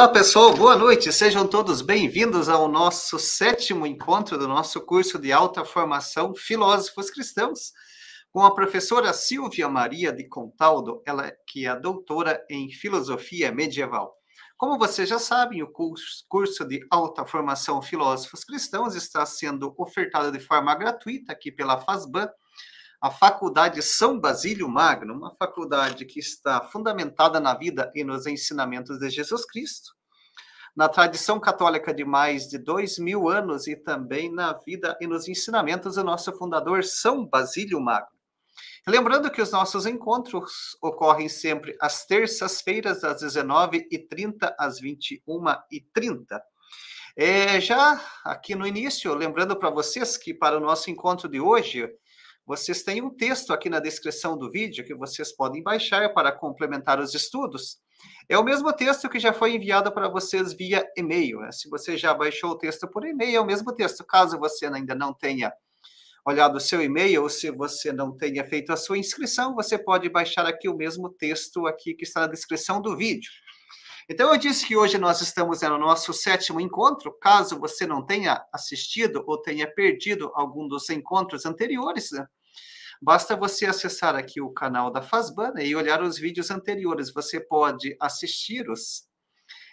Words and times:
Olá, 0.00 0.08
pessoal, 0.08 0.56
boa 0.56 0.74
noite. 0.76 1.12
Sejam 1.12 1.46
todos 1.46 1.82
bem-vindos 1.82 2.48
ao 2.48 2.66
nosso 2.68 3.18
sétimo 3.18 3.86
encontro 3.86 4.38
do 4.38 4.48
nosso 4.48 4.80
curso 4.80 5.18
de 5.18 5.30
alta 5.30 5.62
formação 5.62 6.34
Filósofos 6.34 7.10
Cristãos, 7.10 7.74
com 8.32 8.42
a 8.42 8.54
professora 8.54 9.12
Silvia 9.12 9.68
Maria 9.68 10.10
de 10.10 10.26
Contaldo, 10.26 11.02
ela 11.04 11.30
que 11.46 11.66
é 11.66 11.76
doutora 11.78 12.42
em 12.48 12.70
filosofia 12.70 13.52
medieval. 13.52 14.16
Como 14.56 14.78
vocês 14.78 15.06
já 15.06 15.18
sabem, 15.18 15.62
o 15.62 15.70
curso 15.70 16.64
de 16.64 16.80
alta 16.90 17.26
formação 17.26 17.82
Filósofos 17.82 18.42
Cristãos 18.42 18.94
está 18.94 19.26
sendo 19.26 19.74
ofertado 19.76 20.32
de 20.32 20.40
forma 20.40 20.74
gratuita 20.74 21.34
aqui 21.34 21.52
pela 21.52 21.78
FASBAN, 21.78 22.26
a 23.00 23.10
Faculdade 23.10 23.80
São 23.80 24.20
Basílio 24.20 24.68
Magno, 24.68 25.14
uma 25.14 25.34
faculdade 25.34 26.04
que 26.04 26.20
está 26.20 26.60
fundamentada 26.60 27.40
na 27.40 27.54
vida 27.54 27.90
e 27.94 28.04
nos 28.04 28.26
ensinamentos 28.26 28.98
de 28.98 29.08
Jesus 29.08 29.46
Cristo, 29.46 29.94
na 30.76 30.86
tradição 30.86 31.40
católica 31.40 31.94
de 31.94 32.04
mais 32.04 32.46
de 32.46 32.58
dois 32.58 32.98
mil 32.98 33.28
anos 33.28 33.66
e 33.66 33.74
também 33.74 34.30
na 34.30 34.52
vida 34.52 34.98
e 35.00 35.06
nos 35.06 35.28
ensinamentos 35.28 35.94
do 35.94 36.04
nosso 36.04 36.30
fundador 36.36 36.84
São 36.84 37.26
Basílio 37.26 37.80
Magno. 37.80 38.20
Lembrando 38.86 39.30
que 39.30 39.40
os 39.40 39.50
nossos 39.50 39.86
encontros 39.86 40.76
ocorrem 40.82 41.28
sempre 41.28 41.76
às 41.80 42.04
terças-feiras, 42.04 43.00
das 43.00 43.22
19h30 43.22 44.54
às 44.58 44.78
21h30. 44.80 46.40
É, 47.16 47.60
já 47.60 48.00
aqui 48.24 48.54
no 48.54 48.66
início, 48.66 49.14
lembrando 49.14 49.56
para 49.56 49.70
vocês 49.70 50.16
que 50.16 50.34
para 50.34 50.56
o 50.56 50.60
nosso 50.60 50.90
encontro 50.90 51.28
de 51.28 51.40
hoje, 51.40 51.90
vocês 52.46 52.82
têm 52.82 53.02
um 53.02 53.10
texto 53.10 53.52
aqui 53.52 53.68
na 53.68 53.80
descrição 53.80 54.36
do 54.36 54.50
vídeo 54.50 54.84
que 54.84 54.94
vocês 54.94 55.32
podem 55.34 55.62
baixar 55.62 56.12
para 56.12 56.32
complementar 56.32 56.98
os 56.98 57.14
estudos. 57.14 57.78
É 58.28 58.38
o 58.38 58.44
mesmo 58.44 58.72
texto 58.72 59.08
que 59.08 59.18
já 59.18 59.32
foi 59.32 59.54
enviado 59.54 59.92
para 59.92 60.08
vocês 60.08 60.52
via 60.52 60.84
e-mail. 60.96 61.40
Né? 61.40 61.52
Se 61.52 61.68
você 61.68 61.96
já 61.96 62.14
baixou 62.14 62.50
o 62.50 62.58
texto 62.58 62.88
por 62.88 63.04
e-mail, 63.04 63.36
é 63.36 63.40
o 63.40 63.46
mesmo 63.46 63.74
texto. 63.74 64.04
Caso 64.04 64.38
você 64.38 64.66
ainda 64.66 64.94
não 64.94 65.12
tenha 65.12 65.52
olhado 66.24 66.56
o 66.56 66.60
seu 66.60 66.82
e-mail, 66.82 67.22
ou 67.22 67.28
se 67.28 67.50
você 67.50 67.92
não 67.92 68.16
tenha 68.16 68.44
feito 68.44 68.72
a 68.72 68.76
sua 68.76 68.98
inscrição, 68.98 69.54
você 69.54 69.78
pode 69.78 70.08
baixar 70.08 70.46
aqui 70.46 70.68
o 70.68 70.76
mesmo 70.76 71.08
texto 71.08 71.66
aqui 71.66 71.94
que 71.94 72.04
está 72.04 72.20
na 72.20 72.26
descrição 72.26 72.80
do 72.80 72.96
vídeo. 72.96 73.30
Então, 74.12 74.32
eu 74.32 74.36
disse 74.36 74.66
que 74.66 74.76
hoje 74.76 74.98
nós 74.98 75.20
estamos 75.20 75.62
no 75.62 75.78
nosso 75.78 76.12
sétimo 76.12 76.60
encontro. 76.60 77.12
Caso 77.12 77.60
você 77.60 77.86
não 77.86 78.04
tenha 78.04 78.44
assistido 78.52 79.22
ou 79.24 79.40
tenha 79.40 79.72
perdido 79.72 80.32
algum 80.34 80.66
dos 80.66 80.90
encontros 80.90 81.46
anteriores, 81.46 82.10
né? 82.10 82.26
basta 83.00 83.36
você 83.36 83.66
acessar 83.66 84.16
aqui 84.16 84.40
o 84.40 84.50
canal 84.50 84.90
da 84.90 85.00
Fazbana 85.00 85.62
e 85.62 85.76
olhar 85.76 86.02
os 86.02 86.18
vídeos 86.18 86.50
anteriores. 86.50 87.14
Você 87.14 87.38
pode 87.38 87.96
assistir 88.00 88.68
os 88.68 89.04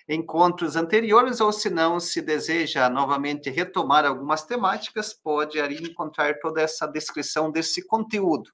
encontros 0.07 0.75
anteriores, 0.75 1.41
ou 1.41 1.51
se 1.51 1.72
não, 1.72 1.99
se 1.99 2.22
deseja 2.22 2.88
novamente 2.91 3.49
retomar 3.49 4.05
algumas 4.05 4.44
temáticas, 4.44 5.16
pode 5.16 5.59
ali 5.59 5.81
encontrar 5.81 6.38
toda 6.39 6.61
essa 6.61 6.85
descrição 6.85 7.51
desse 7.51 7.88
conteúdo. 7.88 8.51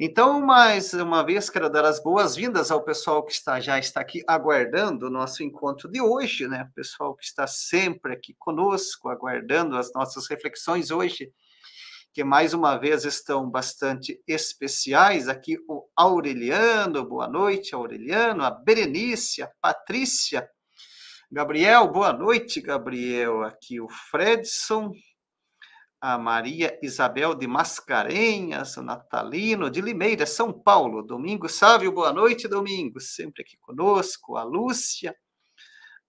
Então, 0.00 0.40
mais 0.40 0.94
uma 0.94 1.24
vez, 1.24 1.50
quero 1.50 1.68
dar 1.68 1.84
as 1.84 2.00
boas-vindas 2.00 2.70
ao 2.70 2.84
pessoal 2.84 3.24
que 3.24 3.32
está, 3.32 3.58
já 3.58 3.80
está 3.80 4.00
aqui 4.00 4.22
aguardando 4.28 5.08
o 5.08 5.10
nosso 5.10 5.42
encontro 5.42 5.90
de 5.90 6.00
hoje, 6.00 6.46
né? 6.46 6.70
Pessoal 6.72 7.16
que 7.16 7.24
está 7.24 7.48
sempre 7.48 8.12
aqui 8.12 8.32
conosco, 8.38 9.08
aguardando 9.08 9.76
as 9.76 9.92
nossas 9.92 10.28
reflexões 10.28 10.92
hoje, 10.92 11.32
que 12.14 12.22
mais 12.22 12.54
uma 12.54 12.76
vez 12.76 13.04
estão 13.04 13.50
bastante 13.50 14.22
especiais. 14.24 15.26
Aqui 15.26 15.58
o 15.68 15.88
Aureliano, 15.96 17.04
boa 17.04 17.26
noite, 17.26 17.74
Aureliano, 17.74 18.44
a 18.44 18.52
Berenice, 18.52 19.42
a 19.42 19.50
Patrícia, 19.60 20.48
Gabriel, 21.28 21.88
boa 21.88 22.12
noite, 22.12 22.60
Gabriel. 22.60 23.42
Aqui 23.42 23.80
o 23.80 23.88
Fredson, 23.88 24.92
a 26.00 26.16
Maria 26.16 26.78
Isabel 26.82 27.34
de 27.34 27.46
Mascarenhas, 27.46 28.76
o 28.76 28.82
Natalino 28.82 29.68
de 29.68 29.80
Limeira, 29.80 30.26
São 30.26 30.52
Paulo, 30.52 31.02
Domingo 31.02 31.48
Sávio, 31.48 31.90
boa 31.90 32.12
noite, 32.12 32.46
Domingo, 32.46 33.00
sempre 33.00 33.42
aqui 33.42 33.56
conosco, 33.56 34.36
a 34.36 34.44
Lúcia, 34.44 35.14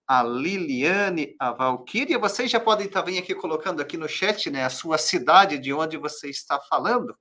a 0.08 0.22
Liliane, 0.22 1.36
a 1.40 1.52
Valquíria, 1.52 2.20
vocês 2.20 2.52
já 2.52 2.60
podem 2.60 2.86
estar 2.86 3.02
aqui 3.02 3.34
colocando 3.34 3.82
aqui 3.82 3.98
no 3.98 4.08
chat, 4.08 4.50
né, 4.50 4.64
a 4.64 4.70
sua 4.70 4.98
cidade, 4.98 5.58
de 5.58 5.74
onde 5.74 5.98
você 5.98 6.30
está 6.30 6.60
falando, 6.60 7.16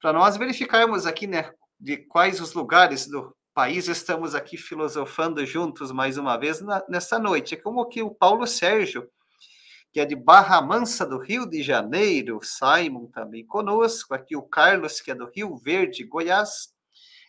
para 0.00 0.12
nós 0.12 0.36
verificarmos 0.36 1.06
aqui, 1.06 1.26
né, 1.26 1.50
de 1.78 1.98
quais 1.98 2.40
os 2.40 2.54
lugares 2.54 3.06
do 3.06 3.34
país 3.52 3.88
estamos 3.88 4.34
aqui 4.34 4.56
filosofando 4.56 5.44
juntos 5.44 5.92
mais 5.92 6.16
uma 6.16 6.36
vez 6.36 6.60
na, 6.60 6.82
nessa 6.88 7.18
noite, 7.18 7.56
como 7.56 7.86
que 7.86 8.02
o 8.02 8.10
Paulo 8.10 8.46
Sérgio, 8.46 9.06
que 9.94 10.00
é 10.00 10.04
de 10.04 10.16
Barra 10.16 10.60
Mansa, 10.60 11.06
do 11.06 11.18
Rio 11.18 11.48
de 11.48 11.62
Janeiro, 11.62 12.40
Simon 12.42 13.06
também 13.06 13.46
conosco, 13.46 14.12
aqui 14.12 14.34
o 14.34 14.42
Carlos, 14.42 15.00
que 15.00 15.12
é 15.12 15.14
do 15.14 15.30
Rio 15.30 15.56
Verde, 15.56 16.02
Goiás, 16.02 16.74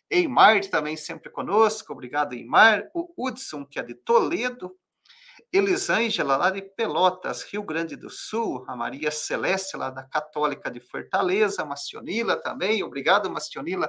Eimar 0.10 0.60
também 0.66 0.98
sempre 0.98 1.30
conosco, 1.30 1.94
obrigado 1.94 2.34
Eimar, 2.34 2.90
o 2.92 3.14
Hudson, 3.16 3.64
que 3.68 3.78
é 3.78 3.84
de 3.84 3.94
Toledo, 3.94 4.76
Elisângela, 5.54 6.38
lá 6.38 6.50
de 6.50 6.64
Pelotas, 6.64 7.44
Rio 7.44 7.62
Grande 7.62 7.96
do 7.96 8.10
Sul, 8.10 8.66
a 8.68 8.76
Maria 8.76 9.12
Celeste, 9.12 9.78
lá 9.78 9.92
da 9.92 10.02
Católica 10.02 10.72
de 10.72 10.80
Fortaleza, 10.80 11.62
a 11.62 11.66
Mastionila 11.66 12.36
também, 12.36 12.82
obrigado 12.82 13.30
Mastionila, 13.30 13.88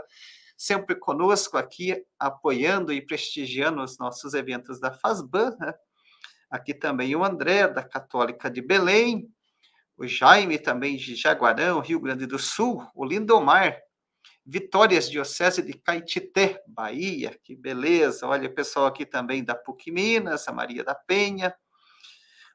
sempre 0.54 0.96
conosco 0.96 1.56
aqui, 1.56 2.04
apoiando 2.18 2.92
e 2.92 3.00
prestigiando 3.00 3.82
os 3.82 3.96
nossos 3.96 4.34
eventos 4.34 4.78
da 4.78 4.92
FASBAN, 4.92 5.56
né? 5.58 5.72
Aqui 6.50 6.72
também 6.72 7.14
o 7.16 7.24
André, 7.24 7.66
da 7.68 7.82
Católica 7.82 8.50
de 8.50 8.60
Belém, 8.60 9.28
o 9.96 10.06
Jaime 10.06 10.58
também 10.58 10.96
de 10.96 11.14
Jaguarão, 11.14 11.80
Rio 11.80 12.00
Grande 12.00 12.26
do 12.26 12.38
Sul, 12.38 12.86
o 12.94 13.04
Lindomar, 13.04 13.80
Vitórias 14.44 15.10
Diocese 15.10 15.62
de 15.62 15.72
Caetité, 15.74 16.62
Bahia, 16.68 17.36
que 17.42 17.56
beleza. 17.56 18.26
Olha 18.26 18.48
o 18.48 18.54
pessoal 18.54 18.86
aqui 18.86 19.04
também 19.04 19.42
da 19.42 19.54
PUC 19.54 19.90
Minas, 19.90 20.46
a 20.46 20.52
Maria 20.52 20.84
da 20.84 20.94
Penha, 20.94 21.54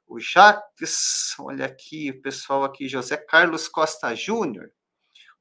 o 0.08 0.20
Jacques, 0.20 1.36
olha 1.40 1.66
aqui 1.66 2.12
o 2.12 2.22
pessoal 2.22 2.64
aqui, 2.64 2.88
José 2.88 3.18
Carlos 3.18 3.68
Costa 3.68 4.14
Júnior, 4.16 4.72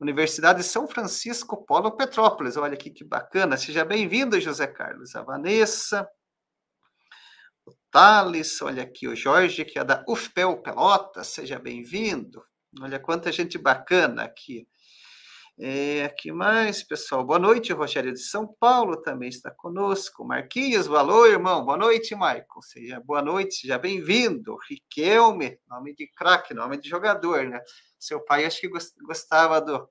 Universidade 0.01 0.61
de 0.61 0.65
São 0.65 0.89
Francisco, 0.89 1.65
Polo 1.67 1.95
Petrópolis, 1.95 2.57
olha 2.57 2.73
aqui 2.73 2.91
que 2.91 3.05
bacana. 3.05 3.59
Seja 3.59 3.85
bem-vindo, 3.85 4.41
José 4.41 4.67
Carlos. 4.67 5.15
A 5.15 5.23
Vanessa, 5.23 6.09
Thales, 7.91 8.63
olha 8.63 8.85
aqui 8.85 9.09
o 9.09 9.17
Jorge, 9.17 9.65
que 9.65 9.77
é 9.77 9.85
da 9.85 10.05
UFPEL 10.09 10.63
Pelotas, 10.63 11.27
seja 11.27 11.59
bem-vindo. 11.59 12.41
Olha 12.81 13.01
quanta 13.01 13.33
gente 13.33 13.59
bacana 13.59 14.23
aqui. 14.23 14.69
É, 15.59 16.05
aqui 16.05 16.31
mais, 16.31 16.85
pessoal. 16.85 17.25
Boa 17.25 17.39
noite, 17.41 17.73
Rogério 17.73 18.13
de 18.13 18.21
São 18.21 18.47
Paulo 18.61 19.03
também 19.03 19.29
está 19.29 19.51
conosco. 19.51 20.25
Marquinhos, 20.25 20.87
valor, 20.87 21.29
irmão. 21.29 21.65
Boa 21.65 21.77
noite, 21.77 22.15
Maicon. 22.15 22.63
Seja 22.63 23.01
boa 23.01 23.21
noite, 23.21 23.57
seja 23.57 23.77
bem-vindo. 23.77 24.57
Riquelme, 24.69 25.59
nome 25.69 25.93
de 25.97 26.07
craque, 26.17 26.55
nome 26.55 26.81
de 26.81 26.89
jogador, 26.89 27.45
né? 27.49 27.61
Seu 27.99 28.25
pai 28.25 28.45
acho 28.45 28.61
que 28.61 28.71
gostava 29.03 29.61
do, 29.61 29.89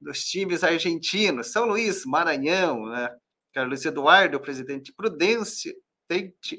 dos 0.00 0.24
times 0.24 0.64
argentinos. 0.64 1.52
São 1.52 1.64
Luís, 1.64 2.04
Maranhão, 2.04 2.86
né? 2.86 3.08
Carlos 3.54 3.84
Eduardo, 3.84 4.40
presidente 4.40 4.92
Prudência, 4.92 5.72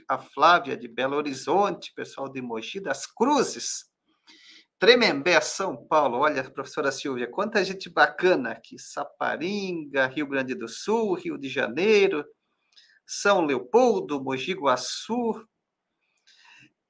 A 0.08 0.18
Flávia 0.18 0.78
de 0.78 0.88
Belo 0.88 1.18
Horizonte, 1.18 1.94
pessoal 1.94 2.30
de 2.30 2.42
Mogi 2.42 2.80
das 2.80 3.06
Cruzes, 3.06 3.92
Tremembé, 4.82 5.40
São 5.42 5.78
Paulo. 5.78 6.18
Olha, 6.18 6.44
professora 6.50 6.92
Silvia, 6.92 7.30
quanta 7.30 7.64
gente 7.64 7.88
bacana 7.88 8.52
aqui. 8.54 8.80
Saparinga, 8.80 10.08
Rio 10.08 10.26
Grande 10.26 10.56
do 10.56 10.68
Sul, 10.68 11.14
Rio 11.14 11.38
de 11.38 11.48
Janeiro, 11.48 12.26
São 13.06 13.46
Leopoldo, 13.46 14.24
Mogi 14.24 14.54
Guaçu, 14.54 15.46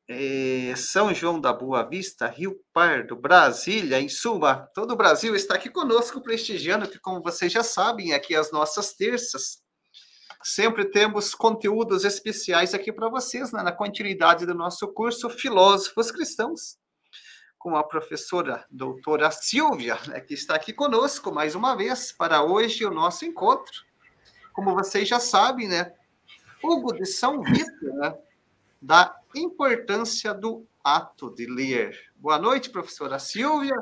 é, 0.08 0.74
São 0.78 1.14
João 1.14 1.42
da 1.42 1.52
Boa 1.52 1.84
Vista, 1.84 2.28
Rio 2.28 2.64
Pardo, 2.72 3.16
Brasília, 3.16 4.00
em 4.00 4.08
suma, 4.08 4.70
todo 4.74 4.92
o 4.92 4.96
Brasil 4.96 5.36
está 5.36 5.56
aqui 5.56 5.70
conosco 5.70 6.22
prestigiando, 6.22 6.88
que 6.88 6.98
como 6.98 7.22
vocês 7.22 7.52
já 7.52 7.62
sabem, 7.62 8.14
aqui 8.14 8.34
as 8.36 8.54
nossas 8.54 8.94
terças, 8.94 9.62
Sempre 10.44 10.86
temos 10.86 11.36
conteúdos 11.36 12.04
especiais 12.04 12.74
aqui 12.74 12.92
para 12.92 13.08
vocês, 13.10 13.52
né, 13.52 13.62
na 13.62 13.72
continuidade 13.72 14.44
do 14.44 14.56
nosso 14.56 14.88
curso 14.88 15.30
Filósofos 15.30 16.10
Cristãos, 16.12 16.80
com 17.60 17.76
a 17.76 17.84
professora 17.84 18.66
doutora 18.72 19.30
Silvia, 19.30 20.00
né, 20.08 20.20
que 20.20 20.34
está 20.34 20.56
aqui 20.56 20.74
conosco 20.74 21.32
mais 21.32 21.54
uma 21.54 21.76
vez 21.76 22.12
para 22.12 22.44
hoje 22.44 22.84
o 22.84 22.90
nosso 22.90 23.24
encontro. 23.24 23.86
Como 24.52 24.74
vocês 24.74 25.08
já 25.08 25.20
sabem, 25.20 25.68
né, 25.68 25.94
Hugo 26.64 26.92
de 26.94 27.06
São 27.06 27.44
Vitor, 27.44 27.94
né, 27.94 28.18
da 28.82 29.16
importância 29.36 30.34
do 30.34 30.66
ato 30.84 31.30
de 31.36 31.46
ler. 31.46 31.96
Boa 32.16 32.40
noite, 32.40 32.72
professora 32.72 33.20
Silvia. 33.20 33.76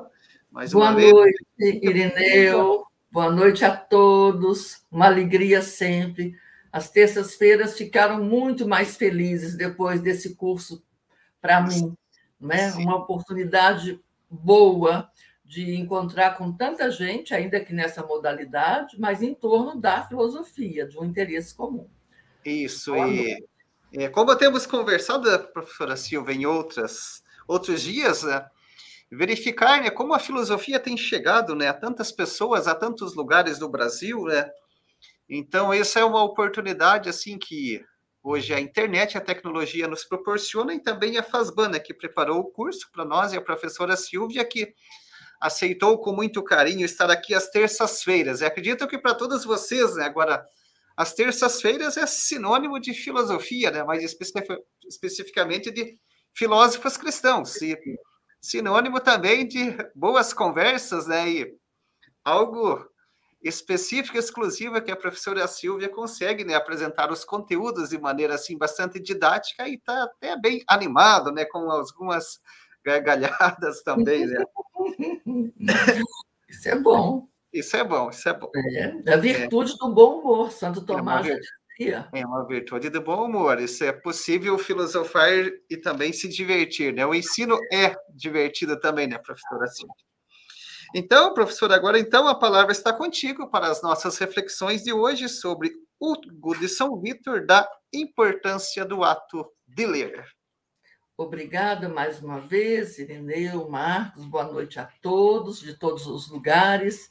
Mais 0.51 0.73
Boa 0.73 0.91
noite, 0.91 1.45
vez. 1.57 1.81
Irineu. 1.81 2.83
Boa 3.09 3.31
noite 3.31 3.63
a 3.63 3.75
todos. 3.75 4.85
Uma 4.91 5.05
alegria 5.05 5.61
sempre 5.61 6.35
As 6.71 6.89
terças-feiras 6.89 7.77
ficaram 7.77 8.23
muito 8.23 8.67
mais 8.67 8.95
felizes 8.95 9.55
depois 9.55 10.01
desse 10.01 10.35
curso 10.35 10.83
para 11.41 11.61
mim, 11.61 11.95
né? 12.39 12.71
Uma 12.73 12.97
oportunidade 12.97 13.99
boa 14.29 15.09
de 15.43 15.75
encontrar 15.75 16.37
com 16.37 16.51
tanta 16.51 16.91
gente, 16.91 17.33
ainda 17.33 17.59
que 17.59 17.73
nessa 17.73 18.05
modalidade, 18.05 18.99
mas 18.99 19.23
em 19.23 19.33
torno 19.33 19.79
da 19.79 20.05
filosofia, 20.07 20.87
de 20.87 20.97
um 20.99 21.05
interesse 21.05 21.55
comum. 21.55 21.87
Isso, 22.45 22.95
e 22.95 23.43
é, 23.91 24.07
como 24.07 24.35
temos 24.35 24.67
conversado, 24.67 25.27
professora 25.51 25.97
Silva, 25.97 26.31
em 26.31 26.45
outras, 26.45 27.23
outros 27.47 27.81
dias, 27.81 28.21
né, 28.21 28.45
verificar 29.11 29.81
né, 29.81 29.89
como 29.89 30.13
a 30.13 30.19
filosofia 30.19 30.79
tem 30.79 30.95
chegado 30.95 31.55
né, 31.55 31.67
a 31.67 31.73
tantas 31.73 32.11
pessoas, 32.11 32.67
a 32.67 32.75
tantos 32.75 33.15
lugares 33.15 33.57
do 33.57 33.67
Brasil, 33.67 34.23
né? 34.25 34.49
Então, 35.29 35.71
essa 35.71 35.99
é 35.99 36.03
uma 36.03 36.23
oportunidade, 36.23 37.07
assim, 37.07 37.37
que 37.37 37.85
hoje 38.23 38.53
a 38.53 38.59
internet, 38.59 39.17
a 39.17 39.21
tecnologia 39.21 39.87
nos 39.87 40.03
proporciona, 40.03 40.73
e 40.73 40.81
também 40.81 41.17
a 41.17 41.23
Fasbana, 41.23 41.79
que 41.79 41.93
preparou 41.93 42.39
o 42.39 42.51
curso 42.51 42.89
para 42.91 43.05
nós, 43.05 43.31
e 43.31 43.37
a 43.37 43.41
professora 43.41 43.95
Silvia, 43.95 44.43
que 44.43 44.73
aceitou 45.39 45.99
com 45.99 46.11
muito 46.11 46.43
carinho 46.43 46.83
estar 46.83 47.09
aqui 47.11 47.33
às 47.33 47.49
terças-feiras. 47.49 48.41
E 48.41 48.45
acredito 48.45 48.87
que 48.87 48.97
para 48.97 49.13
todos 49.13 49.45
vocês, 49.45 49.95
né, 49.95 50.05
agora, 50.05 50.43
as 50.97 51.13
terças-feiras 51.13 51.95
é 51.95 52.05
sinônimo 52.05 52.79
de 52.79 52.93
filosofia, 52.93 53.71
né, 53.71 53.83
mais 53.83 54.03
especificamente 54.87 55.71
de 55.71 55.97
filósofos 56.33 56.97
cristãos, 56.97 57.61
e 57.61 57.77
sinônimo 58.41 58.99
também 58.99 59.47
de 59.47 59.77
boas 59.95 60.33
conversas, 60.33 61.07
né, 61.07 61.29
e 61.29 61.55
algo 62.25 62.85
específico, 63.41 64.17
exclusiva 64.17 64.81
que 64.81 64.91
a 64.91 64.95
professora 64.95 65.47
Silvia 65.47 65.89
consegue, 65.89 66.43
né, 66.43 66.55
apresentar 66.55 67.11
os 67.11 67.23
conteúdos 67.23 67.89
de 67.89 67.97
maneira 67.97 68.35
assim 68.35 68.57
bastante 68.57 68.99
didática 68.99 69.67
e 69.67 69.75
está 69.75 70.03
até 70.03 70.37
bem 70.37 70.63
animado, 70.67 71.31
né, 71.31 71.45
com 71.45 71.69
algumas 71.71 72.39
gargalhadas 72.83 73.81
também, 73.83 74.25
né? 74.25 74.43
Isso 76.49 76.69
é 76.69 76.75
bom. 76.75 77.27
Isso 77.51 77.75
é 77.75 77.83
bom, 77.83 78.09
isso 78.09 78.29
é 78.29 78.33
bom. 78.33 78.51
É, 78.75 79.13
a 79.13 79.17
virtude 79.17 79.73
é. 79.73 79.77
do 79.77 79.93
bom 79.93 80.19
humor, 80.19 80.51
Santo 80.51 80.85
Tomás 80.85 81.27
é 81.27 81.39
dizia. 81.79 82.07
É 82.13 82.25
uma 82.25 82.45
virtude 82.45 82.89
do 82.89 83.01
bom 83.01 83.25
humor. 83.25 83.59
Isso 83.59 83.83
é 83.83 83.91
possível 83.91 84.57
filosofar 84.57 85.29
e 85.69 85.77
também 85.77 86.11
se 86.11 86.27
divertir, 86.27 86.93
né? 86.93 87.05
O 87.05 87.15
ensino 87.15 87.57
é 87.71 87.95
divertido 88.13 88.79
também, 88.79 89.07
né, 89.07 89.17
professora 89.17 89.65
Silvia? 89.67 90.08
Então, 90.93 91.35
professor, 91.35 91.71
agora 91.71 91.99
então 91.99 92.27
a 92.27 92.33
palavra 92.33 92.71
está 92.71 92.91
contigo 92.91 93.47
para 93.47 93.67
as 93.67 93.81
nossas 93.81 94.17
reflexões 94.17 94.83
de 94.83 94.91
hoje 94.91 95.29
sobre 95.29 95.71
Hugo 95.99 96.57
de 96.57 96.67
São 96.67 96.99
Vitor 96.99 97.45
da 97.45 97.69
importância 97.93 98.83
do 98.83 99.03
ato 99.03 99.45
de 99.67 99.85
ler. 99.85 100.25
Obrigada 101.15 101.87
mais 101.89 102.23
uma 102.23 102.39
vez, 102.39 102.97
Irineu, 102.97 103.69
Marcos, 103.69 104.25
boa 104.25 104.45
noite 104.45 104.79
a 104.79 104.85
todos, 105.01 105.59
de 105.59 105.75
todos 105.75 106.07
os 106.07 106.27
lugares. 106.27 107.07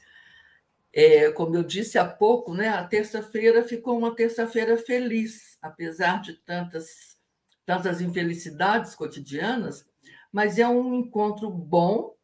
É, 0.91 1.31
como 1.31 1.55
eu 1.55 1.63
disse 1.63 1.97
há 1.97 2.05
pouco, 2.05 2.53
né, 2.53 2.69
a 2.69 2.83
terça-feira 2.83 3.63
ficou 3.63 3.97
uma 3.97 4.13
terça-feira 4.13 4.75
feliz, 4.75 5.57
apesar 5.61 6.21
de 6.21 6.33
tantas, 6.33 7.17
tantas 7.65 8.01
infelicidades 8.01 8.93
cotidianas, 8.93 9.85
mas 10.33 10.57
é 10.59 10.67
um 10.67 10.95
encontro 10.95 11.49
bom, 11.49 12.15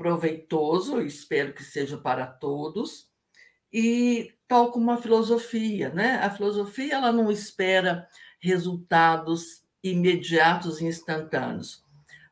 proveitoso, 0.00 1.02
espero 1.02 1.52
que 1.52 1.62
seja 1.62 1.98
para 1.98 2.26
todos, 2.26 3.10
e 3.70 4.32
tal 4.48 4.72
como 4.72 4.90
a 4.90 4.96
filosofia, 4.96 5.90
né? 5.90 6.14
A 6.22 6.30
filosofia 6.30 6.94
ela 6.94 7.12
não 7.12 7.30
espera 7.30 8.08
resultados 8.40 9.62
imediatos 9.84 10.80
e 10.80 10.86
instantâneos. 10.86 11.84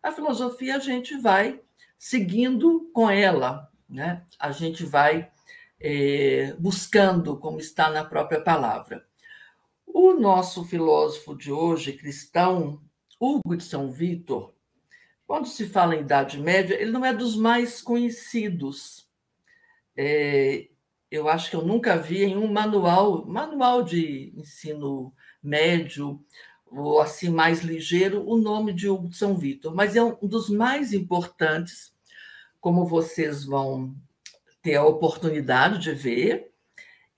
A 0.03 0.11
filosofia 0.11 0.77
a 0.77 0.79
gente 0.79 1.15
vai 1.19 1.61
seguindo 1.99 2.91
com 2.95 3.11
ela, 3.11 3.71
né? 3.87 4.25
a 4.39 4.51
gente 4.51 4.87
vai 4.87 5.31
é, 5.79 6.55
buscando, 6.59 7.37
como 7.37 7.61
está 7.61 7.91
na 7.91 8.03
própria 8.03 8.41
palavra. 8.41 9.07
O 9.87 10.15
nosso 10.15 10.65
filósofo 10.65 11.37
de 11.37 11.53
hoje, 11.53 11.93
cristão, 11.93 12.81
Hugo 13.21 13.59
de 13.59 13.65
São 13.65 13.93
Vitor, 13.93 14.55
quando 15.29 15.47
se 15.47 15.69
fala 15.69 15.95
em 15.95 16.01
Idade 16.01 16.41
Média, 16.41 16.75
ele 16.75 16.91
não 16.91 17.05
é 17.05 17.13
dos 17.13 17.37
mais 17.37 17.83
conhecidos. 17.83 19.07
É, 19.95 20.69
eu 21.11 21.29
acho 21.29 21.51
que 21.51 21.57
eu 21.57 21.61
nunca 21.61 21.99
vi 21.99 22.25
em 22.25 22.35
um 22.35 22.51
manual, 22.51 23.27
manual 23.27 23.83
de 23.83 24.33
ensino 24.35 25.13
médio, 25.43 26.25
ou 26.65 26.99
assim 26.99 27.29
mais 27.29 27.61
ligeiro, 27.61 28.27
o 28.27 28.39
nome 28.39 28.73
de 28.73 28.89
Hugo 28.89 29.11
de 29.11 29.19
São 29.19 29.37
Vitor, 29.37 29.75
mas 29.75 29.97
é 29.97 30.03
um 30.03 30.17
dos 30.23 30.49
mais 30.49 30.95
importantes, 30.95 31.93
como 32.59 32.87
vocês 32.87 33.45
vão 33.45 33.95
ter 34.63 34.77
a 34.77 34.87
oportunidade 34.87 35.79
de 35.79 35.93
ver. 35.93 36.51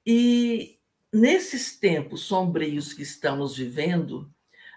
E 0.04 0.80
nesses 1.12 1.78
tempos 1.78 2.22
sombrios 2.22 2.92
que 2.92 3.02
estamos 3.02 3.56
vivendo, 3.56 4.28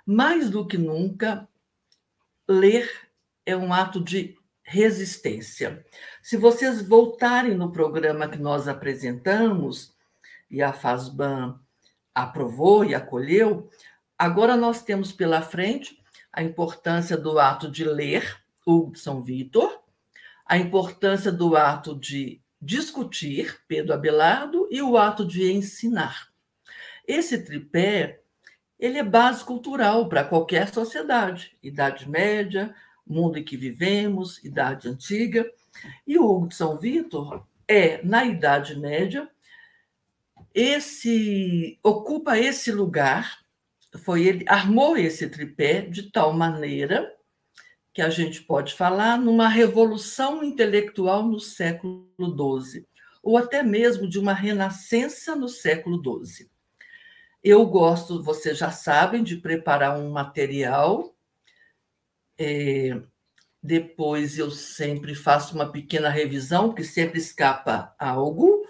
mais 0.06 0.52
do 0.52 0.68
que 0.68 0.78
nunca, 0.78 1.50
ler 2.48 3.03
é 3.46 3.56
um 3.56 3.74
ato 3.74 4.02
de 4.02 4.38
resistência. 4.62 5.86
Se 6.22 6.38
vocês 6.38 6.82
voltarem 6.88 7.56
no 7.56 7.72
programa 7.72 8.28
que 8.28 8.38
nós 8.38 8.68
apresentamos, 8.68 9.94
e 10.50 10.62
a 10.62 10.72
FASBAN 10.72 11.60
aprovou 12.14 12.86
e 12.86 12.94
acolheu, 12.94 13.70
Agora 14.18 14.56
nós 14.56 14.82
temos 14.82 15.12
pela 15.12 15.42
frente 15.42 16.02
a 16.32 16.42
importância 16.42 17.18
do 17.18 17.38
ato 17.40 17.70
de 17.70 17.84
ler, 17.84 18.42
o 18.66 18.96
São 18.96 19.22
Vitor, 19.22 19.82
a 20.46 20.58
importância 20.58 21.30
do 21.30 21.58
ato 21.58 21.94
de 22.00 22.42
discutir, 22.62 23.60
Pedro 23.68 23.94
Abelardo, 23.94 24.66
e 24.72 24.82
o 24.82 24.98
ato 24.98 25.26
de 25.26 25.52
ensinar. 25.52 26.30
Esse 27.06 27.44
tripé, 27.44 28.22
ele 28.80 28.98
é 28.98 29.04
base 29.04 29.44
cultural 29.44 30.08
para 30.08 30.24
qualquer 30.24 30.74
sociedade, 30.74 31.58
Idade 31.62 32.10
Média, 32.10 32.74
mundo 33.06 33.38
em 33.38 33.44
que 33.44 33.58
vivemos, 33.58 34.44
Idade 34.44 34.88
Antiga. 34.88 35.50
E 36.06 36.18
o 36.18 36.26
Hugo 36.26 36.48
de 36.48 36.56
São 36.56 36.78
Vitor 36.78 37.46
é, 37.68 38.04
na 38.04 38.26
Idade 38.26 38.80
Média, 38.80 39.30
esse 40.54 41.80
ocupa 41.84 42.38
esse 42.38 42.72
lugar 42.72 43.44
foi 44.00 44.26
ele 44.26 44.46
armou 44.48 44.98
esse 44.98 45.30
tripé 45.30 45.82
de 45.82 46.12
tal 46.12 46.34
maneira 46.34 47.14
que 47.94 48.02
a 48.02 48.10
gente 48.10 48.42
pode 48.42 48.74
falar 48.74 49.20
numa 49.20 49.48
revolução 49.48 50.44
intelectual 50.44 51.24
no 51.24 51.40
século 51.40 52.10
XII, 52.20 52.88
ou 53.22 53.38
até 53.38 53.62
mesmo 53.62 54.10
de 54.10 54.18
uma 54.18 54.34
renascença 54.34 55.36
no 55.36 55.48
século 55.48 56.02
XII. 56.26 56.50
Eu 57.44 57.66
gosto, 57.68 58.24
vocês 58.24 58.58
já 58.58 58.72
sabem, 58.72 59.24
de 59.24 59.38
preparar 59.38 60.00
um 60.00 60.10
material. 60.10 61.13
É, 62.38 63.00
depois 63.62 64.38
eu 64.38 64.52
sempre 64.52 65.16
faço 65.16 65.56
uma 65.56 65.72
pequena 65.72 66.10
revisão, 66.10 66.70
porque 66.70 66.84
sempre 66.84 67.20
escapa 67.20 67.96
algo. 67.98 68.68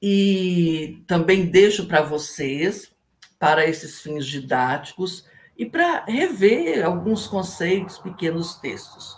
E 0.00 1.02
também 1.06 1.46
deixo 1.46 1.86
para 1.86 2.02
vocês 2.02 2.92
para 3.38 3.66
esses 3.66 4.00
fins 4.00 4.26
didáticos 4.26 5.26
e 5.56 5.66
para 5.66 6.04
rever 6.04 6.84
alguns 6.84 7.26
conceitos, 7.26 7.98
pequenos 7.98 8.56
textos. 8.56 9.16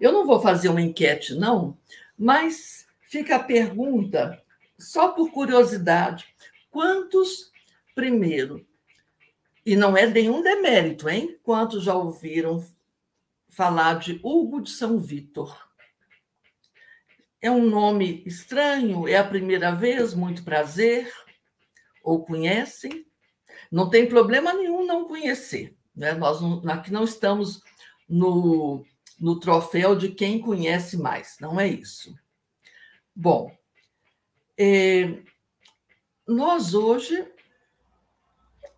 Eu 0.00 0.12
não 0.12 0.26
vou 0.26 0.40
fazer 0.40 0.68
uma 0.68 0.80
enquete, 0.80 1.34
não, 1.34 1.78
mas 2.18 2.86
fica 3.02 3.36
a 3.36 3.42
pergunta, 3.42 4.42
só 4.78 5.08
por 5.12 5.30
curiosidade: 5.30 6.26
quantos, 6.70 7.52
primeiro, 7.94 8.66
e 9.64 9.76
não 9.76 9.96
é 9.96 10.06
nenhum 10.06 10.42
demérito, 10.42 11.08
hein? 11.08 11.38
Quantos 11.42 11.84
já 11.84 11.94
ouviram 11.94 12.64
falar 13.48 13.98
de 13.98 14.20
Hugo 14.22 14.60
de 14.60 14.70
São 14.70 14.98
Vitor? 14.98 15.56
É 17.40 17.50
um 17.50 17.68
nome 17.68 18.22
estranho? 18.24 19.06
É 19.08 19.16
a 19.16 19.24
primeira 19.24 19.72
vez? 19.72 20.14
Muito 20.14 20.44
prazer 20.44 21.12
ou 22.02 22.24
conhecem, 22.24 23.06
não 23.70 23.88
tem 23.88 24.08
problema 24.08 24.52
nenhum 24.52 24.84
não 24.84 25.06
conhecer. 25.06 25.76
Né? 25.94 26.12
Nós 26.12 26.40
não, 26.40 26.62
aqui 26.70 26.92
não 26.92 27.04
estamos 27.04 27.62
no, 28.08 28.84
no 29.18 29.38
troféu 29.38 29.96
de 29.96 30.08
quem 30.08 30.40
conhece 30.40 30.96
mais, 30.96 31.36
não 31.40 31.60
é 31.60 31.68
isso. 31.68 32.14
Bom, 33.14 33.54
é, 34.58 35.22
nós 36.26 36.74
hoje 36.74 37.26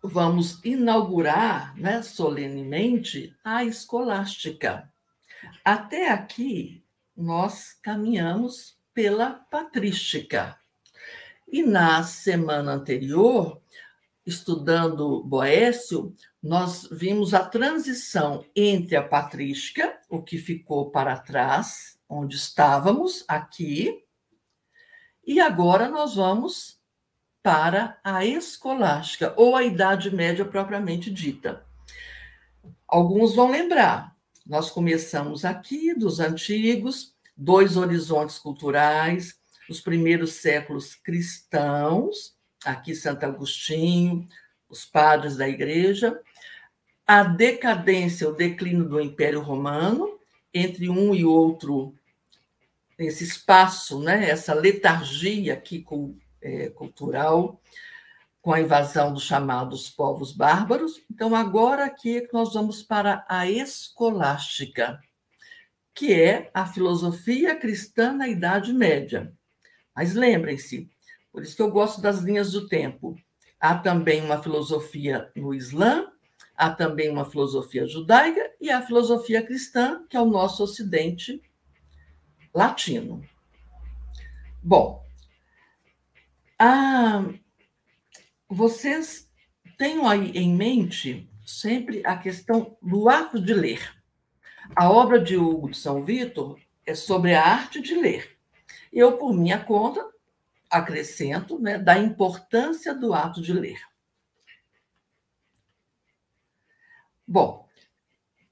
vamos 0.07 0.63
inaugurar 0.63 1.75
né, 1.77 2.01
solenemente 2.01 3.35
a 3.43 3.63
escolástica. 3.63 4.91
Até 5.63 6.09
aqui, 6.09 6.83
nós 7.15 7.73
caminhamos 7.81 8.77
pela 8.93 9.31
patrística. 9.31 10.57
E 11.47 11.63
na 11.63 12.03
semana 12.03 12.73
anterior, 12.73 13.61
estudando 14.25 15.23
Boécio, 15.23 16.13
nós 16.41 16.87
vimos 16.91 17.33
a 17.33 17.43
transição 17.45 18.45
entre 18.55 18.95
a 18.95 19.03
patrística, 19.03 19.99
o 20.09 20.21
que 20.21 20.37
ficou 20.37 20.89
para 20.91 21.17
trás, 21.17 21.99
onde 22.09 22.35
estávamos, 22.35 23.23
aqui, 23.27 24.03
e 25.25 25.39
agora 25.39 25.89
nós 25.89 26.15
vamos 26.15 26.74
para 27.45 27.99
a 28.03 28.25
escolástica, 28.25 29.31
ou 29.37 29.55
a 29.55 29.63
Idade 29.63 30.09
Média 30.09 30.43
propriamente 30.43 31.11
dita. 31.11 31.63
Alguns 32.87 33.35
vão 33.35 33.51
lembrar, 33.51 34.15
nós 34.43 34.71
começamos 34.71 35.45
aqui 35.45 35.93
dos 35.93 36.19
antigos, 36.19 37.13
dois 37.37 37.77
horizontes 37.77 38.39
culturais, 38.39 39.35
os 39.69 39.79
primeiros 39.79 40.31
séculos 40.31 40.95
cristãos, 40.95 42.35
aqui 42.65 42.95
Santo 42.95 43.23
Agostinho, 43.27 44.27
os 44.67 44.83
padres 44.83 45.37
da 45.37 45.47
igreja, 45.47 46.19
a 47.05 47.21
decadência, 47.21 48.27
o 48.27 48.33
declínio 48.35 48.89
do 48.89 48.99
Império 48.99 49.41
Romano, 49.41 50.19
entre 50.51 50.89
um 50.89 51.13
e 51.13 51.23
outro, 51.23 51.93
esse 52.97 53.23
espaço, 53.23 53.99
né, 53.99 54.31
essa 54.31 54.51
letargia 54.55 55.53
aqui 55.53 55.85
é, 56.45 56.69
cultural, 56.69 57.59
com 58.39 58.53
a 58.53 58.61
invasão 58.61 59.11
dos 59.11 59.23
chamados 59.23 59.89
povos 59.89 60.31
bárbaros. 60.31 61.01
Então, 61.11 61.35
agora 61.35 61.85
aqui 61.85 62.27
nós 62.31 62.53
vamos 62.53 62.83
para 62.83 63.25
a 63.27 63.49
escolástica, 63.49 64.99
que 65.93 66.13
é 66.13 66.51
a 66.53 66.67
filosofia 66.67 67.55
cristã 67.55 68.13
na 68.13 68.27
Idade 68.27 68.71
Média. 68.71 69.33
Mas 69.95 70.13
lembrem-se, 70.13 70.87
por 71.31 71.41
isso 71.41 71.55
que 71.55 71.61
eu 71.61 71.71
gosto 71.71 71.99
das 71.99 72.19
linhas 72.19 72.51
do 72.51 72.67
tempo. 72.67 73.15
Há 73.59 73.75
também 73.75 74.21
uma 74.21 74.43
filosofia 74.43 75.31
no 75.35 75.51
Islã, 75.51 76.11
há 76.55 76.69
também 76.69 77.09
uma 77.09 77.25
filosofia 77.25 77.87
judaica 77.87 78.51
e 78.61 78.69
a 78.69 78.81
filosofia 78.81 79.41
cristã, 79.41 80.05
que 80.07 80.15
é 80.15 80.21
o 80.21 80.25
nosso 80.25 80.63
ocidente 80.63 81.41
latino. 82.53 83.23
Bom, 84.61 85.04
a, 86.57 87.23
vocês 88.47 89.29
tenham 89.77 90.07
aí 90.07 90.31
em 90.31 90.55
mente 90.55 91.29
sempre 91.45 92.01
a 92.05 92.17
questão 92.17 92.77
do 92.81 93.09
ato 93.09 93.39
de 93.39 93.53
ler. 93.53 93.95
A 94.75 94.89
obra 94.89 95.19
de 95.19 95.37
Hugo 95.37 95.69
de 95.69 95.77
São 95.77 96.03
Vitor 96.03 96.59
é 96.85 96.95
sobre 96.95 97.33
a 97.33 97.43
arte 97.43 97.81
de 97.81 97.95
ler. 97.95 98.37
Eu, 98.91 99.17
por 99.17 99.33
minha 99.33 99.63
conta, 99.63 100.07
acrescento 100.69 101.59
né, 101.59 101.77
da 101.77 101.97
importância 101.97 102.93
do 102.93 103.13
ato 103.13 103.41
de 103.41 103.53
ler. 103.53 103.79
Bom, 107.27 107.67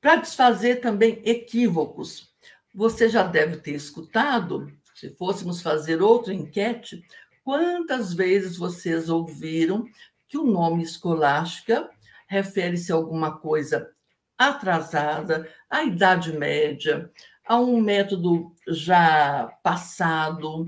para 0.02 0.18
desfazer 0.18 0.82
também 0.82 1.22
equívocos, 1.26 2.34
você 2.74 3.08
já 3.08 3.24
deve 3.24 3.58
ter 3.58 3.72
escutado, 3.72 4.72
se 4.96 5.10
fôssemos 5.16 5.62
fazer 5.62 6.02
outra 6.02 6.34
enquete, 6.34 7.06
quantas 7.44 8.14
vezes 8.14 8.58
vocês 8.58 9.10
ouviram 9.10 9.86
que 10.28 10.38
o 10.38 10.44
nome 10.44 10.84
escolástica 10.84 11.90
refere-se 12.28 12.92
a 12.92 12.96
alguma 12.96 13.38
coisa 13.38 13.90
atrasada, 14.38 15.48
à 15.70 15.84
Idade 15.84 16.34
Média, 16.34 17.12
a 17.46 17.60
um 17.60 17.80
método 17.80 18.56
já 18.68 19.48
passado, 19.62 20.66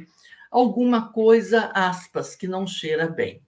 alguma 0.52 1.12
coisa, 1.12 1.72
aspas, 1.74 2.36
que 2.36 2.48
não 2.48 2.68
cheira 2.68 3.08
bem. 3.08 3.42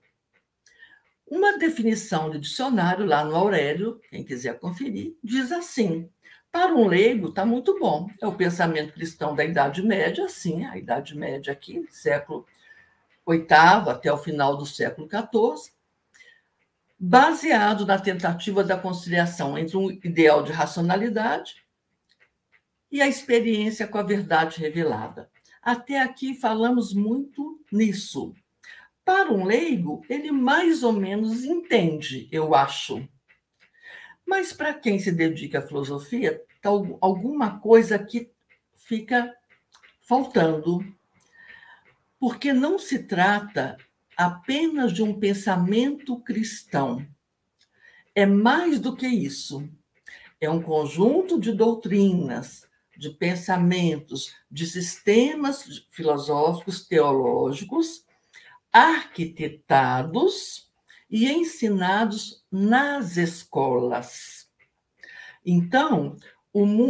Uma 1.30 1.58
definição 1.58 2.32
de 2.32 2.40
dicionário 2.40 3.06
lá 3.06 3.24
no 3.24 3.36
Aurélio, 3.36 4.00
quem 4.10 4.24
quiser 4.24 4.58
conferir, 4.60 5.16
diz 5.22 5.52
assim: 5.52 6.10
para 6.52 6.74
um 6.74 6.88
leigo 6.88 7.28
está 7.28 7.46
muito 7.46 7.78
bom. 7.78 8.10
É 8.22 8.26
o 8.26 8.34
pensamento 8.34 8.94
cristão 8.94 9.36
da 9.36 9.44
Idade 9.44 9.84
Média, 9.84 10.28
sim, 10.30 10.66
a 10.66 10.78
Idade 10.78 11.16
Média 11.16 11.52
aqui, 11.52 11.86
século 11.92 12.46
VIII 13.34 13.90
até 13.90 14.12
o 14.12 14.18
final 14.18 14.56
do 14.56 14.66
século 14.66 15.08
XIV, 15.08 15.72
baseado 17.00 17.86
na 17.86 18.00
tentativa 18.00 18.64
da 18.64 18.78
conciliação 18.78 19.58
entre 19.58 19.78
um 19.78 19.92
ideal 19.92 20.44
de 20.44 20.52
racionalidade 20.52 21.64
e 22.92 23.02
a 23.02 23.08
experiência 23.08 23.88
com 23.88 23.98
a 23.98 24.04
verdade 24.04 24.60
revelada. 24.60 25.30
Até 25.62 26.02
aqui 26.02 26.34
falamos 26.34 26.94
muito 26.94 27.60
nisso. 27.72 28.34
Para 29.04 29.32
um 29.32 29.46
leigo, 29.46 30.02
ele 30.10 30.32
mais 30.32 30.84
ou 30.84 30.94
menos 30.94 31.44
entende, 31.44 32.28
eu 32.32 32.56
acho. 32.56 33.08
Mas 34.26 34.52
para 34.52 34.74
quem 34.74 35.00
se 35.00 35.12
dedica 35.12 35.60
à 35.60 35.62
filosofia, 35.62 36.44
tá 36.62 36.70
alguma 37.00 37.60
coisa 37.60 37.98
que 37.98 38.30
fica 38.76 39.34
faltando. 40.02 40.86
Porque 42.20 42.54
não 42.54 42.80
se 42.80 43.00
trata 43.00 43.78
apenas 44.16 44.92
de 44.92 45.04
um 45.04 45.20
pensamento 45.20 46.20
cristão. 46.22 47.06
É 48.16 48.26
mais 48.26 48.80
do 48.80 48.96
que 48.96 49.08
isso. 49.08 49.70
É 50.40 50.50
um 50.50 50.62
conjunto 50.62 51.40
de 51.40 51.52
doutrinas, 51.52 52.68
de 52.98 53.10
pensamentos, 53.12 54.36
de 54.50 54.66
sistemas 54.66 55.86
filosóficos, 55.92 56.88
teológicos 56.88 58.08
arquitetados 58.78 60.72
e 61.10 61.32
ensinados 61.32 62.46
nas 62.52 63.18
escolas. 63.18 64.50
Então, 65.46 66.18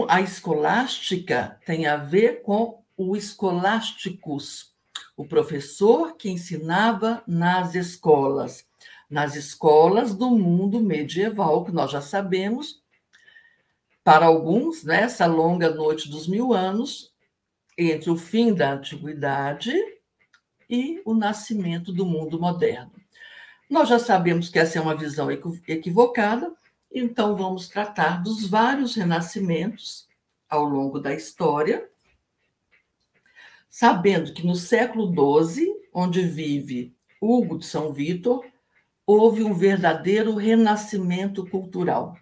a 0.09 0.21
escolástica 0.21 1.59
tem 1.65 1.87
a 1.87 1.97
ver 1.97 2.41
com 2.41 2.83
o 2.97 3.15
escolásticos, 3.15 4.75
o 5.17 5.25
professor 5.25 6.15
que 6.15 6.29
ensinava 6.29 7.23
nas 7.27 7.73
escolas, 7.73 8.63
nas 9.09 9.35
escolas 9.35 10.13
do 10.13 10.29
mundo 10.29 10.79
medieval, 10.79 11.65
que 11.65 11.71
nós 11.71 11.89
já 11.89 12.01
sabemos, 12.01 12.83
para 14.03 14.27
alguns, 14.27 14.83
nessa 14.83 15.27
né, 15.27 15.33
longa 15.33 15.73
noite 15.73 16.07
dos 16.07 16.27
mil 16.27 16.53
anos, 16.53 17.11
entre 17.75 18.11
o 18.11 18.15
fim 18.15 18.53
da 18.53 18.73
antiguidade 18.73 19.73
e 20.69 21.01
o 21.03 21.15
nascimento 21.15 21.91
do 21.91 22.05
mundo 22.05 22.39
moderno. 22.39 22.91
Nós 23.67 23.89
já 23.89 23.99
sabemos 23.99 24.49
que 24.49 24.59
essa 24.59 24.77
é 24.77 24.81
uma 24.81 24.95
visão 24.95 25.29
equivocada, 25.31 26.53
então 26.93 27.35
vamos 27.35 27.67
tratar 27.67 28.23
dos 28.23 28.47
vários 28.47 28.95
renascimentos 28.95 30.07
ao 30.47 30.63
longo 30.63 30.99
da 30.99 31.13
história, 31.13 31.89
sabendo 33.77 34.33
que 34.33 34.43
no 34.43 34.55
século 34.55 35.13
XII, 35.45 35.71
onde 35.93 36.23
vive 36.23 36.97
Hugo 37.21 37.59
de 37.59 37.65
São 37.67 37.93
Vitor, 37.93 38.43
houve 39.05 39.43
um 39.43 39.53
verdadeiro 39.53 40.33
renascimento 40.33 41.47
cultural. 41.47 42.17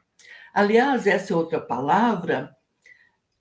Aliás, 0.54 1.08
essa 1.08 1.32
é 1.32 1.36
outra 1.36 1.62
palavra 1.62 2.54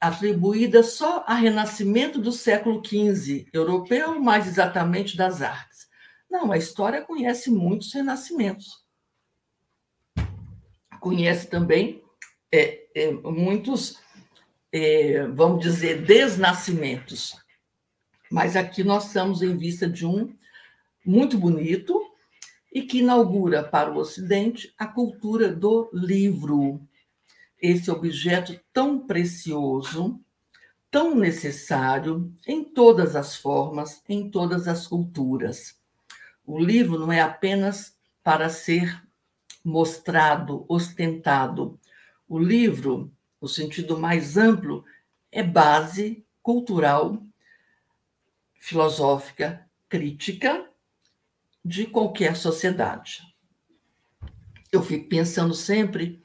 atribuída 0.01 0.85
só 0.85 1.25
a 1.27 1.35
renascimento 1.35 2.21
do 2.21 2.31
século 2.31 2.81
XV, 2.87 3.49
europeu, 3.53 4.21
mais 4.21 4.47
exatamente 4.47 5.17
das 5.17 5.43
artes. 5.43 5.89
Não, 6.31 6.53
a 6.53 6.57
história 6.57 7.03
conhece 7.03 7.51
muitos 7.51 7.93
renascimentos. 7.93 8.85
Conhece 11.01 11.49
também 11.49 12.01
é, 12.53 12.87
é, 12.95 13.11
muitos, 13.11 13.99
é, 14.71 15.27
vamos 15.27 15.65
dizer, 15.65 16.03
desnascimentos. 16.03 17.43
Mas 18.35 18.57
aqui 18.57 18.83
nós 18.83 19.07
estamos 19.07 19.43
em 19.43 19.57
vista 19.57 19.89
de 19.89 20.05
um 20.05 20.35
muito 21.07 21.39
bonito 21.39 22.05
e 22.73 22.83
que 22.83 22.99
inaugura 22.99 23.63
para 23.63 23.93
o 23.93 23.97
Ocidente 23.97 24.75
a 24.77 24.89
cultura 24.89 25.55
do 25.55 25.89
livro 25.93 26.81
esse 27.63 27.89
objeto 27.93 28.59
tão 28.73 29.07
precioso, 29.07 30.21
tão 30.91 31.15
necessário 31.15 32.35
em 32.45 32.65
todas 32.65 33.15
as 33.15 33.37
formas, 33.37 34.03
em 34.09 34.29
todas 34.29 34.67
as 34.67 34.89
culturas. 34.89 35.79
O 36.45 36.59
livro 36.59 36.99
não 36.99 37.13
é 37.13 37.21
apenas 37.21 37.97
para 38.21 38.49
ser 38.49 39.01
mostrado, 39.65 40.65
ostentado. 40.69 41.79
O 42.29 42.37
livro, 42.37 43.13
no 43.41 43.47
sentido 43.47 43.97
mais 43.97 44.37
amplo, 44.37 44.85
é 45.31 45.41
base 45.41 46.27
cultural, 46.43 47.23
filosófica, 48.65 49.69
crítica 49.91 50.67
de 51.63 51.85
qualquer 51.87 52.35
sociedade. 52.35 53.21
Eu 54.73 54.83
fico 54.83 55.07
pensando 55.07 55.53
sempre 55.53 56.23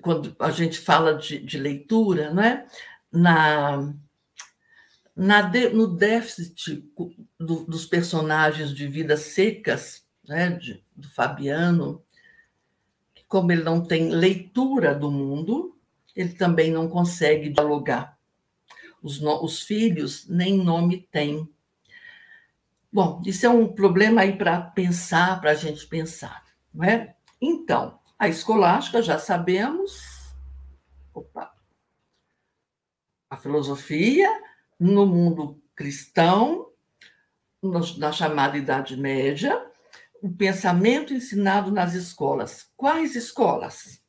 quando 0.00 0.34
a 0.38 0.50
gente 0.50 0.78
fala 0.78 1.14
de, 1.14 1.38
de 1.38 1.58
leitura, 1.58 2.32
não 2.32 2.42
é? 2.42 2.66
Na, 3.12 3.92
de, 5.42 5.68
no 5.68 5.88
déficit 5.88 6.90
do, 7.38 7.66
dos 7.66 7.84
personagens 7.84 8.74
de 8.74 8.86
vidas 8.86 9.20
secas, 9.20 10.06
né, 10.26 10.52
de, 10.52 10.82
do 10.96 11.10
Fabiano, 11.10 12.02
como 13.28 13.52
ele 13.52 13.62
não 13.62 13.84
tem 13.84 14.08
leitura 14.08 14.94
do 14.94 15.10
mundo, 15.10 15.78
ele 16.16 16.32
também 16.32 16.70
não 16.70 16.88
consegue 16.88 17.50
dialogar. 17.50 18.11
Os, 19.02 19.20
no, 19.20 19.44
os 19.44 19.62
filhos 19.62 20.28
nem 20.28 20.56
nome 20.56 21.08
têm. 21.10 21.48
Bom, 22.92 23.20
isso 23.26 23.44
é 23.44 23.48
um 23.48 23.66
problema 23.66 24.20
aí 24.20 24.36
para 24.36 24.60
pensar, 24.60 25.40
para 25.40 25.50
a 25.50 25.54
gente 25.54 25.86
pensar, 25.86 26.44
não 26.72 26.84
é? 26.84 27.16
Então, 27.40 27.98
a 28.18 28.28
escolástica 28.28 29.02
já 29.02 29.18
sabemos. 29.18 30.32
Opa! 31.12 31.52
A 33.28 33.36
filosofia 33.36 34.28
no 34.78 35.06
mundo 35.06 35.60
cristão, 35.74 36.70
na 37.96 38.12
chamada 38.12 38.58
Idade 38.58 38.96
Média, 38.96 39.64
o 40.20 40.30
pensamento 40.30 41.12
ensinado 41.12 41.70
nas 41.70 41.94
escolas. 41.94 42.70
Quais 42.76 43.16
escolas? 43.16 44.00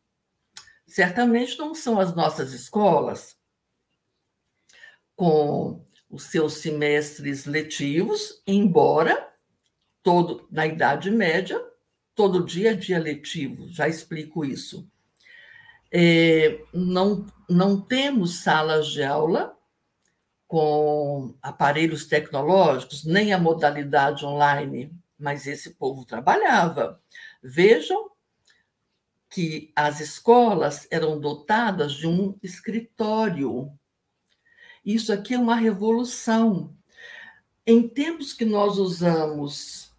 Certamente 0.85 1.57
não 1.57 1.73
são 1.73 1.99
as 1.99 2.15
nossas 2.15 2.53
escolas, 2.53 3.35
com 5.23 5.85
os 6.09 6.23
seus 6.23 6.55
semestres 6.55 7.45
letivos, 7.45 8.41
embora 8.45 9.31
todo 10.01 10.47
na 10.51 10.67
Idade 10.67 11.09
Média, 11.09 11.63
todo 12.13 12.43
dia 12.45 12.71
é 12.71 12.73
dia 12.73 12.99
letivo, 12.99 13.69
já 13.69 13.87
explico 13.87 14.43
isso. 14.43 14.85
É, 15.91 16.59
não, 16.73 17.25
não 17.49 17.79
temos 17.79 18.41
salas 18.41 18.87
de 18.87 19.03
aula 19.03 19.55
com 20.47 21.35
aparelhos 21.41 22.05
tecnológicos, 22.05 23.05
nem 23.05 23.31
a 23.31 23.39
modalidade 23.39 24.25
online 24.25 24.91
mas 25.23 25.47
esse 25.47 25.71
povo 25.75 26.03
trabalhava. 26.03 27.01
Vejam 27.41 28.11
que 29.29 29.71
as 29.73 30.01
escolas 30.01 30.85
eram 30.91 31.17
dotadas 31.17 31.93
de 31.93 32.05
um 32.05 32.37
escritório. 32.43 33.71
Isso 34.85 35.13
aqui 35.13 35.33
é 35.33 35.39
uma 35.39 35.55
revolução. 35.55 36.75
Em 37.65 37.87
tempos 37.87 38.33
que 38.33 38.45
nós 38.45 38.77
usamos 38.77 39.93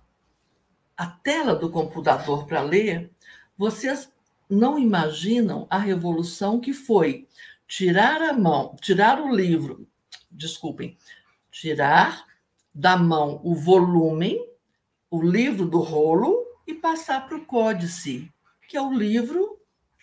a 0.97 1.07
tela 1.07 1.55
do 1.55 1.71
computador 1.71 2.47
para 2.47 2.61
ler, 2.63 3.11
vocês 3.57 4.13
não 4.49 4.79
imaginam 4.79 5.67
a 5.71 5.79
revolução 5.79 6.61
que 6.61 6.73
foi 6.73 7.27
tirar 7.67 8.21
a 8.23 8.33
mão, 8.33 8.77
tirar 8.81 9.21
o 9.21 9.35
livro, 9.35 9.89
desculpem, 10.31 10.97
tirar 11.51 12.27
da 12.75 12.97
mão 12.97 13.41
o 13.43 13.55
volume 13.55 14.39
o 15.15 15.23
livro 15.23 15.65
do 15.65 15.79
rolo 15.79 16.45
e 16.67 16.75
passar 16.75 17.29
para 17.29 17.37
o 17.37 17.47
códice, 17.47 18.29
que 18.69 18.77
é 18.77 18.83
o 18.83 18.93
livro 18.93 19.61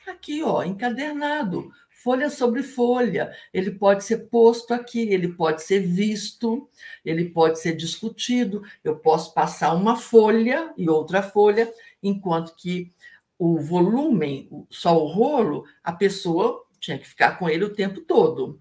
aqui, 0.08 0.42
ó, 0.42 0.64
encadernado, 0.64 1.70
folha 2.04 2.30
sobre 2.30 2.64
folha. 2.64 3.32
Ele 3.54 3.72
pode 3.72 4.04
ser 4.04 4.30
posto 4.30 4.74
aqui, 4.74 5.10
ele 5.10 5.30
pode 5.30 5.64
ser 5.64 5.80
visto, 5.80 6.70
ele 7.06 7.30
pode 7.30 7.60
ser 7.60 7.76
discutido. 7.76 8.64
Eu 8.84 8.98
posso 8.98 9.34
passar 9.34 9.74
uma 9.74 9.96
folha 9.96 10.74
e 10.78 10.90
outra 10.90 11.22
folha, 11.22 11.72
enquanto 12.02 12.56
que 12.56 12.92
o 13.38 13.60
volume, 13.60 14.50
só 14.70 14.98
o 14.98 15.08
rolo, 15.08 15.66
a 15.84 15.92
pessoa 15.92 16.64
tinha 16.80 16.98
que 16.98 17.08
ficar 17.08 17.40
com 17.40 17.50
ele 17.50 17.64
o 17.64 17.74
tempo 17.74 18.02
todo. 18.02 18.60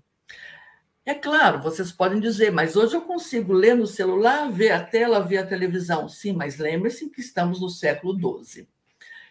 É 1.04 1.14
claro, 1.14 1.62
vocês 1.62 1.90
podem 1.90 2.20
dizer, 2.20 2.52
mas 2.52 2.76
hoje 2.76 2.94
eu 2.94 3.00
consigo 3.00 3.52
ler 3.52 3.74
no 3.74 3.86
celular, 3.86 4.50
ver 4.50 4.70
a 4.70 4.84
tela, 4.84 5.20
ver 5.20 5.38
a 5.38 5.46
televisão. 5.46 6.08
Sim, 6.08 6.34
mas 6.34 6.58
lembre-se 6.58 7.10
que 7.10 7.20
estamos 7.20 7.60
no 7.60 7.68
século 7.68 8.42
XII. 8.44 8.68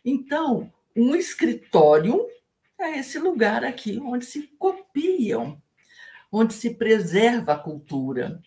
Então, 0.03 0.73
um 0.95 1.15
escritório 1.15 2.25
é 2.81 2.99
esse 2.99 3.19
lugar 3.19 3.63
aqui 3.63 3.99
onde 3.99 4.25
se 4.25 4.47
copiam, 4.57 5.61
onde 6.31 6.53
se 6.53 6.75
preserva 6.75 7.53
a 7.53 7.59
cultura. 7.59 8.41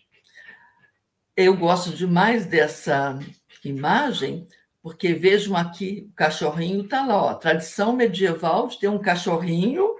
Eu 1.37 1.57
gosto 1.57 1.91
demais 1.91 2.47
dessa 2.47 3.19
imagem, 3.65 4.47
porque 4.83 5.15
vejam 5.15 5.57
aqui, 5.57 6.09
o 6.11 6.15
cachorrinho 6.15 6.85
está 6.85 7.07
lá, 7.07 7.23
ó, 7.23 7.35
tradição 7.35 7.95
medieval 7.95 8.69
de 8.69 8.79
ter 8.79 8.89
um 8.89 8.99
cachorrinho 8.99 9.95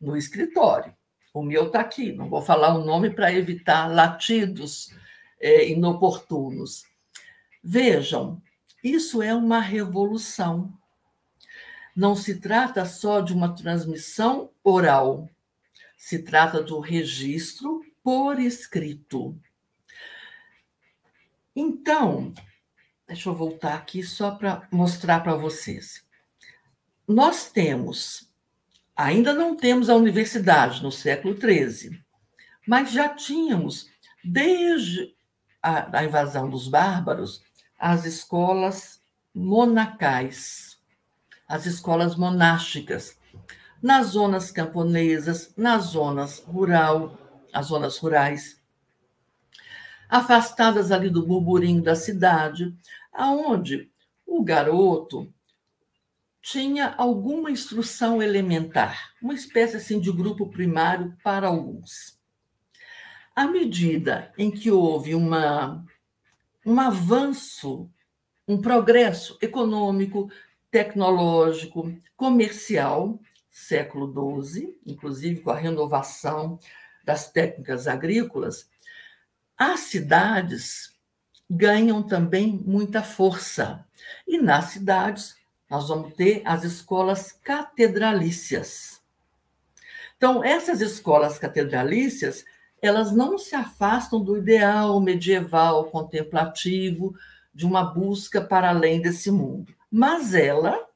no 0.00 0.16
escritório. 0.16 0.94
O 1.32 1.42
meu 1.42 1.66
está 1.66 1.80
aqui, 1.80 2.12
não 2.12 2.28
vou 2.28 2.42
falar 2.42 2.74
o 2.74 2.84
nome 2.84 3.10
para 3.10 3.32
evitar 3.32 3.86
latidos 3.86 4.94
é, 5.40 5.68
inoportunos. 5.68 6.84
Vejam, 7.62 8.40
isso 8.82 9.22
é 9.22 9.34
uma 9.34 9.60
revolução. 9.60 10.72
Não 11.96 12.14
se 12.14 12.38
trata 12.38 12.84
só 12.84 13.20
de 13.20 13.32
uma 13.32 13.54
transmissão 13.54 14.50
oral, 14.62 15.28
se 15.96 16.18
trata 16.22 16.62
do 16.62 16.78
registro 16.78 17.82
por 18.02 18.38
escrito. 18.38 19.36
Então, 21.54 22.34
deixa 23.08 23.30
eu 23.30 23.34
voltar 23.34 23.74
aqui 23.74 24.02
só 24.02 24.32
para 24.32 24.68
mostrar 24.70 25.20
para 25.20 25.34
vocês. 25.34 26.04
Nós 27.08 27.50
temos 27.50 28.26
Ainda 28.96 29.34
não 29.34 29.54
temos 29.54 29.90
a 29.90 29.94
universidade 29.94 30.82
no 30.82 30.90
século 30.90 31.38
XIII, 31.38 32.02
mas 32.66 32.90
já 32.90 33.10
tínhamos, 33.10 33.90
desde 34.24 35.14
a, 35.62 35.98
a 35.98 36.04
invasão 36.04 36.48
dos 36.48 36.66
bárbaros, 36.66 37.42
as 37.78 38.06
escolas 38.06 38.98
monacais, 39.34 40.65
as 41.48 41.66
escolas 41.66 42.16
monásticas, 42.16 43.18
nas 43.82 44.08
zonas 44.08 44.50
camponesas, 44.50 45.52
nas 45.56 45.84
zonas 45.84 46.40
rural, 46.40 47.18
as 47.52 47.66
zonas 47.66 47.98
rurais, 47.98 48.60
afastadas 50.08 50.90
ali 50.90 51.10
do 51.10 51.26
burburinho 51.26 51.82
da 51.82 51.94
cidade, 51.94 52.74
aonde 53.12 53.90
o 54.26 54.42
garoto 54.42 55.32
tinha 56.42 56.94
alguma 56.96 57.50
instrução 57.50 58.22
elementar, 58.22 59.12
uma 59.20 59.34
espécie 59.34 59.76
assim 59.76 60.00
de 60.00 60.12
grupo 60.12 60.48
primário 60.48 61.16
para 61.22 61.48
alguns. 61.48 62.16
À 63.34 63.46
medida 63.46 64.32
em 64.38 64.50
que 64.50 64.70
houve 64.70 65.14
uma, 65.14 65.84
um 66.64 66.78
avanço, 66.80 67.90
um 68.46 68.60
progresso 68.62 69.36
econômico, 69.42 70.30
tecnológico, 70.76 71.90
comercial, 72.14 73.18
século 73.50 74.42
XII, 74.42 74.78
inclusive 74.84 75.40
com 75.40 75.50
a 75.50 75.56
renovação 75.56 76.58
das 77.02 77.32
técnicas 77.32 77.88
agrícolas, 77.88 78.68
as 79.56 79.80
cidades 79.80 80.94
ganham 81.48 82.02
também 82.02 82.62
muita 82.62 83.02
força. 83.02 83.86
E 84.28 84.38
nas 84.38 84.66
cidades 84.66 85.34
nós 85.70 85.88
vamos 85.88 86.12
ter 86.12 86.42
as 86.44 86.62
escolas 86.62 87.32
catedralícias. 87.32 89.00
Então, 90.18 90.44
essas 90.44 90.82
escolas 90.82 91.38
catedralícias, 91.38 92.44
elas 92.82 93.12
não 93.12 93.38
se 93.38 93.54
afastam 93.54 94.22
do 94.22 94.36
ideal 94.36 95.00
medieval 95.00 95.86
contemplativo 95.86 97.16
de 97.54 97.64
uma 97.64 97.82
busca 97.82 98.42
para 98.42 98.68
além 98.68 99.00
desse 99.00 99.30
mundo, 99.30 99.74
mas 99.90 100.34
ela 100.34 100.86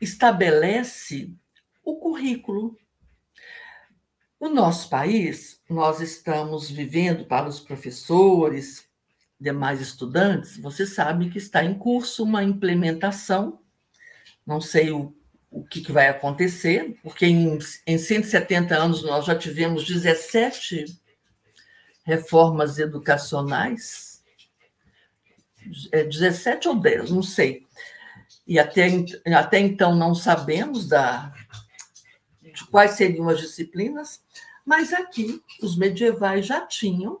estabelece 0.00 1.32
o 1.84 1.96
currículo. 1.96 2.76
O 4.38 4.48
nosso 4.48 4.90
país, 4.90 5.62
nós 5.68 6.00
estamos 6.00 6.70
vivendo 6.70 7.24
para 7.24 7.48
os 7.48 7.60
professores, 7.60 8.86
demais 9.38 9.80
estudantes, 9.80 10.56
você 10.56 10.86
sabe 10.86 11.30
que 11.30 11.38
está 11.38 11.62
em 11.62 11.74
curso 11.74 12.24
uma 12.24 12.42
implementação, 12.42 13.60
não 14.46 14.60
sei 14.60 14.90
o, 14.90 15.14
o 15.50 15.64
que, 15.64 15.82
que 15.82 15.92
vai 15.92 16.08
acontecer, 16.08 16.98
porque 17.02 17.26
em, 17.26 17.58
em 17.86 17.98
170 17.98 18.74
anos 18.74 19.02
nós 19.02 19.26
já 19.26 19.36
tivemos 19.36 19.84
17 19.86 20.86
reformas 22.04 22.78
educacionais, 22.78 24.15
17 25.90 26.66
é, 26.66 26.70
ou 26.70 26.76
10, 26.76 27.10
não 27.10 27.22
sei. 27.22 27.66
E 28.46 28.58
até, 28.58 28.88
até 29.34 29.58
então 29.58 29.94
não 29.94 30.14
sabemos 30.14 30.86
da, 30.88 31.32
de 32.40 32.64
quais 32.66 32.92
seriam 32.92 33.28
as 33.28 33.40
disciplinas, 33.40 34.22
mas 34.64 34.92
aqui 34.92 35.42
os 35.62 35.76
medievais 35.76 36.46
já 36.46 36.60
tinham 36.60 37.20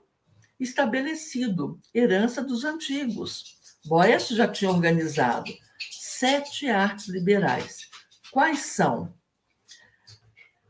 estabelecido, 0.58 1.80
herança 1.94 2.42
dos 2.42 2.64
antigos. 2.64 3.56
Boécio 3.84 4.34
já 4.34 4.48
tinha 4.48 4.70
organizado 4.70 5.52
sete 5.90 6.68
artes 6.68 7.08
liberais. 7.08 7.88
Quais 8.32 8.60
são? 8.60 9.14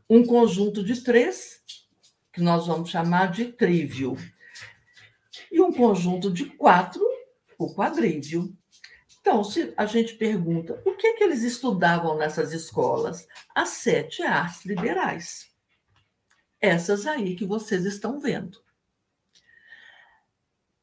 Um 0.09 0.25
conjunto 0.25 0.83
de 0.83 1.01
três, 1.01 1.61
que 2.31 2.41
nós 2.41 2.67
vamos 2.67 2.89
chamar 2.89 3.31
de 3.31 3.45
trívio. 3.45 4.15
E 5.51 5.59
um 5.61 5.71
conjunto 5.71 6.31
de 6.31 6.45
quatro, 6.45 7.01
o 7.57 7.73
quadrívio. 7.73 8.55
Então, 9.19 9.43
se 9.43 9.73
a 9.75 9.85
gente 9.85 10.15
pergunta 10.15 10.81
o 10.85 10.95
que, 10.95 11.07
é 11.07 11.13
que 11.13 11.23
eles 11.23 11.43
estudavam 11.43 12.17
nessas 12.17 12.53
escolas? 12.53 13.27
As 13.53 13.69
sete 13.69 14.21
artes 14.23 14.65
liberais. 14.65 15.51
Essas 16.61 17.05
aí 17.05 17.35
que 17.35 17.45
vocês 17.45 17.85
estão 17.85 18.19
vendo. 18.19 18.61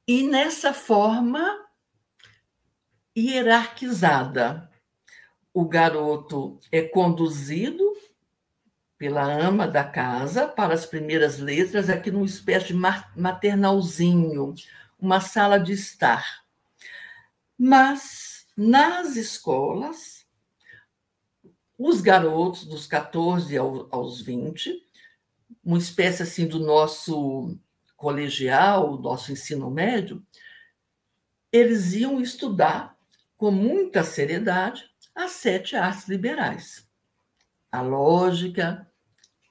E 0.07 0.27
nessa 0.29 0.75
forma 0.75 1.67
hierarquizada, 3.17 4.71
o 5.53 5.67
garoto 5.67 6.59
é 6.71 6.83
conduzido 6.83 7.95
pela 8.99 9.23
ama 9.23 9.67
da 9.67 9.85
casa 9.85 10.47
para 10.47 10.75
as 10.75 10.85
primeiras 10.85 11.39
letras, 11.39 11.89
aqui 11.89 12.11
numa 12.11 12.27
espécie 12.27 12.69
de 12.69 12.75
maternalzinho, 12.75 14.55
uma 14.99 15.21
sala 15.21 15.59
de 15.59 15.73
estar. 15.73 16.44
Mas 17.59 18.47
nas 18.57 19.17
escolas, 19.17 20.27
os 21.79 22.01
garotos 22.01 22.65
dos 22.65 22.87
14 22.87 23.57
aos 23.57 24.21
20, 24.21 24.81
uma 25.65 25.79
espécie 25.79 26.23
assim 26.23 26.47
do 26.47 26.59
nosso 26.59 27.59
colegial, 27.97 28.99
nosso 28.99 29.33
ensino 29.33 29.71
médio, 29.71 30.25
eles 31.51 31.93
iam 31.95 32.21
estudar 32.21 32.97
com 33.37 33.51
muita 33.51 34.03
seriedade 34.03 34.91
as 35.15 35.33
sete 35.33 35.77
artes 35.77 36.09
liberais: 36.09 36.89
a 37.71 37.81
lógica, 37.81 38.91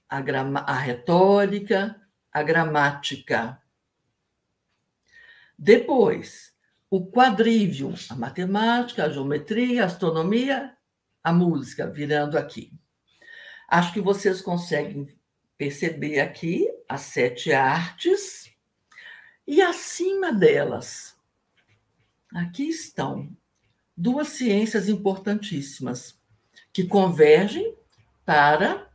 a, 0.07 0.21
grama, 0.21 0.59
a 0.61 0.73
retórica, 0.73 1.99
a 2.31 2.43
gramática. 2.43 3.61
Depois, 5.57 6.52
o 6.93 7.03
quadrívio, 7.03 7.91
a 8.07 8.15
matemática, 8.15 9.05
a 9.05 9.09
geometria, 9.09 9.81
a 9.81 9.87
astronomia, 9.87 10.77
a 11.23 11.33
música, 11.33 11.89
virando 11.89 12.37
aqui. 12.37 12.71
Acho 13.67 13.91
que 13.93 13.99
vocês 13.99 14.43
conseguem 14.43 15.07
perceber 15.57 16.19
aqui 16.19 16.69
as 16.87 17.01
sete 17.01 17.51
artes 17.51 18.53
e 19.47 19.59
acima 19.59 20.31
delas, 20.31 21.17
aqui 22.31 22.69
estão 22.69 23.35
duas 23.97 24.27
ciências 24.27 24.87
importantíssimas 24.87 26.21
que 26.71 26.85
convergem 26.85 27.75
para 28.23 28.87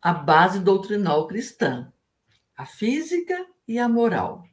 a 0.00 0.12
base 0.12 0.60
doutrinal 0.60 1.26
cristã, 1.26 1.92
a 2.56 2.64
física 2.64 3.44
e 3.66 3.76
a 3.76 3.88
moral. 3.88 4.44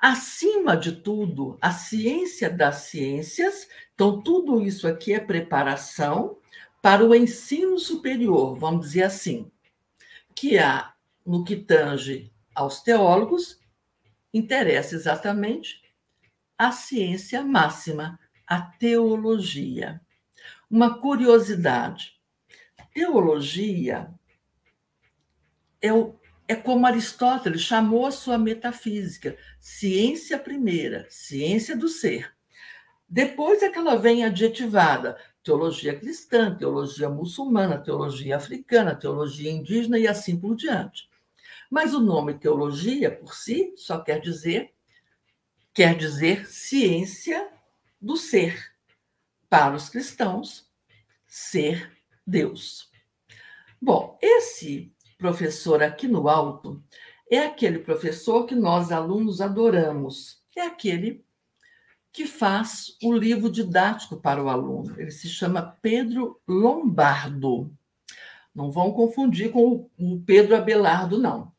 Acima 0.00 0.76
de 0.76 0.92
tudo, 0.92 1.58
a 1.60 1.72
ciência 1.72 2.48
das 2.48 2.82
ciências, 2.82 3.68
então 3.94 4.22
tudo 4.22 4.62
isso 4.62 4.86
aqui 4.86 5.12
é 5.12 5.18
preparação 5.18 6.38
para 6.80 7.04
o 7.04 7.14
ensino 7.14 7.78
superior, 7.78 8.56
vamos 8.56 8.86
dizer 8.86 9.02
assim, 9.02 9.50
que 10.34 10.56
há 10.56 10.94
no 11.26 11.44
que 11.44 11.56
tange 11.56 12.32
aos 12.54 12.80
teólogos, 12.80 13.60
interessa 14.32 14.94
exatamente 14.94 15.82
a 16.56 16.70
ciência 16.70 17.42
máxima, 17.42 18.18
a 18.46 18.60
teologia. 18.60 20.00
Uma 20.70 21.00
curiosidade: 21.00 22.18
teologia 22.94 24.12
é, 25.80 25.92
o, 25.92 26.17
é 26.48 26.56
como 26.56 26.86
Aristóteles 26.86 27.60
chamou 27.60 28.06
a 28.06 28.10
sua 28.10 28.38
metafísica, 28.38 29.36
ciência 29.60 30.38
primeira, 30.38 31.06
ciência 31.10 31.76
do 31.76 31.88
ser. 31.88 32.34
Depois 33.06 33.62
é 33.62 33.68
que 33.68 33.76
ela 33.76 33.96
vem 33.96 34.24
adjetivada, 34.24 35.18
teologia 35.42 35.94
cristã, 35.94 36.54
teologia 36.56 37.10
muçulmana, 37.10 37.78
teologia 37.78 38.36
africana, 38.36 38.94
teologia 38.94 39.50
indígena 39.50 39.98
e 39.98 40.08
assim 40.08 40.40
por 40.40 40.56
diante. 40.56 41.08
Mas 41.70 41.92
o 41.92 42.00
nome 42.00 42.32
teologia 42.32 43.10
por 43.10 43.34
si 43.34 43.74
só 43.76 43.98
quer 43.98 44.18
dizer 44.18 44.72
quer 45.74 45.96
dizer 45.96 46.46
ciência 46.48 47.48
do 48.00 48.16
ser. 48.16 48.72
Para 49.48 49.76
os 49.76 49.88
cristãos, 49.88 50.68
ser 51.26 51.92
Deus. 52.26 52.90
Bom, 53.80 54.18
esse 54.20 54.92
professor 55.18 55.82
aqui 55.82 56.06
no 56.06 56.28
alto 56.28 56.82
é 57.30 57.40
aquele 57.40 57.80
professor 57.80 58.46
que 58.46 58.54
nós 58.54 58.90
alunos 58.90 59.40
adoramos. 59.40 60.42
É 60.56 60.62
aquele 60.62 61.24
que 62.10 62.26
faz 62.26 62.96
o 63.02 63.12
livro 63.12 63.50
didático 63.50 64.16
para 64.16 64.42
o 64.42 64.48
aluno. 64.48 64.98
Ele 64.98 65.10
se 65.10 65.28
chama 65.28 65.76
Pedro 65.82 66.40
Lombardo. 66.48 67.70
Não 68.54 68.70
vão 68.70 68.92
confundir 68.92 69.52
com 69.52 69.88
o 69.98 70.20
Pedro 70.24 70.56
Abelardo, 70.56 71.18
não. 71.18 71.52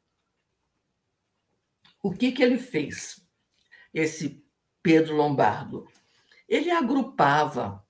O 2.01 2.11
que, 2.11 2.31
que 2.31 2.41
ele 2.41 2.57
fez, 2.57 3.21
esse 3.93 4.43
Pedro 4.81 5.15
Lombardo? 5.15 5.87
Ele 6.47 6.71
agrupava 6.71 7.85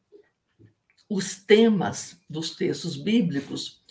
os 1.08 1.38
temas 1.38 2.20
dos 2.30 2.56
textos 2.56 2.98
bíblicos 2.98 3.82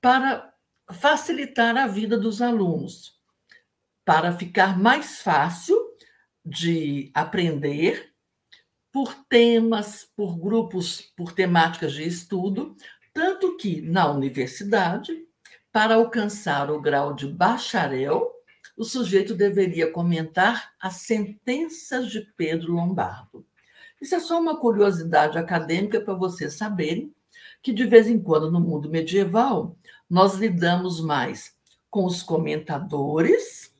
para 0.00 0.51
facilitar 0.90 1.76
a 1.76 1.86
vida 1.86 2.18
dos 2.18 2.42
alunos, 2.42 3.20
para 4.04 4.32
ficar 4.32 4.78
mais 4.78 5.20
fácil 5.20 5.76
de 6.44 7.10
aprender 7.14 8.12
por 8.92 9.14
temas, 9.28 10.06
por 10.16 10.38
grupos, 10.38 11.12
por 11.16 11.32
temáticas 11.32 11.92
de 11.94 12.06
estudo, 12.06 12.76
tanto 13.14 13.56
que 13.56 13.80
na 13.80 14.10
universidade, 14.10 15.26
para 15.70 15.94
alcançar 15.94 16.70
o 16.70 16.80
grau 16.80 17.14
de 17.14 17.26
bacharel, 17.26 18.30
o 18.76 18.84
sujeito 18.84 19.34
deveria 19.34 19.90
comentar 19.90 20.72
as 20.80 20.96
sentenças 20.96 22.10
de 22.10 22.20
Pedro 22.36 22.72
Lombardo. 22.72 23.46
Isso 24.00 24.14
é 24.14 24.20
só 24.20 24.40
uma 24.40 24.58
curiosidade 24.58 25.38
acadêmica 25.38 26.00
para 26.00 26.14
vocês 26.14 26.54
saberem 26.54 27.14
que, 27.62 27.72
de 27.72 27.86
vez 27.86 28.08
em 28.08 28.18
quando, 28.18 28.50
no 28.50 28.60
mundo 28.60 28.90
medieval, 28.90 29.78
nós 30.12 30.34
lidamos 30.34 31.00
mais 31.00 31.56
com 31.88 32.04
os 32.04 32.22
comentadores, 32.22 33.74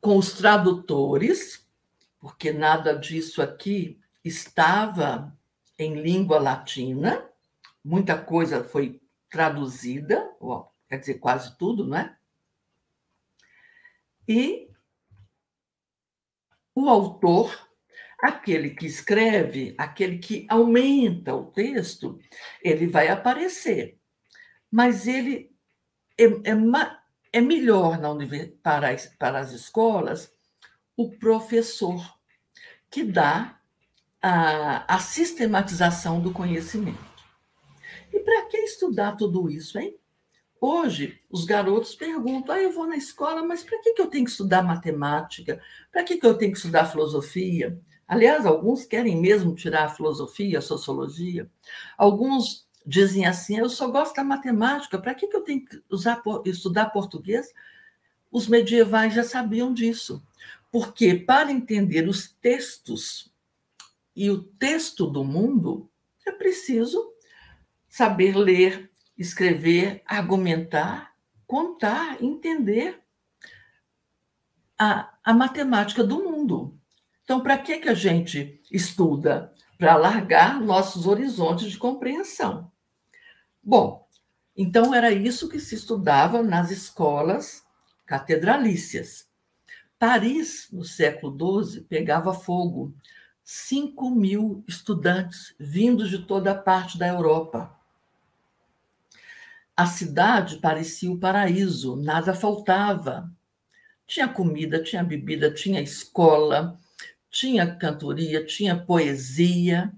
com 0.00 0.16
os 0.16 0.34
tradutores, 0.34 1.68
porque 2.20 2.52
nada 2.52 2.96
disso 2.96 3.42
aqui 3.42 4.00
estava 4.24 5.36
em 5.76 6.00
língua 6.00 6.38
latina, 6.38 7.28
muita 7.84 8.16
coisa 8.16 8.62
foi 8.62 9.02
traduzida, 9.28 10.30
quer 10.88 11.00
dizer, 11.00 11.14
quase 11.14 11.58
tudo, 11.58 11.84
não 11.84 11.96
é? 11.96 12.16
E 14.28 14.70
o 16.76 16.88
autor 16.88 17.72
Aquele 18.22 18.70
que 18.70 18.86
escreve, 18.86 19.74
aquele 19.76 20.16
que 20.16 20.46
aumenta 20.48 21.34
o 21.34 21.50
texto, 21.50 22.20
ele 22.62 22.86
vai 22.86 23.08
aparecer. 23.08 24.00
Mas 24.72 25.06
ele 25.06 25.54
é, 26.18 26.24
é, 26.24 26.56
é 27.34 27.40
melhor 27.42 28.00
para, 28.62 28.88
as, 28.88 29.06
para 29.18 29.38
as 29.38 29.52
escolas 29.52 30.32
o 30.96 31.10
professor, 31.10 32.02
que 32.90 33.04
dá 33.04 33.60
a, 34.20 34.94
a 34.94 34.98
sistematização 34.98 36.20
do 36.20 36.32
conhecimento. 36.32 37.12
E 38.12 38.20
para 38.20 38.46
que 38.46 38.56
estudar 38.58 39.16
tudo 39.16 39.50
isso, 39.50 39.78
hein? 39.78 39.96
Hoje, 40.60 41.18
os 41.28 41.44
garotos 41.44 41.94
perguntam: 41.94 42.54
ah, 42.54 42.60
eu 42.60 42.70
vou 42.70 42.86
na 42.86 42.96
escola, 42.96 43.42
mas 43.42 43.64
para 43.64 43.78
que, 43.80 43.94
que 43.94 44.00
eu 44.00 44.06
tenho 44.06 44.24
que 44.24 44.30
estudar 44.30 44.62
matemática? 44.62 45.60
Para 45.90 46.04
que, 46.04 46.16
que 46.16 46.26
eu 46.26 46.38
tenho 46.38 46.52
que 46.52 46.58
estudar 46.58 46.86
filosofia? 46.86 47.80
Aliás, 48.06 48.46
alguns 48.46 48.84
querem 48.84 49.20
mesmo 49.20 49.54
tirar 49.54 49.86
a 49.86 49.88
filosofia, 49.88 50.58
a 50.58 50.62
sociologia. 50.62 51.50
Alguns 51.96 52.68
dizem 52.86 53.26
assim: 53.26 53.58
eu 53.58 53.68
só 53.68 53.88
gosto 53.88 54.16
da 54.16 54.24
matemática, 54.24 54.98
para 54.98 55.14
que, 55.14 55.26
que 55.26 55.36
eu 55.36 55.42
tenho 55.42 55.64
que 55.64 55.82
usar, 55.90 56.22
estudar 56.44 56.86
português? 56.86 57.52
Os 58.30 58.48
medievais 58.48 59.14
já 59.14 59.24
sabiam 59.24 59.72
disso. 59.72 60.22
Porque 60.70 61.14
para 61.14 61.52
entender 61.52 62.08
os 62.08 62.28
textos 62.28 63.30
e 64.16 64.30
o 64.30 64.42
texto 64.42 65.06
do 65.06 65.22
mundo, 65.22 65.90
é 66.26 66.32
preciso 66.32 67.12
saber 67.88 68.34
ler, 68.34 68.90
escrever, 69.18 70.02
argumentar, 70.06 71.12
contar, 71.46 72.22
entender 72.22 73.02
a, 74.78 75.12
a 75.22 75.34
matemática 75.34 76.02
do 76.02 76.24
mundo. 76.24 76.78
Então, 77.22 77.42
para 77.42 77.58
que, 77.58 77.78
que 77.78 77.88
a 77.90 77.94
gente 77.94 78.60
estuda? 78.70 79.52
Para 79.78 79.92
alargar 79.92 80.58
nossos 80.58 81.06
horizontes 81.06 81.70
de 81.70 81.76
compreensão. 81.76 82.71
Bom, 83.62 84.06
Então, 84.56 84.94
era 84.94 85.10
isso 85.12 85.48
que 85.48 85.58
se 85.58 85.74
estudava 85.74 86.42
nas 86.42 86.70
escolas 86.70 87.64
catedralícias. 88.04 89.26
Paris, 89.98 90.68
no 90.72 90.84
século 90.84 91.64
XII, 91.64 91.82
pegava 91.82 92.34
fogo. 92.34 92.94
5 93.44 94.10
mil 94.10 94.64
estudantes 94.68 95.54
vindos 95.58 96.10
de 96.10 96.18
toda 96.26 96.54
parte 96.54 96.98
da 96.98 97.08
Europa. 97.08 97.74
A 99.76 99.86
cidade 99.86 100.58
parecia 100.58 101.10
o 101.10 101.18
paraíso, 101.18 101.96
nada 101.96 102.34
faltava. 102.34 103.30
Tinha 104.06 104.28
comida, 104.28 104.82
tinha 104.82 105.02
bebida, 105.02 105.52
tinha 105.52 105.80
escola, 105.80 106.78
tinha 107.30 107.74
cantoria, 107.76 108.44
tinha 108.44 108.76
poesia. 108.76 109.92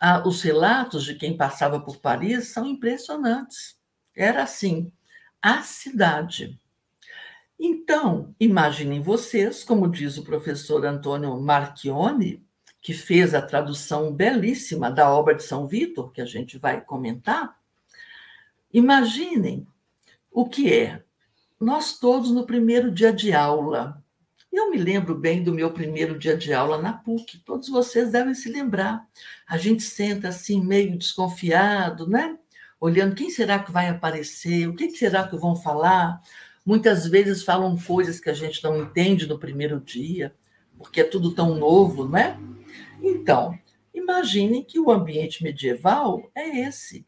Ah, 0.00 0.22
os 0.26 0.42
relatos 0.42 1.04
de 1.04 1.14
quem 1.14 1.36
passava 1.36 1.80
por 1.80 1.98
Paris 1.98 2.48
são 2.48 2.66
impressionantes. 2.66 3.76
Era 4.14 4.42
assim, 4.42 4.92
a 5.42 5.62
cidade. 5.62 6.58
Então, 7.58 8.34
imaginem 8.38 9.00
vocês, 9.00 9.64
como 9.64 9.90
diz 9.90 10.16
o 10.16 10.24
professor 10.24 10.84
Antônio 10.86 11.40
Marchione, 11.40 12.46
que 12.80 12.94
fez 12.94 13.34
a 13.34 13.42
tradução 13.42 14.12
belíssima 14.12 14.90
da 14.90 15.12
obra 15.12 15.34
de 15.34 15.42
São 15.42 15.66
Vitor, 15.66 16.12
que 16.12 16.20
a 16.20 16.24
gente 16.24 16.58
vai 16.58 16.80
comentar. 16.80 17.58
Imaginem 18.72 19.66
o 20.30 20.48
que 20.48 20.72
é 20.72 21.02
nós 21.60 21.98
todos 21.98 22.30
no 22.30 22.46
primeiro 22.46 22.92
dia 22.92 23.12
de 23.12 23.32
aula, 23.32 24.02
eu 24.52 24.70
me 24.70 24.78
lembro 24.78 25.14
bem 25.14 25.42
do 25.42 25.52
meu 25.52 25.72
primeiro 25.72 26.18
dia 26.18 26.36
de 26.36 26.52
aula 26.52 26.80
na 26.80 26.92
PUC, 26.92 27.38
todos 27.38 27.68
vocês 27.68 28.10
devem 28.10 28.34
se 28.34 28.50
lembrar. 28.50 29.06
A 29.46 29.56
gente 29.56 29.82
senta 29.82 30.28
assim, 30.28 30.64
meio 30.64 30.96
desconfiado, 30.98 32.08
né? 32.08 32.36
Olhando 32.80 33.14
quem 33.14 33.30
será 33.30 33.58
que 33.58 33.72
vai 33.72 33.88
aparecer, 33.88 34.68
o 34.68 34.74
que 34.74 34.90
será 34.90 35.26
que 35.26 35.36
vão 35.36 35.54
falar. 35.54 36.20
Muitas 36.64 37.06
vezes 37.06 37.42
falam 37.42 37.76
coisas 37.76 38.20
que 38.20 38.30
a 38.30 38.34
gente 38.34 38.62
não 38.62 38.82
entende 38.82 39.26
no 39.26 39.38
primeiro 39.38 39.80
dia, 39.80 40.34
porque 40.76 41.00
é 41.00 41.04
tudo 41.04 41.34
tão 41.34 41.54
novo, 41.54 42.08
né? 42.08 42.38
Então, 43.02 43.58
imaginem 43.92 44.64
que 44.64 44.78
o 44.78 44.90
ambiente 44.90 45.42
medieval 45.42 46.30
é 46.34 46.60
esse. 46.60 47.06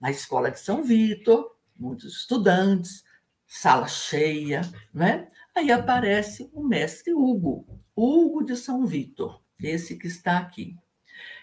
Na 0.00 0.10
escola 0.10 0.50
de 0.50 0.60
São 0.60 0.82
Vitor, 0.82 1.50
muitos 1.78 2.20
estudantes, 2.20 3.04
sala 3.46 3.88
cheia, 3.88 4.62
né? 4.92 5.26
Aí 5.60 5.70
aparece 5.70 6.48
o 6.54 6.64
mestre 6.64 7.12
Hugo, 7.12 7.66
Hugo 7.94 8.42
de 8.42 8.56
São 8.56 8.86
Vitor, 8.86 9.42
esse 9.62 9.94
que 9.98 10.06
está 10.06 10.38
aqui. 10.38 10.74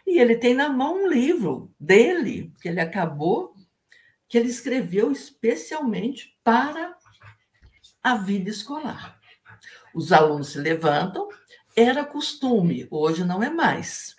E 0.07 0.17
ele 0.17 0.35
tem 0.35 0.55
na 0.55 0.69
mão 0.69 1.03
um 1.03 1.07
livro 1.07 1.71
dele, 1.79 2.51
que 2.59 2.67
ele 2.67 2.79
acabou, 2.79 3.53
que 4.27 4.35
ele 4.35 4.49
escreveu 4.49 5.11
especialmente 5.11 6.35
para 6.43 6.97
a 8.01 8.15
vida 8.15 8.49
escolar. 8.49 9.19
Os 9.93 10.11
alunos 10.11 10.47
se 10.47 10.57
levantam, 10.57 11.29
era 11.75 12.03
costume, 12.03 12.87
hoje 12.89 13.23
não 13.23 13.43
é 13.43 13.51
mais. 13.51 14.15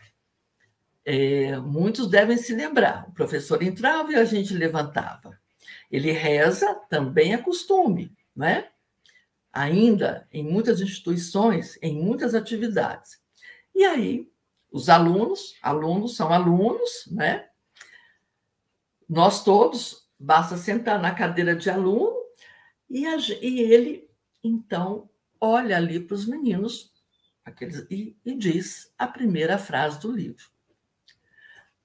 É, 1.04 1.58
muitos 1.58 2.08
devem 2.08 2.36
se 2.36 2.54
lembrar. 2.54 3.08
O 3.08 3.12
professor 3.12 3.60
entrava 3.64 4.12
e 4.12 4.14
a 4.14 4.24
gente 4.24 4.54
levantava. 4.54 5.36
Ele 5.90 6.12
reza, 6.12 6.72
também 6.88 7.34
é 7.34 7.38
costume, 7.38 8.16
né? 8.36 8.68
Ainda 9.58 10.28
em 10.32 10.44
muitas 10.44 10.80
instituições, 10.80 11.76
em 11.82 12.00
muitas 12.00 12.32
atividades. 12.32 13.20
E 13.74 13.84
aí, 13.84 14.30
os 14.70 14.88
alunos, 14.88 15.56
alunos 15.60 16.14
são 16.14 16.32
alunos, 16.32 17.08
né? 17.10 17.48
Nós 19.08 19.42
todos, 19.42 20.08
basta 20.16 20.56
sentar 20.56 21.00
na 21.00 21.12
cadeira 21.12 21.56
de 21.56 21.68
aluno 21.68 22.14
e, 22.88 23.04
a, 23.04 23.16
e 23.40 23.60
ele, 23.60 24.08
então, 24.44 25.10
olha 25.40 25.76
ali 25.76 25.98
para 25.98 26.14
os 26.14 26.24
meninos 26.24 26.92
aqueles, 27.44 27.84
e, 27.90 28.16
e 28.24 28.36
diz 28.36 28.92
a 28.96 29.08
primeira 29.08 29.58
frase 29.58 29.98
do 29.98 30.12
livro. 30.12 30.44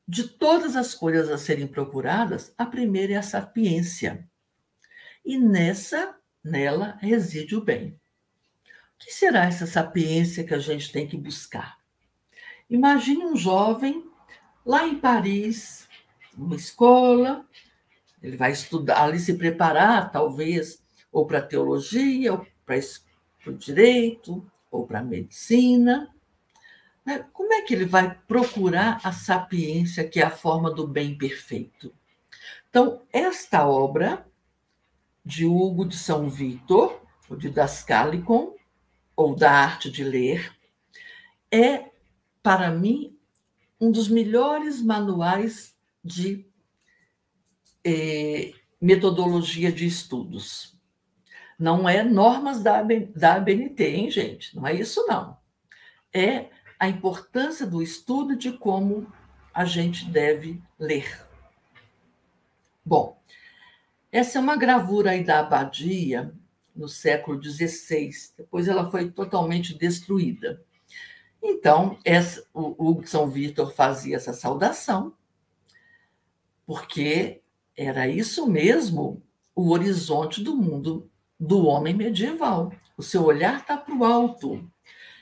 De 0.08 0.28
todas 0.28 0.76
as 0.76 0.94
coisas 0.94 1.32
a 1.32 1.40
serem 1.40 1.66
procuradas, 1.66 2.54
a 2.56 2.68
primeira 2.68 3.14
é 3.14 3.16
a 3.16 3.24
sapiência. 3.24 4.30
E 5.26 5.40
nessa 5.40 6.16
Nela 6.44 6.98
reside 7.02 7.56
o 7.56 7.64
bem. 7.64 8.00
O 8.96 9.06
que 9.06 9.12
será 9.12 9.46
essa 9.46 9.66
sapiência 9.66 10.44
que 10.44 10.54
a 10.54 10.60
gente 10.60 10.92
tem 10.92 11.08
que 11.08 11.18
buscar? 11.18 11.78
Imagine 12.70 13.26
um 13.26 13.36
jovem 13.36 14.04
lá 14.66 14.88
em 14.88 15.00
Paris, 15.00 15.88
numa 16.38 16.56
escola, 16.56 17.46
ele 18.22 18.38
vai 18.38 18.52
estudar, 18.52 19.04
ali 19.04 19.20
se 19.20 19.34
preparar, 19.34 20.12
talvez, 20.12 20.82
ou 21.12 21.26
para 21.28 21.42
teologia, 21.42 22.34
ou 22.34 22.48
para 22.66 22.78
o 23.48 23.54
direito, 23.54 24.50
ou 24.72 24.88
para 24.88 25.04
medicina. 25.04 26.10
Né? 27.06 27.26
Como 27.34 27.54
é 27.54 27.62
que 27.62 27.74
ele 27.74 27.86
vai 27.86 28.18
procurar 28.28 29.02
a 29.04 29.12
sapiência, 29.12 30.08
que 30.08 30.22
é 30.22 30.24
a 30.24 30.32
forma 30.32 30.72
do 30.72 30.88
bem 30.88 31.18
perfeito? 31.18 31.94
Então, 32.70 33.02
esta 33.12 33.68
obra 33.68 34.26
de 35.26 35.46
Hugo 35.46 35.86
de 35.86 35.98
São 35.98 36.30
Vitor, 36.30 37.02
de 37.38 37.50
Dascalicon, 37.50 38.56
ou 39.16 39.36
da 39.36 39.52
arte 39.52 39.90
de 39.90 40.04
ler, 40.04 40.56
é, 41.52 41.90
para 42.42 42.72
mim, 42.72 43.18
um 43.80 43.92
dos 43.92 44.08
melhores 44.08 44.82
manuais 44.82 45.76
de 46.04 46.46
eh, 47.84 48.54
metodologia 48.82 49.72
de 49.72 49.86
estudos. 49.86 50.78
Não 51.58 51.88
é 51.88 52.04
normas 52.04 52.62
da, 52.62 52.82
da 53.16 53.36
ABNT, 53.36 53.84
hein, 53.84 54.12
gente? 54.12 54.56
Não 54.56 54.66
é 54.66 54.74
isso, 54.74 55.06
não. 55.08 55.38
É 56.14 56.50
a 56.80 56.90
importância 56.90 57.66
do 57.66 57.82
estudo 57.82 58.36
de 58.36 58.52
como 58.52 59.08
a 59.54 59.64
gente 59.64 60.06
deve 60.06 60.62
ler. 60.78 61.26
Bom, 62.86 63.18
essa 64.14 64.38
é 64.38 64.42
uma 64.42 64.56
gravura 64.56 65.10
aí 65.10 65.24
da 65.24 65.40
abadia 65.40 66.32
no 66.76 66.88
século 66.88 67.42
XVI. 67.44 68.12
Depois 68.38 68.68
ela 68.68 68.92
foi 68.92 69.10
totalmente 69.10 69.76
destruída. 69.76 70.64
Então, 71.42 71.98
essa, 72.06 72.46
o, 72.54 73.00
o 73.00 73.08
São 73.08 73.28
Vítor 73.28 73.74
fazia 73.74 74.16
essa 74.16 74.32
saudação, 74.32 75.16
porque 76.64 77.42
era 77.76 78.08
isso 78.08 78.46
mesmo 78.48 79.24
o 79.56 79.72
horizonte 79.72 80.44
do 80.44 80.56
mundo 80.56 81.10
do 81.40 81.66
homem 81.66 81.96
medieval. 81.96 82.72
O 82.96 83.02
seu 83.02 83.24
olhar 83.24 83.62
está 83.62 83.76
para 83.76 83.96
o 83.96 84.06
alto, 84.06 84.64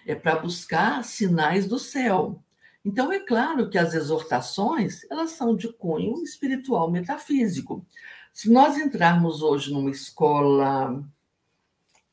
é 0.06 0.16
para 0.16 0.36
buscar 0.36 1.02
sinais 1.06 1.66
do 1.66 1.80
céu. 1.80 2.44
Então, 2.84 3.10
é 3.10 3.22
claro 3.22 3.70
que 3.70 3.78
as 3.78 3.94
exortações 3.94 5.10
elas 5.10 5.32
são 5.32 5.56
de 5.56 5.72
cunho 5.72 6.22
espiritual 6.22 6.92
metafísico. 6.92 7.86
Se 8.34 8.50
nós 8.50 8.78
entrarmos 8.78 9.42
hoje 9.42 9.74
numa 9.74 9.92
escola 9.92 11.04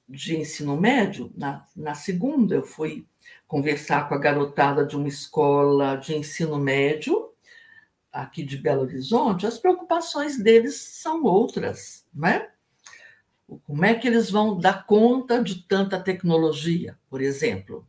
de 0.09 0.37
ensino 0.37 0.77
médio, 0.77 1.33
na, 1.37 1.65
na 1.77 1.95
segunda 1.95 2.57
eu 2.57 2.65
fui 2.65 3.07
conversar 3.47 4.09
com 4.09 4.15
a 4.15 4.19
garotada 4.19 4.85
de 4.85 4.97
uma 4.97 5.09
escola 5.09 5.97
de 5.97 6.15
ensino 6.15 6.59
médio 6.59 7.31
aqui 8.11 8.43
de 8.43 8.57
Belo 8.57 8.83
Horizonte, 8.83 9.47
as 9.47 9.59
preocupações 9.59 10.39
deles 10.39 10.77
são 10.77 11.23
outras, 11.23 12.07
né? 12.13 12.51
Como 13.67 13.85
é 13.85 13.95
que 13.95 14.07
eles 14.09 14.31
vão 14.31 14.59
dar 14.59 14.87
conta 14.87 15.43
de 15.43 15.63
tanta 15.63 16.01
tecnologia, 16.01 16.99
por 17.09 17.23
exemplo? 17.23 17.87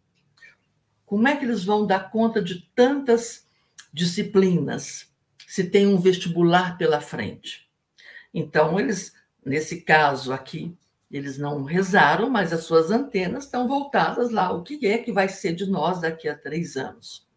Como 1.05 1.27
é 1.27 1.35
que 1.35 1.43
eles 1.43 1.63
vão 1.63 1.85
dar 1.85 2.11
conta 2.11 2.41
de 2.41 2.69
tantas 2.75 3.47
disciplinas 3.91 5.11
se 5.47 5.63
tem 5.63 5.87
um 5.87 5.99
vestibular 5.99 6.77
pela 6.77 7.01
frente? 7.01 7.68
Então, 8.33 8.79
eles, 8.79 9.13
nesse 9.45 9.81
caso 9.81 10.31
aqui, 10.31 10.77
eles 11.09 11.37
não 11.37 11.63
rezaram, 11.63 12.29
mas 12.29 12.53
as 12.53 12.63
suas 12.63 12.91
antenas 12.91 13.45
estão 13.45 13.67
voltadas 13.67 14.29
lá. 14.29 14.51
O 14.51 14.63
que 14.63 14.85
é 14.85 14.97
que 14.99 15.11
vai 15.11 15.27
ser 15.27 15.53
de 15.53 15.65
nós 15.65 16.01
daqui 16.01 16.29
a 16.29 16.37
três 16.37 16.77
anos? 16.77 17.27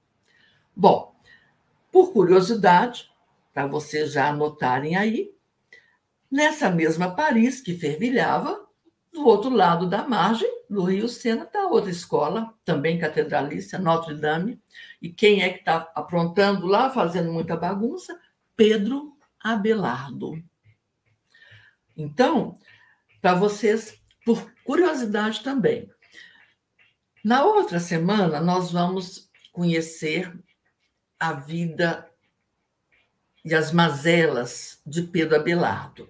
Bom, 0.77 1.15
por 1.91 2.13
curiosidade, 2.13 3.11
para 3.53 3.67
vocês 3.67 4.13
já 4.13 4.29
anotarem 4.29 4.97
aí, 4.97 5.35
nessa 6.31 6.71
mesma 6.71 7.15
Paris 7.15 7.61
que 7.61 7.75
fervilhava, 7.75 8.63
do 9.13 9.27
outro 9.27 9.51
lado 9.51 9.87
da 9.89 10.09
margem 10.09 10.51
do 10.69 10.85
Rio 10.85 11.07
Sena 11.07 11.45
está 11.45 11.67
outra 11.67 11.91
escola, 11.91 12.55
também 12.65 12.99
catedralícia, 12.99 13.79
Notre 13.79 14.15
Dame. 14.15 14.59
E 15.03 15.11
quem 15.11 15.43
é 15.43 15.51
que 15.51 15.59
está 15.59 15.91
aprontando 15.95 16.67
lá, 16.67 16.89
fazendo 16.89 17.31
muita 17.31 17.55
bagunça? 17.55 18.19
Pedro 18.57 19.15
Abelardo. 19.39 20.43
Então, 21.97 22.59
para 23.21 23.35
vocês, 23.35 24.01
por 24.25 24.53
curiosidade 24.65 25.43
também, 25.43 25.91
na 27.25 27.45
outra 27.45 27.79
semana 27.79 28.41
nós 28.41 28.73
vamos 28.73 29.31
conhecer 29.53 30.33
a 31.19 31.33
vida 31.35 32.09
e 33.45 33.55
as 33.55 33.73
mazelas 33.73 34.81
de 34.87 35.03
Pedro 35.03 35.37
Abelardo. 35.37 36.09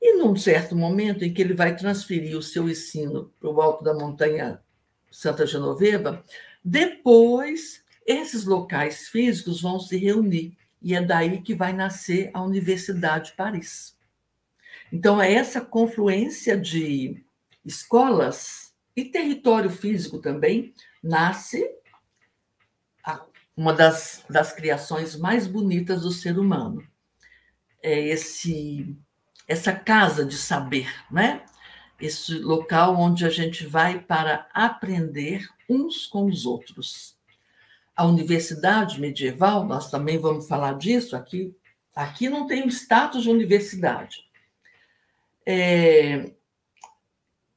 E 0.00 0.18
num 0.18 0.34
certo 0.34 0.74
momento 0.74 1.24
em 1.24 1.32
que 1.32 1.40
ele 1.42 1.54
vai 1.54 1.76
transferir 1.76 2.36
o 2.36 2.42
seu 2.42 2.68
ensino 2.68 3.32
para 3.38 3.50
o 3.50 3.60
alto 3.60 3.84
da 3.84 3.94
montanha 3.94 4.60
Santa 5.10 5.46
Genoveva, 5.46 6.24
depois 6.64 7.84
esses 8.06 8.44
locais 8.44 9.08
físicos 9.08 9.60
vão 9.60 9.78
se 9.78 9.96
reunir 9.96 10.56
e 10.80 10.94
é 10.94 11.02
daí 11.02 11.40
que 11.40 11.54
vai 11.54 11.72
nascer 11.72 12.30
a 12.34 12.42
Universidade 12.42 13.30
de 13.30 13.36
Paris. 13.36 13.96
Então 14.92 15.20
é 15.20 15.32
essa 15.32 15.60
confluência 15.60 16.56
de 16.56 17.24
escolas 17.64 18.74
e 18.94 19.06
território 19.06 19.70
físico 19.70 20.18
também 20.18 20.74
nasce 21.02 21.66
uma 23.56 23.72
das, 23.72 24.24
das 24.28 24.52
criações 24.52 25.16
mais 25.16 25.46
bonitas 25.46 26.02
do 26.02 26.10
ser 26.10 26.38
humano. 26.38 26.86
É 27.82 28.08
esse 28.08 28.96
essa 29.48 29.72
casa 29.72 30.24
de 30.24 30.36
saber, 30.36 30.88
né? 31.10 31.44
Esse 32.00 32.38
local 32.38 32.96
onde 32.96 33.24
a 33.24 33.28
gente 33.28 33.66
vai 33.66 34.00
para 34.00 34.48
aprender 34.54 35.48
uns 35.68 36.06
com 36.06 36.26
os 36.26 36.46
outros. 36.46 37.16
A 37.94 38.06
universidade 38.06 39.00
medieval, 39.00 39.66
nós 39.66 39.90
também 39.90 40.18
vamos 40.18 40.48
falar 40.48 40.78
disso 40.78 41.14
aqui. 41.16 41.54
Aqui 41.94 42.28
não 42.28 42.46
tem 42.46 42.64
o 42.64 42.68
status 42.68 43.24
de 43.24 43.30
universidade. 43.30 44.24
É, 45.46 46.32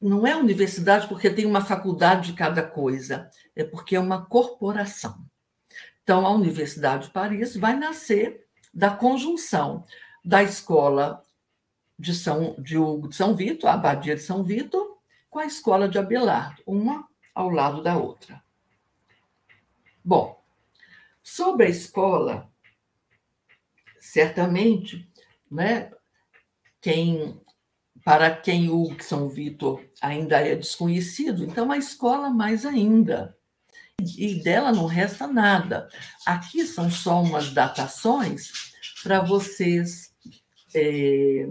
não 0.02 0.26
é 0.26 0.36
universidade 0.36 1.08
porque 1.08 1.30
tem 1.30 1.45
uma 1.45 1.63
faculdade 1.63 2.32
de 2.32 2.38
cada 2.38 2.62
coisa, 2.63 3.30
é 3.56 3.63
porque 3.63 3.95
é 3.95 4.00
uma 4.00 4.26
corporação. 4.26 5.26
Então, 6.04 6.26
a 6.26 6.32
Universidade 6.32 7.08
de 7.08 7.13
Paris 7.13 7.56
vai 7.56 7.76
nascer 7.76 8.45
da 8.74 8.91
conjunção 8.91 9.84
da 10.24 10.43
escola 10.43 11.24
de 11.98 12.13
São, 12.13 12.56
de, 12.60 12.76
de 13.08 13.15
São 13.15 13.36
Vito, 13.36 13.67
a 13.67 13.74
Abadia 13.74 14.15
de 14.15 14.21
São 14.21 14.43
Vito, 14.43 14.98
com 15.30 15.39
a 15.39 15.45
escola 15.45 15.89
de 15.89 15.98
Abelardo, 15.98 16.62
uma 16.65 17.08
ao 17.34 17.50
lado 17.50 17.82
da 17.82 17.98
outra. 17.98 18.43
Bom, 20.04 20.39
sobre 21.24 21.65
a 21.65 21.69
escola, 21.69 22.50
certamente, 24.00 25.10
né, 25.50 25.91
quem, 26.80 27.41
para 28.05 28.29
quem 28.29 28.69
o 28.69 28.95
São 28.99 29.27
Vitor 29.27 29.83
ainda 29.99 30.37
é 30.37 30.55
desconhecido, 30.55 31.43
então 31.43 31.71
a 31.71 31.77
escola 31.77 32.29
mais 32.29 32.63
ainda. 32.63 33.35
E 34.15 34.35
dela 34.43 34.71
não 34.71 34.85
resta 34.85 35.25
nada. 35.25 35.89
Aqui 36.23 36.67
são 36.67 36.91
só 36.91 37.23
umas 37.23 37.49
datações 37.49 38.51
para 39.01 39.21
vocês 39.21 40.13
é, 40.75 41.47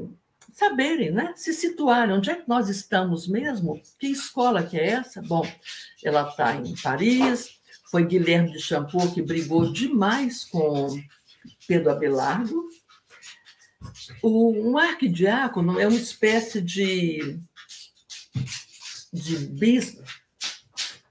saberem, 0.52 1.10
né? 1.10 1.32
se 1.34 1.52
situarem, 1.52 2.14
onde 2.14 2.30
é 2.30 2.36
que 2.36 2.48
nós 2.48 2.68
estamos 2.68 3.26
mesmo, 3.26 3.82
que 3.98 4.06
escola 4.06 4.62
que 4.62 4.78
é 4.78 4.90
essa? 4.90 5.20
Bom, 5.22 5.44
ela 6.04 6.28
está 6.28 6.54
em 6.54 6.76
Paris, 6.76 7.58
foi 7.90 8.06
Guilherme 8.06 8.52
de 8.52 8.60
Champoux 8.60 9.12
que 9.12 9.22
brigou 9.22 9.72
demais 9.72 10.44
com 10.44 10.88
Pedro 11.66 11.90
Abelardo. 11.90 12.68
O, 14.22 14.50
um 14.52 14.78
arquidiácono 14.78 15.78
é 15.78 15.87
uma 15.87 15.96
espécie 15.96 16.61
de, 16.61 17.38
de 19.12 19.37
bispo, 19.37 20.02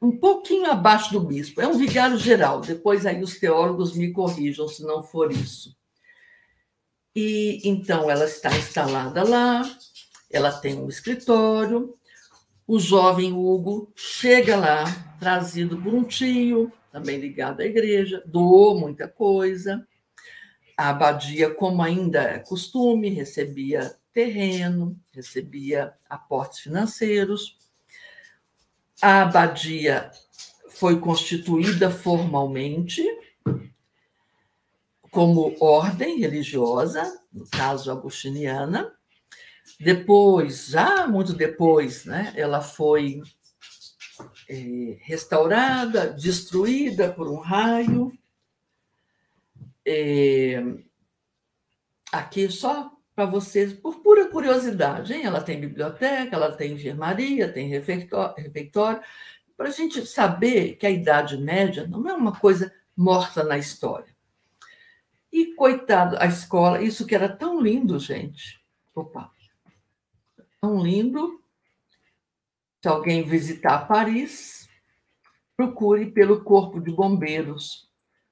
um 0.02 0.18
pouquinho 0.18 0.70
abaixo 0.70 1.14
do 1.14 1.22
bispo, 1.22 1.62
é 1.62 1.68
um 1.68 1.78
vigário 1.78 2.18
geral, 2.18 2.60
depois 2.60 3.06
aí 3.06 3.24
os 3.24 3.40
teólogos 3.40 3.96
me 3.96 4.12
corrijam 4.12 4.68
se 4.68 4.84
não 4.84 5.02
for 5.02 5.32
isso. 5.32 5.74
E 7.16 7.62
então 7.64 8.10
ela 8.10 8.26
está 8.26 8.50
instalada 8.58 9.24
lá, 9.24 9.64
ela 10.30 10.52
tem 10.52 10.78
um 10.78 10.90
escritório. 10.90 11.96
O 12.68 12.80
jovem 12.80 13.32
Hugo 13.32 13.92
chega 13.96 14.56
lá, 14.56 14.84
trazido 15.20 15.78
por 15.82 15.94
um 15.94 16.04
tio, 16.04 16.72
também 16.92 17.18
ligado 17.18 17.62
à 17.62 17.66
igreja, 17.66 18.24
doou 18.26 18.80
muita 18.80 19.08
coisa. 19.08 19.88
A 20.78 20.90
abadia, 20.90 21.54
como 21.54 21.82
ainda 21.82 22.22
é 22.22 22.40
costume, 22.40 23.10
recebia 23.10 23.96
terreno, 24.12 25.00
recebia 25.12 25.94
aportes 26.10 26.60
financeiros. 26.60 27.58
A 29.02 29.24
abadia 29.24 30.12
foi 30.70 31.00
constituída 31.00 31.90
formalmente 31.92 33.04
como 35.12 35.56
ordem 35.60 36.20
religiosa, 36.20 37.20
no 37.32 37.48
caso 37.48 37.92
agostiniana. 37.92 38.92
Depois, 39.80 40.68
já 40.68 41.08
muito 41.08 41.34
depois, 41.34 42.06
né, 42.06 42.34
ela 42.36 42.62
foi 42.62 43.22
é, 44.50 44.98
restaurada, 45.02 46.08
destruída 46.12 47.12
por 47.12 47.28
um 47.28 47.38
raio. 47.38 48.12
É, 49.86 50.64
aqui 52.12 52.50
só 52.50 52.92
para 53.16 53.26
vocês, 53.26 53.74
por 53.74 54.02
pura 54.02 54.28
curiosidade, 54.30 55.14
hein? 55.14 55.24
ela 55.24 55.42
tem 55.42 55.60
biblioteca, 55.60 56.36
ela 56.36 56.52
tem 56.52 56.74
enfermaria, 56.74 57.52
tem 57.52 57.68
refeitório, 57.68 59.02
para 59.56 59.70
a 59.70 59.72
gente 59.72 60.06
saber 60.06 60.76
que 60.76 60.86
a 60.86 60.90
Idade 60.90 61.38
Média 61.38 61.86
não 61.88 62.08
é 62.10 62.14
uma 62.14 62.38
coisa 62.38 62.74
morta 62.98 63.44
na 63.44 63.58
história. 63.58 64.14
E, 65.32 65.54
coitado, 65.56 66.18
a 66.20 66.26
escola, 66.26 66.82
isso 66.82 67.08
que 67.08 67.16
era 67.16 67.28
tão 67.28 67.60
lindo, 67.60 67.98
gente. 67.98 68.62
Opa! 68.94 69.32
Tão 70.62 70.82
lindo. 70.82 71.42
Se 72.82 72.88
alguém 72.88 73.24
visitar 73.24 73.88
Paris, 73.88 74.68
procure 75.58 76.12
pelo 76.12 76.44
Corpo 76.44 76.80
de 76.80 76.92
Bombeiros. 76.92 77.90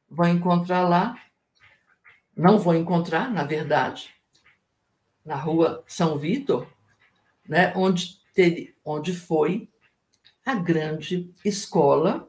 Vai 0.07 0.29
encontrar 0.29 0.87
lá. 0.87 1.17
Não 2.41 2.57
vou 2.57 2.73
encontrar, 2.73 3.31
na 3.31 3.43
verdade, 3.43 4.09
na 5.23 5.35
rua 5.35 5.83
São 5.85 6.17
Vitor, 6.17 6.67
né, 7.47 7.71
onde, 7.75 8.19
teve, 8.33 8.75
onde 8.83 9.13
foi 9.13 9.69
a 10.43 10.55
grande 10.55 11.31
escola 11.45 12.27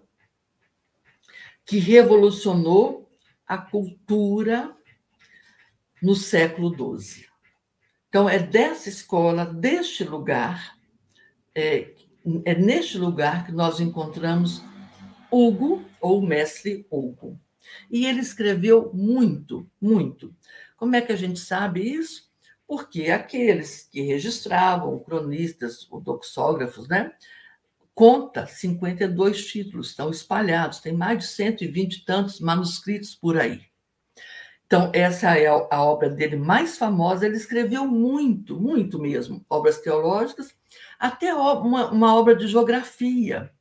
que 1.65 1.79
revolucionou 1.79 3.11
a 3.47 3.57
cultura 3.57 4.77
no 6.03 6.15
século 6.15 6.99
XII. 7.01 7.27
Então, 8.11 8.29
é 8.29 8.39
dessa 8.39 8.91
escola, 8.91 9.47
deste 9.47 10.05
lugar, 10.05 10.77
é, 11.55 11.95
é 12.45 12.55
neste 12.55 12.99
lugar 12.99 13.47
que 13.47 13.53
nós 13.53 13.81
encontramos 13.81 14.63
Hugo, 15.31 15.83
ou 15.99 16.21
mestre 16.21 16.87
Hugo. 16.91 17.41
E 17.91 18.07
ele 18.07 18.21
escreveu 18.21 18.91
muito, 18.93 19.69
muito. 19.81 20.35
Como 20.77 20.97
é 20.97 21.01
que 21.01 21.13
a 21.13 21.17
gente 21.17 21.39
sabe 21.39 21.81
isso? 21.81 22.31
Porque 22.67 23.11
aqueles 23.11 23.89
que 23.91 24.03
registravam, 24.03 24.99
cronistas, 24.99 25.89
doxógrafos, 26.03 26.89
né, 26.89 27.13
conta 27.95 28.47
52 28.47 29.47
títulos, 29.47 29.91
estão 29.91 30.11
espalhados, 30.11 30.81
tem 30.81 30.93
mais 30.93 31.19
de 31.19 31.27
120 31.27 31.95
e 31.95 32.05
tantos 32.05 32.41
manuscritos 32.41 33.15
por 33.15 33.39
aí. 33.39 33.61
Então, 34.73 34.91
essa 34.95 35.37
é 35.37 35.49
a 35.49 35.83
obra 35.83 36.09
dele 36.09 36.35
mais 36.35 36.79
famosa. 36.79 37.27
Ele 37.27 37.37
escreveu 37.37 37.87
muito, 37.87 38.59
muito 38.59 38.99
mesmo, 38.99 39.45
obras 39.51 39.79
teológicas, 39.81 40.55
até 40.99 41.35
uma, 41.35 41.91
uma 41.91 42.17
obra 42.17 42.35
de 42.35 42.49
geografia. 42.49 43.53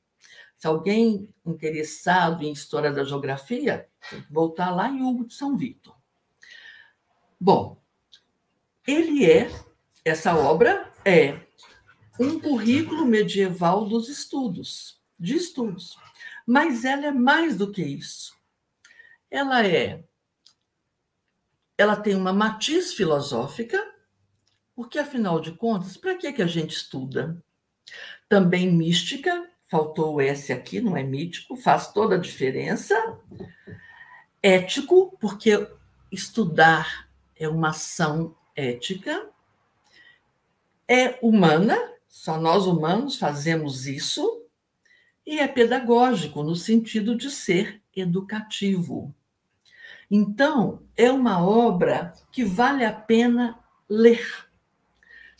Se 0.61 0.67
alguém 0.67 1.27
interessado 1.43 2.43
em 2.43 2.51
história 2.51 2.93
da 2.93 3.03
geografia, 3.03 3.89
tem 4.11 4.21
que 4.21 4.31
voltar 4.31 4.69
lá 4.69 4.87
em 4.87 5.01
Hugo 5.01 5.25
de 5.25 5.33
São 5.33 5.57
Vitor. 5.57 5.95
Bom, 7.39 7.81
ele 8.85 9.25
é, 9.25 9.49
essa 10.05 10.35
obra 10.35 10.93
é 11.03 11.39
um 12.19 12.39
currículo 12.39 13.07
medieval 13.07 13.87
dos 13.87 14.07
estudos, 14.07 15.01
de 15.19 15.35
estudos. 15.35 15.97
Mas 16.45 16.85
ela 16.85 17.07
é 17.07 17.11
mais 17.11 17.57
do 17.57 17.71
que 17.71 17.81
isso. 17.81 18.37
Ela 19.31 19.65
é 19.65 20.03
ela 21.75 21.95
tem 21.95 22.13
uma 22.13 22.31
matiz 22.31 22.93
filosófica, 22.93 23.83
porque 24.75 24.99
afinal 24.99 25.39
de 25.39 25.53
contas, 25.53 25.97
para 25.97 26.13
que 26.13 26.31
que 26.31 26.43
a 26.43 26.47
gente 26.47 26.75
estuda? 26.75 27.43
Também 28.29 28.71
mística, 28.71 29.50
faltou 29.71 30.15
o 30.15 30.21
S 30.21 30.51
aqui, 30.51 30.81
não 30.81 30.97
é 30.97 31.01
mítico, 31.01 31.55
faz 31.55 31.93
toda 31.93 32.15
a 32.15 32.19
diferença. 32.19 32.93
Ético, 34.43 35.17
porque 35.17 35.65
estudar 36.11 37.07
é 37.37 37.47
uma 37.47 37.69
ação 37.69 38.35
ética. 38.53 39.29
É 40.85 41.17
humana, 41.21 41.79
só 42.05 42.37
nós 42.37 42.67
humanos 42.67 43.17
fazemos 43.17 43.87
isso, 43.87 44.43
e 45.25 45.39
é 45.39 45.47
pedagógico 45.47 46.43
no 46.43 46.55
sentido 46.55 47.15
de 47.15 47.31
ser 47.31 47.81
educativo. 47.95 49.15
Então, 50.09 50.83
é 50.97 51.09
uma 51.09 51.41
obra 51.41 52.13
que 52.29 52.43
vale 52.43 52.83
a 52.83 52.91
pena 52.91 53.57
ler. 53.87 54.50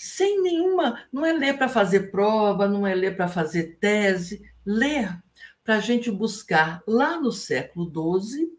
Sem 0.04 0.42
nenhuma. 0.42 1.04
Não 1.14 1.24
é 1.24 1.32
ler 1.32 1.60
para 1.60 1.70
fazer 1.70 2.10
prova, 2.10 2.68
não 2.68 2.88
é 2.88 2.96
ler 2.96 3.16
para 3.16 3.28
fazer 3.28 3.78
tese. 3.80 4.42
Ler 4.66 5.22
para 5.64 5.76
a 5.76 5.80
gente 5.80 6.10
buscar, 6.10 6.82
lá 6.88 7.22
no 7.22 7.32
século 7.32 8.20
XII, 8.20 8.52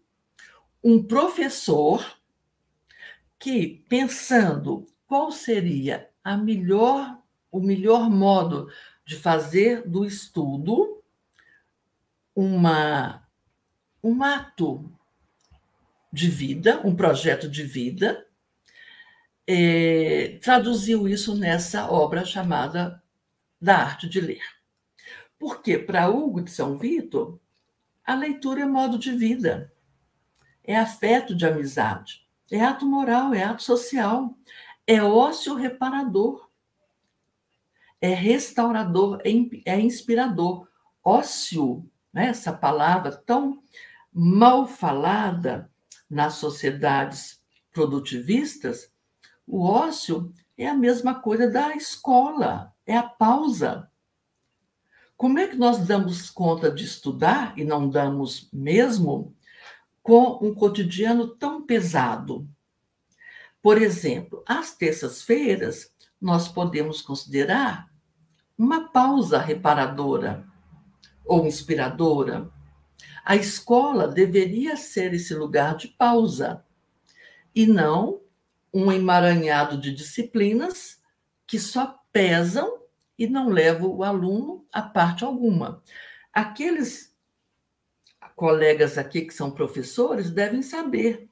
um 0.85 1.03
professor 1.03 2.17
que, 3.41 3.85
pensando 3.89 4.87
qual 5.05 5.33
seria 5.33 6.09
a 6.23 6.37
melhor, 6.37 7.19
o 7.51 7.59
melhor 7.59 8.09
modo 8.09 8.71
de 9.05 9.17
fazer 9.17 9.83
do 9.83 10.05
estudo 10.05 11.03
uma, 12.37 13.27
um 14.01 14.23
ato 14.23 14.89
de 16.13 16.31
vida, 16.31 16.81
um 16.85 16.95
projeto 16.95 17.51
de 17.51 17.65
vida, 17.65 18.29
é, 19.47 20.39
traduziu 20.43 21.09
isso 21.09 21.35
nessa 21.35 21.91
obra 21.91 22.25
chamada 22.25 23.03
Da 23.61 23.79
Arte 23.79 24.09
de 24.09 24.21
Ler. 24.21 24.43
Porque, 25.39 25.79
para 25.79 26.09
Hugo 26.09 26.43
de 26.43 26.51
São 26.51 26.79
Vitor, 26.79 27.41
a 28.05 28.15
leitura 28.15 28.63
é 28.63 28.67
modo 28.67 28.99
de 28.99 29.13
vida, 29.13 29.73
é 30.63 30.77
afeto 30.77 31.35
de 31.35 31.47
amizade, 31.47 32.27
é 32.51 32.61
ato 32.61 32.87
moral, 32.87 33.35
é 33.35 33.43
ato 33.43 33.63
social, 33.63 34.37
é 34.87 35.03
ócio 35.03 35.55
reparador, 35.55 36.49
é 38.01 38.15
restaurador, 38.15 39.21
é, 39.25 39.31
é 39.73 39.81
inspirador. 39.81 40.69
Ócio, 41.05 41.89
né, 42.13 42.27
essa 42.27 42.53
palavra 42.53 43.13
tão 43.13 43.63
mal 44.13 44.67
falada, 44.67 45.71
nas 46.13 46.35
sociedades 46.35 47.43
produtivistas, 47.73 48.92
o 49.47 49.65
ócio 49.65 50.33
é 50.57 50.67
a 50.67 50.75
mesma 50.75 51.15
coisa 51.15 51.51
da 51.51 51.75
escola, 51.75 52.73
é 52.87 52.97
a 52.97 53.03
pausa. 53.03 53.91
Como 55.17 55.39
é 55.39 55.47
que 55.47 55.57
nós 55.57 55.87
damos 55.87 56.31
conta 56.31 56.71
de 56.71 56.85
estudar, 56.85 57.57
e 57.57 57.65
não 57.65 57.89
damos 57.89 58.49
mesmo, 58.53 59.35
com 60.03 60.39
um 60.43 60.55
cotidiano 60.55 61.29
tão 61.29 61.65
pesado? 61.65 62.49
Por 63.61 63.81
exemplo, 63.81 64.43
às 64.47 64.75
terças-feiras, 64.75 65.93
nós 66.21 66.49
podemos 66.49 67.03
considerar 67.03 67.89
uma 68.59 68.89
pausa 68.89 69.39
reparadora 69.39 70.47
ou 71.25 71.47
inspiradora 71.47 72.51
a 73.25 73.37
escola 73.37 74.09
deveria 74.09 74.77
ser 74.77 75.15
esse 75.15 75.35
lugar 75.35 75.77
de 75.77 75.89
pausa 75.89 76.65
e 77.55 77.67
não 77.67 78.21
um 78.73 78.91
emaranhado 78.91 79.79
de 79.79 79.93
disciplinas 79.93 81.01
que 81.47 81.59
só 81.59 81.99
pesam 82.13 82.81
e 83.19 83.27
não 83.27 83.49
levam 83.49 83.91
o 83.91 84.03
aluno 84.03 84.67
a 84.73 84.83
parte 84.83 85.25
alguma. 85.25 85.83
Aqueles 86.33 87.15
colegas 88.35 88.97
aqui 88.97 89.23
que 89.23 89.35
são 89.35 89.51
professores 89.51 90.31
devem 90.31 90.63
saber. 90.63 91.29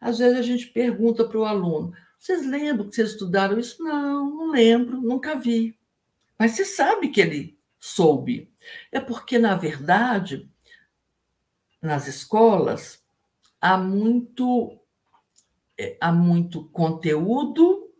Às 0.00 0.18
vezes 0.18 0.38
a 0.38 0.42
gente 0.42 0.66
pergunta 0.66 1.24
para 1.24 1.38
o 1.38 1.44
aluno: 1.44 1.92
vocês 2.18 2.46
lembram 2.46 2.88
que 2.88 2.96
vocês 2.96 3.10
estudaram 3.10 3.58
isso? 3.58 3.82
Não, 3.82 4.28
não 4.30 4.50
lembro, 4.50 5.00
nunca 5.00 5.36
vi. 5.36 5.78
Mas 6.38 6.52
você 6.52 6.64
sabe 6.64 7.08
que 7.08 7.20
ele 7.20 7.58
soube. 7.78 8.52
É 8.90 9.00
porque, 9.00 9.38
na 9.38 9.54
verdade, 9.54 10.48
nas 11.80 12.06
escolas, 12.06 13.02
há 13.60 13.76
muito, 13.76 14.79
é, 15.80 15.96
há 15.98 16.12
muito 16.12 16.64
conteúdo 16.64 17.90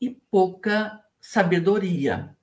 e 0.00 0.08
pouca 0.08 1.02
sabedoria. 1.20 2.36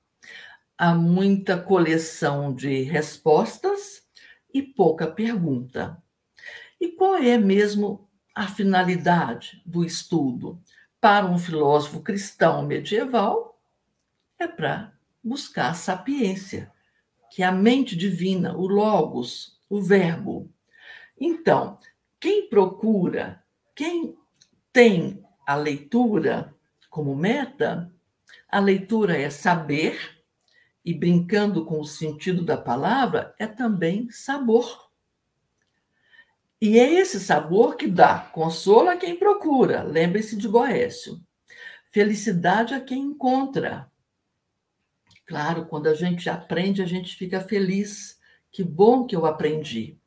Há 0.78 0.94
muita 0.94 1.58
coleção 1.58 2.54
de 2.54 2.82
respostas 2.82 4.04
e 4.54 4.62
pouca 4.62 5.08
pergunta. 5.08 5.98
E 6.80 6.89
qual 6.89 7.16
é 7.16 7.38
mesmo 7.38 8.10
a 8.36 8.50
finalidade 8.50 9.62
do 9.66 9.86
estudo? 9.86 10.62
Para 11.00 11.26
um 11.26 11.38
filósofo 11.38 12.02
cristão 12.02 12.66
medieval, 12.66 13.62
é 14.38 14.46
para 14.46 14.94
buscar 15.24 15.70
a 15.70 15.74
sapiência, 15.74 16.70
que 17.32 17.42
é 17.42 17.46
a 17.46 17.52
mente 17.52 17.96
divina, 17.96 18.58
o 18.58 18.68
logos, 18.68 19.58
o 19.70 19.82
verbo. 19.82 20.52
Então, 21.18 21.80
quem 22.20 22.50
procura, 22.50 23.42
quem 23.74 24.18
tem 24.72 25.24
a 25.46 25.56
leitura 25.56 26.56
como 26.90 27.16
meta, 27.16 27.92
a 28.50 28.60
leitura 28.60 29.18
é 29.18 29.30
saber, 29.30 30.22
e 30.84 30.94
brincando 30.94 31.66
com 31.66 31.80
o 31.80 31.86
sentido 31.86 32.44
da 32.44 32.58
palavra, 32.58 33.36
é 33.38 33.48
também 33.48 34.10
sabor. 34.10 34.90
E 36.60 36.78
é 36.78 36.94
esse 36.94 37.20
sabor 37.20 37.76
que 37.76 37.88
dá 37.88 38.20
consolo 38.20 38.90
a 38.90 38.98
quem 38.98 39.16
procura, 39.16 39.84
lembre-se 39.84 40.36
de 40.36 40.48
Boécio. 40.48 41.20
Felicidade 41.92 42.74
a 42.74 42.80
quem 42.80 43.02
encontra. 43.02 43.92
Claro, 45.26 45.66
quando 45.66 45.88
a 45.88 45.94
gente 45.94 46.30
aprende, 46.30 46.82
a 46.82 46.86
gente 46.86 47.16
fica 47.16 47.40
feliz. 47.40 48.20
Que 48.52 48.64
bom 48.64 49.06
que 49.06 49.16
eu 49.16 49.26
aprendi. 49.26 49.98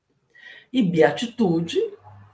E 0.73 0.83
beatitude, 0.83 1.79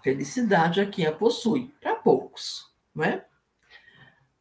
felicidade 0.03 0.81
a 0.81 0.87
quem 0.87 1.07
a 1.07 1.13
possui, 1.13 1.73
para 1.81 1.95
poucos, 1.95 2.71
não 2.95 3.05
é? 3.05 3.25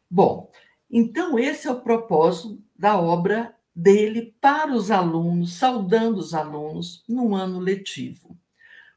Bom, 0.09 0.49
então 0.89 1.37
esse 1.37 1.67
é 1.67 1.71
o 1.71 1.81
propósito 1.81 2.61
da 2.77 2.99
obra 2.99 3.55
dele 3.75 4.35
para 4.41 4.73
os 4.73 4.91
alunos, 4.91 5.53
saudando 5.53 6.17
os 6.17 6.33
alunos 6.33 7.03
no 7.07 7.35
ano 7.35 7.59
letivo. 7.59 8.35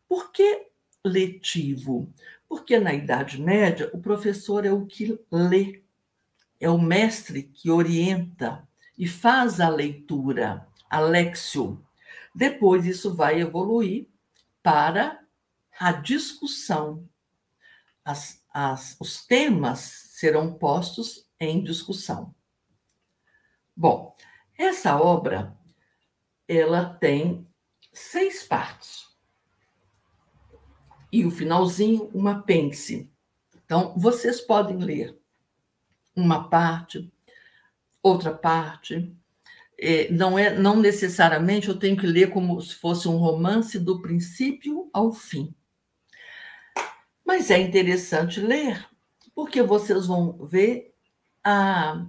Por 0.08 0.32
que 0.32 0.66
letivo? 1.04 2.08
Porque 2.48 2.78
na 2.78 2.92
Idade 2.92 3.40
Média 3.40 3.90
o 3.92 3.98
professor 3.98 4.64
é 4.64 4.72
o 4.72 4.86
que 4.86 5.18
lê, 5.30 5.82
é 6.60 6.68
o 6.68 6.80
mestre 6.80 7.42
que 7.42 7.70
orienta 7.70 8.66
e 8.98 9.06
faz 9.06 9.60
a 9.60 9.68
leitura, 9.68 10.66
a 10.88 11.00
lexio. 11.00 11.82
Depois 12.34 12.86
isso 12.86 13.14
vai 13.14 13.40
evoluir 13.40 14.06
para 14.62 15.21
a 15.82 15.90
discussão. 15.90 17.08
As, 18.04 18.40
as, 18.54 18.96
os 19.00 19.26
temas 19.26 19.80
serão 19.80 20.54
postos 20.54 21.28
em 21.40 21.60
discussão. 21.60 22.32
Bom, 23.76 24.16
essa 24.56 24.96
obra 24.96 25.58
ela 26.46 26.84
tem 26.84 27.44
seis 27.92 28.44
partes. 28.44 29.08
E 31.10 31.26
o 31.26 31.32
finalzinho, 31.32 32.08
um 32.14 32.28
apêndice. 32.28 33.10
Então, 33.64 33.92
vocês 33.98 34.40
podem 34.40 34.76
ler 34.78 35.20
uma 36.14 36.48
parte, 36.48 37.12
outra 38.00 38.32
parte, 38.32 39.12
é, 39.76 40.08
não 40.12 40.38
é 40.38 40.56
não 40.56 40.76
necessariamente 40.78 41.68
eu 41.68 41.76
tenho 41.76 41.96
que 41.96 42.06
ler 42.06 42.30
como 42.30 42.60
se 42.60 42.76
fosse 42.76 43.08
um 43.08 43.16
romance 43.16 43.80
do 43.80 44.00
princípio 44.00 44.88
ao 44.92 45.12
fim. 45.12 45.52
Mas 47.34 47.50
é 47.50 47.58
interessante 47.58 48.40
ler, 48.40 48.86
porque 49.34 49.62
vocês 49.62 50.06
vão 50.06 50.36
ver 50.44 50.94
a, 51.42 52.04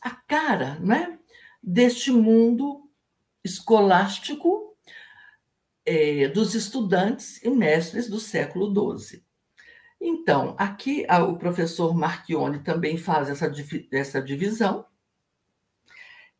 a 0.00 0.10
cara 0.12 0.78
né, 0.80 1.18
deste 1.62 2.10
mundo 2.10 2.90
escolástico 3.44 4.74
é, 5.84 6.26
dos 6.28 6.54
estudantes 6.54 7.44
e 7.44 7.50
mestres 7.50 8.08
do 8.08 8.18
século 8.18 8.98
XII. 8.98 9.22
Então, 10.00 10.56
aqui 10.58 11.06
o 11.28 11.36
professor 11.36 11.94
Marchione 11.94 12.60
também 12.60 12.96
faz 12.96 13.28
essa, 13.28 13.52
essa 13.92 14.22
divisão, 14.22 14.86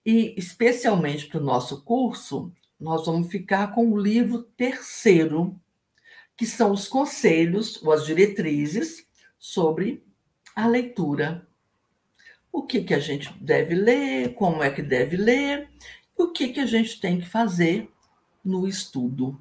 e, 0.07 0.35
especialmente 0.39 1.27
para 1.27 1.39
o 1.39 1.45
nosso 1.45 1.85
curso, 1.85 2.51
nós 2.81 3.05
vamos 3.05 3.29
ficar 3.29 3.75
com 3.75 3.93
o 3.93 3.99
livro 3.99 4.43
terceiro, 4.57 5.61
que 6.41 6.47
são 6.47 6.73
os 6.73 6.89
conselhos 6.89 7.83
ou 7.83 7.93
as 7.93 8.07
diretrizes 8.07 9.07
sobre 9.39 10.03
a 10.57 10.67
leitura. 10.67 11.47
O 12.51 12.63
que, 12.63 12.83
que 12.83 12.95
a 12.95 12.99
gente 12.99 13.31
deve 13.35 13.75
ler, 13.75 14.33
como 14.33 14.63
é 14.63 14.71
que 14.71 14.81
deve 14.81 15.19
ler, 15.19 15.69
o 16.17 16.29
que, 16.29 16.49
que 16.49 16.61
a 16.61 16.65
gente 16.65 16.99
tem 16.99 17.21
que 17.21 17.29
fazer 17.29 17.93
no 18.43 18.67
estudo. 18.67 19.39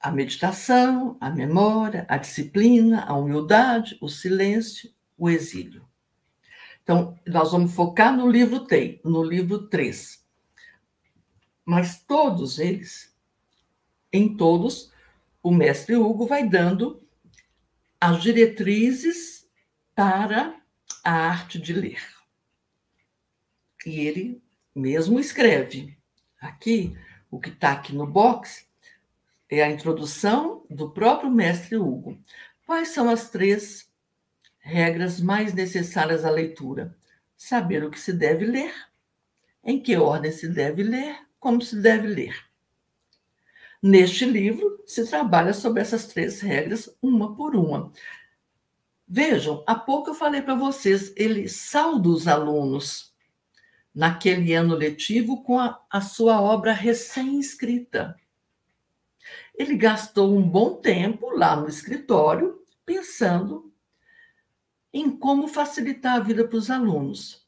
A 0.00 0.12
meditação, 0.12 1.16
a 1.20 1.28
memória, 1.30 2.06
a 2.08 2.16
disciplina, 2.16 3.02
a 3.02 3.16
humildade, 3.16 3.98
o 4.00 4.08
silêncio, 4.08 4.88
o 5.18 5.28
exílio. 5.28 5.84
Então, 6.80 7.18
nós 7.26 7.50
vamos 7.50 7.74
focar 7.74 8.16
no 8.16 8.30
livro 8.30 8.60
3, 8.60 9.00
no 9.02 9.24
livro 9.24 9.66
3. 9.66 10.24
Mas 11.64 12.04
todos 12.04 12.60
eles, 12.60 13.12
em 14.12 14.36
todos, 14.36 14.96
o 15.42 15.50
mestre 15.50 15.96
Hugo 15.96 16.26
vai 16.26 16.48
dando 16.48 17.02
as 18.00 18.22
diretrizes 18.22 19.46
para 19.94 20.60
a 21.04 21.12
arte 21.12 21.58
de 21.58 21.72
ler. 21.72 22.02
E 23.84 24.00
ele 24.00 24.42
mesmo 24.74 25.18
escreve. 25.18 25.96
Aqui, 26.40 26.96
o 27.30 27.40
que 27.40 27.48
está 27.48 27.72
aqui 27.72 27.94
no 27.94 28.06
box 28.06 28.66
é 29.50 29.62
a 29.62 29.70
introdução 29.70 30.64
do 30.68 30.90
próprio 30.90 31.30
mestre 31.30 31.76
Hugo. 31.76 32.18
Quais 32.66 32.88
são 32.88 33.08
as 33.08 33.30
três 33.30 33.90
regras 34.58 35.20
mais 35.20 35.54
necessárias 35.54 36.24
à 36.24 36.30
leitura? 36.30 36.96
Saber 37.36 37.82
o 37.84 37.90
que 37.90 37.98
se 37.98 38.12
deve 38.12 38.44
ler, 38.44 38.74
em 39.64 39.80
que 39.80 39.96
ordem 39.96 40.30
se 40.30 40.48
deve 40.48 40.82
ler, 40.82 41.18
como 41.40 41.62
se 41.62 41.80
deve 41.80 42.06
ler. 42.06 42.47
Neste 43.82 44.24
livro, 44.24 44.82
se 44.86 45.08
trabalha 45.08 45.54
sobre 45.54 45.80
essas 45.80 46.06
três 46.06 46.40
regras, 46.40 46.96
uma 47.00 47.36
por 47.36 47.54
uma. 47.54 47.92
Vejam, 49.06 49.62
há 49.66 49.74
pouco 49.74 50.10
eu 50.10 50.14
falei 50.14 50.42
para 50.42 50.54
vocês, 50.54 51.12
ele 51.16 51.48
salda 51.48 52.08
os 52.08 52.26
alunos 52.26 53.14
naquele 53.94 54.52
ano 54.52 54.74
letivo 54.74 55.42
com 55.42 55.58
a, 55.58 55.82
a 55.90 56.00
sua 56.00 56.40
obra 56.40 56.72
recém-escrita. 56.72 58.16
Ele 59.54 59.76
gastou 59.76 60.36
um 60.36 60.42
bom 60.42 60.74
tempo 60.76 61.30
lá 61.30 61.56
no 61.56 61.68
escritório 61.68 62.62
pensando 62.84 63.72
em 64.92 65.10
como 65.10 65.48
facilitar 65.48 66.16
a 66.16 66.20
vida 66.20 66.46
para 66.46 66.56
os 66.56 66.70
alunos. 66.70 67.47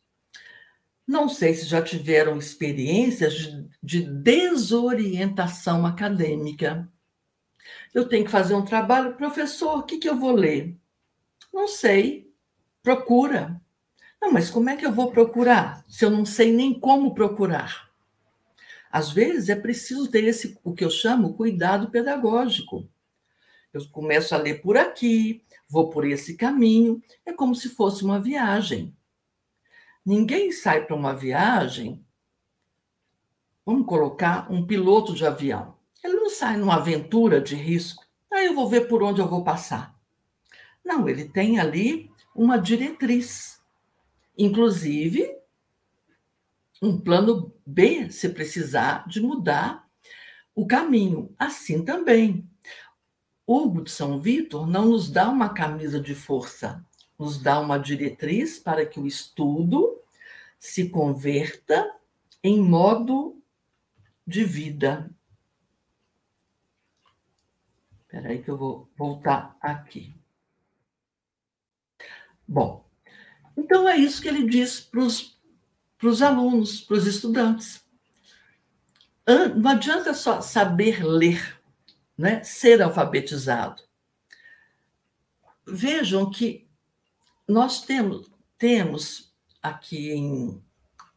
Não 1.11 1.28
sei 1.28 1.54
se 1.54 1.64
já 1.64 1.82
tiveram 1.82 2.38
experiências 2.38 3.34
de, 3.34 3.68
de 3.82 4.02
desorientação 4.02 5.84
acadêmica. 5.84 6.88
Eu 7.92 8.08
tenho 8.08 8.24
que 8.24 8.30
fazer 8.30 8.54
um 8.54 8.64
trabalho, 8.64 9.16
professor, 9.16 9.78
o 9.78 9.82
que, 9.82 9.98
que 9.98 10.08
eu 10.08 10.16
vou 10.16 10.30
ler? 10.30 10.78
Não 11.52 11.66
sei. 11.66 12.32
Procura. 12.80 13.61
Não, 14.22 14.30
mas 14.30 14.50
como 14.50 14.70
é 14.70 14.76
que 14.76 14.86
eu 14.86 14.92
vou 14.92 15.11
procurar 15.11 15.84
se 15.88 16.04
eu 16.04 16.11
não 16.11 16.24
sei 16.24 16.52
nem 16.52 16.78
como 16.78 17.12
procurar? 17.12 17.90
Às 18.88 19.11
vezes 19.11 19.48
é 19.48 19.56
preciso 19.56 20.08
ter 20.08 20.22
esse 20.22 20.56
o 20.62 20.72
que 20.72 20.84
eu 20.84 20.90
chamo 20.90 21.34
cuidado 21.34 21.90
pedagógico. 21.90 22.88
Eu 23.72 23.84
começo 23.88 24.32
a 24.32 24.38
ler 24.38 24.62
por 24.62 24.76
aqui, 24.76 25.42
vou 25.68 25.90
por 25.90 26.06
esse 26.06 26.36
caminho, 26.36 27.02
é 27.26 27.32
como 27.32 27.56
se 27.56 27.68
fosse 27.68 28.04
uma 28.04 28.20
viagem. 28.20 28.94
Ninguém 30.11 30.50
sai 30.50 30.84
para 30.84 30.96
uma 30.96 31.14
viagem. 31.14 32.04
Vamos 33.64 33.86
colocar 33.86 34.50
um 34.50 34.66
piloto 34.66 35.14
de 35.14 35.24
avião. 35.24 35.76
Ele 36.02 36.14
não 36.14 36.28
sai 36.28 36.56
numa 36.56 36.74
aventura 36.74 37.40
de 37.40 37.54
risco. 37.54 38.04
Aí 38.28 38.46
eu 38.46 38.54
vou 38.56 38.68
ver 38.68 38.88
por 38.88 39.04
onde 39.04 39.20
eu 39.20 39.28
vou 39.28 39.44
passar. 39.44 39.96
Não, 40.84 41.08
ele 41.08 41.28
tem 41.28 41.61
ali 41.61 42.11
uma 42.34 42.58
diretriz. 42.58 43.62
Inclusive, 44.36 45.32
um 46.82 47.00
plano 47.00 47.54
B, 47.64 48.11
se 48.11 48.30
precisar 48.30 49.06
de 49.06 49.20
mudar 49.20 49.88
o 50.56 50.66
caminho. 50.66 51.32
Assim 51.38 51.84
também. 51.84 52.50
Hugo 53.46 53.84
de 53.84 53.92
São 53.92 54.20
Vitor 54.20 54.66
não 54.66 54.86
nos 54.86 55.08
dá 55.08 55.28
uma 55.28 55.50
camisa 55.50 56.00
de 56.00 56.16
força, 56.16 56.84
nos 57.16 57.40
dá 57.40 57.61
uma 57.61 57.78
diretriz 57.78 58.58
para 58.58 58.84
que 58.84 58.98
o 58.98 59.06
estudo 59.06 59.99
se 60.61 60.90
converta 60.90 61.90
em 62.44 62.61
modo 62.61 63.42
de 64.26 64.44
vida. 64.44 65.11
Espera 68.02 68.28
aí 68.28 68.42
que 68.42 68.50
eu 68.50 68.58
vou 68.58 68.90
voltar 68.96 69.56
aqui. 69.58 70.14
Bom, 72.46 72.86
então 73.56 73.88
é 73.88 73.96
isso 73.96 74.20
que 74.20 74.28
ele 74.28 74.46
diz 74.46 74.80
para 74.80 75.00
os 75.02 76.22
alunos, 76.22 76.82
para 76.82 76.96
os 76.96 77.06
estudantes. 77.06 77.82
Não 79.56 79.70
adianta 79.70 80.12
só 80.12 80.42
saber 80.42 81.02
ler, 81.04 81.62
né? 82.18 82.42
ser 82.42 82.82
alfabetizado. 82.82 83.82
Vejam 85.64 86.28
que 86.30 86.68
nós 87.48 87.82
temos, 87.82 88.30
temos 88.58 89.29
aqui 89.62 90.11
em, 90.11 90.62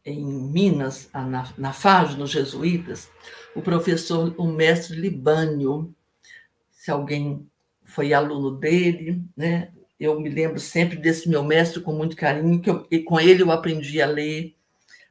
em 0.04 0.24
Minas, 0.24 1.08
na, 1.12 1.52
na 1.56 1.72
FAG, 1.72 2.16
nos 2.16 2.30
Jesuítas, 2.30 3.10
o 3.54 3.62
professor, 3.62 4.34
o 4.38 4.46
mestre 4.46 4.96
Libânio, 4.96 5.94
se 6.70 6.90
alguém 6.90 7.48
foi 7.82 8.12
aluno 8.12 8.50
dele, 8.50 9.22
né? 9.36 9.70
Eu 9.98 10.20
me 10.20 10.28
lembro 10.28 10.58
sempre 10.58 10.96
desse 10.96 11.28
meu 11.28 11.44
mestre 11.44 11.80
com 11.80 11.92
muito 11.92 12.16
carinho, 12.16 12.60
que 12.60 12.68
eu, 12.68 12.86
e 12.90 12.98
com 12.98 13.18
ele 13.20 13.42
eu 13.42 13.50
aprendi 13.50 14.02
a 14.02 14.06
ler, 14.06 14.54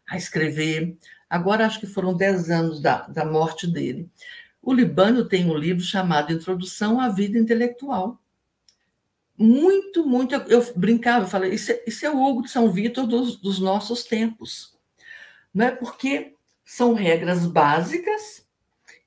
a 0.08 0.18
escrever. 0.18 0.98
Agora 1.30 1.66
acho 1.66 1.80
que 1.80 1.88
foram 1.88 2.14
dez 2.14 2.50
anos 2.50 2.82
da, 2.82 3.08
da 3.08 3.26
morte 3.26 3.66
dele. 3.66 4.10
O 4.62 4.74
Libânio 4.74 5.26
tem 5.26 5.50
um 5.50 5.58
livro 5.58 5.84
chamado 5.84 6.34
Introdução 6.34 7.00
à 7.00 7.10
Vida 7.10 7.38
Intelectual 7.38 8.20
muito, 9.44 10.06
muito. 10.06 10.34
Eu 10.34 10.74
brincava, 10.74 11.26
eu 11.26 11.30
falei, 11.30 11.54
isso 11.54 11.72
é, 11.74 11.84
isso 11.86 12.06
é 12.06 12.10
o 12.10 12.24
Hugo 12.24 12.44
de 12.44 12.50
São 12.50 12.72
Vitor 12.72 13.06
dos, 13.06 13.36
dos 13.36 13.60
nossos 13.60 14.06
tempos. 14.06 14.80
Não 15.54 15.66
é 15.66 15.72
porque 15.72 16.36
são 16.64 16.94
regras 16.94 17.46
básicas 17.46 18.48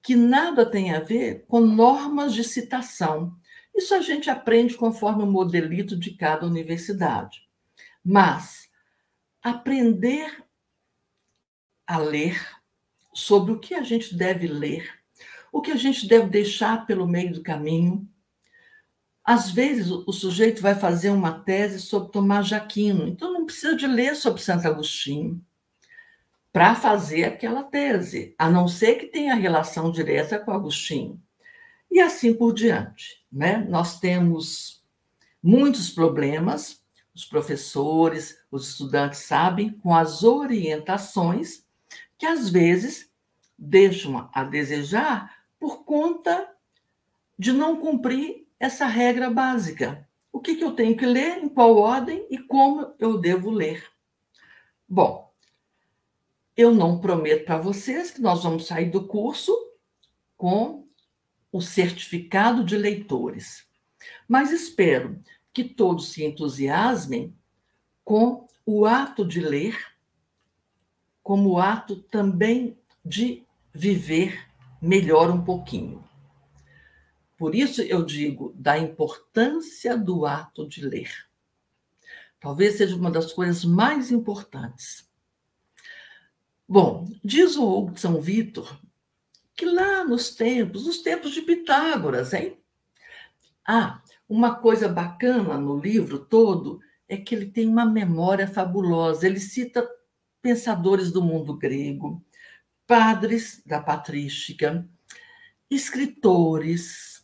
que 0.02 0.14
nada 0.14 0.70
tem 0.70 0.94
a 0.94 1.00
ver 1.00 1.46
com 1.48 1.60
normas 1.60 2.34
de 2.34 2.44
citação. 2.44 3.34
Isso 3.74 3.94
a 3.94 4.00
gente 4.00 4.28
aprende 4.28 4.76
conforme 4.76 5.22
o 5.22 5.26
modelito 5.26 5.96
de 5.96 6.10
cada 6.10 6.46
universidade. 6.46 7.48
Mas 8.04 8.68
aprender 9.42 10.44
a 11.86 11.96
ler 11.96 12.38
sobre 13.14 13.52
o 13.52 13.58
que 13.58 13.74
a 13.74 13.82
gente 13.82 14.14
deve 14.14 14.46
ler, 14.46 15.00
o 15.50 15.62
que 15.62 15.70
a 15.72 15.76
gente 15.76 16.06
deve 16.06 16.28
deixar 16.28 16.86
pelo 16.86 17.08
meio 17.08 17.32
do 17.32 17.42
caminho, 17.42 18.06
às 19.26 19.50
vezes, 19.50 19.90
o 19.90 20.12
sujeito 20.12 20.62
vai 20.62 20.76
fazer 20.76 21.10
uma 21.10 21.40
tese 21.40 21.80
sobre 21.80 22.12
Tomás 22.12 22.46
Jaquino, 22.46 23.08
então 23.08 23.32
não 23.32 23.44
precisa 23.44 23.74
de 23.74 23.84
ler 23.84 24.14
sobre 24.14 24.40
Santo 24.40 24.68
Agostinho 24.68 25.44
para 26.52 26.76
fazer 26.76 27.24
aquela 27.24 27.64
tese, 27.64 28.36
a 28.38 28.48
não 28.48 28.68
ser 28.68 28.94
que 28.94 29.06
tenha 29.06 29.34
relação 29.34 29.90
direta 29.90 30.38
com 30.38 30.52
Agostinho. 30.52 31.20
E 31.90 32.00
assim 32.00 32.32
por 32.32 32.54
diante. 32.54 33.26
Né? 33.30 33.66
Nós 33.68 33.98
temos 33.98 34.80
muitos 35.42 35.90
problemas, 35.90 36.80
os 37.12 37.24
professores, 37.24 38.38
os 38.48 38.70
estudantes 38.70 39.18
sabem, 39.20 39.70
com 39.70 39.92
as 39.92 40.22
orientações 40.22 41.66
que 42.16 42.24
às 42.24 42.48
vezes 42.48 43.10
deixam 43.58 44.30
a 44.32 44.44
desejar 44.44 45.34
por 45.58 45.84
conta 45.84 46.48
de 47.36 47.52
não 47.52 47.76
cumprir 47.76 48.45
essa 48.58 48.86
regra 48.86 49.30
básica. 49.30 50.08
O 50.32 50.40
que, 50.40 50.56
que 50.56 50.64
eu 50.64 50.72
tenho 50.72 50.96
que 50.96 51.06
ler, 51.06 51.42
em 51.42 51.48
qual 51.48 51.76
ordem 51.76 52.26
e 52.30 52.38
como 52.38 52.94
eu 52.98 53.18
devo 53.18 53.50
ler. 53.50 53.86
Bom, 54.88 55.32
eu 56.56 56.72
não 56.72 57.00
prometo 57.00 57.44
para 57.44 57.58
vocês 57.58 58.10
que 58.10 58.20
nós 58.20 58.42
vamos 58.42 58.66
sair 58.66 58.90
do 58.90 59.06
curso 59.06 59.54
com 60.36 60.86
o 61.50 61.60
certificado 61.60 62.64
de 62.64 62.76
leitores, 62.76 63.66
mas 64.28 64.52
espero 64.52 65.22
que 65.52 65.64
todos 65.64 66.12
se 66.12 66.24
entusiasmem 66.24 67.34
com 68.04 68.46
o 68.64 68.84
ato 68.84 69.26
de 69.26 69.40
ler, 69.40 69.78
como 71.22 71.58
ato 71.58 71.96
também 71.96 72.78
de 73.04 73.44
viver 73.72 74.46
melhor 74.80 75.30
um 75.30 75.42
pouquinho. 75.42 76.05
Por 77.36 77.54
isso 77.54 77.82
eu 77.82 78.04
digo 78.04 78.54
da 78.56 78.78
importância 78.78 79.96
do 79.96 80.24
ato 80.24 80.66
de 80.66 80.84
ler. 80.84 81.10
Talvez 82.40 82.76
seja 82.76 82.96
uma 82.96 83.10
das 83.10 83.32
coisas 83.32 83.64
mais 83.64 84.10
importantes. 84.10 85.08
Bom, 86.68 87.06
diz 87.22 87.56
o 87.56 87.90
São 87.96 88.20
Vitor 88.20 88.80
que 89.54 89.64
lá 89.64 90.04
nos 90.04 90.34
tempos, 90.34 90.84
nos 90.84 90.98
tempos 90.98 91.32
de 91.32 91.40
Pitágoras, 91.40 92.34
hein? 92.34 92.58
Ah, 93.66 94.02
uma 94.28 94.54
coisa 94.54 94.86
bacana 94.86 95.56
no 95.56 95.78
livro 95.78 96.18
todo 96.18 96.78
é 97.08 97.16
que 97.16 97.34
ele 97.34 97.46
tem 97.46 97.66
uma 97.66 97.86
memória 97.86 98.46
fabulosa. 98.46 99.26
Ele 99.26 99.40
cita 99.40 99.88
pensadores 100.42 101.10
do 101.10 101.22
mundo 101.22 101.56
grego, 101.56 102.22
padres 102.86 103.62
da 103.64 103.80
patrística, 103.80 104.86
escritores, 105.70 107.15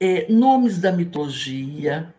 é, 0.00 0.26
nomes 0.32 0.80
da 0.80 0.90
mitologia, 0.90 2.14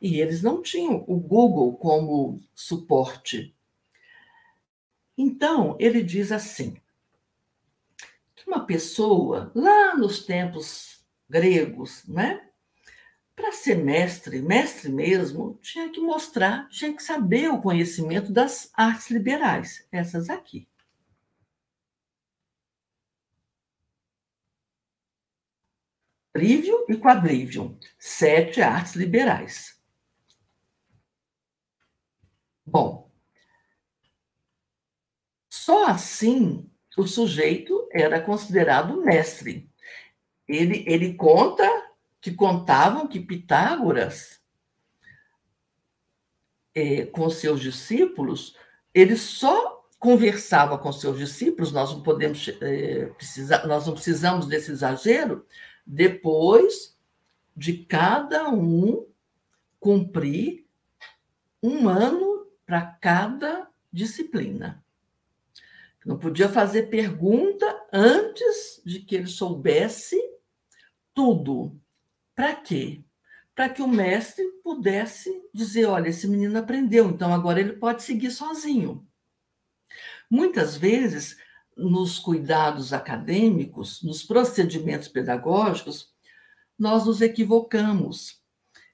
e 0.00 0.20
eles 0.20 0.42
não 0.42 0.62
tinham 0.62 1.04
o 1.06 1.18
Google 1.18 1.76
como 1.76 2.40
suporte. 2.54 3.54
Então, 5.16 5.76
ele 5.78 6.02
diz 6.02 6.32
assim: 6.32 6.80
que 8.34 8.46
uma 8.46 8.64
pessoa, 8.64 9.52
lá 9.54 9.94
nos 9.94 10.24
tempos 10.24 11.04
gregos, 11.28 12.06
né? 12.06 12.44
Para 13.36 13.52
ser 13.52 13.76
mestre, 13.76 14.42
mestre 14.42 14.90
mesmo, 14.90 15.58
tinha 15.62 15.88
que 15.90 16.00
mostrar, 16.00 16.68
tinha 16.70 16.92
que 16.92 17.02
saber 17.02 17.48
o 17.50 17.60
conhecimento 17.60 18.32
das 18.32 18.70
artes 18.74 19.10
liberais, 19.10 19.86
essas 19.92 20.28
aqui. 20.28 20.66
Trivium 26.38 26.84
e 26.88 26.96
quadrivium, 26.96 27.76
sete 27.98 28.62
artes 28.62 28.94
liberais. 28.94 29.76
Bom, 32.64 33.10
só 35.50 35.86
assim 35.86 36.70
o 36.96 37.08
sujeito 37.08 37.88
era 37.90 38.20
considerado 38.20 39.02
mestre. 39.02 39.68
Ele, 40.46 40.84
ele 40.86 41.14
conta 41.14 41.68
que 42.20 42.32
contavam 42.32 43.08
que 43.08 43.18
Pitágoras, 43.18 44.40
é, 46.72 47.04
com 47.06 47.28
seus 47.30 47.60
discípulos, 47.60 48.56
ele 48.94 49.16
só 49.16 49.84
conversava 49.98 50.78
com 50.78 50.92
seus 50.92 51.18
discípulos, 51.18 51.72
nós 51.72 51.92
não 51.92 52.00
podemos 52.00 52.48
é, 52.60 53.06
precisar, 53.06 53.66
nós 53.66 53.88
não 53.88 53.94
precisamos 53.94 54.46
desse 54.46 54.70
exagero, 54.70 55.44
depois 55.88 56.94
de 57.56 57.78
cada 57.84 58.50
um 58.50 59.06
cumprir 59.80 60.66
um 61.62 61.88
ano 61.88 62.46
para 62.66 62.82
cada 62.82 63.70
disciplina. 63.90 64.84
Não 66.04 66.18
podia 66.18 66.48
fazer 66.48 66.84
pergunta 66.84 67.66
antes 67.92 68.82
de 68.84 69.00
que 69.00 69.14
ele 69.14 69.26
soubesse 69.26 70.16
tudo. 71.14 71.78
Para 72.34 72.54
quê? 72.54 73.02
Para 73.54 73.68
que 73.68 73.82
o 73.82 73.88
mestre 73.88 74.44
pudesse 74.62 75.42
dizer: 75.52 75.86
olha, 75.86 76.08
esse 76.08 76.28
menino 76.28 76.58
aprendeu, 76.58 77.10
então 77.10 77.34
agora 77.34 77.60
ele 77.60 77.72
pode 77.72 78.02
seguir 78.02 78.30
sozinho. 78.30 79.06
Muitas 80.30 80.76
vezes, 80.76 81.38
nos 81.78 82.18
cuidados 82.18 82.92
acadêmicos, 82.92 84.02
nos 84.02 84.24
procedimentos 84.24 85.06
pedagógicos, 85.06 86.12
nós 86.76 87.06
nos 87.06 87.20
equivocamos. 87.20 88.42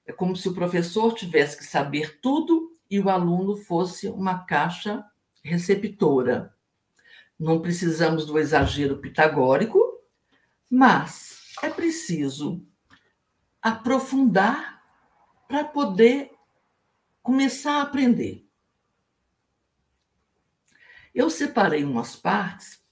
É 0.06 0.12
como 0.12 0.36
se 0.36 0.48
o 0.48 0.54
professor 0.54 1.14
tivesse 1.14 1.56
que 1.56 1.64
saber 1.64 2.20
tudo 2.20 2.70
e 2.90 3.00
o 3.00 3.08
aluno 3.08 3.56
fosse 3.56 4.06
uma 4.08 4.44
caixa 4.44 5.04
receptora. 5.42 6.54
Não 7.38 7.60
precisamos 7.60 8.26
do 8.26 8.38
exagero 8.38 8.98
pitagórico, 8.98 9.82
mas 10.70 11.54
é 11.62 11.70
preciso 11.70 12.64
aprofundar 13.62 14.82
para 15.48 15.64
poder 15.64 16.32
começar 17.22 17.78
a 17.78 17.82
aprender. 17.82 18.43
Eu 21.14 21.30
separei 21.30 21.84
umas 21.84 22.16
partes, 22.16 22.82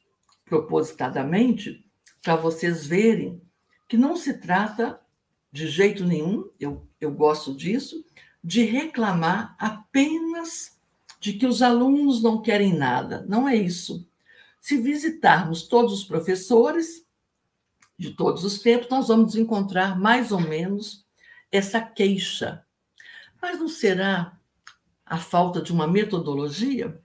propositadamente, 0.44 1.84
para 2.22 2.36
vocês 2.36 2.86
verem 2.86 3.42
que 3.88 3.96
não 3.96 4.16
se 4.16 4.34
trata 4.34 5.00
de 5.50 5.66
jeito 5.66 6.04
nenhum, 6.04 6.48
eu, 6.58 6.88
eu 7.00 7.10
gosto 7.12 7.54
disso, 7.54 8.04
de 8.42 8.64
reclamar 8.64 9.56
apenas 9.58 10.78
de 11.20 11.34
que 11.34 11.46
os 11.46 11.62
alunos 11.62 12.22
não 12.22 12.40
querem 12.40 12.72
nada. 12.74 13.24
Não 13.28 13.48
é 13.48 13.56
isso. 13.56 14.08
Se 14.60 14.76
visitarmos 14.76 15.64
todos 15.64 15.92
os 15.92 16.04
professores, 16.04 17.04
de 17.98 18.10
todos 18.10 18.44
os 18.44 18.60
tempos, 18.60 18.88
nós 18.88 19.08
vamos 19.08 19.36
encontrar 19.36 19.98
mais 19.98 20.32
ou 20.32 20.40
menos 20.40 21.04
essa 21.50 21.80
queixa. 21.80 22.64
Mas 23.40 23.58
não 23.58 23.68
será 23.68 24.38
a 25.04 25.18
falta 25.18 25.60
de 25.60 25.72
uma 25.72 25.86
metodologia? 25.86 27.01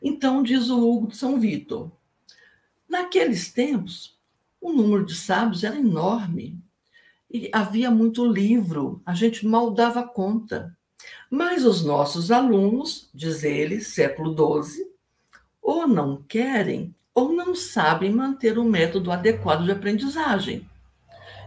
Então, 0.00 0.42
diz 0.42 0.70
o 0.70 0.88
Hugo 0.88 1.08
de 1.08 1.16
São 1.16 1.38
Vitor, 1.38 1.90
naqueles 2.88 3.52
tempos, 3.52 4.18
o 4.60 4.72
número 4.72 5.04
de 5.04 5.14
sábios 5.14 5.64
era 5.64 5.76
enorme. 5.76 6.58
E 7.30 7.48
havia 7.52 7.90
muito 7.90 8.26
livro, 8.26 9.00
a 9.06 9.14
gente 9.14 9.46
mal 9.46 9.70
dava 9.70 10.06
conta. 10.06 10.76
Mas 11.30 11.64
os 11.64 11.82
nossos 11.82 12.30
alunos, 12.30 13.08
diz 13.14 13.42
ele, 13.42 13.80
século 13.80 14.36
XII, 14.64 14.86
ou 15.60 15.88
não 15.88 16.22
querem 16.22 16.94
ou 17.14 17.32
não 17.32 17.54
sabem 17.54 18.10
manter 18.10 18.58
um 18.58 18.64
método 18.64 19.10
adequado 19.10 19.64
de 19.64 19.72
aprendizagem. 19.72 20.68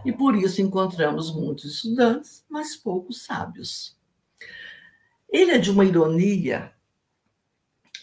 E 0.04 0.12
por 0.12 0.36
isso 0.36 0.62
encontramos 0.62 1.34
muitos 1.34 1.64
estudantes, 1.76 2.44
mas 2.48 2.76
poucos 2.76 3.24
sábios. 3.24 3.96
Ele 5.28 5.50
é 5.50 5.58
de 5.58 5.70
uma 5.70 5.84
ironia, 5.84 6.72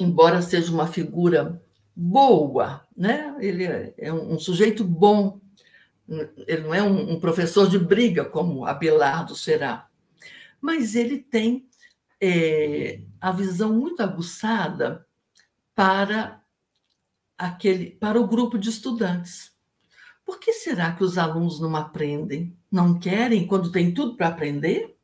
embora 0.03 0.41
seja 0.41 0.71
uma 0.71 0.87
figura 0.87 1.61
boa, 1.95 2.85
né? 2.95 3.35
Ele 3.39 3.65
é 3.97 4.11
um, 4.13 4.37
sujeito 4.39 4.83
bom. 4.83 5.39
Ele 6.47 6.61
não 6.61 6.73
é 6.73 6.83
um, 6.83 7.13
um 7.13 7.19
professor 7.19 7.69
de 7.69 7.79
briga 7.79 8.25
como 8.25 8.65
Abelardo 8.65 9.35
será, 9.35 9.87
mas 10.59 10.95
ele 10.95 11.19
tem 11.19 11.67
é, 12.21 13.01
a 13.19 13.31
visão 13.31 13.73
muito 13.73 14.01
aguçada 14.01 15.05
para 15.75 16.41
aquele 17.37 17.91
para 17.91 18.19
o 18.19 18.27
grupo 18.27 18.57
de 18.57 18.69
estudantes. 18.69 19.51
Por 20.25 20.39
que 20.39 20.53
será 20.53 20.93
que 20.93 21.03
os 21.03 21.17
alunos 21.17 21.59
não 21.59 21.75
aprendem? 21.75 22.57
Não 22.71 22.97
querem 22.97 23.45
quando 23.45 23.71
tem 23.71 23.93
tudo 23.93 24.15
para 24.15 24.29
aprender? 24.29 24.95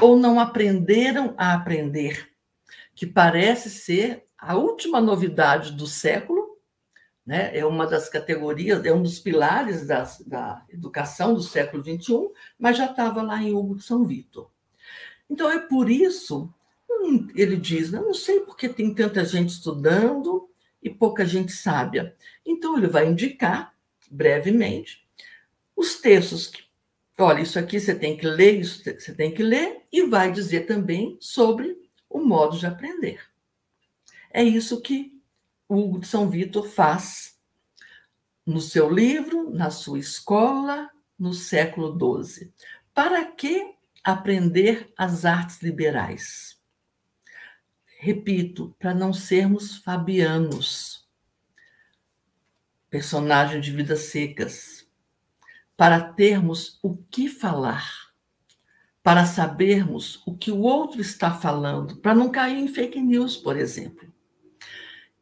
Ou 0.00 0.16
não 0.16 0.38
aprenderam 0.38 1.34
a 1.36 1.54
aprender? 1.54 2.31
Que 3.02 3.06
parece 3.08 3.68
ser 3.68 4.26
a 4.38 4.54
última 4.54 5.00
novidade 5.00 5.72
do 5.72 5.88
século, 5.88 6.56
né? 7.26 7.50
é 7.52 7.66
uma 7.66 7.84
das 7.84 8.08
categorias, 8.08 8.84
é 8.84 8.94
um 8.94 9.02
dos 9.02 9.18
pilares 9.18 9.84
das, 9.84 10.20
da 10.20 10.64
educação 10.68 11.34
do 11.34 11.42
século 11.42 11.82
XXI, 11.82 12.30
mas 12.56 12.78
já 12.78 12.86
estava 12.86 13.20
lá 13.20 13.42
em 13.42 13.52
Hugo 13.52 13.74
de 13.74 13.82
São 13.82 14.04
Vitor. 14.04 14.48
Então 15.28 15.50
é 15.50 15.58
por 15.58 15.90
isso, 15.90 16.48
hum, 16.88 17.26
ele 17.34 17.56
diz, 17.56 17.90
não 17.90 18.14
sei 18.14 18.38
porque 18.38 18.68
tem 18.68 18.94
tanta 18.94 19.24
gente 19.24 19.48
estudando, 19.48 20.48
e 20.80 20.88
pouca 20.88 21.26
gente 21.26 21.50
sábia. 21.50 22.14
Então, 22.46 22.78
ele 22.78 22.86
vai 22.86 23.08
indicar, 23.08 23.74
brevemente, 24.08 25.04
os 25.74 25.96
textos 25.96 26.46
que, 26.46 26.62
olha, 27.18 27.40
isso 27.40 27.58
aqui 27.58 27.80
você 27.80 27.96
tem 27.96 28.16
que 28.16 28.28
ler, 28.28 28.60
isso 28.60 28.80
você 28.84 29.12
tem 29.12 29.34
que 29.34 29.42
ler, 29.42 29.82
e 29.92 30.04
vai 30.04 30.30
dizer 30.30 30.66
também 30.66 31.16
sobre 31.20 31.81
o 32.12 32.24
modo 32.24 32.58
de 32.58 32.66
aprender. 32.66 33.20
É 34.30 34.42
isso 34.42 34.80
que 34.80 35.20
Hugo 35.68 36.00
de 36.00 36.06
São 36.06 36.28
Vitor 36.28 36.68
faz 36.68 37.38
no 38.44 38.60
seu 38.60 38.90
livro, 38.90 39.50
na 39.50 39.70
sua 39.70 39.98
escola, 39.98 40.90
no 41.18 41.32
século 41.32 41.96
XII. 42.24 42.52
Para 42.92 43.24
que 43.24 43.74
aprender 44.02 44.92
as 44.96 45.24
artes 45.24 45.62
liberais? 45.62 46.60
Repito, 47.98 48.74
para 48.78 48.92
não 48.92 49.12
sermos 49.12 49.76
fabianos, 49.78 51.08
personagem 52.90 53.60
de 53.60 53.70
vidas 53.70 54.00
secas, 54.00 54.86
para 55.76 56.12
termos 56.12 56.78
o 56.82 56.96
que 56.96 57.28
falar, 57.28 58.01
para 59.02 59.26
sabermos 59.26 60.22
o 60.26 60.36
que 60.36 60.50
o 60.50 60.60
outro 60.60 61.00
está 61.00 61.32
falando, 61.32 61.96
para 61.96 62.14
não 62.14 62.30
cair 62.30 62.58
em 62.58 62.68
fake 62.68 63.00
news, 63.00 63.36
por 63.36 63.56
exemplo. 63.56 64.12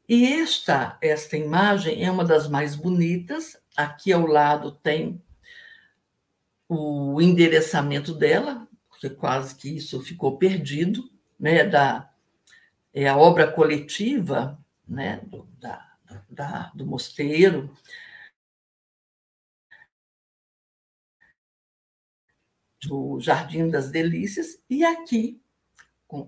E 0.08 0.26
esta, 0.26 0.98
esta 1.00 1.36
imagem 1.36 2.04
é 2.04 2.10
uma 2.10 2.24
das 2.24 2.48
mais 2.48 2.74
bonitas. 2.74 3.56
Aqui 3.76 4.12
ao 4.12 4.26
lado 4.26 4.72
tem 4.72 5.22
o 6.68 7.20
endereçamento 7.20 8.12
dela, 8.14 8.68
porque 8.88 9.08
quase 9.08 9.54
que 9.54 9.68
isso 9.68 10.00
ficou 10.02 10.36
perdido, 10.36 11.10
né, 11.38 11.64
da 11.64 12.10
é 12.92 13.08
a 13.08 13.16
obra 13.16 13.50
coletiva 13.50 14.58
né, 14.86 15.20
do, 15.26 15.46
da, 15.60 15.92
da, 16.28 16.72
do 16.74 16.84
mosteiro. 16.84 17.70
Do 22.82 23.20
Jardim 23.20 23.68
das 23.68 23.90
Delícias, 23.90 24.58
e 24.68 24.84
aqui, 24.84 25.40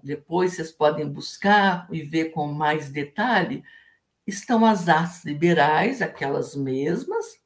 depois 0.03 0.55
vocês 0.55 0.70
podem 0.70 1.09
buscar 1.09 1.88
e 1.90 2.03
ver 2.03 2.26
com 2.26 2.53
mais 2.53 2.90
detalhe, 2.90 3.64
estão 4.26 4.64
as 4.64 4.88
artes 4.88 5.24
liberais, 5.24 6.03
aquelas 6.03 6.55
mesmas, 6.55 7.40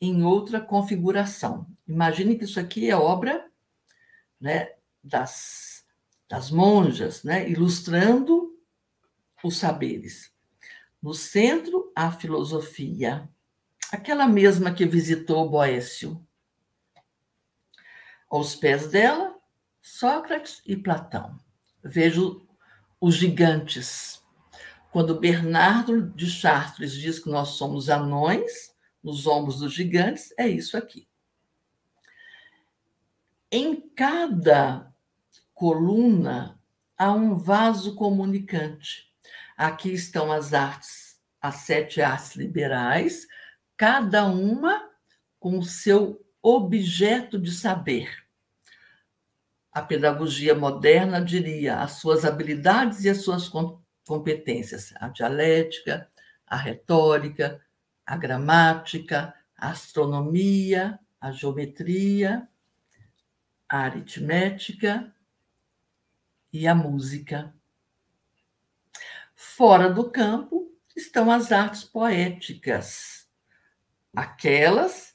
em 0.00 0.22
outra 0.22 0.60
configuração. 0.60 1.66
Imagine 1.86 2.36
que 2.36 2.44
isso 2.44 2.58
aqui 2.58 2.88
é 2.88 2.96
obra 2.96 3.46
né, 4.40 4.70
das, 5.02 5.84
das 6.28 6.50
monjas, 6.50 7.22
né, 7.22 7.48
ilustrando 7.48 8.56
os 9.44 9.56
saberes. 9.56 10.32
No 11.00 11.14
centro, 11.14 11.92
a 11.94 12.10
filosofia, 12.10 13.28
aquela 13.90 14.26
mesma 14.26 14.72
que 14.72 14.86
visitou 14.86 15.48
Boécio, 15.50 16.24
Aos 18.32 18.54
pés 18.54 18.88
dela, 18.88 19.36
Sócrates 19.82 20.62
e 20.64 20.74
Platão. 20.74 21.38
Vejo 21.84 22.48
os 22.98 23.14
gigantes. 23.14 24.22
Quando 24.90 25.20
Bernardo 25.20 26.00
de 26.00 26.30
Chartres 26.30 26.94
diz 26.94 27.18
que 27.18 27.28
nós 27.28 27.48
somos 27.50 27.90
anões, 27.90 28.74
nos 29.04 29.26
ombros 29.26 29.58
dos 29.58 29.74
gigantes, 29.74 30.32
é 30.38 30.48
isso 30.48 30.78
aqui. 30.78 31.06
Em 33.50 33.78
cada 33.90 34.90
coluna 35.52 36.58
há 36.96 37.12
um 37.12 37.34
vaso 37.34 37.94
comunicante. 37.94 39.12
Aqui 39.58 39.92
estão 39.92 40.32
as 40.32 40.54
artes, 40.54 41.20
as 41.38 41.56
sete 41.56 42.00
artes 42.00 42.34
liberais, 42.34 43.26
cada 43.76 44.24
uma 44.24 44.88
com 45.38 45.58
o 45.58 45.62
seu 45.62 46.24
objeto 46.42 47.38
de 47.38 47.52
saber. 47.52 48.24
A 49.72 49.80
pedagogia 49.80 50.54
moderna 50.54 51.24
diria 51.24 51.78
as 51.78 51.92
suas 51.92 52.24
habilidades 52.24 53.04
e 53.04 53.08
as 53.08 53.22
suas 53.22 53.48
competências, 54.04 54.92
a 54.96 55.08
dialética, 55.08 56.10
a 56.46 56.56
retórica, 56.56 57.64
a 58.04 58.16
gramática, 58.16 59.34
a 59.56 59.70
astronomia, 59.70 60.98
a 61.20 61.30
geometria, 61.30 62.46
a 63.68 63.78
aritmética 63.78 65.14
e 66.52 66.68
a 66.68 66.74
música. 66.74 67.54
Fora 69.34 69.88
do 69.88 70.10
campo 70.10 70.70
estão 70.94 71.30
as 71.30 71.50
artes 71.50 71.84
poéticas, 71.84 73.26
aquelas, 74.14 75.11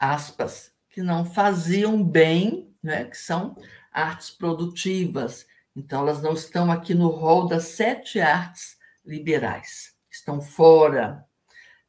aspas, 0.00 0.72
que 0.88 1.02
não 1.02 1.24
faziam 1.24 2.02
bem, 2.02 2.74
né, 2.82 3.04
que 3.04 3.16
são 3.16 3.54
artes 3.92 4.30
produtivas. 4.30 5.46
Então, 5.76 6.00
elas 6.00 6.22
não 6.22 6.32
estão 6.32 6.72
aqui 6.72 6.94
no 6.94 7.08
rol 7.08 7.46
das 7.46 7.64
sete 7.64 8.18
artes 8.18 8.78
liberais, 9.04 9.94
estão 10.10 10.40
fora, 10.40 11.24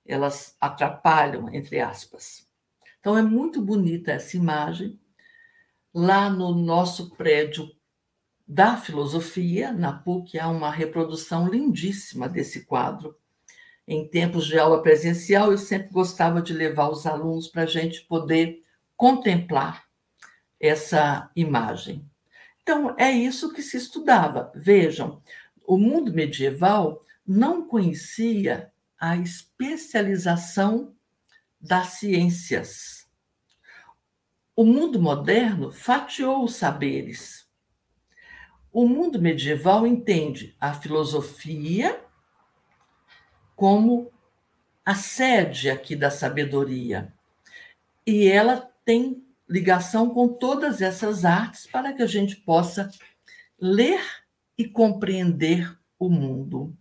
elas 0.06 0.56
atrapalham, 0.60 1.52
entre 1.54 1.80
aspas. 1.80 2.46
Então, 3.00 3.18
é 3.18 3.22
muito 3.22 3.62
bonita 3.62 4.12
essa 4.12 4.38
imagem 4.38 5.00
Lá 5.94 6.30
no 6.30 6.56
nosso 6.56 7.10
prédio 7.18 7.70
da 8.48 8.78
filosofia, 8.78 9.74
na 9.74 9.92
PUC, 9.92 10.40
há 10.40 10.48
uma 10.48 10.72
reprodução 10.72 11.50
lindíssima 11.50 12.30
desse 12.30 12.66
quadro. 12.66 13.18
Em 13.92 14.08
tempos 14.08 14.46
de 14.46 14.58
aula 14.58 14.82
presencial, 14.82 15.52
eu 15.52 15.58
sempre 15.58 15.90
gostava 15.90 16.42
de 16.42 16.54
levar 16.54 16.90
os 16.90 17.06
alunos 17.06 17.48
para 17.48 17.64
a 17.64 17.66
gente 17.66 18.02
poder 18.04 18.64
contemplar 18.96 19.84
essa 20.60 21.30
imagem. 21.36 22.10
Então, 22.62 22.96
é 22.98 23.12
isso 23.12 23.52
que 23.52 23.62
se 23.62 23.76
estudava. 23.76 24.52
Vejam, 24.56 25.22
o 25.66 25.78
mundo 25.78 26.14
medieval 26.14 27.04
não 27.28 27.68
conhecia 27.68 28.72
a 28.98 29.18
especialização 29.18 30.96
das 31.60 31.88
ciências 31.88 33.02
o 34.56 34.66
mundo 34.66 35.02
moderno 35.02 35.72
fatiou 35.72 36.44
os 36.44 36.56
saberes. 36.56 37.48
O 38.72 38.88
mundo 38.88 39.20
medieval 39.20 39.88
entende 39.88 40.56
a 40.60 40.74
filosofia 40.74 42.00
como 43.62 44.12
a 44.84 44.96
sede 44.96 45.70
aqui 45.70 45.96
da 45.96 46.10
sabedoria. 46.10 47.14
E 48.08 48.28
ela 48.28 48.68
tem 48.84 49.24
ligação 49.48 50.10
com 50.10 50.28
todas 50.28 50.82
essas 50.82 51.26
artes 51.26 51.68
para 51.68 51.94
que 51.94 52.02
a 52.02 52.08
gente 52.08 52.38
possa 52.38 52.90
ler 53.60 54.02
e 54.58 54.68
compreender 54.68 55.78
o 56.00 56.10
mundo. 56.10 56.76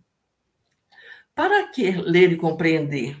Para 1.35 1.67
que 1.67 1.91
ler 1.91 2.31
e 2.31 2.37
compreender? 2.37 3.15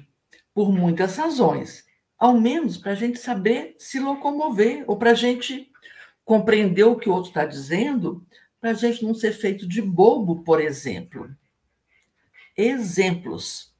Por 0.55 0.73
muitas 0.73 1.17
razões 1.17 1.85
ao 2.17 2.39
menos 2.39 2.79
para 2.79 2.93
a 2.93 2.95
gente 2.95 3.19
saber 3.19 3.75
se 3.77 3.99
locomover, 3.99 4.85
ou 4.87 4.97
para 4.97 5.11
a 5.11 5.15
gente 5.15 5.71
compreender 6.25 6.85
o 6.85 6.95
que 6.95 7.09
o 7.09 7.13
outro 7.13 7.29
está 7.29 7.45
dizendo, 7.45 8.25
para 8.59 8.71
a 8.71 8.73
gente 8.73 9.05
não 9.05 9.13
ser 9.13 9.33
feito 9.33 9.67
de 9.67 9.83
bobo, 9.83 10.43
por 10.43 10.59
exemplo. 10.59 11.29
Exemplos. 12.57 13.73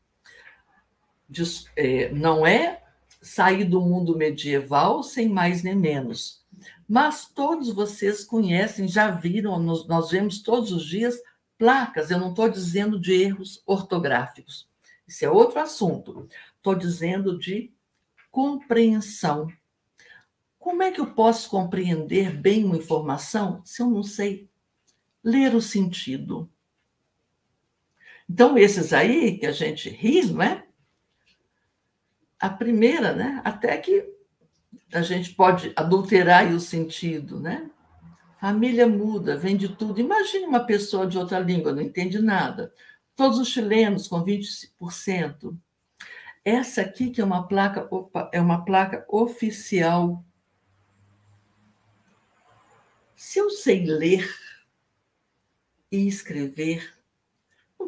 É, 1.75 2.11
não 2.11 2.45
é 2.45 2.83
sair 3.21 3.63
do 3.63 3.79
mundo 3.79 4.17
medieval 4.17 5.03
sem 5.03 5.29
mais 5.29 5.63
nem 5.63 5.75
menos. 5.75 6.41
Mas 6.87 7.25
todos 7.25 7.71
vocês 7.71 8.23
conhecem, 8.23 8.87
já 8.87 9.09
viram, 9.11 9.57
nós 9.59 10.09
vemos 10.09 10.41
todos 10.41 10.71
os 10.71 10.85
dias 10.85 11.15
placas. 11.57 12.11
Eu 12.11 12.19
não 12.19 12.31
estou 12.31 12.49
dizendo 12.49 12.99
de 12.99 13.13
erros 13.13 13.61
ortográficos. 13.65 14.67
Isso 15.07 15.23
é 15.23 15.29
outro 15.29 15.59
assunto. 15.59 16.27
Estou 16.57 16.75
dizendo 16.75 17.37
de 17.37 17.71
compreensão. 18.29 19.47
Como 20.57 20.83
é 20.83 20.91
que 20.91 21.01
eu 21.01 21.13
posso 21.13 21.49
compreender 21.49 22.35
bem 22.35 22.63
uma 22.63 22.77
informação 22.77 23.61
se 23.65 23.81
eu 23.81 23.89
não 23.89 24.03
sei 24.03 24.49
ler 25.23 25.55
o 25.55 25.61
sentido? 25.61 26.49
Então, 28.31 28.57
esses 28.57 28.93
aí 28.93 29.37
que 29.37 29.45
a 29.45 29.51
gente 29.51 29.89
ri, 29.89 30.25
não 30.25 30.41
é? 30.41 30.63
A 32.39 32.49
primeira, 32.49 33.13
né? 33.13 33.41
Até 33.43 33.75
que 33.77 34.09
a 34.93 35.01
gente 35.01 35.35
pode 35.35 35.73
adulterar 35.75 36.49
o 36.49 36.57
sentido, 36.57 37.41
né? 37.41 37.69
Família 38.39 38.87
muda, 38.87 39.35
vem 39.35 39.57
de 39.57 39.67
tudo. 39.67 39.99
Imagine 39.99 40.45
uma 40.45 40.61
pessoa 40.61 41.05
de 41.05 41.17
outra 41.17 41.39
língua, 41.39 41.73
não 41.73 41.81
entende 41.81 42.21
nada. 42.21 42.73
Todos 43.17 43.37
os 43.37 43.49
chilenos 43.49 44.07
com 44.07 44.23
20%. 44.23 45.53
Essa 46.45 46.83
aqui 46.83 47.09
que 47.09 47.19
é 47.19 47.25
uma 47.25 47.45
placa, 47.49 47.85
opa, 47.91 48.29
é 48.31 48.39
uma 48.39 48.63
placa 48.63 49.05
oficial. 49.09 50.23
Se 53.13 53.39
eu 53.39 53.49
sei 53.49 53.85
ler 53.85 54.33
e 55.91 56.07
escrever, 56.07 57.00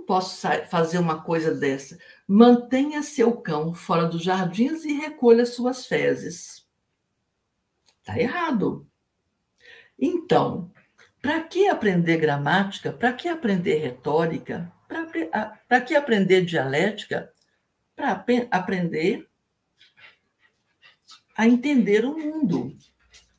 posso 0.05 0.47
fazer 0.69 0.97
uma 0.97 1.21
coisa 1.21 1.53
dessa. 1.53 1.97
Mantenha 2.27 3.03
seu 3.03 3.33
cão 3.37 3.73
fora 3.73 4.05
dos 4.05 4.23
jardins 4.23 4.85
e 4.85 4.93
recolha 4.93 5.45
suas 5.45 5.85
fezes. 5.85 6.67
Está 7.99 8.19
errado. 8.19 8.87
Então, 9.97 10.71
para 11.21 11.41
que 11.41 11.67
aprender 11.67 12.17
gramática? 12.17 12.91
Para 12.91 13.13
que 13.13 13.27
aprender 13.27 13.77
retórica? 13.77 14.71
Para 15.67 15.81
que 15.81 15.95
aprender 15.95 16.45
dialética? 16.45 17.33
para 17.95 18.25
aprender 18.51 19.27
a 21.35 21.47
entender 21.47 22.05
o 22.05 22.17
mundo, 22.17 22.75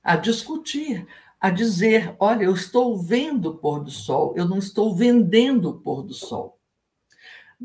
a 0.03 0.17
discutir, 0.17 1.07
a 1.41 1.51
dizer: 1.51 2.15
olha, 2.19 2.45
eu 2.45 2.55
estou 2.55 2.97
vendo 2.97 3.51
o 3.51 3.59
pôr 3.59 3.83
do 3.83 3.91
sol, 3.91 4.35
eu 4.37 4.47
não 4.47 4.59
estou 4.59 4.95
vendendo 4.95 5.71
o 5.71 5.81
pôr 5.81 6.03
do 6.03 6.15
sol. 6.15 6.54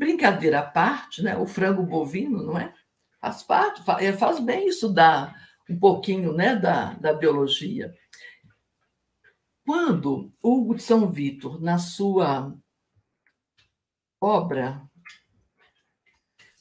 Brincadeira 0.00 0.60
à 0.60 0.62
parte, 0.62 1.22
né? 1.22 1.36
o 1.36 1.46
frango 1.46 1.82
bovino, 1.82 2.42
não 2.42 2.58
é? 2.58 2.72
Faz 3.20 3.42
parte, 3.42 3.82
é, 4.02 4.14
faz 4.14 4.40
bem 4.40 4.66
estudar 4.66 5.38
um 5.68 5.78
pouquinho 5.78 6.32
né, 6.32 6.56
da, 6.56 6.94
da 6.94 7.12
biologia. 7.12 7.94
Quando 9.62 10.32
Hugo 10.42 10.74
de 10.74 10.82
São 10.82 11.12
Vitor, 11.12 11.60
na 11.60 11.76
sua 11.76 12.50
obra 14.18 14.88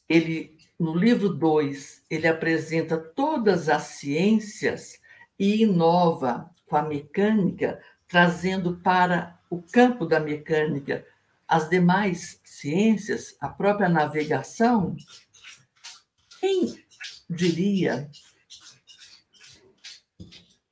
ele 0.10 0.58
no 0.78 0.94
livro 0.94 1.30
2, 1.30 2.04
ele 2.10 2.28
apresenta 2.28 2.98
todas 2.98 3.70
as 3.70 3.84
ciências 3.84 5.00
e 5.40 5.64
inova 5.64 6.52
com 6.66 6.76
a 6.76 6.82
mecânica, 6.82 7.82
trazendo 8.06 8.82
para 8.82 9.40
o 9.50 9.62
campo 9.62 10.06
da 10.06 10.20
mecânica 10.20 11.06
as 11.50 11.68
demais 11.68 12.40
ciências, 12.44 13.36
a 13.42 13.50
própria 13.50 13.90
navegação. 13.90 14.96
Quem 16.40 16.86
diria 17.28 18.10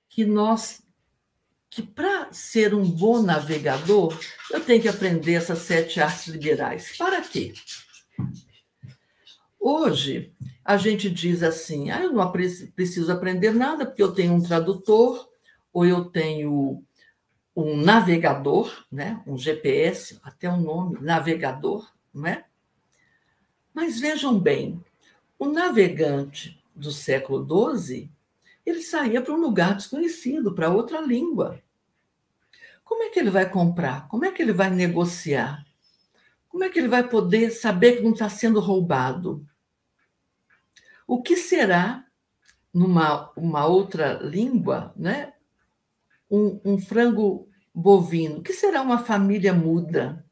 que 0.08 0.24
nós 0.24 0.84
que 1.72 1.82
para 1.84 2.32
ser 2.32 2.74
um 2.74 2.90
bom 2.90 3.22
navegador, 3.22 4.18
eu 4.50 4.60
tenho 4.60 4.82
que 4.82 4.88
aprender 4.88 5.34
essas 5.34 5.60
sete 5.60 6.00
artes 6.00 6.28
liberais. 6.28 6.98
Para 6.98 7.22
quê? 7.22 7.54
Hoje, 9.60 10.34
a 10.66 10.76
gente 10.76 11.08
diz 11.08 11.44
assim: 11.44 11.92
ah, 11.92 12.02
eu 12.02 12.14
não 12.14 12.32
preciso 12.32 13.12
aprender 13.12 13.54
nada 13.54 13.86
porque 13.86 14.02
eu 14.02 14.12
tenho 14.12 14.34
um 14.34 14.42
tradutor, 14.42 15.30
ou 15.72 15.86
eu 15.86 16.06
tenho 16.06 16.84
um 17.60 17.76
navegador, 17.76 18.86
né? 18.92 19.20
um 19.26 19.36
GPS, 19.36 20.20
até 20.24 20.48
o 20.48 20.54
um 20.54 20.62
nome, 20.62 21.00
navegador, 21.02 21.92
não 22.14 22.28
é? 22.28 22.46
Mas 23.74 24.00
vejam 24.00 24.40
bem, 24.40 24.80
o 25.40 25.48
navegante 25.48 26.64
do 26.76 26.92
século 26.92 27.76
XII, 27.76 28.12
ele 28.64 28.84
saía 28.84 29.24
para 29.24 29.34
um 29.34 29.42
lugar 29.42 29.74
desconhecido, 29.74 30.54
para 30.54 30.70
outra 30.70 31.02
língua. 31.02 31.60
Como 32.84 33.02
é 33.02 33.10
que 33.10 33.20
ele 33.20 33.32
vai 33.32 33.50
comprar? 33.50 34.08
Como 34.08 34.24
é 34.24 34.32
que 34.32 34.40
ele 34.40 34.54
vai 34.54 34.70
negociar? 34.70 35.66
Como 36.48 36.64
é 36.64 36.70
que 36.70 36.78
ele 36.78 36.88
vai 36.88 37.10
poder 37.10 37.50
saber 37.50 37.98
que 37.98 38.04
não 38.04 38.12
está 38.12 38.30
sendo 38.30 38.60
roubado? 38.60 39.44
O 41.08 41.24
que 41.24 41.36
será, 41.36 42.06
numa 42.72 43.32
uma 43.36 43.66
outra 43.66 44.14
língua, 44.22 44.94
né? 44.96 45.34
Um, 46.30 46.60
um 46.64 46.80
frango 46.80 47.50
bovino? 47.74 48.42
Que 48.42 48.54
será 48.54 48.82
uma 48.82 49.00
família 49.00 49.54
muda? 49.54 50.26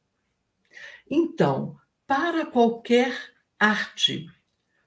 Então, 1.09 1.77
para 2.07 2.45
qualquer 2.45 3.15
arte, 3.59 4.27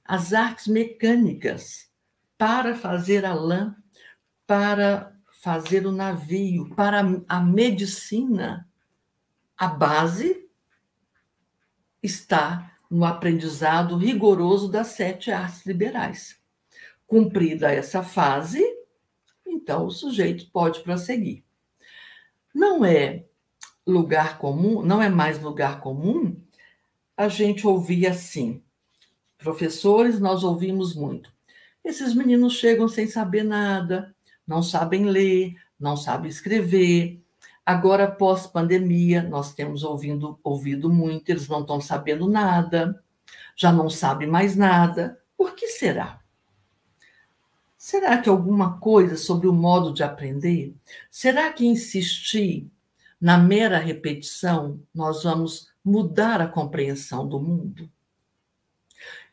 as 0.05 0.33
artes 0.33 0.67
mecânicas, 0.67 1.89
para 2.37 2.75
fazer 2.75 3.25
a 3.25 3.35
lã, 3.35 3.77
para 4.47 5.15
fazer 5.43 5.87
o 5.87 5.93
navio, 5.93 6.75
para 6.75 7.01
a 7.29 7.41
medicina, 7.41 8.69
a 9.57 9.67
base 9.67 10.49
está 12.03 12.73
no 12.91 13.05
aprendizado 13.05 13.97
rigoroso 13.97 14.69
das 14.69 14.89
sete 14.89 15.31
artes 15.31 15.67
liberais. 15.67 16.39
Cumprida 17.07 17.73
essa 17.73 18.03
fase, 18.03 18.65
então 19.69 19.85
o 19.85 19.91
sujeito 19.91 20.51
pode 20.51 20.81
prosseguir. 20.81 21.45
Não 22.55 22.87
é 22.87 23.27
lugar 23.87 24.39
comum, 24.39 24.81
não 24.81 25.03
é 25.03 25.11
mais 25.11 25.43
lugar 25.43 25.81
comum 25.81 26.41
a 27.15 27.29
gente 27.29 27.67
ouvir 27.67 28.07
assim. 28.07 28.63
Professores, 29.37 30.19
nós 30.19 30.43
ouvimos 30.43 30.95
muito. 30.95 31.31
Esses 31.85 32.15
meninos 32.15 32.55
chegam 32.55 32.89
sem 32.89 33.07
saber 33.07 33.43
nada, 33.43 34.17
não 34.47 34.63
sabem 34.63 35.05
ler, 35.05 35.55
não 35.79 35.97
sabem 35.97 36.31
escrever, 36.31 37.23
Agora, 37.65 38.11
pós-pandemia, 38.11 39.23
nós 39.23 39.53
temos 39.53 39.85
ouvindo, 39.85 40.41
ouvido 40.43 40.89
muito, 40.89 41.29
eles 41.29 41.47
não 41.49 41.61
estão 41.61 41.79
sabendo 41.83 42.27
nada, 42.27 43.05
já 43.55 43.71
não 43.71 43.91
sabem 43.91 44.27
mais 44.27 44.57
nada. 44.57 45.21
Por 45.37 45.55
que 45.55 45.69
será? 45.69 46.18
Será 47.89 48.19
que 48.19 48.29
alguma 48.29 48.79
coisa 48.79 49.17
sobre 49.17 49.49
o 49.49 49.53
modo 49.55 49.95
de 49.95 50.03
aprender? 50.03 50.77
Será 51.11 51.51
que 51.51 51.65
insistir 51.65 52.71
na 53.19 53.39
mera 53.39 53.79
repetição 53.79 54.79
nós 54.95 55.23
vamos 55.23 55.73
mudar 55.83 56.39
a 56.43 56.47
compreensão 56.47 57.27
do 57.27 57.41
mundo? 57.41 57.91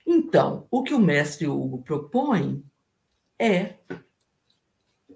Então, 0.08 0.66
o 0.72 0.84
que 0.84 0.94
o 0.94 1.00
mestre 1.00 1.50
Hugo 1.50 1.82
propõe 1.82 2.64
é 3.38 3.74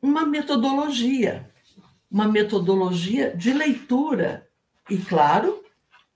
uma 0.02 0.26
metodologia 0.26 1.50
uma 2.12 2.28
metodologia 2.28 3.38
de 3.38 3.54
leitura. 3.54 4.50
E, 4.90 4.98
claro, 4.98 5.64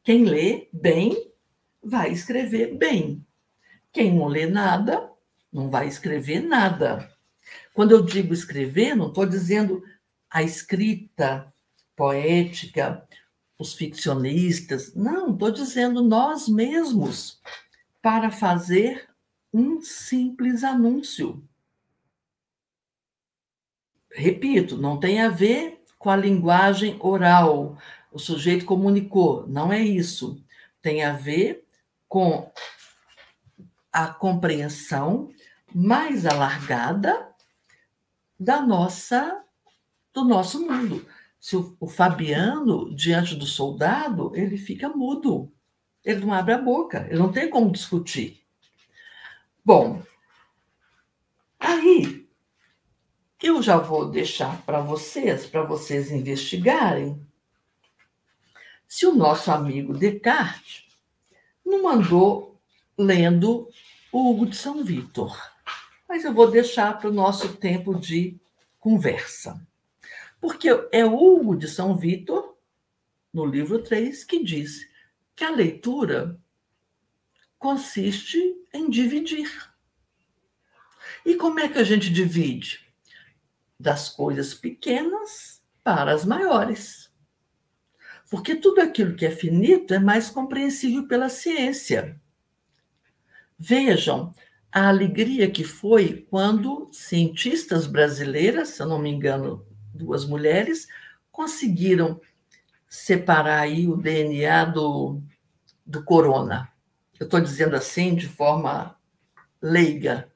quem 0.04 0.26
lê 0.26 0.68
bem 0.74 1.32
vai 1.82 2.12
escrever 2.12 2.76
bem. 2.76 3.26
Quem 3.94 4.14
não 4.14 4.28
lê 4.28 4.46
nada, 4.46 5.10
não 5.54 5.70
vai 5.70 5.88
escrever 5.88 6.42
nada. 6.42 7.13
Quando 7.74 7.92
eu 7.92 8.04
digo 8.04 8.34
escrever, 8.34 8.96
não 8.96 9.08
estou 9.08 9.26
dizendo 9.26 9.84
a 10.30 10.44
escrita 10.44 11.52
poética, 11.96 13.08
os 13.58 13.74
ficcionistas. 13.74 14.94
Não, 14.94 15.34
estou 15.34 15.52
dizendo 15.52 16.04
nós 16.04 16.48
mesmos, 16.48 17.42
para 18.02 18.30
fazer 18.30 19.10
um 19.54 19.82
simples 19.82 20.64
anúncio. 20.64 21.44
Repito, 24.12 24.78
não 24.78 25.00
tem 25.00 25.22
a 25.22 25.30
ver 25.30 25.84
com 25.98 26.10
a 26.10 26.16
linguagem 26.16 26.98
oral. 27.00 27.78
O 28.12 28.20
sujeito 28.20 28.66
comunicou. 28.66 29.48
Não 29.48 29.72
é 29.72 29.80
isso. 29.80 30.44
Tem 30.82 31.04
a 31.04 31.14
ver 31.14 31.66
com 32.08 32.52
a 33.92 34.08
compreensão 34.08 35.32
mais 35.74 36.26
alargada 36.26 37.33
da 38.44 38.62
nossa 38.62 39.44
do 40.14 40.24
nosso 40.24 40.60
mundo. 40.60 41.06
Se 41.40 41.56
o, 41.56 41.76
o, 41.80 41.88
Fabiano 41.88 42.94
diante 42.96 43.36
do 43.36 43.46
soldado, 43.46 44.32
ele 44.36 44.58
fica 44.58 44.88
mudo. 44.90 45.52
Ele 46.04 46.24
não 46.24 46.34
abre 46.34 46.54
a 46.54 46.58
boca, 46.58 47.08
ele 47.10 47.20
não 47.20 47.32
tem 47.32 47.50
como 47.50 47.72
discutir. 47.72 48.46
Bom, 49.66 50.02
aí 51.60 52.28
eu 53.42 53.62
já 53.62 53.78
vou 53.78 54.10
deixar 54.10 54.62
para 54.64 54.82
vocês, 54.82 55.46
para 55.46 55.64
vocês 55.64 56.12
investigarem, 56.12 57.26
se 58.88 59.06
o 59.06 59.16
nosso 59.16 59.52
amigo 59.52 59.98
Descartes 59.98 60.86
não 61.66 61.88
andou 61.88 62.62
lendo 62.98 63.68
o 64.12 64.30
Hugo 64.30 64.46
de 64.46 64.56
São 64.56 64.84
Vitor. 64.84 65.53
Mas 66.14 66.24
eu 66.24 66.32
vou 66.32 66.52
deixar 66.52 67.00
para 67.00 67.10
o 67.10 67.12
nosso 67.12 67.58
tempo 67.58 68.00
de 68.00 68.40
conversa. 68.80 69.60
Porque 70.40 70.70
é 70.92 71.04
Hugo 71.04 71.56
de 71.56 71.68
São 71.68 71.98
Vitor, 71.98 72.56
no 73.34 73.44
livro 73.44 73.82
3, 73.82 74.24
que 74.24 74.44
diz 74.44 74.88
que 75.36 75.44
a 75.44 75.50
leitura 75.50 76.40
consiste 77.58 78.38
em 78.72 78.92
dividir. 78.92 79.74
E 81.26 81.34
como 81.34 81.60
é 81.60 81.68
que 81.68 81.80
a 81.80 81.84
gente 81.84 82.14
divide? 82.14 82.84
das 83.80 84.08
coisas 84.08 84.54
pequenas 84.54 85.64
para 85.84 86.14
as 86.14 86.24
maiores. 86.24 87.12
Porque 88.30 88.56
tudo 88.56 88.82
aquilo 88.82 89.16
que 89.16 89.26
é 89.26 89.32
finito 89.32 89.96
é 89.96 90.00
mais 90.00 90.30
compreensível 90.30 91.08
pela 91.08 91.28
ciência. 91.28 92.22
Vejam 93.58 94.32
a 94.74 94.88
alegria 94.88 95.52
que 95.52 95.64
foi 95.64 96.26
quando 96.32 96.90
cientistas 96.92 97.86
brasileiras, 97.86 98.70
se 98.70 98.82
eu 98.82 98.88
não 98.88 98.98
me 98.98 99.08
engano, 99.08 99.64
duas 99.94 100.26
mulheres, 100.26 100.88
conseguiram 101.32 102.20
separar 102.90 103.60
aí 103.60 103.88
o 103.88 103.96
DNA 103.96 104.66
do, 104.66 105.22
do 105.86 106.04
corona. 106.04 106.72
Eu 107.20 107.26
estou 107.26 107.40
dizendo 107.40 107.76
assim 107.76 108.16
de 108.16 108.28
forma 108.28 108.98
leiga, 109.62 110.34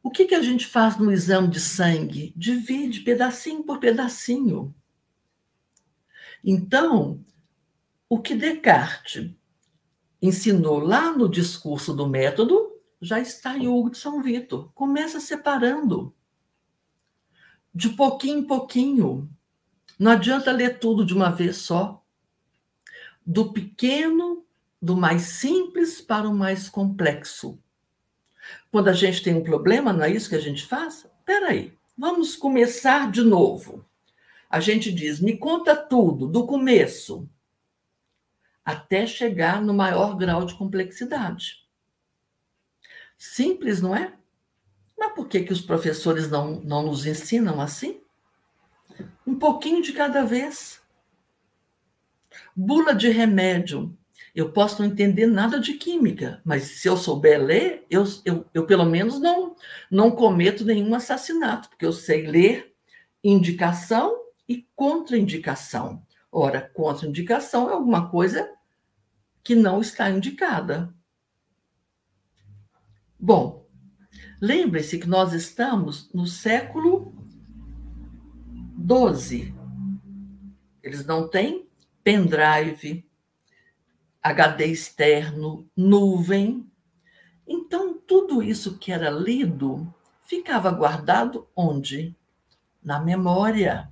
o 0.00 0.08
que, 0.08 0.24
que 0.24 0.34
a 0.34 0.42
gente 0.42 0.64
faz 0.64 0.96
no 0.96 1.10
exame 1.10 1.48
de 1.48 1.58
sangue? 1.58 2.32
Divide 2.36 3.00
pedacinho 3.00 3.64
por 3.64 3.80
pedacinho. 3.80 4.72
Então, 6.44 7.20
o 8.08 8.20
que 8.20 8.36
Descartes 8.36 9.32
ensinou 10.26 10.78
lá 10.78 11.12
no 11.12 11.28
discurso 11.28 11.92
do 11.92 12.08
método 12.08 12.72
já 13.00 13.20
está 13.20 13.58
em 13.58 13.68
Hugo 13.68 13.90
de 13.90 13.98
São 13.98 14.22
Vitor. 14.22 14.72
Começa 14.74 15.20
separando. 15.20 16.14
De 17.74 17.90
pouquinho 17.90 18.38
em 18.38 18.46
pouquinho. 18.46 19.28
Não 19.98 20.12
adianta 20.12 20.50
ler 20.50 20.78
tudo 20.78 21.04
de 21.04 21.12
uma 21.12 21.30
vez 21.30 21.58
só. 21.58 22.02
Do 23.26 23.52
pequeno, 23.52 24.46
do 24.80 24.96
mais 24.96 25.22
simples 25.22 26.00
para 26.00 26.26
o 26.26 26.34
mais 26.34 26.70
complexo. 26.70 27.58
Quando 28.70 28.88
a 28.88 28.92
gente 28.94 29.22
tem 29.22 29.34
um 29.34 29.42
problema, 29.42 29.92
não 29.92 30.04
é 30.04 30.10
isso 30.10 30.30
que 30.30 30.36
a 30.36 30.40
gente 30.40 30.64
faz? 30.64 31.06
Espera 31.18 31.48
aí, 31.48 31.72
vamos 31.96 32.34
começar 32.34 33.10
de 33.10 33.22
novo. 33.22 33.84
A 34.48 34.60
gente 34.60 34.92
diz, 34.92 35.20
me 35.20 35.36
conta 35.36 35.74
tudo, 35.74 36.26
do 36.26 36.46
começo, 36.46 37.28
até 38.64 39.06
chegar 39.06 39.60
no 39.60 39.74
maior 39.74 40.16
grau 40.16 40.44
de 40.44 40.54
complexidade. 40.54 41.64
Simples, 43.16 43.80
não 43.80 43.94
é? 43.94 44.14
Mas 44.98 45.12
por 45.12 45.28
que, 45.28 45.42
que 45.42 45.52
os 45.52 45.60
professores 45.60 46.30
não, 46.30 46.60
não 46.60 46.82
nos 46.82 47.06
ensinam 47.06 47.60
assim? 47.60 48.00
Um 49.26 49.38
pouquinho 49.38 49.82
de 49.82 49.92
cada 49.92 50.24
vez. 50.24 50.80
Bula 52.56 52.94
de 52.94 53.08
remédio 53.10 53.96
eu 54.34 54.50
posso 54.50 54.82
não 54.82 54.90
entender 54.90 55.26
nada 55.26 55.60
de 55.60 55.74
química, 55.74 56.40
mas 56.44 56.64
se 56.64 56.88
eu 56.88 56.96
souber 56.96 57.40
ler, 57.40 57.86
eu, 57.88 58.04
eu, 58.24 58.44
eu 58.52 58.66
pelo 58.66 58.84
menos 58.84 59.20
não, 59.20 59.54
não 59.88 60.10
cometo 60.10 60.64
nenhum 60.64 60.92
assassinato, 60.92 61.68
porque 61.68 61.86
eu 61.86 61.92
sei 61.92 62.26
ler 62.26 62.74
indicação 63.22 64.12
e 64.48 64.66
contraindicação. 64.74 66.02
Ora, 66.36 66.68
contraindicação 66.74 67.70
é 67.70 67.74
alguma 67.74 68.10
coisa 68.10 68.52
que 69.44 69.54
não 69.54 69.80
está 69.80 70.10
indicada. 70.10 70.92
Bom, 73.16 73.68
lembre-se 74.40 74.98
que 74.98 75.06
nós 75.06 75.32
estamos 75.32 76.12
no 76.12 76.26
século 76.26 77.14
XII. 78.76 79.54
Eles 80.82 81.06
não 81.06 81.28
têm 81.28 81.68
pendrive, 82.02 83.08
HD 84.20 84.66
externo, 84.66 85.70
nuvem. 85.76 86.68
Então, 87.46 87.96
tudo 87.96 88.42
isso 88.42 88.76
que 88.76 88.90
era 88.90 89.08
lido 89.08 89.94
ficava 90.26 90.72
guardado 90.72 91.48
onde? 91.54 92.12
Na 92.82 92.98
memória. 92.98 93.88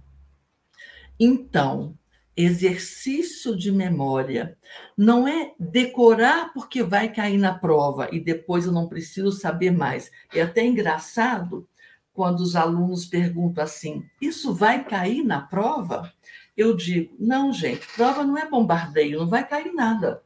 Então, 1.20 1.96
exercício 2.36 3.56
de 3.56 3.70
memória 3.70 4.56
não 4.96 5.28
é 5.28 5.54
decorar 5.58 6.52
porque 6.52 6.82
vai 6.82 7.12
cair 7.12 7.36
na 7.36 7.54
prova 7.54 8.08
e 8.10 8.18
depois 8.18 8.64
eu 8.64 8.72
não 8.72 8.88
preciso 8.88 9.32
saber 9.32 9.70
mais. 9.70 10.10
É 10.34 10.42
até 10.42 10.64
engraçado 10.64 11.68
quando 12.12 12.40
os 12.40 12.56
alunos 12.56 13.04
perguntam 13.04 13.64
assim: 13.64 14.04
Isso 14.20 14.54
vai 14.54 14.84
cair 14.84 15.22
na 15.22 15.40
prova? 15.40 16.12
Eu 16.56 16.74
digo: 16.76 17.14
Não, 17.18 17.52
gente, 17.52 17.86
prova 17.94 18.24
não 18.24 18.38
é 18.38 18.48
bombardeio, 18.48 19.20
não 19.20 19.28
vai 19.28 19.46
cair 19.46 19.72
nada. 19.72 20.22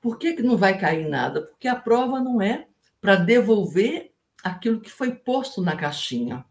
Por 0.00 0.18
que, 0.18 0.34
que 0.34 0.42
não 0.42 0.56
vai 0.56 0.78
cair 0.78 1.08
nada? 1.08 1.42
Porque 1.42 1.66
a 1.66 1.74
prova 1.74 2.20
não 2.20 2.40
é 2.40 2.66
para 3.00 3.16
devolver 3.16 4.12
aquilo 4.42 4.80
que 4.80 4.90
foi 4.90 5.12
posto 5.12 5.60
na 5.60 5.76
caixinha. 5.76 6.44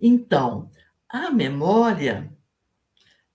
Então, 0.00 0.70
a 1.10 1.30
memória, 1.30 2.32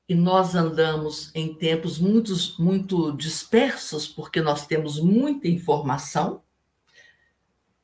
e 0.07 0.15
nós 0.15 0.55
andamos 0.55 1.31
em 1.33 1.53
tempos 1.53 1.99
muito, 1.99 2.33
muito 2.59 3.11
dispersos, 3.13 4.07
porque 4.07 4.39
nós 4.39 4.65
temos 4.65 4.99
muita 4.99 5.47
informação, 5.47 6.41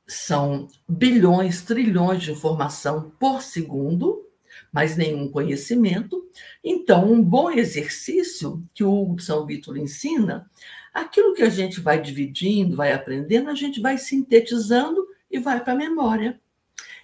são 0.07 0.67
bilhões, 0.87 1.63
trilhões 1.63 2.23
de 2.23 2.31
informação 2.31 3.11
por 3.19 3.41
segundo, 3.41 4.27
mas 4.71 4.95
nenhum 4.95 5.29
conhecimento. 5.29 6.29
Então, 6.63 7.11
um 7.11 7.21
bom 7.21 7.49
exercício 7.49 8.63
que 8.73 8.83
o 8.83 8.93
Hugo 8.93 9.21
São 9.21 9.45
Vítor 9.45 9.77
ensina, 9.77 10.49
aquilo 10.93 11.33
que 11.33 11.43
a 11.43 11.49
gente 11.49 11.79
vai 11.79 12.01
dividindo, 12.01 12.75
vai 12.75 12.91
aprendendo, 12.93 13.49
a 13.49 13.55
gente 13.55 13.81
vai 13.81 13.97
sintetizando 13.97 15.07
e 15.29 15.39
vai 15.39 15.63
para 15.63 15.73
a 15.73 15.77
memória. 15.77 16.39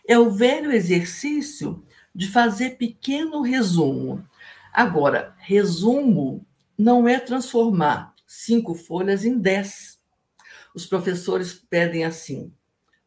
É 0.08 0.18
o 0.20 0.30
velho 0.30 0.72
exercício 0.72 1.84
de 2.18 2.28
fazer 2.28 2.72
pequeno 2.72 3.43
resumo. 3.43 4.26
Agora, 4.74 5.36
resumo 5.38 6.43
não 6.76 7.07
é 7.07 7.20
transformar 7.20 8.15
cinco 8.26 8.74
folhas 8.74 9.24
em 9.24 9.38
dez. 9.38 10.01
Os 10.74 10.88
professores 10.88 11.53
pedem 11.53 12.05
assim: 12.05 12.51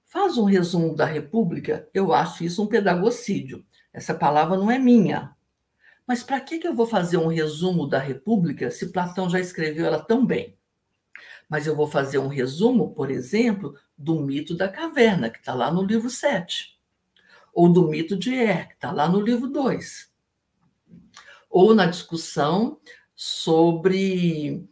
faz 0.05 0.39
um 0.39 0.45
resumo 0.45 0.95
da 0.95 1.07
República. 1.07 1.89
Eu 1.93 2.13
acho 2.15 2.45
isso 2.45 2.63
um 2.63 2.69
pedagocídio. 2.69 3.67
Essa 3.93 4.15
palavra 4.15 4.57
não 4.57 4.71
é 4.71 4.79
minha. 4.79 5.35
Mas 6.07 6.23
para 6.23 6.41
que, 6.41 6.59
que 6.59 6.69
eu 6.69 6.75
vou 6.75 6.87
fazer 6.87 7.17
um 7.17 7.27
resumo 7.27 7.89
da 7.89 7.99
República 7.99 8.71
se 8.71 8.93
Platão 8.93 9.29
já 9.29 9.41
escreveu 9.41 9.87
ela 9.87 9.99
tão 9.99 10.25
bem? 10.25 10.57
Mas 11.49 11.67
eu 11.67 11.75
vou 11.75 11.89
fazer 11.89 12.19
um 12.19 12.29
resumo, 12.29 12.95
por 12.95 13.11
exemplo, 13.11 13.75
do 13.99 14.21
mito 14.21 14.57
da 14.57 14.69
caverna, 14.69 15.29
que 15.29 15.39
está 15.39 15.53
lá 15.53 15.69
no 15.73 15.83
livro 15.83 16.09
7. 16.09 16.80
Ou 17.61 17.71
do 17.71 17.87
mito 17.87 18.17
de 18.17 18.35
Er, 18.35 18.69
que 18.69 18.75
está 18.75 18.91
lá 18.91 19.07
no 19.07 19.21
livro 19.21 19.47
2. 19.47 20.11
Ou 21.51 21.75
na 21.75 21.85
discussão 21.85 22.81
sobre 23.15 24.67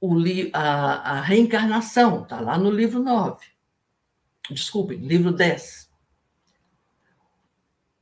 o, 0.00 0.16
a, 0.52 1.18
a 1.18 1.20
reencarnação, 1.20 2.24
está 2.24 2.40
lá 2.40 2.58
no 2.58 2.68
livro 2.68 3.00
9. 3.00 3.46
Desculpem, 4.50 4.98
livro 4.98 5.30
10. 5.30 5.88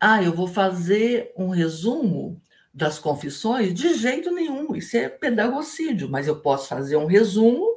Ah, 0.00 0.22
eu 0.22 0.32
vou 0.32 0.48
fazer 0.48 1.34
um 1.36 1.50
resumo 1.50 2.40
das 2.72 2.98
confissões? 2.98 3.74
De 3.74 3.92
jeito 3.92 4.30
nenhum, 4.30 4.74
isso 4.74 4.96
é 4.96 5.06
pedagocídio, 5.10 6.08
mas 6.08 6.26
eu 6.26 6.40
posso 6.40 6.66
fazer 6.66 6.96
um 6.96 7.04
resumo 7.04 7.76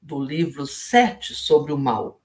do 0.00 0.20
livro 0.20 0.66
7 0.66 1.36
sobre 1.36 1.72
o 1.72 1.78
mal. 1.78 2.20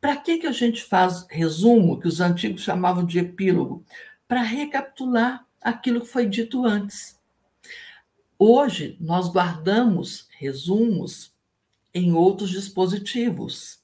Para 0.00 0.16
que, 0.16 0.38
que 0.38 0.46
a 0.46 0.52
gente 0.52 0.82
faz 0.82 1.26
resumo, 1.28 2.00
que 2.00 2.08
os 2.08 2.20
antigos 2.20 2.62
chamavam 2.62 3.04
de 3.04 3.18
epílogo? 3.18 3.84
Para 4.26 4.42
recapitular 4.42 5.46
aquilo 5.60 6.00
que 6.00 6.06
foi 6.06 6.26
dito 6.26 6.64
antes. 6.64 7.18
Hoje, 8.38 8.96
nós 8.98 9.28
guardamos 9.28 10.26
resumos 10.38 11.34
em 11.92 12.14
outros 12.14 12.50
dispositivos. 12.50 13.80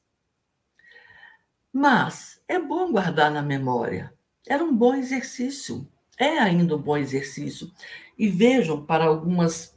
Mas 1.70 2.40
é 2.48 2.58
bom 2.58 2.90
guardar 2.90 3.30
na 3.30 3.42
memória. 3.42 4.14
Era 4.46 4.64
um 4.64 4.74
bom 4.74 4.94
exercício. 4.94 5.86
É 6.18 6.38
ainda 6.38 6.76
um 6.76 6.80
bom 6.80 6.96
exercício. 6.96 7.70
E 8.16 8.28
vejam, 8.28 8.82
para 8.82 9.04
algumas 9.04 9.76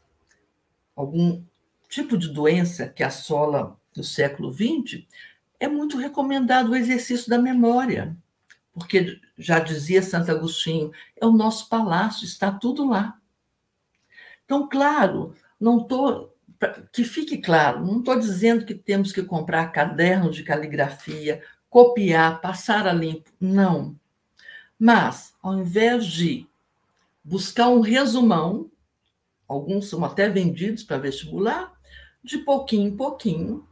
algum 0.96 1.44
tipo 1.90 2.18
de 2.18 2.30
doença 2.30 2.88
que 2.88 3.04
assola 3.04 3.78
no 3.96 4.04
século 4.04 4.52
XX, 4.52 5.06
é 5.60 5.68
muito 5.68 5.98
recomendado 5.98 6.70
o 6.70 6.76
exercício 6.76 7.30
da 7.30 7.38
memória, 7.38 8.16
porque 8.74 9.20
já 9.38 9.60
dizia 9.60 10.02
Santo 10.02 10.32
Agostinho, 10.32 10.92
é 11.20 11.26
o 11.26 11.32
nosso 11.32 11.68
palácio, 11.68 12.26
está 12.26 12.52
tudo 12.52 12.88
lá. 12.88 13.20
Então, 14.46 14.68
claro, 14.68 15.36
não 15.60 15.80
estou 15.80 16.36
que 16.92 17.06
fique 17.06 17.38
claro, 17.38 17.86
não 17.86 18.00
estou 18.00 18.20
dizendo 18.20 18.66
que 18.66 18.76
temos 18.76 19.14
que 19.14 19.24
comprar 19.24 19.72
cadernos 19.72 20.36
de 20.36 20.44
caligrafia, 20.44 21.42
copiar, 21.70 22.42
passar 22.42 22.86
a 22.86 22.92
limpo, 22.92 23.32
não. 23.40 23.98
Mas, 24.78 25.34
ao 25.42 25.58
invés 25.58 26.06
de 26.06 26.46
buscar 27.24 27.70
um 27.70 27.80
resumão, 27.80 28.70
alguns 29.48 29.88
são 29.88 30.04
até 30.04 30.28
vendidos 30.28 30.84
para 30.84 30.98
vestibular, 30.98 31.74
de 32.22 32.40
pouquinho 32.40 32.90
em 32.90 32.98
pouquinho, 32.98 33.66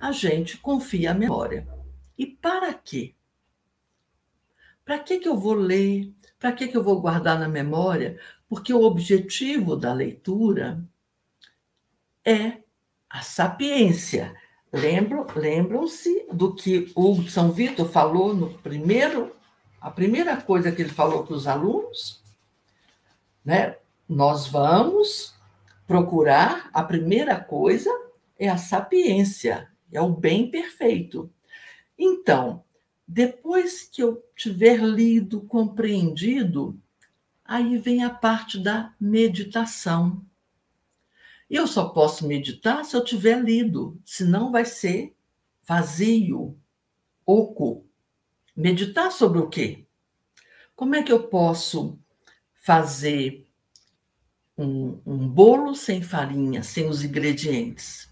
a 0.00 0.10
gente 0.10 0.56
confia 0.56 1.10
a 1.10 1.14
memória. 1.14 1.68
E 2.16 2.26
para 2.26 2.72
quê? 2.72 3.14
Para 4.84 4.98
que, 4.98 5.18
que 5.18 5.28
eu 5.28 5.36
vou 5.36 5.54
ler? 5.54 6.12
Para 6.38 6.52
que, 6.52 6.66
que 6.66 6.76
eu 6.76 6.82
vou 6.82 7.00
guardar 7.00 7.38
na 7.38 7.48
memória? 7.48 8.18
Porque 8.48 8.72
o 8.72 8.82
objetivo 8.82 9.76
da 9.76 9.92
leitura 9.92 10.82
é 12.24 12.58
a 13.08 13.20
sapiência. 13.20 14.34
Lembram, 14.72 15.26
lembram-se 15.36 16.26
do 16.32 16.54
que 16.54 16.90
o 16.96 17.22
São 17.28 17.52
Vitor 17.52 17.88
falou 17.88 18.34
no 18.34 18.54
primeiro, 18.54 19.34
a 19.80 19.90
primeira 19.90 20.36
coisa 20.40 20.72
que 20.72 20.80
ele 20.80 20.90
falou 20.90 21.24
para 21.24 21.34
os 21.34 21.46
alunos, 21.46 22.22
né? 23.44 23.76
Nós 24.08 24.46
vamos 24.46 25.34
procurar, 25.86 26.68
a 26.72 26.82
primeira 26.82 27.38
coisa 27.38 27.90
é 28.38 28.48
a 28.48 28.56
sapiência, 28.56 29.69
é 29.92 30.00
o 30.00 30.10
bem 30.10 30.50
perfeito. 30.50 31.32
Então, 31.98 32.64
depois 33.06 33.82
que 33.82 34.02
eu 34.02 34.24
tiver 34.36 34.80
lido, 34.80 35.42
compreendido, 35.42 36.80
aí 37.44 37.78
vem 37.78 38.04
a 38.04 38.10
parte 38.10 38.58
da 38.58 38.94
meditação. 39.00 40.24
Eu 41.48 41.66
só 41.66 41.88
posso 41.88 42.26
meditar 42.26 42.84
se 42.84 42.96
eu 42.96 43.04
tiver 43.04 43.42
lido, 43.42 44.00
senão 44.04 44.52
vai 44.52 44.64
ser 44.64 45.14
vazio, 45.64 46.56
oco. 47.26 47.84
Meditar 48.56 49.10
sobre 49.10 49.40
o 49.40 49.48
quê? 49.48 49.84
Como 50.76 50.94
é 50.94 51.02
que 51.02 51.12
eu 51.12 51.24
posso 51.24 51.98
fazer 52.54 53.50
um, 54.60 55.00
um 55.06 55.28
bolo 55.28 55.74
sem 55.74 56.02
farinha, 56.02 56.62
sem 56.62 56.86
os 56.86 57.02
ingredientes. 57.02 58.08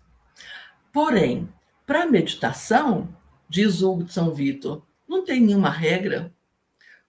Porém, 0.92 1.48
para 1.88 2.04
meditação, 2.04 3.08
diz 3.48 3.80
Hugo 3.80 4.04
de 4.04 4.12
São 4.12 4.34
Vitor, 4.34 4.86
não 5.08 5.24
tem 5.24 5.40
nenhuma 5.40 5.70
regra, 5.70 6.30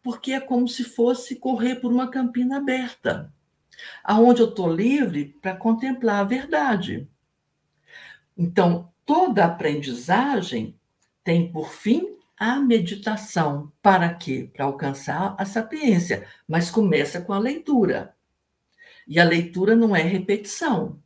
porque 0.01 0.31
é 0.31 0.39
como 0.39 0.69
se 0.69 0.85
fosse 0.85 1.35
correr 1.35 1.75
por 1.75 1.91
uma 1.91 2.09
campina 2.09 2.59
aberta, 2.59 3.29
aonde 4.01 4.41
eu 4.41 4.47
estou 4.47 4.73
livre 4.73 5.35
para 5.41 5.53
contemplar 5.53 6.21
a 6.21 6.23
verdade. 6.23 7.05
Então, 8.37 8.89
toda 9.05 9.43
aprendizagem 9.43 10.73
tem 11.25 11.51
por 11.51 11.73
fim 11.73 12.15
a 12.37 12.57
meditação. 12.57 13.69
Para 13.81 14.13
quê? 14.13 14.49
Para 14.53 14.63
alcançar 14.63 15.35
a 15.37 15.43
sapiência, 15.43 16.25
mas 16.47 16.71
começa 16.71 17.19
com 17.19 17.33
a 17.33 17.37
leitura. 17.37 18.15
E 19.05 19.19
a 19.19 19.25
leitura 19.25 19.75
não 19.75 19.93
é 19.93 20.03
repetição. 20.03 21.03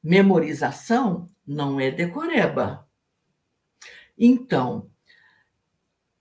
Memorização 0.00 1.28
não 1.44 1.80
é 1.80 1.90
decoreba. 1.90 2.87
Então, 4.18 4.90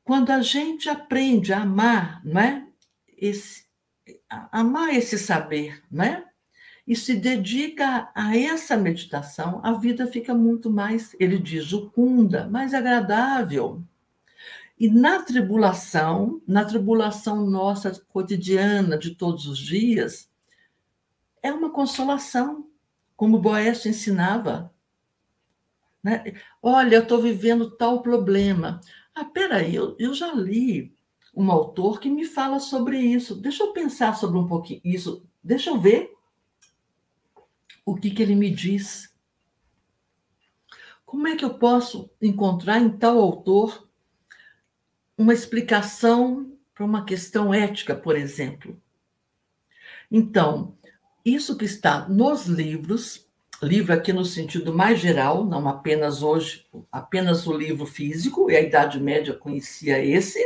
quando 0.04 0.30
a 0.32 0.42
gente 0.42 0.88
aprende 0.88 1.52
a 1.52 1.62
amar, 1.62 2.22
não 2.24 2.40
é? 2.40 2.68
Esse, 3.18 3.66
amar 4.52 4.96
esse 4.96 5.18
saber, 5.18 5.84
não 5.92 6.06
é? 6.06 6.24
E 6.88 6.96
se 6.96 7.16
dedica 7.16 8.10
a 8.16 8.38
essa 8.38 8.78
meditação, 8.78 9.60
a 9.64 9.74
vida 9.74 10.08
fica 10.08 10.34
muito 10.34 10.70
mais, 10.70 11.14
ele 11.20 11.38
diz, 11.38 11.66
jucunda, 11.66 12.48
mais 12.48 12.74
agradável. 12.74 13.84
E 14.80 14.88
na 14.88 15.22
tribulação, 15.22 16.42
na 16.48 16.64
tribulação 16.64 17.46
nossa 17.46 17.92
cotidiana 18.08 18.98
de 18.98 19.16
todos 19.16 19.48
os 19.48 19.58
dias, 19.58 20.30
é 21.44 21.52
uma 21.52 21.70
consolação, 21.70 22.68
como 23.16 23.40
Boécio 23.40 23.90
ensinava. 23.90 24.72
Né? 26.04 26.40
Olha, 26.62 26.96
eu 26.96 27.04
estou 27.04 27.22
vivendo 27.22 27.72
tal 27.72 28.02
problema. 28.02 28.80
Ah, 29.14 29.26
peraí, 29.26 29.76
eu, 29.76 29.96
eu 30.00 30.14
já 30.14 30.34
li 30.34 30.96
um 31.36 31.52
autor 31.52 32.00
que 32.00 32.10
me 32.10 32.26
fala 32.26 32.60
sobre 32.60 33.00
isso. 33.00 33.36
Deixa 33.36 33.64
eu 33.64 33.74
pensar 33.74 34.16
sobre 34.16 34.38
um 34.38 34.48
pouquinho 34.48 34.82
isso. 34.84 35.26
Deixa 35.44 35.70
eu 35.70 35.80
ver 35.80 36.12
o 37.86 37.96
que, 37.96 38.12
que 38.12 38.22
ele 38.22 38.36
me 38.36 38.50
diz. 38.50 39.16
Como 41.06 41.28
é 41.28 41.36
que 41.36 41.46
eu 41.46 41.58
posso 41.58 42.10
encontrar 42.22 42.80
em 42.80 42.90
tal 42.90 43.20
autor 43.20 43.88
uma 45.18 45.34
explicação 45.34 46.58
para 46.74 46.86
uma 46.86 47.06
questão 47.06 47.54
ética, 47.54 47.96
por 47.96 48.16
exemplo? 48.16 48.82
Então, 50.12 50.76
isso 51.24 51.58
que 51.58 51.66
está 51.66 52.08
nos 52.10 52.46
livros, 52.46 53.27
livro 53.62 53.94
aqui 53.94 54.14
no 54.14 54.24
sentido 54.24 54.74
mais 54.74 55.00
geral, 55.00 55.46
não 55.46 55.68
apenas 55.68 56.22
hoje, 56.22 56.66
apenas 56.92 57.48
o 57.48 57.54
livro 57.54 57.86
físico, 57.86 58.50
e 58.52 58.56
a 58.56 58.62
Idade 58.62 59.00
Média 59.00 59.34
conhecia 59.34 60.04
esse, 60.04 60.40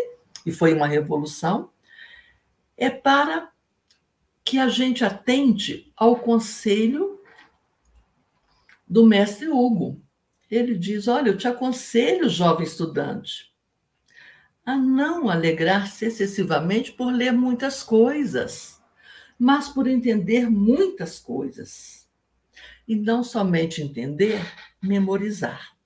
e 0.45 0.51
foi 0.51 0.74
uma 0.74 0.88
revolução, 0.88 1.70
é 2.78 2.89
para 2.89 3.51
que 4.43 4.57
a 4.57 4.68
gente 4.70 5.03
atente 5.03 5.91
ao 5.95 6.18
conselho 6.18 7.22
do 8.88 9.05
mestre 9.05 9.49
Hugo. 9.49 10.01
Ele 10.49 10.76
diz: 10.76 11.07
Olha, 11.07 11.30
eu 11.30 11.38
te 11.38 11.47
aconselho, 11.47 12.30
jovem 12.30 12.66
estudante, 12.66 13.53
a 14.66 14.76
não 14.76 15.30
alegrar-se 15.30 16.05
excessivamente 16.05 16.91
por 16.91 17.12
ler 17.12 17.32
muitas 17.32 17.84
coisas 17.84 18.82
mas 19.43 19.68
por 19.68 19.88
entender 19.88 20.47
muitas 20.51 21.18
coisas. 21.18 22.01
E 22.92 22.96
não 22.98 23.24
somente 23.24 23.82
entender, 23.82 24.42
memorizar. 24.82 25.78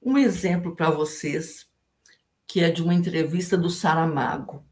Um 0.00 0.16
exemplo 0.16 0.76
para 0.76 0.92
vocês, 0.92 1.68
que 2.46 2.60
é 2.60 2.70
de 2.70 2.80
uma 2.80 2.94
entrevista 2.94 3.58
do 3.58 3.68
Saramago, 3.68 4.64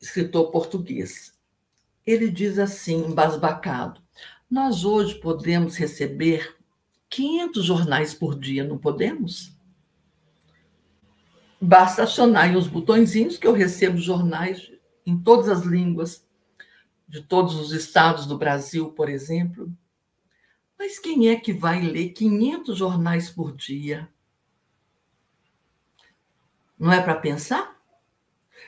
escritor 0.00 0.50
português. 0.50 1.38
Ele 2.06 2.30
diz 2.30 2.58
assim, 2.58 3.04
embasbacado: 3.04 4.00
Nós 4.50 4.82
hoje 4.82 5.16
podemos 5.16 5.76
receber 5.76 6.56
500 7.10 7.62
jornais 7.62 8.14
por 8.14 8.34
dia, 8.34 8.64
não 8.64 8.78
podemos? 8.78 9.54
Basta 11.60 12.04
acionar 12.04 12.56
os 12.56 12.66
botõezinhos 12.66 13.36
que 13.36 13.46
eu 13.46 13.52
recebo 13.52 13.98
jornais 13.98 14.72
em 15.04 15.18
todas 15.18 15.50
as 15.50 15.66
línguas 15.66 16.26
de 17.06 17.20
todos 17.20 17.56
os 17.56 17.72
estados 17.72 18.24
do 18.24 18.38
Brasil, 18.38 18.90
por 18.92 19.10
exemplo. 19.10 19.70
Mas 20.80 20.98
quem 20.98 21.28
é 21.28 21.36
que 21.38 21.52
vai 21.52 21.82
ler 21.82 22.08
500 22.14 22.78
jornais 22.78 23.28
por 23.28 23.54
dia? 23.54 24.08
Não 26.78 26.90
é 26.90 27.02
para 27.02 27.16
pensar? 27.16 27.78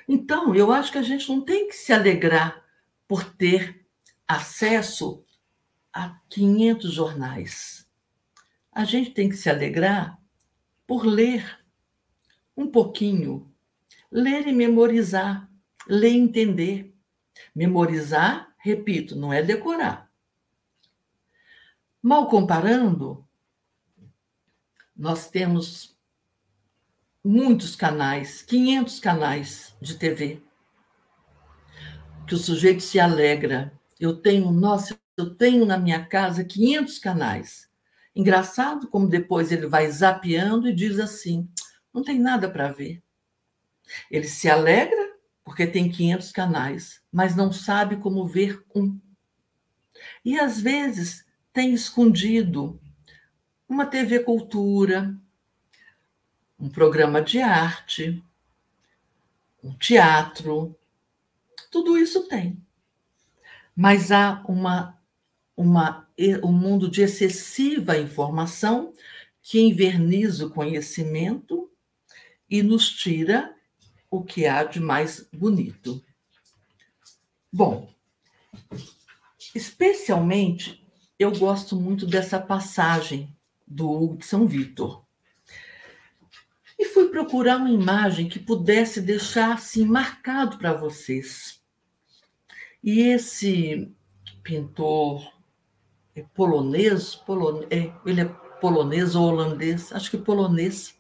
Então, 0.07 0.55
eu 0.55 0.71
acho 0.71 0.93
que 0.93 0.99
a 0.99 1.03
gente 1.03 1.27
não 1.31 1.41
tem 1.41 1.69
que 1.69 1.75
se 1.75 1.91
alegrar 1.91 2.63
por 3.09 3.25
ter 3.25 3.87
acesso 4.29 5.25
a 5.91 6.21
500 6.29 6.93
jornais. 6.93 7.89
A 8.71 8.85
gente 8.85 9.13
tem 9.13 9.31
que 9.31 9.37
se 9.37 9.49
alegrar 9.49 10.21
por 10.87 11.07
ler 11.07 11.65
um 12.55 12.67
pouquinho, 12.67 13.51
ler 14.11 14.47
e 14.47 14.53
memorizar, 14.53 15.51
ler 15.89 16.13
e 16.13 16.19
entender. 16.19 16.95
Memorizar, 17.55 18.55
repito, 18.59 19.17
não 19.17 19.33
é 19.33 19.43
decorar. 19.43 20.12
Mal 22.03 22.27
comparando, 22.27 23.25
nós 24.97 25.31
temos 25.31 25.97
muitos 27.23 27.77
canais, 27.77 28.43
500 28.43 28.99
canais 28.99 29.77
de 29.81 29.95
TV, 29.95 30.43
que 32.27 32.35
o 32.35 32.39
sujeito 32.39 32.83
se 32.83 32.99
alegra. 32.99 33.73
Eu 34.01 34.17
tenho, 34.17 34.51
nossa, 34.51 34.99
eu 35.17 35.33
tenho 35.33 35.65
na 35.65 35.79
minha 35.79 36.05
casa 36.05 36.43
500 36.43 36.99
canais. 36.99 37.71
Engraçado 38.17 38.89
como 38.89 39.09
depois 39.09 39.53
ele 39.53 39.69
vai 39.69 39.89
zapeando 39.89 40.69
e 40.69 40.75
diz 40.75 40.99
assim: 40.99 41.49
não 41.95 42.03
tem 42.03 42.19
nada 42.19 42.51
para 42.51 42.73
ver. 42.73 43.01
Ele 44.11 44.27
se 44.27 44.51
alegra 44.51 45.13
porque 45.45 45.69
tem 45.69 45.89
500 45.89 46.33
canais, 46.33 47.01
mas 47.13 47.37
não 47.37 47.53
sabe 47.53 47.99
como 47.99 48.27
ver 48.27 48.61
um. 48.75 48.99
E 50.25 50.37
às 50.37 50.61
vezes 50.61 51.25
tem 51.53 51.75
escondido 51.75 52.81
uma 53.69 53.87
TV 53.87 54.21
Cultura, 54.21 55.15
um 56.59 56.69
programa 56.69 57.21
de 57.21 57.41
arte, 57.41 58.23
um 59.63 59.73
teatro, 59.75 60.77
tudo 61.71 61.97
isso 61.99 62.29
tem. 62.29 62.61
Mas 63.75 64.11
há 64.13 64.43
uma, 64.47 64.99
uma, 65.57 66.09
um 66.43 66.53
mundo 66.53 66.91
de 66.91 67.03
excessiva 67.03 67.99
informação 67.99 68.93
que 69.43 69.61
inverniza 69.61 70.47
o 70.47 70.51
conhecimento 70.51 71.71
e 72.49 72.63
nos 72.63 72.91
tira 72.91 73.55
o 74.11 74.23
que 74.23 74.47
há 74.47 74.63
de 74.63 74.79
mais 74.79 75.27
bonito. 75.33 76.05
Bom, 77.51 77.93
especialmente 79.55 80.82
eu 81.19 81.31
gosto 81.31 81.77
muito 81.77 82.07
dessa 82.07 82.41
passagem 82.41 83.35
do 83.67 84.19
São 84.21 84.47
Vitor. 84.47 85.05
E 86.79 86.85
fui 86.87 87.09
procurar 87.09 87.59
uma 87.59 87.71
imagem 87.71 88.29
que 88.29 88.39
pudesse 88.39 89.01
deixar 89.01 89.55
assim 89.55 89.85
marcado 89.85 90.59
para 90.59 90.73
vocês. 90.73 91.63
E 92.83 93.01
esse 93.03 93.93
pintor 94.43 95.33
é 96.15 96.23
polonês, 96.35 97.15
polone, 97.15 97.67
é, 97.71 97.93
ele 98.05 98.23
é 98.23 98.25
polonês 98.61 99.15
ou 99.15 99.29
holandês, 99.29 99.93
acho 99.93 100.11
que 100.11 100.19
polonês, 100.19 100.95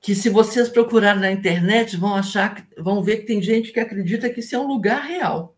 que 0.00 0.14
se 0.14 0.28
vocês 0.28 0.68
procurarem 0.68 1.20
na 1.20 1.32
internet 1.32 1.96
vão 1.96 2.14
achar, 2.14 2.66
vão 2.78 3.02
ver 3.02 3.18
que 3.18 3.26
tem 3.26 3.42
gente 3.42 3.72
que 3.72 3.80
acredita 3.80 4.30
que 4.30 4.40
isso 4.40 4.54
é 4.54 4.58
um 4.58 4.66
lugar 4.66 5.02
real. 5.02 5.56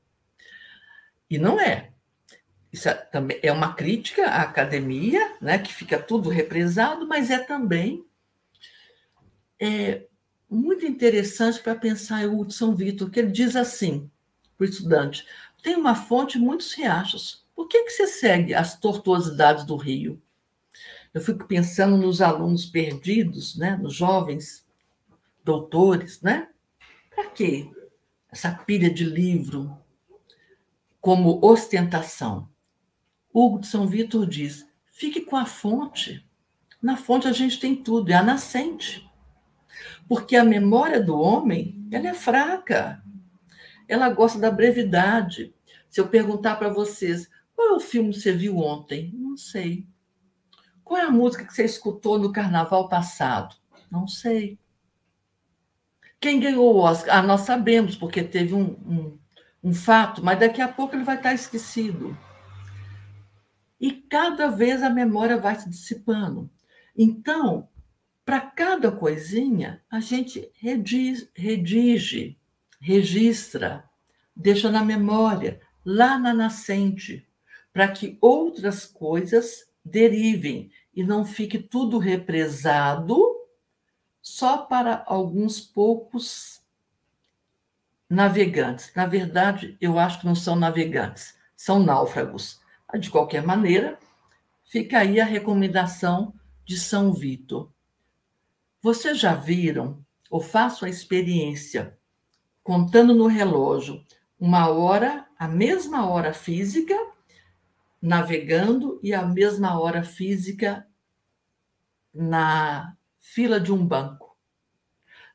E 1.28 1.38
não 1.38 1.60
é. 1.60 1.92
Isso 2.76 2.90
é, 2.90 2.94
também 2.94 3.40
é 3.42 3.50
uma 3.50 3.72
crítica 3.72 4.26
à 4.26 4.42
academia, 4.42 5.34
né, 5.40 5.58
que 5.58 5.72
fica 5.72 5.98
tudo 5.98 6.28
represado, 6.28 7.06
mas 7.06 7.30
é 7.30 7.38
também 7.38 8.04
é, 9.58 10.02
muito 10.46 10.84
interessante 10.84 11.58
para 11.62 11.74
pensar 11.74 12.28
o 12.28 12.38
Hudson 12.38 12.74
Vitor, 12.74 13.08
que 13.08 13.18
ele 13.18 13.32
diz 13.32 13.56
assim 13.56 14.10
para 14.58 14.66
o 14.66 14.68
estudante: 14.68 15.26
tem 15.62 15.74
uma 15.74 15.94
fonte 15.94 16.38
muitos 16.38 16.74
riachos. 16.74 17.46
Por 17.54 17.66
que, 17.66 17.82
que 17.84 17.90
você 17.92 18.06
segue 18.06 18.52
as 18.52 18.78
tortuosidades 18.78 19.64
do 19.64 19.76
rio? 19.76 20.20
Eu 21.14 21.22
fico 21.22 21.46
pensando 21.46 21.96
nos 21.96 22.20
alunos 22.20 22.66
perdidos, 22.66 23.56
né? 23.56 23.78
nos 23.80 23.94
jovens 23.94 24.66
doutores, 25.42 26.20
né? 26.20 26.50
Para 27.08 27.30
quê? 27.30 27.70
Essa 28.30 28.52
pilha 28.52 28.92
de 28.92 29.04
livro 29.04 29.78
como 31.00 31.40
ostentação. 31.42 32.54
Hugo 33.38 33.58
de 33.58 33.66
São 33.66 33.86
Vitor 33.86 34.26
diz: 34.26 34.66
fique 34.90 35.20
com 35.20 35.36
a 35.36 35.44
fonte. 35.44 36.26
Na 36.80 36.96
fonte 36.96 37.28
a 37.28 37.32
gente 37.32 37.60
tem 37.60 37.76
tudo, 37.76 38.10
é 38.10 38.14
a 38.14 38.22
nascente. 38.22 39.06
Porque 40.08 40.36
a 40.36 40.44
memória 40.44 41.02
do 41.02 41.14
homem, 41.20 41.86
ela 41.92 42.08
é 42.08 42.14
fraca. 42.14 43.02
Ela 43.86 44.08
gosta 44.08 44.38
da 44.38 44.50
brevidade. 44.50 45.54
Se 45.90 46.00
eu 46.00 46.08
perguntar 46.08 46.56
para 46.56 46.70
vocês, 46.70 47.28
qual 47.54 47.68
é 47.68 47.72
o 47.72 47.80
filme 47.80 48.10
que 48.10 48.20
você 48.20 48.32
viu 48.32 48.56
ontem? 48.56 49.12
Não 49.14 49.36
sei. 49.36 49.86
Qual 50.82 50.98
é 50.98 51.04
a 51.04 51.10
música 51.10 51.44
que 51.44 51.52
você 51.52 51.64
escutou 51.64 52.18
no 52.18 52.32
carnaval 52.32 52.88
passado? 52.88 53.54
Não 53.90 54.08
sei. 54.08 54.58
Quem 56.18 56.40
ganhou 56.40 56.74
o 56.74 56.78
Oscar? 56.78 57.18
Ah, 57.18 57.22
nós 57.22 57.42
sabemos, 57.42 57.96
porque 57.96 58.22
teve 58.22 58.54
um, 58.54 58.78
um, 58.86 59.18
um 59.62 59.74
fato, 59.74 60.24
mas 60.24 60.40
daqui 60.40 60.62
a 60.62 60.68
pouco 60.68 60.96
ele 60.96 61.04
vai 61.04 61.16
estar 61.16 61.34
esquecido. 61.34 62.16
E 63.80 63.92
cada 63.92 64.48
vez 64.48 64.82
a 64.82 64.90
memória 64.90 65.36
vai 65.36 65.54
se 65.58 65.68
dissipando. 65.68 66.50
Então, 66.96 67.68
para 68.24 68.40
cada 68.40 68.90
coisinha, 68.90 69.82
a 69.90 70.00
gente 70.00 70.50
redige, 70.54 71.28
redige, 71.34 72.38
registra, 72.80 73.84
deixa 74.34 74.70
na 74.70 74.84
memória, 74.84 75.60
lá 75.84 76.18
na 76.18 76.34
nascente, 76.34 77.26
para 77.72 77.88
que 77.88 78.18
outras 78.20 78.84
coisas 78.84 79.68
derivem 79.84 80.70
e 80.94 81.04
não 81.04 81.24
fique 81.24 81.58
tudo 81.58 81.98
represado 81.98 83.36
só 84.20 84.58
para 84.58 85.04
alguns 85.06 85.60
poucos 85.60 86.60
navegantes. 88.08 88.90
Na 88.94 89.06
verdade, 89.06 89.76
eu 89.80 89.98
acho 89.98 90.20
que 90.20 90.26
não 90.26 90.34
são 90.34 90.56
navegantes, 90.56 91.38
são 91.54 91.78
náufragos. 91.78 92.60
De 92.94 93.10
qualquer 93.10 93.42
maneira, 93.44 93.98
fica 94.64 94.98
aí 94.98 95.20
a 95.20 95.24
recomendação 95.24 96.32
de 96.64 96.78
São 96.78 97.12
Vito. 97.12 97.72
Vocês 98.80 99.18
já 99.18 99.34
viram 99.34 100.04
ou 100.30 100.40
façam 100.40 100.86
a 100.86 100.90
experiência 100.90 101.98
contando 102.62 103.14
no 103.14 103.26
relógio 103.26 104.04
uma 104.38 104.68
hora, 104.68 105.26
a 105.38 105.48
mesma 105.48 106.08
hora 106.08 106.32
física, 106.32 106.94
navegando 108.00 109.00
e 109.02 109.12
a 109.14 109.24
mesma 109.24 109.78
hora 109.78 110.02
física 110.02 110.86
na 112.14 112.96
fila 113.20 113.60
de 113.60 113.72
um 113.72 113.84
banco. 113.84 114.36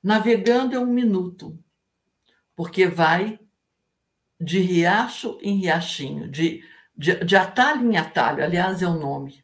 Navegando 0.01 0.75
é 0.75 0.79
um 0.79 0.85
minuto, 0.85 1.57
porque 2.55 2.87
vai 2.87 3.39
de 4.39 4.59
riacho 4.59 5.37
em 5.41 5.57
riachinho, 5.57 6.29
de, 6.29 6.63
de, 6.95 7.23
de 7.23 7.35
atalho 7.35 7.91
em 7.91 7.97
atalho, 7.97 8.43
aliás, 8.43 8.81
é 8.81 8.87
o 8.87 8.99
nome. 8.99 9.43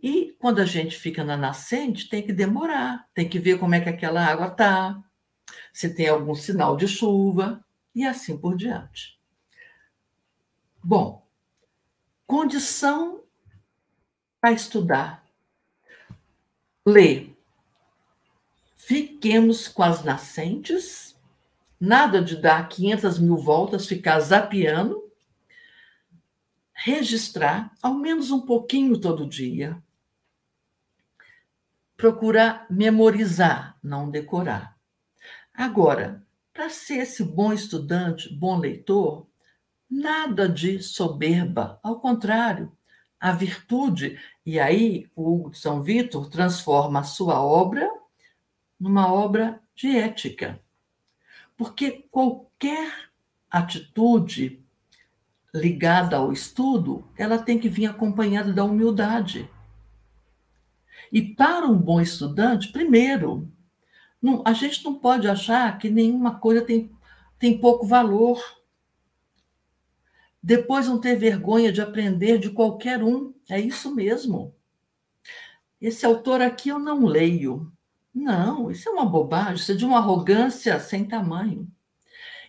E 0.00 0.36
quando 0.38 0.60
a 0.60 0.64
gente 0.64 0.96
fica 0.96 1.24
na 1.24 1.36
nascente, 1.36 2.08
tem 2.08 2.24
que 2.24 2.32
demorar, 2.32 3.08
tem 3.14 3.28
que 3.28 3.38
ver 3.38 3.58
como 3.58 3.74
é 3.74 3.80
que 3.80 3.88
aquela 3.88 4.24
água 4.24 4.48
está, 4.48 5.02
se 5.72 5.94
tem 5.94 6.08
algum 6.08 6.34
sinal 6.34 6.76
de 6.76 6.86
chuva 6.86 7.64
e 7.94 8.04
assim 8.04 8.36
por 8.36 8.56
diante. 8.56 9.18
Bom, 10.82 11.26
condição 12.26 13.22
para 14.40 14.52
estudar. 14.52 15.24
Ler. 16.84 17.36
Fiquemos 18.76 19.66
com 19.66 19.82
as 19.82 20.04
nascentes, 20.04 21.16
nada 21.80 22.22
de 22.22 22.36
dar 22.36 22.68
500 22.68 23.18
mil 23.18 23.36
voltas, 23.36 23.88
ficar 23.88 24.20
zapeando. 24.20 25.05
Registrar, 26.78 27.74
ao 27.82 27.94
menos 27.94 28.30
um 28.30 28.40
pouquinho 28.40 29.00
todo 29.00 29.26
dia. 29.26 29.82
Procurar 31.96 32.66
memorizar, 32.70 33.78
não 33.82 34.10
decorar. 34.10 34.76
Agora, 35.54 36.22
para 36.52 36.68
ser 36.68 36.98
esse 36.98 37.24
bom 37.24 37.50
estudante, 37.50 38.32
bom 38.32 38.58
leitor, 38.58 39.26
nada 39.90 40.46
de 40.46 40.82
soberba, 40.82 41.80
ao 41.82 41.98
contrário, 41.98 42.76
a 43.18 43.32
virtude, 43.32 44.20
e 44.44 44.60
aí 44.60 45.10
o 45.16 45.50
São 45.54 45.82
Vitor 45.82 46.28
transforma 46.28 47.00
a 47.00 47.04
sua 47.04 47.42
obra 47.42 47.90
numa 48.78 49.10
obra 49.10 49.62
de 49.74 49.96
ética. 49.96 50.60
Porque 51.56 52.06
qualquer 52.10 53.10
atitude 53.50 54.62
ligada 55.56 56.16
ao 56.16 56.32
estudo, 56.32 57.04
ela 57.16 57.38
tem 57.38 57.58
que 57.58 57.68
vir 57.68 57.86
acompanhada 57.86 58.52
da 58.52 58.64
humildade. 58.64 59.48
E 61.12 61.22
para 61.22 61.66
um 61.66 61.76
bom 61.76 62.00
estudante, 62.00 62.72
primeiro, 62.72 63.50
não, 64.20 64.42
a 64.44 64.52
gente 64.52 64.84
não 64.84 64.94
pode 64.94 65.28
achar 65.28 65.78
que 65.78 65.88
nenhuma 65.88 66.38
coisa 66.38 66.62
tem, 66.62 66.90
tem 67.38 67.58
pouco 67.58 67.86
valor. 67.86 68.42
Depois 70.42 70.86
não 70.86 71.00
ter 71.00 71.16
vergonha 71.16 71.72
de 71.72 71.80
aprender 71.80 72.38
de 72.38 72.50
qualquer 72.50 73.02
um. 73.02 73.34
É 73.48 73.60
isso 73.60 73.94
mesmo. 73.94 74.54
Esse 75.80 76.04
autor 76.04 76.40
aqui 76.40 76.68
eu 76.68 76.78
não 76.78 77.04
leio. 77.04 77.70
Não, 78.14 78.70
isso 78.70 78.88
é 78.88 78.92
uma 78.92 79.04
bobagem, 79.04 79.56
isso 79.56 79.72
é 79.72 79.74
de 79.74 79.84
uma 79.84 79.98
arrogância 79.98 80.80
sem 80.80 81.04
tamanho. 81.04 81.70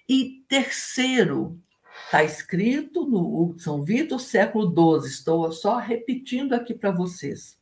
E 0.07 0.45
terceiro, 0.47 1.61
está 2.07 2.23
escrito 2.23 3.05
no 3.05 3.53
São 3.59 3.83
Vitor, 3.83 4.19
século 4.19 5.01
XII, 5.01 5.09
estou 5.09 5.51
só 5.51 5.77
repetindo 5.77 6.53
aqui 6.53 6.73
para 6.73 6.89
vocês. 6.89 7.59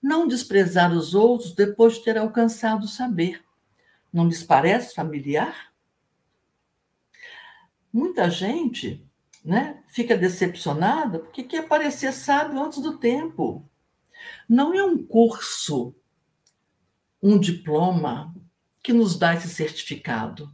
Não 0.00 0.28
desprezar 0.28 0.92
os 0.92 1.14
outros 1.14 1.54
depois 1.54 1.94
de 1.94 2.04
ter 2.04 2.18
alcançado 2.18 2.84
o 2.84 2.88
saber. 2.88 3.42
Não 4.12 4.28
lhes 4.28 4.42
parece 4.42 4.94
familiar? 4.94 5.72
Muita 7.90 8.30
gente 8.30 9.02
né, 9.42 9.82
fica 9.88 10.16
decepcionada 10.16 11.18
porque 11.20 11.42
quer 11.42 11.66
parecer 11.66 12.12
sábio 12.12 12.62
antes 12.62 12.80
do 12.80 12.98
tempo. 12.98 13.66
Não 14.46 14.74
é 14.74 14.84
um 14.84 15.02
curso, 15.02 15.94
um 17.22 17.38
diploma 17.38 18.34
que 18.82 18.92
nos 18.92 19.18
dá 19.18 19.32
esse 19.32 19.48
certificado. 19.48 20.52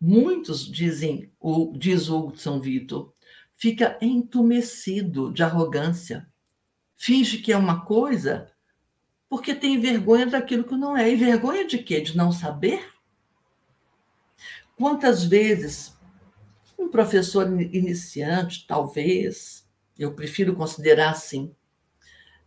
Muitos 0.00 0.66
dizem, 0.66 1.30
o, 1.38 1.76
diz 1.76 2.08
Hugo 2.08 2.32
de 2.32 2.40
São 2.40 2.60
Vitor, 2.60 3.12
fica 3.54 3.98
entumecido 4.00 5.30
de 5.30 5.42
arrogância. 5.42 6.26
Finge 6.96 7.38
que 7.38 7.52
é 7.52 7.56
uma 7.56 7.84
coisa 7.84 8.50
porque 9.28 9.54
tem 9.54 9.78
vergonha 9.78 10.26
daquilo 10.26 10.64
que 10.64 10.74
não 10.76 10.96
é. 10.96 11.08
E 11.08 11.14
vergonha 11.16 11.66
de 11.66 11.78
quê? 11.78 12.00
De 12.00 12.16
não 12.16 12.32
saber? 12.32 12.84
Quantas 14.76 15.22
vezes 15.22 15.96
um 16.76 16.88
professor 16.88 17.46
iniciante, 17.60 18.66
talvez, 18.66 19.68
eu 19.98 20.14
prefiro 20.14 20.56
considerar 20.56 21.10
assim, 21.10 21.54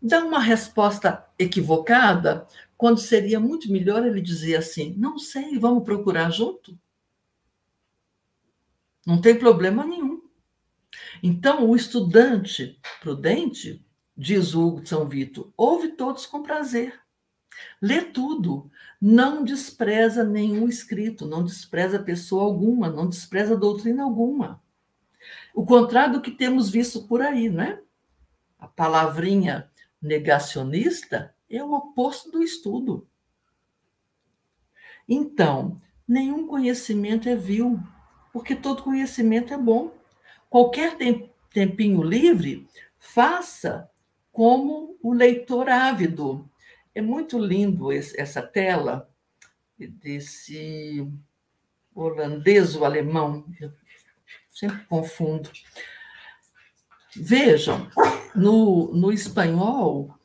dá 0.02 0.26
uma 0.26 0.40
resposta 0.40 1.26
equivocada, 1.38 2.46
quando 2.76 3.00
seria 3.00 3.40
muito 3.40 3.72
melhor 3.72 4.06
ele 4.06 4.20
dizer 4.20 4.56
assim: 4.56 4.94
não 4.98 5.18
sei, 5.18 5.58
vamos 5.58 5.84
procurar 5.84 6.32
junto? 6.32 6.78
Não 9.06 9.20
tem 9.20 9.38
problema 9.38 9.86
nenhum. 9.86 10.22
Então, 11.22 11.70
o 11.70 11.76
estudante 11.76 12.80
prudente 13.02 13.86
diz 14.16 14.54
Hugo 14.54 14.82
de 14.82 14.90
São 14.90 15.08
Vito, 15.08 15.54
ouve 15.58 15.90
todos 15.90 16.26
com 16.26 16.44
prazer. 16.44 17.00
Lê 17.82 18.02
tudo, 18.02 18.70
não 19.02 19.44
despreza 19.44 20.24
nenhum 20.24 20.68
escrito, 20.68 21.26
não 21.26 21.44
despreza 21.44 22.00
pessoa 22.00 22.44
alguma, 22.44 22.90
não 22.90 23.08
despreza 23.08 23.58
doutrina 23.58 24.04
alguma. 24.04 24.62
O 25.54 25.66
contrário 25.66 26.14
do 26.14 26.22
que 26.22 26.32
temos 26.32 26.70
visto 26.70 27.08
por 27.08 27.22
aí, 27.22 27.50
né? 27.50 27.80
A 28.58 28.68
palavrinha 28.68 29.70
negacionista 30.02 31.36
é 31.50 31.64
o 31.64 31.74
oposto 31.74 32.32
do 32.32 32.42
estudo. 32.42 33.08
Então, 35.08 35.78
nenhum 36.08 36.48
conhecimento 36.48 37.30
é 37.30 37.36
vil, 37.36 37.80
porque 38.34 38.55
todo 38.55 38.84
conhecimento 38.84 39.53
é 39.53 39.57
bom. 39.57 39.95
Qualquer 40.49 40.97
tempinho 41.51 42.01
livre, 42.01 42.68
faça 42.99 43.88
como 44.31 44.97
o 45.01 45.14
leitor 45.14 45.69
ávido. 45.69 46.49
É 46.95 47.01
muito 47.01 47.38
lindo 47.38 47.91
esse, 47.91 48.19
essa 48.19 48.41
tela 48.41 49.07
desse 49.77 51.07
holandês 51.93 52.76
ou 52.76 52.85
alemão, 52.85 53.45
eu 53.61 53.72
sempre 54.49 54.84
confundo. 54.85 55.49
Vejam, 57.15 57.88
no, 58.35 58.91
no 58.93 59.11
espanhol, 59.11 60.18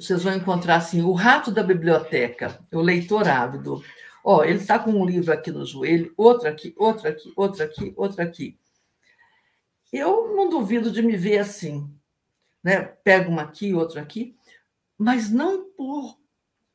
vocês 0.00 0.24
vão 0.24 0.34
encontrar 0.34 0.76
assim, 0.76 1.02
o 1.02 1.12
rato 1.12 1.52
da 1.52 1.62
biblioteca, 1.62 2.58
o 2.72 2.80
leitor 2.80 3.28
ávido. 3.28 3.84
Ó, 4.28 4.42
ele 4.42 4.58
está 4.58 4.76
com 4.76 4.90
um 4.90 5.06
livro 5.06 5.32
aqui 5.32 5.52
no 5.52 5.64
joelho, 5.64 6.12
outro 6.16 6.48
aqui, 6.48 6.74
outro 6.76 7.08
aqui, 7.08 7.32
outro 7.36 7.62
aqui, 7.62 7.94
outro 7.96 8.20
aqui. 8.20 8.58
Eu 9.92 10.34
não 10.34 10.50
duvido 10.50 10.90
de 10.90 11.00
me 11.00 11.16
ver 11.16 11.38
assim, 11.38 11.88
né? 12.60 12.82
Pega 12.82 13.28
uma 13.28 13.42
aqui, 13.42 13.72
outra 13.72 14.02
aqui, 14.02 14.36
mas 14.98 15.30
não 15.30 15.70
por, 15.70 16.18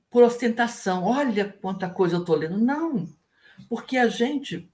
por 0.10 0.24
ostentação. 0.24 1.04
Olha 1.04 1.52
quanta 1.62 1.90
coisa 1.90 2.16
eu 2.16 2.22
estou 2.22 2.38
lendo. 2.38 2.58
Não, 2.58 3.06
porque 3.68 3.98
a 3.98 4.08
gente 4.08 4.72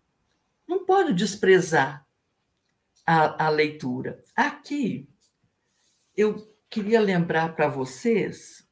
não 0.68 0.86
pode 0.86 1.14
desprezar 1.14 2.06
a, 3.04 3.48
a 3.48 3.50
leitura. 3.50 4.22
Aqui, 4.36 5.10
eu 6.16 6.48
queria 6.70 7.02
lembrar 7.02 7.56
para 7.56 7.68
vocês 7.68 8.67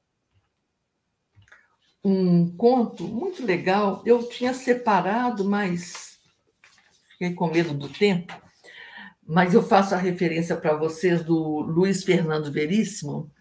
um 2.08 2.56
conto 2.56 3.04
muito 3.04 3.46
legal. 3.46 4.02
Eu 4.06 4.30
tinha 4.30 4.54
separado, 4.54 5.44
mas 5.44 6.20
fiquei 7.10 7.34
com 7.34 7.48
medo 7.50 7.74
do 7.74 7.90
tempo 7.90 8.46
mas 9.26 9.56
eu 9.56 9.64
faço 9.64 9.96
a 9.96 9.98
referência 9.98 10.56
para 10.56 10.76
vocês 10.76 11.24
do 11.24 11.62
Luiz 11.62 12.04
Fernando 12.04 12.52
Veríssimo. 12.52 13.32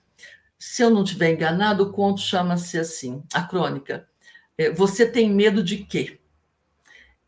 Se 0.58 0.82
eu 0.82 0.88
não 0.88 1.04
estiver 1.04 1.32
enganado, 1.32 1.84
o 1.84 1.92
conto 1.92 2.22
chama-se 2.22 2.78
assim, 2.78 3.22
a 3.34 3.42
crônica. 3.42 4.08
É, 4.56 4.70
Você 4.70 5.06
tem 5.06 5.30
medo 5.30 5.62
de 5.62 5.78
quê? 5.84 6.18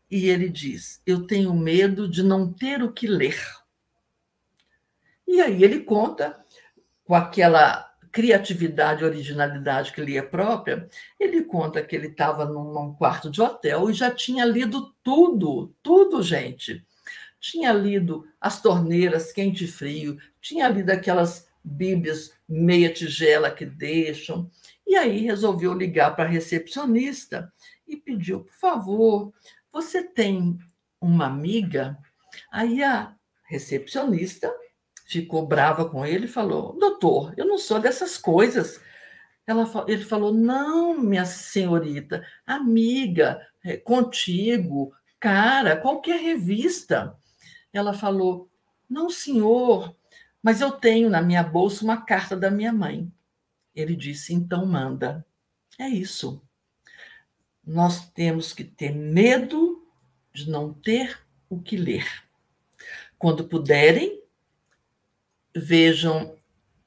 E 0.09 0.27
ele 0.27 0.49
diz: 0.49 1.01
Eu 1.05 1.27
tenho 1.27 1.53
medo 1.53 2.09
de 2.09 2.23
não 2.23 2.51
ter 2.51 2.81
o 2.81 2.91
que 2.91 3.05
ler. 3.05 3.39
E 5.27 5.39
aí 5.39 5.63
ele 5.63 5.81
conta, 5.81 6.43
com 7.03 7.13
aquela 7.13 7.86
criatividade 8.11 9.03
originalidade 9.03 9.91
que 9.91 10.01
lhe 10.01 10.17
é 10.17 10.21
própria, 10.21 10.87
ele 11.19 11.43
conta 11.43 11.83
que 11.83 11.95
ele 11.95 12.07
estava 12.07 12.45
num 12.45 12.93
quarto 12.93 13.29
de 13.29 13.41
hotel 13.41 13.89
e 13.89 13.93
já 13.93 14.11
tinha 14.11 14.45
lido 14.45 14.93
tudo, 15.03 15.73
tudo, 15.81 16.21
gente 16.21 16.85
tinha 17.39 17.71
lido 17.71 18.27
As 18.39 18.61
Torneiras, 18.61 19.31
Quente 19.31 19.65
e 19.65 19.67
Frio, 19.67 20.17
tinha 20.41 20.67
lido 20.67 20.89
aquelas 20.89 21.47
bíblias 21.63 22.33
meia 22.47 22.91
tigela 22.91 23.51
que 23.51 23.65
deixam. 23.65 24.49
E 24.85 24.95
aí 24.95 25.21
resolveu 25.21 25.73
ligar 25.73 26.15
para 26.15 26.25
a 26.25 26.31
recepcionista 26.31 27.51
e 27.87 27.97
pediu, 27.97 28.41
por 28.41 28.53
favor, 28.53 29.33
você 29.71 30.03
tem 30.03 30.57
uma 30.99 31.25
amiga? 31.25 31.97
Aí 32.51 32.83
a 32.83 33.15
recepcionista 33.45 34.53
ficou 35.07 35.47
brava 35.47 35.89
com 35.89 36.05
ele 36.05 36.25
e 36.25 36.29
falou: 36.29 36.77
Doutor, 36.77 37.33
eu 37.37 37.45
não 37.45 37.57
sou 37.57 37.79
dessas 37.79 38.17
coisas. 38.17 38.81
Ela, 39.47 39.65
ele 39.87 40.03
falou: 40.03 40.33
Não, 40.33 40.99
minha 40.99 41.25
senhorita, 41.25 42.25
amiga, 42.45 43.41
é, 43.63 43.77
contigo, 43.77 44.93
cara, 45.19 45.77
qualquer 45.77 46.19
revista. 46.19 47.17
Ela 47.71 47.93
falou: 47.93 48.49
Não, 48.89 49.09
senhor, 49.09 49.95
mas 50.43 50.59
eu 50.59 50.71
tenho 50.71 51.09
na 51.09 51.21
minha 51.21 51.41
bolsa 51.41 51.83
uma 51.83 52.01
carta 52.01 52.35
da 52.35 52.51
minha 52.51 52.73
mãe. 52.73 53.09
Ele 53.73 53.95
disse: 53.95 54.33
Então 54.33 54.65
manda. 54.65 55.25
É 55.79 55.87
isso. 55.87 56.41
Nós 57.65 58.09
temos 58.09 58.51
que 58.51 58.63
ter 58.63 58.91
medo 58.91 59.85
de 60.33 60.49
não 60.49 60.73
ter 60.73 61.19
o 61.49 61.61
que 61.61 61.77
ler. 61.77 62.05
Quando 63.17 63.47
puderem, 63.47 64.21
vejam 65.57 66.35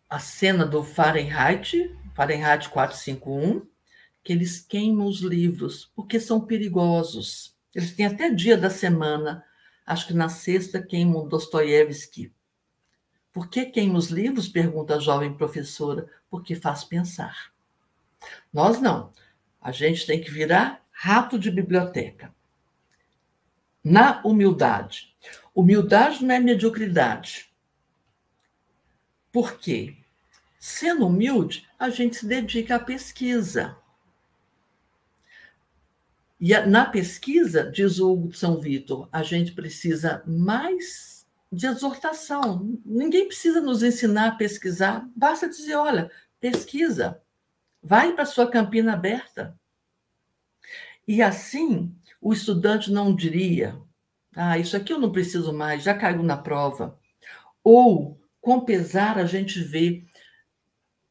a 0.08 0.18
cena 0.18 0.64
do 0.64 0.82
Fahrenheit, 0.82 1.94
Fahrenheit 2.14 2.68
451, 2.68 3.66
que 4.22 4.32
eles 4.32 4.60
queimam 4.60 5.06
os 5.06 5.20
livros 5.20 5.90
porque 5.94 6.20
são 6.20 6.40
perigosos. 6.40 7.56
Eles 7.74 7.94
têm 7.94 8.06
até 8.06 8.30
dia 8.30 8.56
da 8.56 8.70
semana. 8.70 9.44
Acho 9.86 10.08
que 10.08 10.14
na 10.14 10.28
sexta 10.28 10.82
queimam 10.82 11.26
Dostoiévski. 11.26 12.32
Por 13.32 13.48
que 13.48 13.66
queima 13.66 13.98
os 13.98 14.08
livros? 14.08 14.48
Pergunta 14.48 14.96
a 14.96 15.00
jovem 15.00 15.32
professora. 15.32 16.08
Porque 16.28 16.54
faz 16.54 16.84
pensar. 16.84 17.52
Nós 18.52 18.80
não. 18.80 19.12
A 19.60 19.70
gente 19.72 20.06
tem 20.06 20.20
que 20.20 20.30
virar 20.30 20.84
rato 20.90 21.38
de 21.38 21.50
biblioteca. 21.50 22.34
Na 23.82 24.20
humildade. 24.24 25.14
Humildade 25.54 26.24
não 26.24 26.34
é 26.34 26.40
mediocridade. 26.40 27.49
Por 29.32 29.58
quê? 29.58 29.96
Sendo 30.58 31.06
humilde, 31.06 31.66
a 31.78 31.88
gente 31.88 32.16
se 32.16 32.26
dedica 32.26 32.76
à 32.76 32.78
pesquisa. 32.78 33.76
E 36.40 36.58
na 36.60 36.86
pesquisa, 36.86 37.70
diz 37.70 37.98
o 37.98 38.30
São 38.32 38.58
Vitor, 38.58 39.08
a 39.12 39.22
gente 39.22 39.52
precisa 39.52 40.22
mais 40.26 41.26
de 41.52 41.66
exortação. 41.66 42.78
Ninguém 42.84 43.26
precisa 43.26 43.60
nos 43.60 43.82
ensinar 43.82 44.28
a 44.28 44.34
pesquisar, 44.36 45.08
basta 45.14 45.48
dizer: 45.48 45.74
olha, 45.74 46.10
pesquisa, 46.40 47.20
vai 47.82 48.12
para 48.12 48.22
a 48.22 48.26
sua 48.26 48.50
campina 48.50 48.94
aberta. 48.94 49.58
E 51.06 51.22
assim, 51.22 51.94
o 52.20 52.32
estudante 52.32 52.90
não 52.90 53.14
diria: 53.14 53.80
ah, 54.34 54.58
isso 54.58 54.76
aqui 54.76 54.92
eu 54.92 54.98
não 54.98 55.10
preciso 55.10 55.52
mais, 55.52 55.82
já 55.82 55.94
caiu 55.94 56.22
na 56.22 56.36
prova. 56.36 56.98
Ou, 57.64 58.19
com 58.40 58.60
pesar, 58.60 59.18
a 59.18 59.24
gente 59.24 59.60
vê, 59.62 60.04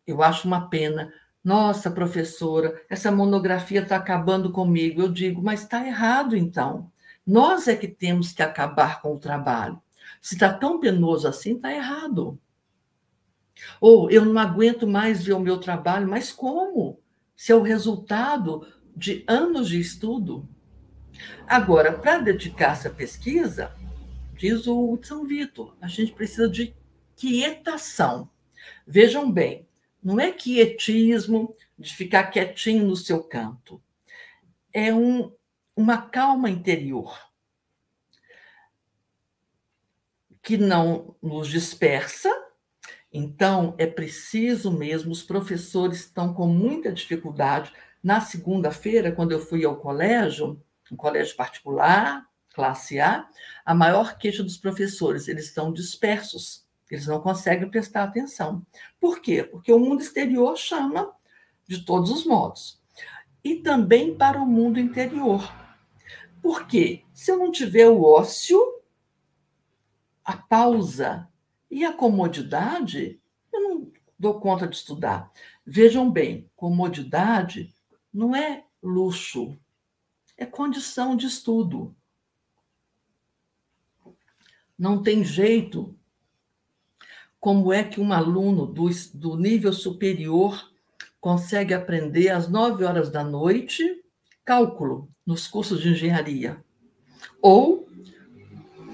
eu 0.05 0.21
acho 0.23 0.47
uma 0.47 0.69
pena, 0.69 1.13
nossa, 1.43 1.89
professora, 1.89 2.81
essa 2.89 3.11
monografia 3.11 3.81
está 3.81 3.95
acabando 3.95 4.51
comigo. 4.51 5.01
Eu 5.01 5.09
digo, 5.09 5.41
mas 5.41 5.61
está 5.61 5.85
errado 5.85 6.35
então. 6.35 6.91
Nós 7.25 7.67
é 7.67 7.75
que 7.75 7.87
temos 7.87 8.31
que 8.31 8.41
acabar 8.41 9.01
com 9.01 9.15
o 9.15 9.19
trabalho. 9.19 9.81
Se 10.21 10.35
está 10.35 10.51
tão 10.51 10.79
penoso 10.79 11.27
assim, 11.27 11.55
está 11.55 11.73
errado. 11.73 12.39
Ou 13.79 14.09
eu 14.09 14.25
não 14.25 14.39
aguento 14.39 14.87
mais 14.87 15.23
ver 15.23 15.33
o 15.33 15.39
meu 15.39 15.57
trabalho, 15.57 16.07
mas 16.07 16.31
como? 16.31 16.99
Se 17.35 17.51
é 17.51 17.55
o 17.55 17.61
resultado 17.61 18.67
de 18.95 19.23
anos 19.27 19.69
de 19.69 19.79
estudo. 19.79 20.47
Agora, 21.47 21.93
para 21.93 22.19
dedicar-se 22.19 22.87
à 22.87 22.91
pesquisa, 22.91 23.73
diz 24.37 24.67
o 24.67 24.99
São 25.01 25.25
Vitor, 25.25 25.75
a 25.81 25.87
gente 25.87 26.11
precisa 26.11 26.49
de 26.49 26.75
quietação. 27.19 28.29
Vejam 28.87 29.29
bem, 29.29 29.67
não 30.01 30.17
é 30.17 30.31
quietismo 30.31 31.53
de 31.77 31.93
ficar 31.93 32.23
quietinho 32.27 32.85
no 32.85 32.95
seu 32.95 33.21
canto. 33.21 33.83
É 34.71 34.93
um, 34.93 35.29
uma 35.75 36.01
calma 36.01 36.49
interior 36.49 37.19
que 40.41 40.57
não 40.57 41.13
nos 41.21 41.49
dispersa. 41.49 42.33
Então, 43.11 43.75
é 43.77 43.85
preciso 43.85 44.71
mesmo, 44.71 45.11
os 45.11 45.21
professores 45.21 45.99
estão 45.99 46.33
com 46.33 46.47
muita 46.47 46.89
dificuldade. 46.89 47.73
Na 48.01 48.21
segunda-feira, 48.21 49.11
quando 49.11 49.33
eu 49.33 49.39
fui 49.39 49.65
ao 49.65 49.75
colégio, 49.75 50.63
um 50.89 50.95
colégio 50.95 51.35
particular, 51.35 52.25
classe 52.53 52.97
A, 52.99 53.27
a 53.65 53.75
maior 53.75 54.17
queixa 54.17 54.41
dos 54.41 54.57
professores, 54.57 55.27
eles 55.27 55.45
estão 55.45 55.73
dispersos 55.73 56.68
eles 56.95 57.07
não 57.07 57.21
conseguem 57.21 57.69
prestar 57.69 58.03
atenção. 58.03 58.65
Por 58.99 59.21
quê? 59.21 59.43
Porque 59.43 59.71
o 59.71 59.79
mundo 59.79 60.01
exterior 60.01 60.57
chama 60.57 61.13
de 61.67 61.85
todos 61.85 62.09
os 62.09 62.25
modos. 62.25 62.81
E 63.43 63.55
também 63.55 64.15
para 64.15 64.41
o 64.41 64.45
mundo 64.45 64.79
interior. 64.79 65.53
Porque 66.41 67.03
se 67.13 67.31
eu 67.31 67.37
não 67.37 67.51
tiver 67.51 67.87
o 67.87 68.03
ócio, 68.03 68.59
a 70.23 70.35
pausa 70.35 71.29
e 71.69 71.85
a 71.85 71.93
comodidade, 71.93 73.21
eu 73.53 73.61
não 73.61 73.91
dou 74.17 74.39
conta 74.39 74.67
de 74.67 74.75
estudar. 74.75 75.31
Vejam 75.65 76.09
bem, 76.09 76.49
comodidade 76.55 77.73
não 78.11 78.35
é 78.35 78.65
luxo, 78.81 79.57
é 80.35 80.45
condição 80.45 81.15
de 81.15 81.27
estudo. 81.27 81.95
Não 84.77 85.03
tem 85.03 85.23
jeito 85.23 85.98
como 87.39 87.71
é 87.71 87.83
que 87.83 88.01
um 88.01 88.11
aluno 88.11 88.65
do, 88.65 88.89
do 89.13 89.37
nível 89.37 89.71
superior 89.71 90.69
consegue 91.21 91.73
aprender 91.73 92.29
às 92.29 92.49
nove 92.49 92.83
horas 92.83 93.09
da 93.09 93.23
noite 93.23 93.83
cálculo 94.43 95.09
nos 95.25 95.47
cursos 95.47 95.81
de 95.81 95.89
engenharia. 95.89 96.63
Ou, 97.41 97.87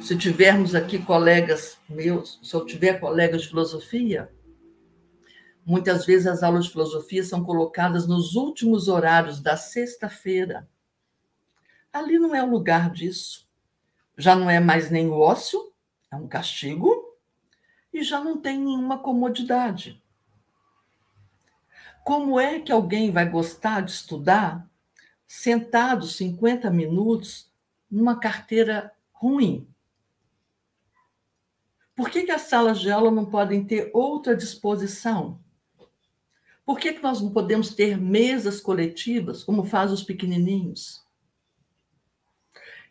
se 0.02 0.18
tivermos 0.18 0.76
aqui 0.76 1.00
colegas 1.00 1.78
meus, 1.90 2.40
se 2.44 2.54
eu 2.54 2.66
tiver 2.66 3.00
colegas 3.00 3.44
de 3.44 3.48
filosofia, 3.50 4.32
muitas 5.66 6.06
vezes 6.06 6.28
as 6.28 6.44
aulas 6.44 6.66
de 6.66 6.72
filosofia 6.72 7.24
são 7.24 7.44
colocadas 7.44 8.08
nos 8.08 8.36
últimos 8.36 8.88
horários 8.88 9.40
da 9.40 9.58
sexta-feira. 9.58 10.68
Ali 11.92 12.20
não 12.20 12.36
é 12.36 12.44
o 12.44 12.50
lugar 12.50 12.92
disso. 12.92 13.48
Já 14.18 14.36
não 14.36 14.50
é 14.50 14.60
mais 14.60 14.92
nem 14.92 15.08
o 15.08 15.20
ócio, 15.20 15.72
é 16.12 16.16
um 16.16 16.28
castigo 16.28 17.05
e 17.96 18.04
já 18.04 18.22
não 18.22 18.38
tem 18.38 18.60
nenhuma 18.60 19.00
comodidade. 19.00 20.04
Como 22.04 22.38
é 22.38 22.60
que 22.60 22.72
alguém 22.72 23.10
vai 23.10 23.28
gostar 23.28 23.80
de 23.82 23.92
estudar 23.92 24.70
sentado 25.26 26.06
50 26.06 26.70
minutos 26.70 27.50
numa 27.90 28.20
carteira 28.20 28.94
ruim? 29.14 29.66
Por 31.96 32.10
que, 32.10 32.24
que 32.24 32.32
as 32.32 32.42
salas 32.42 32.82
de 32.82 32.92
aula 32.92 33.10
não 33.10 33.26
podem 33.26 33.64
ter 33.64 33.90
outra 33.94 34.36
disposição? 34.36 35.40
Por 36.66 36.78
que, 36.78 36.92
que 36.92 37.02
nós 37.02 37.22
não 37.22 37.32
podemos 37.32 37.74
ter 37.74 37.98
mesas 37.98 38.60
coletivas, 38.60 39.42
como 39.42 39.64
fazem 39.64 39.94
os 39.94 40.04
pequenininhos? 40.04 41.02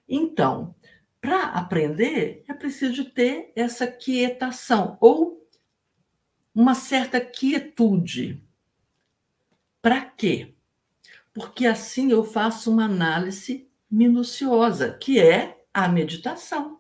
Então, 0.09 0.75
para 1.25 1.45
aprender, 1.45 2.45
é 2.47 2.53
preciso 2.53 3.07
ter 3.07 3.51
essa 3.57 3.87
quietação 3.87 4.99
ou 5.01 5.49
uma 6.55 6.75
certa 6.75 7.19
quietude. 7.19 8.47
Para 9.81 10.03
quê? 10.03 10.55
Porque 11.33 11.67
assim 11.67 12.11
eu 12.11 12.25
faço 12.25 12.71
uma 12.71 12.85
análise 12.85 13.67
minuciosa, 13.91 14.93
que 14.93 15.19
é 15.19 15.65
a 15.73 15.89
meditação. 15.89 16.79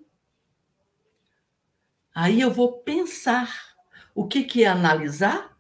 Aí 2.14 2.38
eu 2.38 2.50
vou 2.50 2.80
pensar. 2.82 3.74
O 4.14 4.26
que, 4.26 4.44
que 4.44 4.62
é 4.62 4.66
analisar? 4.66 5.56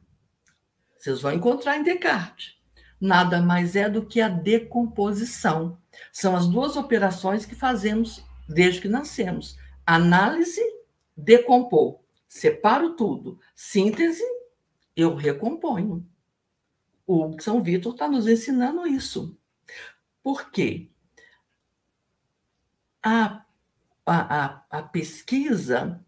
Vocês 0.94 1.22
vão 1.22 1.32
encontrar 1.32 1.78
em 1.78 1.82
Descartes. 1.82 2.58
Nada 3.00 3.40
mais 3.40 3.76
é 3.76 3.88
do 3.88 4.04
que 4.04 4.20
a 4.20 4.28
decomposição. 4.28 5.78
São 6.12 6.36
as 6.36 6.46
duas 6.46 6.76
operações 6.76 7.46
que 7.46 7.54
fazemos 7.54 8.22
desde 8.48 8.80
que 8.80 8.88
nascemos. 8.88 9.56
Análise, 9.86 10.62
decompor. 11.16 12.00
Separo 12.28 12.96
tudo. 12.96 13.38
Síntese, 13.54 14.24
eu 14.96 15.14
recomponho. 15.14 16.06
O 17.06 17.36
São 17.40 17.62
Vitor 17.62 17.92
está 17.92 18.08
nos 18.08 18.26
ensinando 18.26 18.86
isso. 18.86 19.38
Por 20.22 20.50
quê? 20.50 20.90
A, 23.02 23.44
a, 24.06 24.64
a, 24.70 24.82
pesquisa 24.82 26.02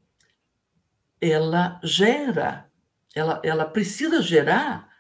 ela 1.20 1.78
gera 1.84 2.66
ela, 3.16 3.40
ela 3.42 3.64
precisa 3.64 4.20
gerar 4.20 4.90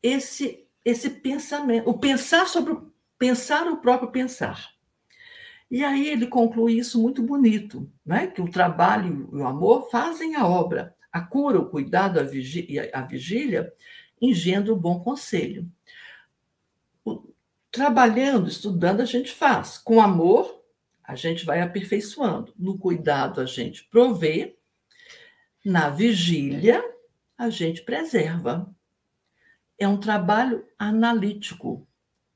esse, 0.00 0.68
esse 0.84 1.10
pensamento, 1.10 1.90
o 1.90 1.98
pensar 1.98 2.46
sobre 2.46 2.72
o, 2.72 2.92
pensar 3.18 3.66
o 3.66 3.78
próprio 3.78 4.12
pensar. 4.12 4.73
E 5.70 5.82
aí 5.82 6.08
ele 6.08 6.26
conclui 6.26 6.74
isso 6.74 7.00
muito 7.00 7.22
bonito, 7.22 7.90
né? 8.04 8.26
que 8.26 8.40
o 8.40 8.50
trabalho 8.50 9.28
e 9.32 9.36
o 9.36 9.46
amor 9.46 9.90
fazem 9.90 10.36
a 10.36 10.46
obra, 10.46 10.94
a 11.10 11.20
cura, 11.20 11.58
o 11.58 11.68
cuidado, 11.68 12.20
a 12.20 12.22
vigília, 12.22 12.90
a 12.92 13.02
vigília 13.02 13.72
engendra 14.20 14.72
o 14.72 14.76
bom 14.76 15.00
conselho. 15.00 15.68
O, 17.04 17.34
trabalhando, 17.70 18.48
estudando, 18.48 19.00
a 19.00 19.04
gente 19.04 19.32
faz. 19.32 19.78
Com 19.78 20.00
amor, 20.00 20.62
a 21.02 21.14
gente 21.14 21.44
vai 21.44 21.60
aperfeiçoando. 21.60 22.54
No 22.56 22.78
cuidado, 22.78 23.40
a 23.40 23.46
gente 23.46 23.84
provê. 23.84 24.56
Na 25.64 25.88
vigília, 25.88 26.84
a 27.36 27.50
gente 27.50 27.82
preserva. 27.82 28.72
É 29.78 29.88
um 29.88 29.98
trabalho 29.98 30.64
analítico, 30.78 31.86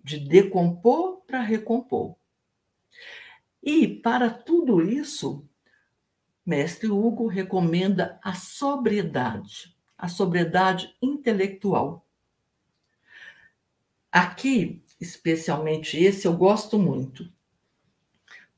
de 0.02 0.18
decompor 0.18 1.22
para 1.26 1.40
recompor. 1.40 2.17
E, 3.62 3.86
para 3.86 4.30
tudo 4.30 4.80
isso, 4.80 5.46
Mestre 6.44 6.88
Hugo 6.88 7.26
recomenda 7.26 8.18
a 8.22 8.32
sobriedade, 8.34 9.76
a 9.96 10.08
sobriedade 10.08 10.96
intelectual. 11.02 12.06
Aqui, 14.10 14.82
especialmente 14.98 16.02
esse, 16.02 16.26
eu 16.26 16.34
gosto 16.34 16.78
muito, 16.78 17.30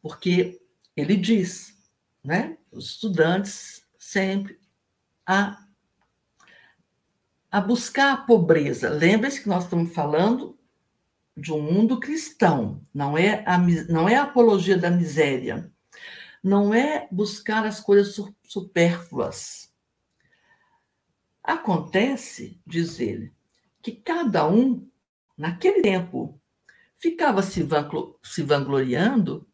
porque 0.00 0.62
ele 0.96 1.16
diz, 1.16 1.76
né, 2.22 2.56
os 2.70 2.90
estudantes 2.90 3.84
sempre 3.98 4.60
a, 5.26 5.66
a 7.50 7.60
buscar 7.60 8.12
a 8.12 8.16
pobreza. 8.18 8.90
Lembre-se 8.90 9.42
que 9.42 9.48
nós 9.48 9.64
estamos 9.64 9.92
falando 9.92 10.56
de 11.36 11.52
um 11.52 11.60
mundo 11.60 12.00
cristão, 12.00 12.84
não 12.92 13.16
é 13.16 13.42
a, 13.46 13.56
não 13.88 14.08
é 14.08 14.16
a 14.16 14.24
apologia 14.24 14.76
da 14.76 14.90
miséria, 14.90 15.70
não 16.42 16.74
é 16.74 17.08
buscar 17.10 17.66
as 17.66 17.80
coisas 17.80 18.20
supérfluas. 18.44 19.72
Acontece, 21.42 22.60
diz 22.66 23.00
ele, 23.00 23.32
que 23.82 23.92
cada 23.92 24.46
um, 24.46 24.86
naquele 25.36 25.82
tempo, 25.82 26.40
ficava 26.98 27.42
se, 27.42 27.66
se 28.22 28.42
vangloriando 28.42 29.46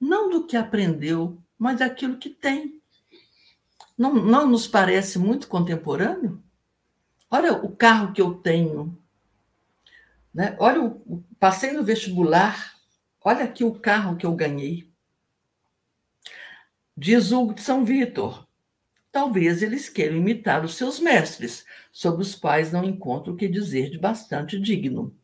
não 0.00 0.28
do 0.28 0.46
que 0.46 0.56
aprendeu, 0.56 1.40
mas 1.56 1.78
daquilo 1.78 2.18
que 2.18 2.28
tem. 2.28 2.82
Não, 3.96 4.12
não 4.14 4.48
nos 4.48 4.66
parece 4.66 5.18
muito 5.18 5.46
contemporâneo? 5.46 6.42
Olha 7.30 7.52
o 7.52 7.74
carro 7.74 8.12
que 8.12 8.20
eu 8.20 8.34
tenho, 8.34 8.98
né? 10.34 10.56
Olha, 10.58 10.94
passei 11.38 11.72
no 11.72 11.84
vestibular, 11.84 12.74
olha 13.20 13.44
aqui 13.44 13.64
o 13.64 13.78
carro 13.78 14.16
que 14.16 14.26
eu 14.26 14.34
ganhei. 14.34 14.90
Diz 16.96 17.32
Hugo 17.32 17.54
de 17.54 17.62
São 17.62 17.84
Vitor. 17.84 18.46
Talvez 19.10 19.62
eles 19.62 19.88
queiram 19.88 20.16
imitar 20.16 20.64
os 20.64 20.76
seus 20.76 20.98
mestres, 20.98 21.66
sobre 21.92 22.22
os 22.22 22.34
quais 22.34 22.72
não 22.72 22.82
encontro 22.82 23.34
o 23.34 23.36
que 23.36 23.46
dizer 23.46 23.90
de 23.90 23.98
bastante 23.98 24.58
digno. 24.58 25.14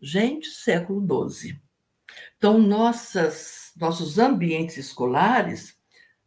Gente, 0.00 0.48
século 0.48 1.30
XII. 1.30 1.60
Então, 2.36 2.58
nossas, 2.58 3.72
nossos 3.76 4.18
ambientes 4.18 4.76
escolares 4.76 5.76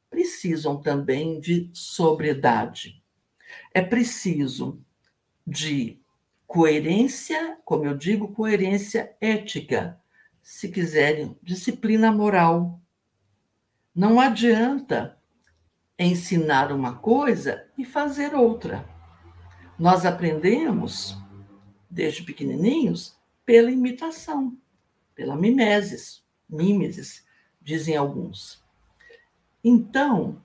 precisam 0.09 0.81
também 0.81 1.39
de 1.39 1.69
sobriedade. 1.73 3.03
É 3.73 3.81
preciso 3.81 4.81
de 5.45 5.98
coerência, 6.49 7.59
como 7.63 7.85
eu 7.85 7.95
digo, 7.95 8.33
coerência 8.33 9.15
ética, 9.21 10.01
se 10.41 10.67
quiserem, 10.67 11.37
disciplina 11.43 12.11
moral. 12.11 12.81
Não 13.93 14.19
adianta 14.19 15.15
ensinar 15.97 16.71
uma 16.71 16.97
coisa 16.97 17.69
e 17.77 17.85
fazer 17.85 18.33
outra. 18.33 18.83
Nós 19.77 20.07
aprendemos, 20.07 21.15
desde 21.87 22.23
pequenininhos, 22.23 23.15
pela 23.45 23.69
imitação, 23.69 24.57
pela 25.13 25.35
mimesis, 25.35 26.25
mimesis, 26.49 27.23
dizem 27.61 27.95
alguns. 27.95 28.65
Então, 29.63 30.43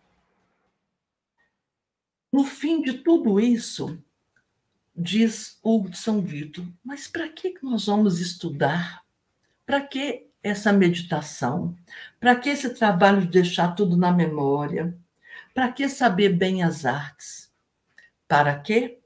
no 2.31 2.45
fim 2.45 2.83
de 2.83 2.93
tudo 2.99 3.41
isso, 3.41 3.99
diz 4.95 5.61
São 5.95 6.21
Vito, 6.21 6.67
mas 6.85 7.09
para 7.09 7.29
que 7.29 7.55
nós 7.63 7.87
vamos 7.87 8.21
estudar? 8.21 9.03
Para 9.67 9.81
que 9.81 10.29
essa 10.43 10.73
meditação? 10.73 11.77
Para 12.21 12.37
que 12.37 12.51
esse 12.51 12.71
trabalho 12.71 13.23
de 13.23 13.29
deixar 13.29 13.75
tudo 13.75 13.97
na 13.97 14.13
memória? 14.13 14.97
Para 15.53 15.73
que 15.73 15.89
saber 15.89 16.31
bem 16.31 16.63
as 16.63 16.85
artes? 16.85 17.51
Para 18.29 18.59
quê? 18.59 19.01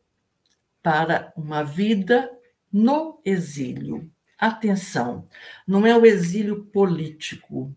Para 0.83 1.33
uma 1.37 1.63
vida 1.63 2.31
no 2.73 3.21
exílio. 3.25 4.11
Atenção, 4.39 5.27
não 5.67 5.85
é 5.85 5.97
o 5.97 6.07
exílio 6.07 6.65
político, 6.67 7.75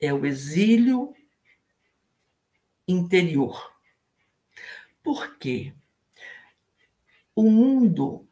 é 0.00 0.14
o 0.14 0.24
exílio 0.24 1.12
interior. 2.86 3.72
Por 5.02 5.36
quê? 5.38 5.74
O 7.34 7.50
mundo, 7.50 8.28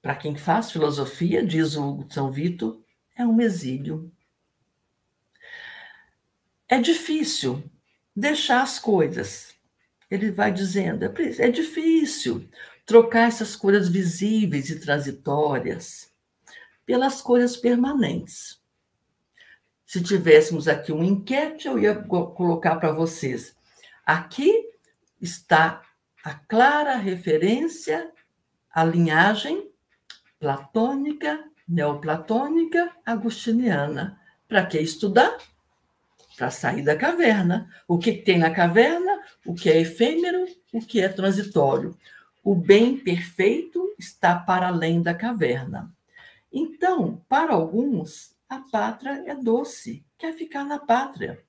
para 0.00 0.16
quem 0.16 0.36
faz 0.36 0.70
filosofia, 0.70 1.44
diz 1.44 1.76
o 1.76 2.06
São 2.08 2.30
Vito, 2.30 2.82
é 3.16 3.26
um 3.26 3.40
exílio. 3.40 4.10
É 6.68 6.80
difícil 6.80 7.62
deixar 8.14 8.62
as 8.62 8.78
coisas. 8.78 9.54
Ele 10.10 10.30
vai 10.30 10.52
dizendo, 10.52 11.04
é, 11.04 11.12
é 11.46 11.50
difícil 11.50 12.48
trocar 12.86 13.28
essas 13.28 13.54
coisas 13.54 13.88
visíveis 13.88 14.70
e 14.70 14.80
transitórias 14.80 16.10
pelas 16.86 17.20
coisas 17.20 17.56
permanentes. 17.56 18.58
Se 19.84 20.02
tivéssemos 20.02 20.68
aqui 20.68 20.90
um 20.90 21.04
enquete, 21.04 21.66
eu 21.66 21.78
ia 21.78 21.94
colocar 21.94 22.76
para 22.76 22.92
vocês. 22.92 23.54
Aqui 24.06 24.70
está 25.20 25.82
a 26.24 26.34
clara 26.34 26.96
referência 26.96 28.10
a 28.70 28.84
linhagem 28.84 29.70
platônica, 30.38 31.44
neoplatônica, 31.68 32.90
agustiniana. 33.04 34.20
Para 34.46 34.64
que 34.64 34.78
estudar? 34.78 35.36
Para 36.36 36.50
sair 36.50 36.82
da 36.82 36.96
caverna. 36.96 37.68
O 37.86 37.98
que 37.98 38.12
tem 38.12 38.38
na 38.38 38.50
caverna? 38.50 39.20
O 39.44 39.54
que 39.54 39.68
é 39.68 39.80
efêmero? 39.80 40.46
O 40.72 40.80
que 40.80 41.00
é 41.00 41.08
transitório? 41.08 41.96
O 42.44 42.54
bem 42.54 42.96
perfeito 42.96 43.94
está 43.98 44.38
para 44.38 44.68
além 44.68 45.02
da 45.02 45.12
caverna. 45.12 45.92
Então, 46.52 47.22
para 47.28 47.52
alguns, 47.52 48.34
a 48.48 48.60
pátria 48.60 49.22
é 49.26 49.34
doce, 49.34 50.04
quer 50.16 50.32
ficar 50.32 50.64
na 50.64 50.78
pátria. 50.78 51.44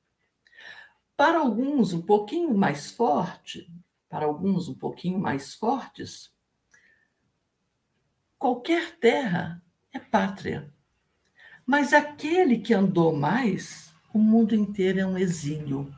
Para 1.16 1.40
alguns, 1.40 1.94
um 1.94 2.02
pouquinho 2.02 2.54
mais 2.54 2.92
forte, 2.92 3.72
para 4.10 4.26
alguns 4.26 4.68
um 4.68 4.74
pouquinho 4.74 5.20
mais 5.20 5.54
fortes, 5.54 6.32
Qualquer 8.40 8.98
terra 8.98 9.62
é 9.92 10.00
pátria. 10.00 10.74
Mas 11.66 11.92
aquele 11.92 12.58
que 12.58 12.74
andou 12.74 13.14
mais, 13.14 13.94
o 14.14 14.18
mundo 14.18 14.56
inteiro 14.56 14.98
é 14.98 15.06
um 15.06 15.18
exílio. 15.18 15.94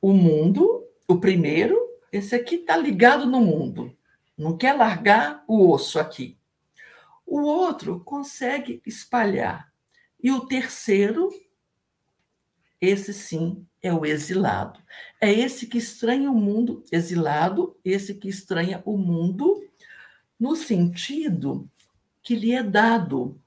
O 0.00 0.14
mundo, 0.14 0.82
o 1.06 1.20
primeiro, 1.20 1.78
esse 2.10 2.34
aqui 2.34 2.54
está 2.54 2.78
ligado 2.78 3.26
no 3.26 3.42
mundo, 3.42 3.94
não 4.38 4.56
quer 4.56 4.72
largar 4.72 5.44
o 5.46 5.70
osso 5.70 5.98
aqui. 5.98 6.38
O 7.26 7.42
outro 7.42 8.00
consegue 8.00 8.80
espalhar. 8.86 9.70
E 10.22 10.32
o 10.32 10.46
terceiro, 10.46 11.28
esse 12.80 13.12
sim, 13.12 13.66
é 13.82 13.92
o 13.92 14.06
exilado. 14.06 14.80
É 15.20 15.30
esse 15.30 15.66
que 15.66 15.76
estranha 15.76 16.30
o 16.30 16.34
mundo, 16.34 16.82
exilado, 16.90 17.78
esse 17.84 18.14
que 18.14 18.28
estranha 18.28 18.82
o 18.86 18.96
mundo 18.96 19.62
no 20.38 20.56
sentido 20.56 21.68
que 22.22 22.34
lhe 22.34 22.52
é 22.52 22.62
dado, 22.62 23.40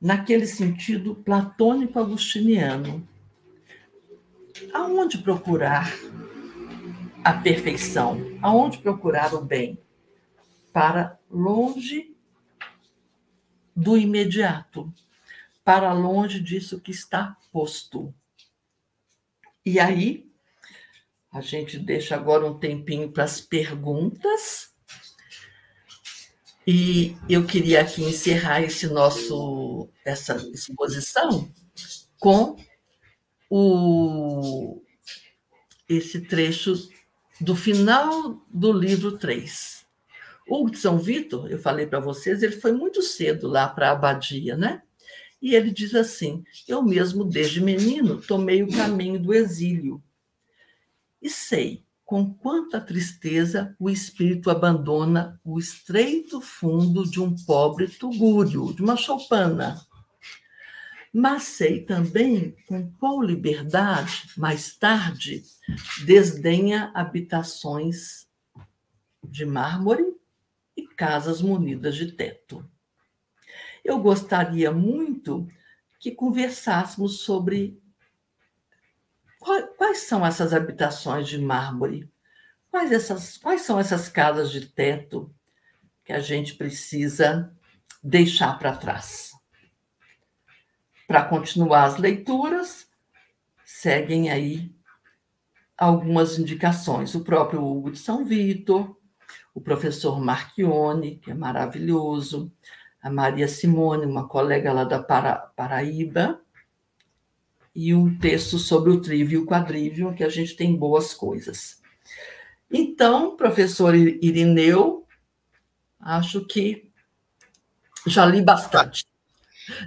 naquele 0.00 0.46
sentido 0.46 1.14
platônico-agustiniano. 1.14 3.06
Aonde 4.72 5.18
procurar 5.18 5.92
a 7.24 7.32
perfeição? 7.32 8.18
Aonde 8.42 8.78
procurar 8.78 9.34
o 9.34 9.44
bem? 9.44 9.78
Para 10.72 11.18
longe 11.30 12.14
do 13.74 13.96
imediato, 13.96 14.92
para 15.64 15.92
longe 15.92 16.40
disso 16.40 16.80
que 16.80 16.90
está 16.90 17.36
posto. 17.52 18.14
E 19.64 19.80
aí, 19.80 20.26
A 21.36 21.42
gente 21.42 21.78
deixa 21.78 22.14
agora 22.14 22.46
um 22.46 22.58
tempinho 22.58 23.12
para 23.12 23.24
as 23.24 23.42
perguntas. 23.42 24.74
E 26.66 27.16
eu 27.28 27.46
queria 27.46 27.80
aqui 27.80 28.02
encerrar 28.02 28.60
esse 28.60 28.88
nosso 28.88 29.88
essa 30.04 30.34
exposição 30.52 31.48
com 32.18 32.56
o 33.48 34.82
esse 35.88 36.22
trecho 36.22 36.74
do 37.40 37.54
final 37.54 38.44
do 38.50 38.72
livro 38.72 39.16
3. 39.16 39.86
O 40.48 40.68
de 40.68 40.78
São 40.78 40.98
Vitor, 40.98 41.48
eu 41.48 41.58
falei 41.58 41.86
para 41.86 42.00
vocês, 42.00 42.42
ele 42.42 42.56
foi 42.56 42.72
muito 42.72 43.00
cedo 43.00 43.46
lá 43.46 43.68
para 43.68 43.90
a 43.90 43.92
abadia, 43.92 44.56
né? 44.56 44.82
E 45.40 45.54
ele 45.54 45.70
diz 45.70 45.94
assim: 45.94 46.42
Eu 46.66 46.82
mesmo, 46.82 47.24
desde 47.24 47.60
menino, 47.60 48.20
tomei 48.20 48.64
o 48.64 48.72
caminho 48.72 49.20
do 49.20 49.32
exílio. 49.32 50.02
E 51.22 51.30
sei 51.30 51.85
com 52.06 52.32
quanta 52.32 52.80
tristeza 52.80 53.74
o 53.80 53.90
espírito 53.90 54.48
abandona 54.48 55.40
o 55.44 55.58
estreito 55.58 56.40
fundo 56.40 57.04
de 57.04 57.20
um 57.20 57.34
pobre 57.44 57.88
tugúrio, 57.88 58.72
de 58.72 58.80
uma 58.80 58.96
choupana. 58.96 59.84
Mas 61.12 61.42
sei 61.42 61.84
também 61.84 62.54
com 62.68 62.88
qual 62.92 63.20
liberdade, 63.20 64.30
mais 64.36 64.76
tarde, 64.76 65.42
desdenha 66.04 66.92
habitações 66.94 68.28
de 69.24 69.44
mármore 69.44 70.04
e 70.76 70.86
casas 70.86 71.42
munidas 71.42 71.96
de 71.96 72.12
teto. 72.12 72.64
Eu 73.84 73.98
gostaria 73.98 74.70
muito 74.70 75.48
que 75.98 76.12
conversássemos 76.12 77.20
sobre 77.20 77.82
quais 79.76 79.98
são 79.98 80.26
essas 80.26 80.52
habitações 80.52 81.28
de 81.28 81.38
mármore? 81.38 82.10
Quais, 82.70 82.92
essas, 82.92 83.38
quais 83.38 83.62
são 83.62 83.78
essas 83.78 84.08
casas 84.08 84.50
de 84.50 84.66
teto 84.66 85.32
que 86.04 86.12
a 86.12 86.20
gente 86.20 86.54
precisa 86.54 87.52
deixar 88.02 88.58
para 88.58 88.76
trás? 88.76 89.32
Para 91.06 91.24
continuar 91.24 91.84
as 91.84 91.96
leituras, 91.96 92.88
seguem 93.64 94.30
aí 94.30 94.74
algumas 95.78 96.38
indicações. 96.38 97.14
O 97.14 97.22
próprio 97.22 97.64
Hugo 97.64 97.92
de 97.92 97.98
São 97.98 98.24
Vitor, 98.24 98.96
o 99.54 99.60
professor 99.60 100.20
Marchione, 100.20 101.16
que 101.18 101.30
é 101.30 101.34
maravilhoso, 101.34 102.52
a 103.00 103.08
Maria 103.08 103.46
Simone, 103.46 104.04
uma 104.04 104.26
colega 104.26 104.72
lá 104.72 104.84
da 104.84 105.00
Paraíba, 105.00 106.40
e 107.76 107.94
um 107.94 108.18
texto 108.18 108.58
sobre 108.58 108.90
o 108.90 109.02
trívio 109.02 109.40
e 109.40 109.42
o 109.42 109.46
quadrívio, 109.46 110.14
que 110.14 110.24
a 110.24 110.30
gente 110.30 110.56
tem 110.56 110.74
boas 110.74 111.12
coisas. 111.12 111.82
Então, 112.72 113.36
professor 113.36 113.94
Irineu, 113.94 115.06
acho 116.00 116.46
que 116.46 116.90
já 118.06 118.24
li 118.24 118.40
bastante. 118.40 119.04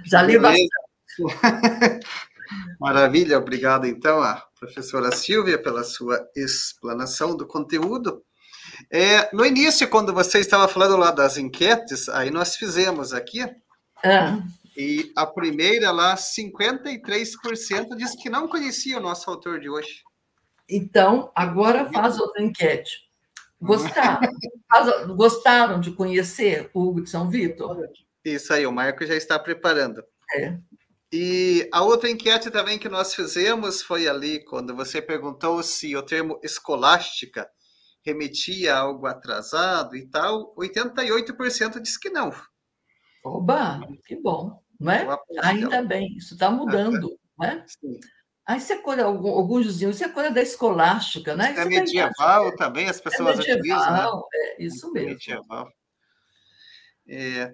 Já 0.04 0.22
li 0.22 0.38
bastante. 0.38 0.70
Maravilha, 2.80 3.38
obrigado 3.38 3.86
então 3.86 4.22
a 4.22 4.46
professora 4.58 5.10
Silvia 5.10 5.60
pela 5.60 5.82
sua 5.82 6.24
explanação 6.36 7.36
do 7.36 7.46
conteúdo. 7.46 8.22
É, 8.90 9.34
no 9.34 9.44
início, 9.44 9.88
quando 9.88 10.12
você 10.14 10.38
estava 10.38 10.68
falando 10.68 10.96
lá 10.96 11.10
das 11.10 11.36
enquetes, 11.36 12.08
aí 12.08 12.30
nós 12.30 12.54
fizemos 12.54 13.12
aqui. 13.12 13.40
Ah. 14.04 14.40
E 14.76 15.12
a 15.16 15.26
primeira 15.26 15.90
lá, 15.90 16.14
53% 16.14 17.96
diz 17.96 18.14
que 18.14 18.30
não 18.30 18.48
conhecia 18.48 18.98
o 18.98 19.00
nosso 19.00 19.28
autor 19.28 19.60
de 19.60 19.68
hoje. 19.68 20.02
Então, 20.68 21.30
agora 21.34 21.90
faz 21.92 22.18
outra 22.18 22.42
enquete. 22.42 23.10
Gostaram? 23.60 24.20
gostaram 25.16 25.80
de 25.80 25.90
conhecer 25.90 26.70
o 26.72 26.82
Hugo 26.82 27.02
de 27.02 27.10
São 27.10 27.28
Vitor? 27.28 27.88
Isso 28.24 28.52
aí, 28.52 28.66
o 28.66 28.72
Marco 28.72 29.04
já 29.04 29.16
está 29.16 29.38
preparando. 29.38 30.02
É. 30.34 30.56
E 31.12 31.68
a 31.72 31.82
outra 31.82 32.08
enquete 32.08 32.50
também 32.50 32.78
que 32.78 32.88
nós 32.88 33.14
fizemos 33.14 33.82
foi 33.82 34.06
ali, 34.08 34.44
quando 34.44 34.74
você 34.76 35.02
perguntou 35.02 35.62
se 35.62 35.96
o 35.96 36.02
termo 36.02 36.38
escolástica 36.42 37.48
remetia 38.02 38.74
a 38.74 38.78
algo 38.78 39.06
atrasado 39.06 39.96
e 39.96 40.06
tal, 40.06 40.54
88% 40.54 41.80
disse 41.80 41.98
que 41.98 42.10
não. 42.10 42.32
Oba, 43.22 43.86
que 44.06 44.16
bom 44.16 44.60
não 44.80 44.92
é? 44.92 45.06
Ainda 45.42 45.82
bem, 45.82 46.16
isso 46.16 46.32
está 46.34 46.50
mudando, 46.50 47.18
não 47.38 47.46
é? 47.46 47.64
Sim. 47.66 48.00
Aí 48.46 48.58
isso 48.58 48.72
é 48.72 48.78
coisa, 48.78 49.04
alguns 49.04 49.66
diziam, 49.66 49.90
isso 49.90 50.02
é 50.02 50.08
coisa 50.08 50.30
da 50.30 50.40
escolástica, 50.40 51.36
né? 51.36 51.52
Isso 51.52 51.60
é 51.60 51.64
medieval 51.66 52.48
é, 52.48 52.56
também, 52.56 52.88
as 52.88 53.00
pessoas 53.00 53.38
é 53.38 53.54
medieval, 53.54 53.58
utilizam. 53.58 54.16
Né? 54.16 54.24
É 54.40 54.62
isso 54.64 54.92
mesmo. 54.92 55.10
Medieval. 55.10 55.68
É, 57.06 57.52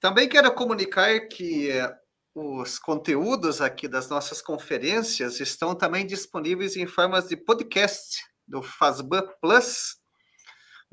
também 0.00 0.28
quero 0.28 0.52
comunicar 0.54 1.18
que 1.28 1.70
é, 1.70 1.94
os 2.34 2.78
conteúdos 2.78 3.60
aqui 3.60 3.86
das 3.86 4.08
nossas 4.10 4.42
conferências 4.42 5.40
estão 5.40 5.74
também 5.74 6.04
disponíveis 6.04 6.76
em 6.76 6.86
formas 6.86 7.28
de 7.28 7.36
podcast 7.36 8.22
do 8.46 8.62
Fazban 8.62 9.26
Plus, 9.40 9.96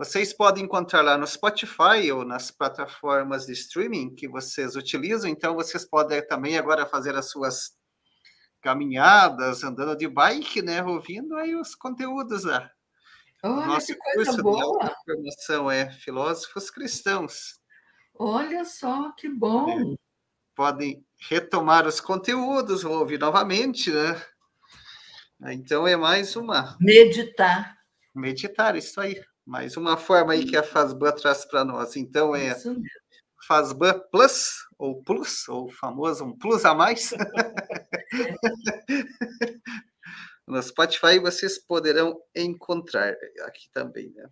vocês 0.02 0.34
podem 0.34 0.64
encontrar 0.64 1.04
lá 1.04 1.16
no 1.16 1.28
Spotify 1.28 2.12
ou 2.12 2.26
nas 2.26 2.50
plataformas 2.50 3.46
de 3.46 3.54
streaming 3.54 4.16
que 4.16 4.28
vocês 4.28 4.76
utilizam. 4.76 5.30
Então, 5.30 5.54
vocês 5.54 5.86
podem 5.86 6.26
também 6.26 6.58
agora 6.58 6.88
fazer 6.88 7.16
as 7.16 7.30
suas 7.30 7.78
caminhadas, 8.62 9.64
andando 9.64 9.96
de 9.96 10.08
bike, 10.08 10.64
né? 10.64 10.84
Ouvindo 10.84 11.36
aí 11.38 11.56
os 11.56 11.76
conteúdos 11.76 12.46
lá. 12.46 12.68
Olha, 13.44 13.68
Nosso 13.68 13.96
curso 13.96 14.42
boa. 14.42 14.86
de 14.86 14.96
formação 15.06 15.70
é 15.70 15.92
Filósofos 15.92 16.72
Cristãos. 16.72 17.60
Olha 18.16 18.66
só, 18.66 19.12
que 19.12 19.30
bom! 19.30 19.94
É. 19.94 19.96
Podem 20.56 21.06
retomar 21.30 21.86
os 21.86 22.02
conteúdos, 22.02 22.84
ou 22.84 22.98
ouvir 22.98 23.20
novamente, 23.20 23.92
né? 23.92 24.20
Então 25.54 25.86
é 25.88 25.96
mais 25.96 26.36
uma. 26.36 26.76
Meditar. 26.82 27.78
Meditar, 28.16 28.76
isso 28.76 29.00
aí. 29.00 29.22
Mais 29.52 29.76
uma 29.76 29.98
forma 29.98 30.32
aí 30.32 30.46
que 30.46 30.56
a 30.56 30.64
Fazban 30.64 31.12
traz 31.12 31.44
para 31.44 31.66
nós. 31.66 31.98
Então 31.98 32.34
é 32.34 32.56
Fazban 33.46 34.02
Plus, 34.10 34.66
ou 34.80 35.04
Plus, 35.04 35.46
ou 35.50 35.70
famoso 35.70 36.24
um 36.24 36.38
Plus 36.38 36.64
a 36.64 36.74
mais. 36.74 37.12
no 40.48 40.64
Spotify 40.64 41.20
vocês 41.20 41.60
poderão 41.60 42.18
encontrar 42.34 43.14
aqui 43.42 43.70
também, 43.74 44.14
né? 44.16 44.30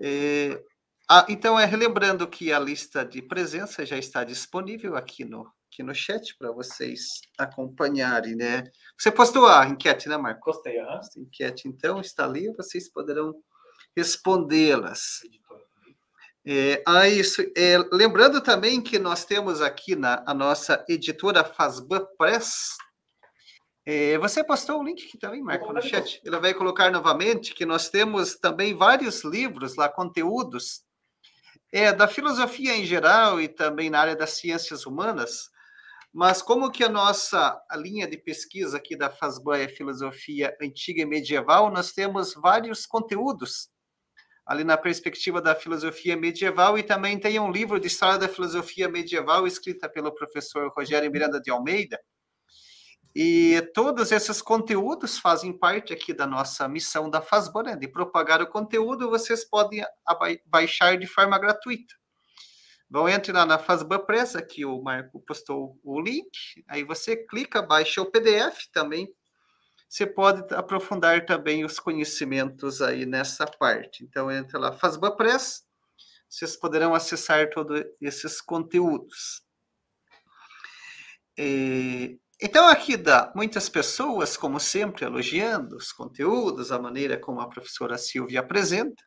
É, 0.00 0.60
ah, 1.08 1.24
então, 1.28 1.56
é 1.56 1.64
relembrando 1.64 2.26
que 2.26 2.52
a 2.52 2.58
lista 2.58 3.04
de 3.04 3.22
presença 3.22 3.86
já 3.86 3.96
está 3.96 4.24
disponível 4.24 4.96
aqui 4.96 5.24
no, 5.24 5.48
aqui 5.70 5.84
no 5.84 5.94
chat 5.94 6.36
para 6.36 6.50
vocês 6.50 7.20
acompanharem, 7.38 8.34
né? 8.34 8.64
Você 8.98 9.12
postou 9.12 9.46
a 9.46 9.68
enquete, 9.68 10.08
né, 10.08 10.16
Marco? 10.16 10.44
Postei, 10.44 10.80
a 10.80 10.98
enquete, 11.16 11.68
então, 11.68 12.00
está 12.00 12.24
ali, 12.24 12.52
vocês 12.56 12.90
poderão 12.90 13.32
respondê-las. 13.96 15.22
É, 16.48 16.80
ah, 16.86 17.08
isso. 17.08 17.42
É, 17.56 17.76
lembrando 17.90 18.40
também 18.40 18.80
que 18.80 19.00
nós 19.00 19.24
temos 19.24 19.60
aqui 19.60 19.96
na 19.96 20.22
a 20.26 20.32
nossa 20.32 20.84
editora 20.88 21.42
Fazban 21.42 22.06
Press. 22.16 22.76
É, 23.84 24.18
você 24.18 24.44
postou 24.44 24.80
o 24.80 24.84
link 24.84 25.04
aqui 25.06 25.18
também, 25.18 25.42
Marco, 25.42 25.72
no 25.72 25.82
chat. 25.82 26.20
Ele 26.24 26.38
vai 26.38 26.54
colocar 26.54 26.90
novamente 26.90 27.54
que 27.54 27.66
nós 27.66 27.88
temos 27.88 28.36
também 28.36 28.74
vários 28.74 29.24
livros 29.24 29.76
lá, 29.76 29.88
conteúdos 29.88 30.84
é, 31.72 31.92
da 31.92 32.06
filosofia 32.06 32.76
em 32.76 32.84
geral 32.84 33.40
e 33.40 33.48
também 33.48 33.90
na 33.90 34.00
área 34.00 34.16
das 34.16 34.30
ciências 34.30 34.86
humanas. 34.86 35.50
Mas 36.12 36.40
como 36.40 36.70
que 36.70 36.84
a 36.84 36.88
nossa 36.88 37.60
a 37.68 37.76
linha 37.76 38.06
de 38.06 38.16
pesquisa 38.16 38.76
aqui 38.76 38.96
da 38.96 39.10
Fazban 39.10 39.58
é 39.58 39.68
filosofia 39.68 40.56
antiga 40.62 41.02
e 41.02 41.06
medieval, 41.06 41.70
nós 41.70 41.92
temos 41.92 42.34
vários 42.34 42.86
conteúdos 42.86 43.68
ali 44.46 44.62
na 44.62 44.76
perspectiva 44.76 45.42
da 45.42 45.54
filosofia 45.54 46.16
medieval, 46.16 46.78
e 46.78 46.82
também 46.82 47.18
tem 47.18 47.40
um 47.40 47.50
livro 47.50 47.80
de 47.80 47.88
história 47.88 48.18
da 48.18 48.28
filosofia 48.28 48.88
medieval 48.88 49.46
escrita 49.46 49.88
pelo 49.88 50.14
professor 50.14 50.70
Rogério 50.74 51.10
Miranda 51.10 51.40
de 51.40 51.50
Almeida. 51.50 51.98
E 53.18 53.60
todos 53.74 54.12
esses 54.12 54.40
conteúdos 54.42 55.18
fazem 55.18 55.50
parte 55.50 55.92
aqui 55.92 56.12
da 56.12 56.26
nossa 56.26 56.68
missão 56.68 57.08
da 57.08 57.22
FASBO, 57.22 57.62
né? 57.62 57.74
de 57.74 57.88
propagar 57.88 58.42
o 58.42 58.46
conteúdo, 58.46 59.08
vocês 59.08 59.42
podem 59.42 59.82
baixar 60.44 60.96
de 60.96 61.06
forma 61.06 61.38
gratuita. 61.38 61.94
Vão 62.88 63.08
entre 63.08 63.32
lá 63.32 63.44
na 63.44 63.58
Fazban 63.58 63.98
Press, 63.98 64.36
aqui 64.36 64.64
o 64.64 64.80
Marco 64.80 65.18
postou 65.26 65.76
o 65.82 66.00
link, 66.00 66.30
aí 66.68 66.84
você 66.84 67.16
clica, 67.16 67.60
baixa 67.60 68.00
o 68.00 68.06
PDF 68.06 68.68
também, 68.72 69.08
você 69.96 70.06
pode 70.06 70.52
aprofundar 70.52 71.24
também 71.24 71.64
os 71.64 71.80
conhecimentos 71.80 72.82
aí 72.82 73.06
nessa 73.06 73.46
parte. 73.46 74.04
Então, 74.04 74.30
entra 74.30 74.58
lá, 74.58 74.70
Fazba 74.70 75.10
Press, 75.16 75.64
vocês 76.28 76.54
poderão 76.54 76.94
acessar 76.94 77.48
todos 77.48 77.82
esses 77.98 78.42
conteúdos. 78.42 79.42
E, 81.38 82.18
Então, 82.42 82.68
aqui 82.68 82.94
dá 82.98 83.32
muitas 83.34 83.70
pessoas, 83.70 84.36
como 84.36 84.60
sempre, 84.60 85.06
elogiando 85.06 85.76
os 85.76 85.92
conteúdos, 85.92 86.70
a 86.70 86.78
maneira 86.78 87.18
como 87.18 87.40
a 87.40 87.48
professora 87.48 87.96
Silvia 87.96 88.40
apresenta. 88.40 89.02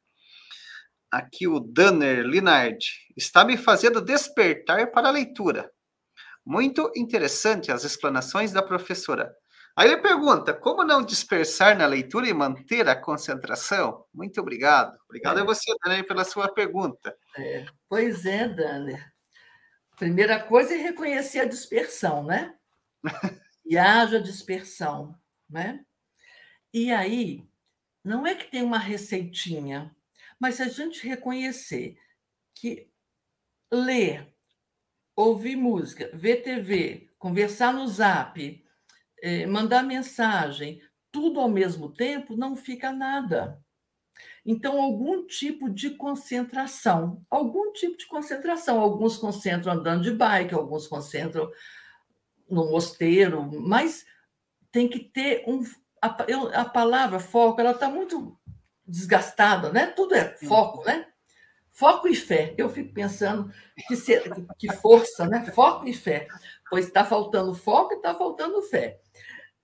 Aqui 1.12 1.48
o 1.48 1.60
Danner 1.60 2.26
Linard 2.26 2.84
está 3.16 3.46
me 3.46 3.58
fazendo 3.58 4.02
despertar 4.02 4.90
para 4.92 5.10
a 5.10 5.12
leitura. 5.12 5.72
Muito 6.44 6.92
interessante 6.96 7.72
as 7.72 7.84
explanações 7.84 8.52
da 8.52 8.64
professora. 8.64 9.32
Aí 9.76 9.88
ele 9.88 10.02
pergunta: 10.02 10.54
como 10.54 10.84
não 10.84 11.04
dispersar 11.04 11.78
na 11.78 11.86
leitura 11.86 12.28
e 12.28 12.34
manter 12.34 12.88
a 12.88 12.96
concentração? 12.96 14.06
Muito 14.14 14.40
obrigado. 14.42 14.98
Obrigado 15.06 15.40
é. 15.40 15.42
a 15.42 15.46
você, 15.46 15.72
Danner, 15.84 16.08
pela 16.08 16.26
sua 16.26 16.48
pergunta. 16.48 17.16
É. 17.38 17.66
Pois 17.88 18.26
é, 18.26 18.48
Danner. 18.48 19.12
Primeira 19.96 20.40
coisa 20.40 20.74
é 20.74 20.78
reconhecer 20.78 21.40
a 21.40 21.46
dispersão, 21.46 22.24
né? 22.24 22.56
e 23.66 23.78
haja 23.78 24.20
dispersão, 24.20 25.16
né? 25.50 25.84
E 26.74 26.92
aí, 26.92 27.48
não 28.04 28.26
é 28.26 28.36
que 28.36 28.50
tem 28.50 28.64
uma 28.64 28.78
receitinha, 28.78 29.96
mas 30.40 30.56
se 30.56 30.64
a 30.64 30.68
gente 30.68 31.08
reconhecer 31.08 31.98
que 32.56 32.90
ler, 33.72 34.34
ouvir 35.16 35.56
música, 35.56 36.10
ver 36.14 36.38
TV, 36.44 37.10
conversar 37.18 37.74
no 37.74 37.88
zap, 37.88 38.66
eh, 39.22 39.46
mandar 39.46 39.84
mensagem, 39.84 40.82
tudo 41.12 41.40
ao 41.40 41.50
mesmo 41.50 41.92
tempo, 41.92 42.36
não 42.38 42.56
fica 42.56 42.92
nada. 42.92 43.60
Então, 44.46 44.82
algum 44.82 45.26
tipo 45.26 45.70
de 45.70 45.92
concentração, 45.92 47.22
algum 47.30 47.72
tipo 47.72 47.98
de 47.98 48.08
concentração. 48.08 48.80
Alguns 48.80 49.18
concentram 49.18 49.74
andando 49.74 50.04
de 50.04 50.12
bike, 50.12 50.54
alguns 50.54 50.88
concentram 50.88 51.50
no 52.50 52.70
mosteiro, 52.72 53.50
mas 53.62 54.06
tem 54.72 54.88
que 54.88 55.00
ter 55.00 55.44
um. 55.48 55.62
A, 56.02 56.26
eu, 56.28 56.48
a 56.56 56.66
palavra 56.66 57.20
foco, 57.20 57.60
ela 57.60 57.72
está 57.72 57.90
muito 57.90 58.38
desgastada, 58.86 59.72
né? 59.72 59.88
Tudo 59.88 60.16
é 60.16 60.36
foco, 60.38 60.84
né? 60.86 61.06
Foco 61.72 62.08
e 62.08 62.16
fé. 62.16 62.56
Eu 62.58 62.70
fico 62.70 62.94
pensando 62.94 63.52
que, 63.88 63.96
se, 63.96 64.20
que 64.58 64.72
força, 64.74 65.28
né? 65.28 65.46
Foco 65.52 65.88
e 65.88 65.94
fé. 65.94 66.28
Pois 66.70 66.86
está 66.86 67.04
faltando 67.04 67.54
foco 67.56 67.94
e 67.94 67.98
está 67.98 68.14
faltando 68.14 68.62
fé. 68.62 69.00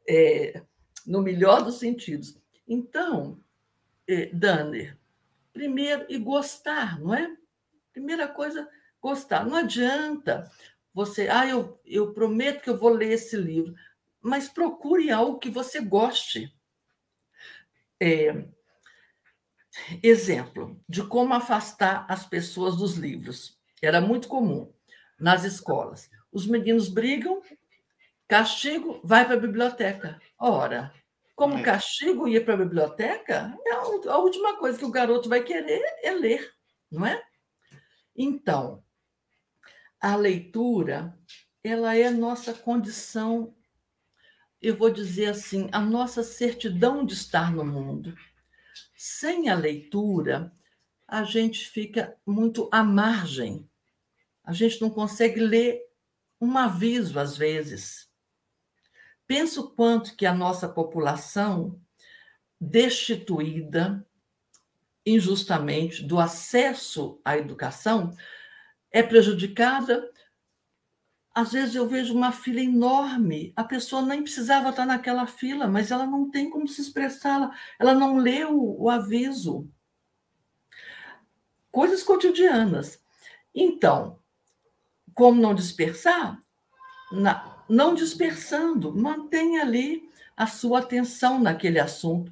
É, 0.08 0.62
no 1.06 1.22
melhor 1.22 1.64
dos 1.64 1.80
sentidos. 1.80 2.38
Então, 2.68 3.40
eh, 4.08 4.30
Danner, 4.34 4.98
primeiro, 5.54 6.06
e 6.10 6.18
gostar, 6.18 7.00
não 7.00 7.14
é? 7.14 7.36
Primeira 7.94 8.28
coisa, 8.28 8.68
gostar. 9.02 9.46
Não 9.46 9.56
adianta 9.56 10.50
você, 10.94 11.28
ah, 11.28 11.48
eu, 11.48 11.80
eu 11.86 12.14
prometo 12.14 12.64
que 12.64 12.70
eu 12.70 12.78
vou 12.78 12.90
ler 12.90 13.12
esse 13.12 13.36
livro, 13.36 13.76
mas 14.22 14.50
procure 14.50 15.12
algo 15.12 15.40
que 15.40 15.50
você 15.50 15.80
goste. 15.80 16.52
É, 18.02 18.46
exemplo 20.02 20.82
de 20.88 21.04
como 21.06 21.34
afastar 21.34 22.06
as 22.10 22.26
pessoas 22.26 22.76
dos 22.76 22.96
livros. 22.96 23.60
Era 23.82 24.02
muito 24.02 24.28
comum 24.28 24.74
nas 25.20 25.44
escolas. 25.44 26.10
Os 26.36 26.46
meninos 26.46 26.90
brigam, 26.90 27.42
castigo, 28.28 29.00
vai 29.06 29.24
para 29.24 29.36
a 29.36 29.40
biblioteca. 29.40 30.22
Ora, 30.38 30.94
como 31.34 31.60
é. 31.60 31.64
castigo 31.64 32.28
ir 32.28 32.44
para 32.44 32.56
a 32.56 32.58
biblioteca, 32.58 33.58
é 33.66 33.72
a 33.72 34.18
última 34.18 34.58
coisa 34.58 34.78
que 34.78 34.84
o 34.84 34.92
garoto 34.92 35.30
vai 35.30 35.42
querer 35.42 35.82
é 36.04 36.12
ler, 36.12 36.54
não 36.92 37.06
é? 37.06 37.24
Então, 38.14 38.84
a 39.98 40.14
leitura, 40.18 41.18
ela 41.64 41.96
é 41.96 42.10
nossa 42.10 42.54
condição, 42.54 43.56
eu 44.62 44.76
vou 44.76 44.90
dizer 44.90 45.28
assim, 45.28 45.70
a 45.72 45.80
nossa 45.80 46.22
certidão 46.22 47.06
de 47.06 47.14
estar 47.14 47.50
no 47.50 47.64
mundo. 47.64 48.14
Sem 48.94 49.48
a 49.48 49.56
leitura, 49.56 50.52
a 51.08 51.24
gente 51.24 51.70
fica 51.70 52.18
muito 52.26 52.68
à 52.74 52.84
margem. 52.84 53.70
A 54.44 54.52
gente 54.52 54.82
não 54.82 54.90
consegue 54.90 55.40
ler 55.40 55.86
um 56.40 56.58
aviso 56.58 57.20
às 57.20 57.38
vezes. 57.38 58.10
Penso 59.28 59.72
quanto 59.72 60.16
que 60.16 60.26
a 60.26 60.34
nossa 60.34 60.70
população 60.70 61.80
destituída 62.60 64.06
injustamente 65.06 66.04
do 66.04 66.20
acesso 66.20 67.20
à 67.24 67.38
educação 67.38 68.12
é 68.92 69.04
prejudicada. 69.04 70.10
Às 71.34 71.52
vezes 71.52 71.76
eu 71.76 71.88
vejo 71.88 72.16
uma 72.16 72.32
fila 72.32 72.62
enorme, 72.62 73.52
a 73.56 73.64
pessoa 73.64 74.02
nem 74.02 74.24
precisava 74.24 74.70
estar 74.70 74.86
naquela 74.86 75.28
fila, 75.28 75.68
mas 75.68 75.92
ela 75.92 76.08
não 76.08 76.32
tem 76.32 76.50
como 76.50 76.68
se 76.68 76.82
expressar, 76.82 77.52
ela, 77.78 77.94
não 77.94 78.18
leu 78.18 78.58
o 78.58 78.90
aviso. 78.90 79.70
Coisas 81.70 82.02
cotidianas. 82.04 83.04
Então, 83.54 84.18
como 85.16 85.42
não 85.42 85.56
dispersar? 85.56 86.38
Não 87.68 87.96
dispersando, 87.96 88.94
mantenha 88.94 89.62
ali 89.62 90.08
a 90.36 90.46
sua 90.46 90.80
atenção 90.80 91.40
naquele 91.40 91.80
assunto. 91.80 92.32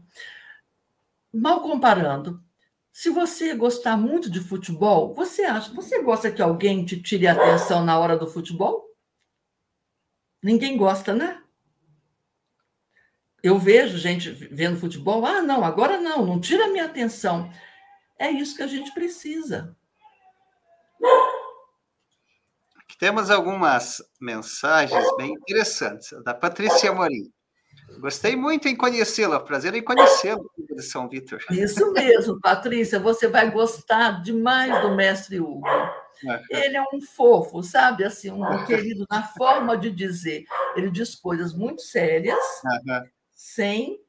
Mal 1.34 1.62
comparando, 1.62 2.44
se 2.92 3.10
você 3.10 3.56
gostar 3.56 3.98
muito 3.98 4.30
de 4.30 4.40
futebol, 4.40 5.14
você 5.16 5.44
acha, 5.46 5.74
você 5.74 6.04
gosta 6.04 6.32
que 6.32 6.42
alguém 6.42 6.86
te 6.86 7.02
tire 7.02 7.26
a 7.26 7.32
atenção 7.32 7.84
na 7.84 7.98
hora 7.98 8.18
do 8.18 8.28
futebol? 8.28 8.88
Ninguém 10.44 10.78
gosta, 10.78 11.16
né? 11.16 11.42
Eu 13.42 13.58
vejo 13.58 13.98
gente 13.98 14.30
vendo 14.30 14.80
futebol, 14.80 15.26
ah, 15.26 15.42
não, 15.42 15.64
agora 15.64 16.00
não, 16.00 16.26
não 16.26 16.40
tira 16.40 16.66
a 16.66 16.70
minha 16.70 16.86
atenção. 16.86 17.50
É 18.20 18.30
isso 18.30 18.56
que 18.56 18.64
a 18.64 18.68
gente 18.68 18.94
precisa. 18.94 19.76
Temos 23.00 23.30
algumas 23.30 24.02
mensagens 24.20 25.06
bem 25.18 25.34
interessantes. 25.34 26.10
Da 26.24 26.34
Patrícia 26.34 26.92
Morim. 26.94 27.32
Gostei 28.00 28.36
muito 28.36 28.68
em 28.68 28.76
conhecê-la, 28.76 29.40
prazer 29.40 29.74
em 29.76 29.84
conhecê-lo, 29.84 30.50
de 30.58 30.82
São 30.82 31.08
Vitor. 31.08 31.40
Isso 31.52 31.92
mesmo, 31.92 32.40
Patrícia, 32.40 33.00
você 33.00 33.28
vai 33.28 33.52
gostar 33.52 34.22
demais 34.22 34.82
do 34.82 34.96
mestre 34.96 35.40
Hugo. 35.40 35.68
Ele 36.50 36.78
é 36.78 36.82
um 36.94 37.02
fofo, 37.02 37.62
sabe? 37.62 38.04
Assim, 38.04 38.32
um 38.32 38.42
querido 38.66 39.06
na 39.10 39.24
forma 39.24 39.78
de 39.78 39.92
dizer. 39.92 40.46
Ele 40.76 40.90
diz 40.90 41.16
coisas 41.16 41.54
muito 41.54 41.82
sérias, 41.82 42.40
sem, 43.34 44.00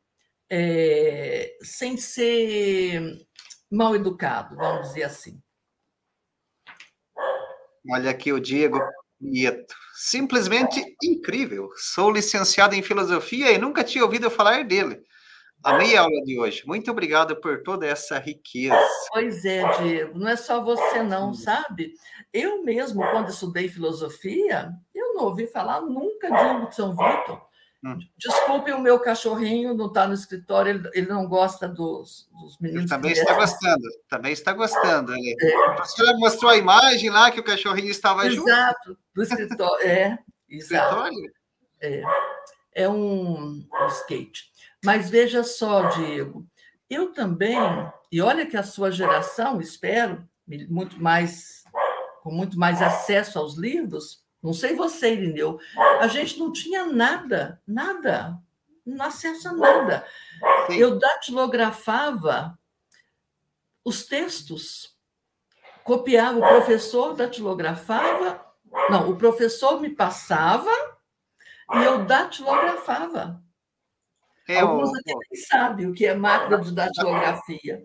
é, 0.48 1.56
sem 1.62 1.96
ser 1.96 3.02
mal 3.70 3.94
educado, 3.94 4.56
vamos 4.56 4.88
dizer 4.88 5.04
assim. 5.04 5.42
Olha 7.90 8.10
aqui 8.10 8.32
o 8.32 8.40
Diego 8.40 8.80
Nieto. 9.20 9.74
Simplesmente 9.94 10.82
incrível. 11.02 11.70
Sou 11.76 12.10
licenciado 12.10 12.74
em 12.74 12.82
filosofia 12.82 13.52
e 13.52 13.58
nunca 13.58 13.84
tinha 13.84 14.04
ouvido 14.04 14.30
falar 14.30 14.64
dele. 14.64 15.02
Amei 15.62 15.96
a 15.96 16.02
aula 16.02 16.22
de 16.24 16.38
hoje. 16.38 16.62
Muito 16.66 16.90
obrigado 16.90 17.36
por 17.36 17.62
toda 17.62 17.86
essa 17.86 18.18
riqueza. 18.18 18.78
Pois 19.10 19.44
é, 19.46 19.66
Diego. 19.78 20.18
Não 20.18 20.28
é 20.28 20.36
só 20.36 20.62
você, 20.62 21.02
não, 21.02 21.32
sabe? 21.32 21.94
Eu 22.32 22.62
mesmo, 22.62 23.00
quando 23.10 23.30
estudei 23.30 23.68
filosofia, 23.68 24.70
eu 24.94 25.14
não 25.14 25.24
ouvi 25.24 25.46
falar 25.46 25.80
nunca 25.80 26.30
de 26.30 26.36
Hugo 26.36 26.68
de 26.68 26.74
São 26.74 26.90
Vitor. 26.90 27.40
Hum. 27.84 27.98
Desculpe 28.16 28.72
o 28.72 28.80
meu 28.80 28.98
cachorrinho 28.98 29.74
não 29.74 29.88
está 29.88 30.06
no 30.06 30.14
escritório, 30.14 30.70
ele, 30.70 30.90
ele, 30.94 31.06
não 31.06 31.28
gosta 31.28 31.68
dos, 31.68 32.26
dos 32.32 32.58
meninos. 32.58 32.84
Ele 32.84 32.88
também 32.88 33.12
está 33.12 33.34
gostando, 33.34 33.88
também 34.08 34.32
está 34.32 34.52
gostando. 34.54 35.12
Ele, 35.12 35.36
é. 35.38 35.66
A 35.66 35.72
professora 35.74 36.16
mostrou 36.16 36.50
a 36.50 36.56
imagem 36.56 37.10
lá 37.10 37.30
que 37.30 37.40
o 37.40 37.44
cachorrinho 37.44 37.90
estava 37.90 38.26
exato, 38.26 38.36
junto. 38.36 38.48
Exato, 38.48 38.98
do 39.14 39.22
escritório. 39.22 39.86
É, 39.86 40.18
exato. 40.48 41.10
É, 41.82 42.02
é 42.74 42.88
um, 42.88 43.66
um 43.70 43.86
skate. 43.88 44.50
Mas 44.82 45.10
veja 45.10 45.44
só, 45.44 45.88
Diego, 45.88 46.46
eu 46.88 47.12
também, 47.12 47.58
e 48.10 48.22
olha 48.22 48.46
que 48.46 48.56
a 48.56 48.62
sua 48.62 48.90
geração, 48.90 49.60
espero, 49.60 50.26
muito 50.70 51.02
mais, 51.02 51.64
com 52.22 52.30
muito 52.30 52.58
mais 52.58 52.80
acesso 52.80 53.38
aos 53.38 53.58
livros, 53.58 54.23
não 54.44 54.52
sei 54.52 54.74
você, 54.74 55.14
Irineu. 55.14 55.58
A 56.00 56.06
gente 56.06 56.38
não 56.38 56.52
tinha 56.52 56.84
nada, 56.84 57.62
nada, 57.66 58.38
não 58.84 59.02
acesso 59.06 59.48
a 59.48 59.52
nada. 59.54 60.06
Sim. 60.66 60.76
Eu 60.76 60.98
datilografava 60.98 62.58
os 63.82 64.04
textos, 64.04 64.98
copiava, 65.82 66.38
o 66.38 66.42
professor 66.42 67.14
datilografava, 67.14 68.44
não, 68.90 69.08
o 69.08 69.16
professor 69.16 69.80
me 69.80 69.88
passava 69.88 70.70
e 71.72 71.82
eu 71.82 72.04
datilografava. 72.04 73.42
É, 74.46 74.60
Alguns 74.60 74.90
aqui 74.90 75.14
nem 75.14 75.42
sabem 75.42 75.86
o 75.86 75.94
que 75.94 76.04
é 76.04 76.14
máquina 76.14 76.60
de 76.60 76.70
datilografia. 76.70 77.82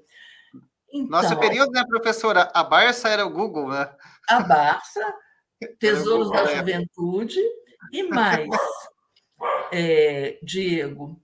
Então, 0.91 1.22
Nosso 1.22 1.40
período, 1.40 1.72
né, 1.72 1.86
professora? 1.88 2.52
A 2.53 2.65
Barça 2.65 3.07
era 3.07 3.26
o 3.26 3.30
Google, 3.30 3.69
né? 3.69 3.90
A 4.27 4.41
Barça 4.41 5.15
Tesouros 5.80 6.31
da 6.31 6.45
Juventude 6.45 7.40
e 7.91 8.03
mais. 8.03 8.49
é, 9.72 10.40
Diego, 10.41 11.22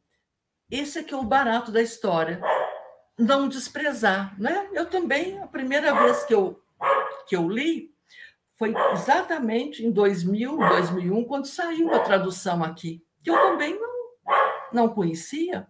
esse 0.69 0.99
aqui 0.99 1.13
é 1.13 1.17
o 1.17 1.23
barato 1.23 1.71
da 1.71 1.81
história. 1.81 2.41
Não 3.17 3.47
desprezar, 3.47 4.39
né? 4.39 4.67
Eu 4.73 4.87
também, 4.87 5.39
a 5.41 5.47
primeira 5.47 5.93
vez 5.93 6.23
que 6.23 6.33
eu, 6.33 6.59
que 7.27 7.35
eu 7.35 7.47
li, 7.47 7.93
foi 8.55 8.73
exatamente 8.93 9.85
em 9.85 9.91
2000, 9.91 10.57
2001, 10.57 11.23
quando 11.25 11.45
saiu 11.45 11.93
a 11.93 11.99
tradução 11.99 12.63
aqui, 12.63 13.03
que 13.23 13.29
eu 13.29 13.35
também 13.35 13.79
não, 13.79 14.11
não 14.71 14.89
conhecia. 14.89 15.67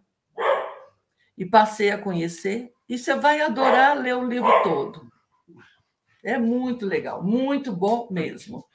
E 1.38 1.46
passei 1.46 1.92
a 1.92 1.98
conhecer. 1.98 2.72
E 2.88 2.98
você 2.98 3.16
vai 3.16 3.42
adorar 3.42 3.98
ler 3.98 4.16
o 4.16 4.28
livro 4.28 4.52
todo. 4.64 5.08
É 6.26 6.40
muito 6.40 6.88
legal, 6.88 7.24
muito 7.24 7.72
bom 7.72 8.08
mesmo. 8.10 8.66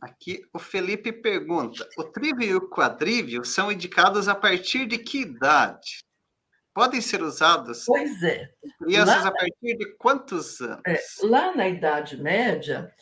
Aqui 0.00 0.42
o 0.52 0.58
Felipe 0.58 1.12
pergunta: 1.12 1.88
o 1.96 2.02
trívio 2.02 2.48
e 2.48 2.54
o 2.56 2.68
quadrívio 2.68 3.44
são 3.44 3.70
indicados 3.70 4.26
a 4.26 4.34
partir 4.34 4.86
de 4.86 4.98
que 4.98 5.20
idade? 5.20 6.04
Podem 6.74 7.00
ser 7.00 7.22
usados? 7.22 7.84
Pois 7.86 8.20
é. 8.24 8.52
Crianças 8.82 9.22
lá, 9.22 9.28
a 9.28 9.32
partir 9.32 9.76
de 9.78 9.96
quantos 9.96 10.60
anos? 10.60 10.82
É, 10.84 11.00
lá 11.22 11.54
na 11.54 11.68
Idade 11.68 12.20
Média, 12.20 12.92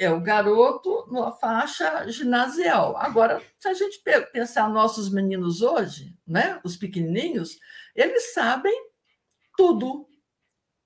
é 0.00 0.10
o 0.10 0.20
garoto 0.20 1.06
na 1.08 1.30
faixa 1.30 2.08
ginasial. 2.08 2.96
Agora, 2.96 3.40
se 3.60 3.68
a 3.68 3.74
gente 3.74 4.02
pensar 4.32 4.68
nossos 4.68 5.08
meninos 5.08 5.62
hoje, 5.62 6.16
né, 6.26 6.60
os 6.64 6.76
pequenininhos, 6.76 7.60
eles 7.94 8.34
sabem 8.34 8.76
tudo 9.56 10.08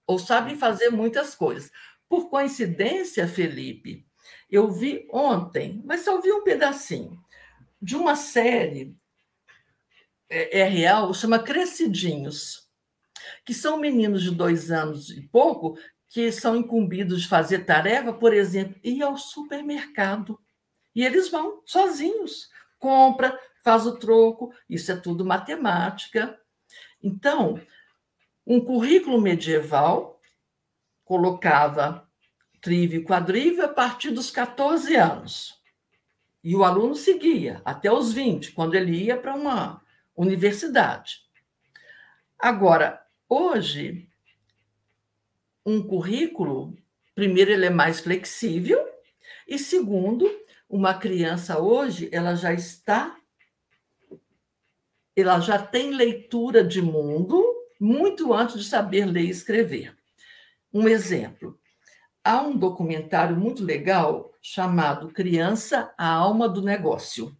ou 0.06 0.18
sabem 0.18 0.56
fazer 0.56 0.90
muitas 0.90 1.34
coisas. 1.34 1.70
Por 2.08 2.30
coincidência, 2.30 3.26
Felipe, 3.26 4.06
eu 4.50 4.70
vi 4.70 5.08
ontem, 5.10 5.82
mas 5.84 6.02
só 6.02 6.20
vi 6.20 6.32
um 6.32 6.44
pedacinho, 6.44 7.18
de 7.80 7.96
uma 7.96 8.14
série 8.14 8.96
é, 10.28 10.60
é 10.60 10.64
real, 10.64 11.12
chama 11.12 11.38
Crescidinhos, 11.38 12.68
que 13.44 13.54
são 13.54 13.78
meninos 13.78 14.22
de 14.22 14.30
dois 14.30 14.70
anos 14.70 15.10
e 15.10 15.22
pouco 15.22 15.78
que 16.08 16.30
são 16.32 16.56
incumbidos 16.56 17.22
de 17.22 17.28
fazer 17.28 17.64
tarefa, 17.64 18.12
por 18.12 18.32
exemplo, 18.32 18.80
ir 18.82 19.02
ao 19.02 19.16
supermercado. 19.16 20.38
E 20.94 21.04
eles 21.04 21.28
vão 21.28 21.60
sozinhos, 21.66 22.48
compra, 22.78 23.38
faz 23.62 23.86
o 23.86 23.98
troco, 23.98 24.52
isso 24.68 24.90
é 24.92 24.96
tudo 24.96 25.24
matemática. 25.24 26.38
Então, 27.02 27.60
um 28.46 28.60
currículo 28.60 29.20
medieval 29.20 30.20
colocava 31.04 32.08
trívio 32.60 33.00
e 33.00 33.04
quadrívio 33.04 33.64
a 33.64 33.68
partir 33.68 34.10
dos 34.10 34.30
14 34.30 34.94
anos. 34.94 35.60
E 36.42 36.54
o 36.54 36.62
aluno 36.62 36.94
seguia 36.94 37.60
até 37.64 37.90
os 37.92 38.12
20, 38.12 38.52
quando 38.52 38.74
ele 38.74 39.04
ia 39.04 39.16
para 39.16 39.34
uma 39.34 39.82
universidade. 40.16 41.22
Agora, 42.38 43.04
hoje, 43.28 44.08
um 45.64 45.82
currículo, 45.82 46.76
primeiro, 47.14 47.50
ele 47.50 47.66
é 47.66 47.70
mais 47.70 47.98
flexível, 47.98 48.78
e 49.48 49.58
segundo, 49.58 50.30
uma 50.68 50.94
criança 50.94 51.60
hoje, 51.60 52.08
ela 52.12 52.36
já 52.36 52.52
está, 52.52 53.16
ela 55.16 55.40
já 55.40 55.58
tem 55.58 55.90
leitura 55.90 56.62
de 56.62 56.80
mundo 56.80 57.55
muito 57.80 58.32
antes 58.32 58.58
de 58.58 58.64
saber 58.64 59.04
ler 59.06 59.24
e 59.24 59.30
escrever. 59.30 59.96
Um 60.72 60.88
exemplo, 60.88 61.58
há 62.22 62.40
um 62.42 62.56
documentário 62.56 63.36
muito 63.36 63.64
legal 63.64 64.32
chamado 64.42 65.08
Criança, 65.08 65.92
a 65.96 66.08
Alma 66.08 66.48
do 66.48 66.62
Negócio. 66.62 67.36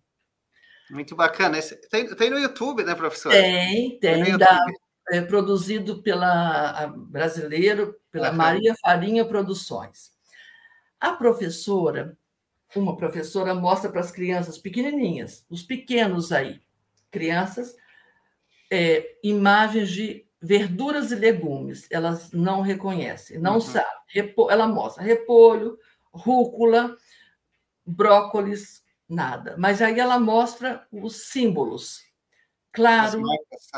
Muito 0.91 1.17
bacana. 1.17 1.59
Tem, 1.91 2.15
tem 2.15 2.31
no 2.31 2.39
YouTube, 2.39 2.85
né, 2.85 2.95
professor? 2.95 3.33
Tem, 3.33 3.99
tem. 3.99 4.25
tem 4.25 4.39
da, 4.39 4.65
é, 5.11 5.21
produzido 5.21 6.03
pela 6.03 6.87
brasileiro, 6.87 7.97
pela 8.11 8.33
Maria 8.33 8.75
Farinha 8.81 9.25
Produções. 9.25 10.13
A 11.01 11.13
professora, 11.13 12.17
uma 12.75 12.97
professora, 12.97 13.55
mostra 13.55 13.91
para 13.91 14.01
as 14.01 14.11
crianças 14.11 14.59
pequenininhas, 14.59 15.45
os 15.49 15.63
pequenos 15.63 16.33
aí, 16.33 16.61
crianças, 17.11 17.77
é, 18.71 19.17
imagens 19.23 19.91
de 19.91 20.26
verduras 20.41 21.11
e 21.13 21.15
legumes. 21.15 21.87
Elas 21.91 22.33
não 22.33 22.61
reconhecem, 22.61 23.39
não 23.39 23.55
uhum. 23.55 23.61
sabem. 23.61 24.35
Ela 24.51 24.67
mostra 24.67 25.03
repolho, 25.03 25.79
rúcula, 26.13 26.97
brócolis, 27.85 28.83
nada. 29.09 29.55
Mas 29.59 29.81
aí 29.81 29.99
ela 29.99 30.19
mostra 30.19 30.87
os 30.91 31.29
símbolos. 31.29 32.05
Claro, 32.73 33.23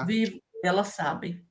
vivo, 0.06 0.40
elas 0.62 0.88
sabem. 0.88 1.44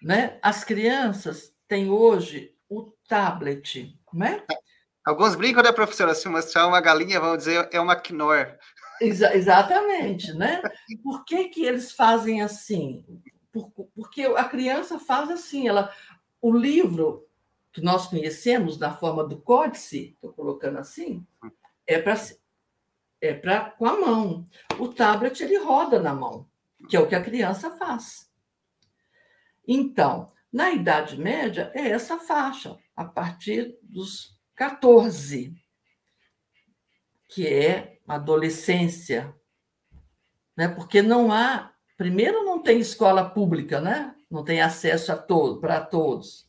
Né? 0.00 0.38
As 0.42 0.62
crianças 0.62 1.52
têm 1.66 1.90
hoje 1.90 2.54
o 2.68 2.92
tablet, 3.08 3.98
né? 4.12 4.44
Alguns 5.04 5.34
brincam, 5.34 5.62
né, 5.62 5.72
professora? 5.72 6.14
Se 6.14 6.28
mostrar 6.28 6.66
uma 6.66 6.80
galinha, 6.80 7.18
vão 7.18 7.36
dizer 7.36 7.68
é 7.72 7.80
uma 7.80 7.96
quinor. 7.96 8.56
Exa 9.00 9.34
exatamente, 9.34 10.32
né? 10.34 10.60
Por 11.02 11.24
que, 11.24 11.48
que 11.48 11.64
eles 11.64 11.92
fazem 11.92 12.42
assim? 12.42 13.04
Por, 13.52 13.70
porque 13.94 14.22
a 14.22 14.44
criança 14.44 14.98
faz 14.98 15.30
assim, 15.30 15.68
ela, 15.68 15.92
o 16.40 16.52
livro 16.52 17.26
que 17.72 17.80
nós 17.80 18.06
conhecemos 18.06 18.78
na 18.78 18.94
forma 18.94 19.24
do 19.24 19.40
códice, 19.40 20.12
estou 20.14 20.32
colocando 20.32 20.78
assim, 20.78 21.26
é 21.86 22.00
para 22.00 22.14
é 23.20 23.34
para 23.34 23.70
com 23.70 23.86
a 23.86 23.98
mão. 23.98 24.48
O 24.78 24.88
tablet 24.88 25.40
ele 25.42 25.58
roda 25.58 26.00
na 26.00 26.14
mão, 26.14 26.48
que 26.88 26.96
é 26.96 27.00
o 27.00 27.08
que 27.08 27.14
a 27.14 27.22
criança 27.22 27.76
faz. 27.76 28.30
Então, 29.66 30.32
na 30.52 30.70
Idade 30.70 31.18
Média 31.18 31.70
é 31.74 31.88
essa 31.88 32.18
faixa, 32.18 32.78
a 32.96 33.04
partir 33.04 33.76
dos 33.82 34.38
14, 34.54 35.54
que 37.28 37.46
é 37.46 38.00
adolescência, 38.06 39.34
né? 40.56 40.68
Porque 40.68 41.02
não 41.02 41.30
há, 41.30 41.72
primeiro 41.98 42.44
não 42.44 42.62
tem 42.62 42.78
escola 42.78 43.28
pública, 43.28 43.80
né? 43.80 44.14
Não 44.30 44.44
tem 44.44 44.62
acesso 44.62 45.12
a 45.12 45.16
todo, 45.16 45.60
para 45.60 45.84
todos. 45.84 46.48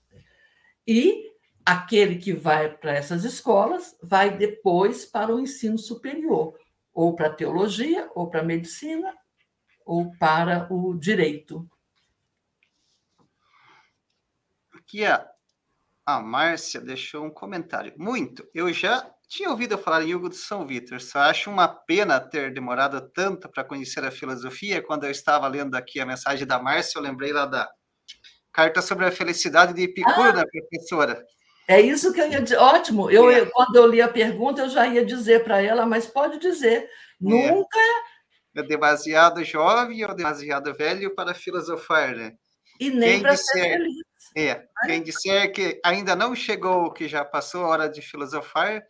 E 0.88 1.28
aquele 1.66 2.18
que 2.18 2.32
vai 2.32 2.78
para 2.78 2.94
essas 2.94 3.26
escolas 3.26 3.98
vai 4.02 4.38
depois 4.38 5.06
para 5.06 5.34
o 5.34 5.40
ensino 5.40 5.78
superior, 5.78 6.58
ou 6.94 7.16
para 7.16 7.34
teologia, 7.34 8.10
ou 8.14 8.30
para 8.30 8.44
medicina, 8.44 9.14
ou 9.86 10.12
para 10.18 10.72
o 10.72 10.94
direito. 10.94 11.68
Aqui 14.74 15.04
a, 15.04 15.28
a 16.06 16.20
Márcia 16.20 16.80
deixou 16.80 17.26
um 17.26 17.32
comentário. 17.32 17.94
Muito. 17.98 18.48
Eu 18.54 18.72
já 18.72 19.12
tinha 19.30 19.50
ouvido 19.52 19.78
falar 19.78 20.04
em 20.04 20.16
Hugo 20.16 20.28
de 20.28 20.36
São 20.36 20.66
Vitor, 20.66 21.00
só 21.00 21.20
acho 21.20 21.52
uma 21.52 21.68
pena 21.68 22.20
ter 22.20 22.52
demorado 22.52 23.00
tanto 23.14 23.48
para 23.48 23.64
conhecer 23.64 24.04
a 24.04 24.10
filosofia. 24.10 24.82
Quando 24.82 25.04
eu 25.04 25.12
estava 25.12 25.48
lendo 25.48 25.76
aqui 25.76 26.00
a 26.00 26.06
mensagem 26.06 26.48
da 26.48 26.60
Márcia, 26.60 26.98
eu 26.98 27.04
lembrei 27.04 27.32
lá 27.32 27.46
da 27.46 27.70
carta 28.52 28.82
sobre 28.82 29.06
a 29.06 29.12
felicidade 29.12 29.72
de 29.74 29.84
Epicuro, 29.84 30.30
ah. 30.30 30.32
da 30.32 30.44
professora. 30.46 31.24
É 31.68 31.80
isso 31.80 32.12
que 32.12 32.20
eu 32.20 32.28
ia 32.28 32.42
dizer. 32.42 32.58
Ótimo. 32.58 33.12
Eu, 33.12 33.30
é. 33.30 33.46
Quando 33.46 33.76
eu 33.76 33.86
li 33.86 34.02
a 34.02 34.08
pergunta, 34.08 34.64
eu 34.64 34.70
já 34.70 34.88
ia 34.88 35.06
dizer 35.06 35.44
para 35.44 35.62
ela, 35.62 35.86
mas 35.86 36.08
pode 36.08 36.40
dizer. 36.40 36.84
É. 36.84 36.90
Nunca. 37.22 37.80
É 38.56 38.64
demasiado 38.64 39.44
jovem 39.44 40.04
ou 40.04 40.16
demasiado 40.16 40.74
velho 40.74 41.14
para 41.14 41.36
filosofar, 41.36 42.16
né? 42.16 42.34
E 42.80 42.90
nem 42.90 43.22
para 43.22 43.38
ser 43.38 43.62
feliz. 43.62 43.96
É, 44.36 44.64
quem 44.86 45.04
disser 45.04 45.52
que 45.52 45.80
ainda 45.86 46.16
não 46.16 46.36
chegou, 46.36 46.92
que 46.92 47.08
já 47.08 47.24
passou 47.24 47.66
a 47.66 47.68
hora 47.68 47.88
de 47.88 48.02
filosofar, 48.02 48.82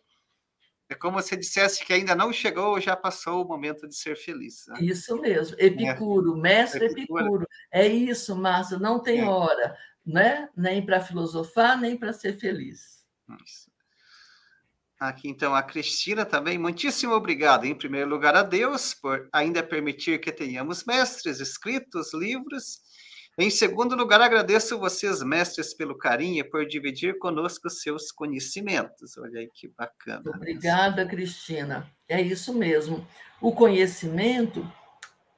é 0.90 0.94
como 0.94 1.20
se 1.22 1.36
dissesse 1.36 1.84
que 1.84 1.92
ainda 1.92 2.14
não 2.14 2.32
chegou 2.32 2.70
ou 2.70 2.80
já 2.80 2.96
passou 2.96 3.44
o 3.44 3.48
momento 3.48 3.88
de 3.88 3.96
ser 3.96 4.16
feliz. 4.16 4.66
Né? 4.68 4.78
Isso 4.82 5.16
mesmo. 5.20 5.56
Epicuro, 5.58 6.36
é. 6.36 6.40
mestre 6.40 6.86
Epicuro. 6.86 7.20
Epicuro. 7.20 7.46
É 7.72 7.86
isso, 7.86 8.36
Márcia, 8.36 8.78
não 8.78 9.00
tem 9.02 9.20
é. 9.20 9.24
hora 9.24 9.76
né? 10.04 10.48
nem 10.56 10.84
para 10.84 11.00
filosofar, 11.00 11.78
nem 11.80 11.96
para 11.96 12.12
ser 12.12 12.38
feliz. 12.38 13.06
Isso. 13.44 13.70
Aqui, 14.98 15.28
então, 15.28 15.54
a 15.54 15.62
Cristina 15.62 16.26
também, 16.26 16.58
muitíssimo 16.58 17.14
obrigado, 17.14 17.64
em 17.64 17.74
primeiro 17.74 18.10
lugar, 18.10 18.36
a 18.36 18.42
Deus, 18.42 18.92
por 18.92 19.30
ainda 19.32 19.62
permitir 19.62 20.20
que 20.20 20.30
tenhamos 20.30 20.84
mestres, 20.84 21.40
escritos, 21.40 22.12
livros. 22.12 22.80
Em 23.40 23.50
segundo 23.50 23.96
lugar, 23.96 24.20
agradeço 24.20 24.78
vocês, 24.78 25.22
mestres, 25.22 25.72
pelo 25.72 25.96
carinho, 25.96 26.48
por 26.50 26.66
dividir 26.66 27.18
conosco 27.18 27.70
seus 27.70 28.12
conhecimentos. 28.12 29.16
Olha 29.16 29.40
aí 29.40 29.50
que 29.52 29.68
bacana. 29.68 30.30
Obrigada, 30.34 31.06
Cristina. 31.06 31.90
É 32.08 32.20
isso 32.20 32.52
mesmo. 32.52 33.06
O 33.40 33.52
conhecimento, 33.52 34.70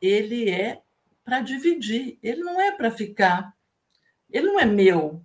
ele 0.01 0.51
é 0.51 0.81
para 1.25 1.41
dividir, 1.41 2.19
ele 2.23 2.43
não 2.43 2.61
é 2.61 2.73
para 2.73 2.91
ficar 2.91 3.55
ele 4.33 4.47
não 4.47 4.59
é 4.59 4.65
meu, 4.65 5.23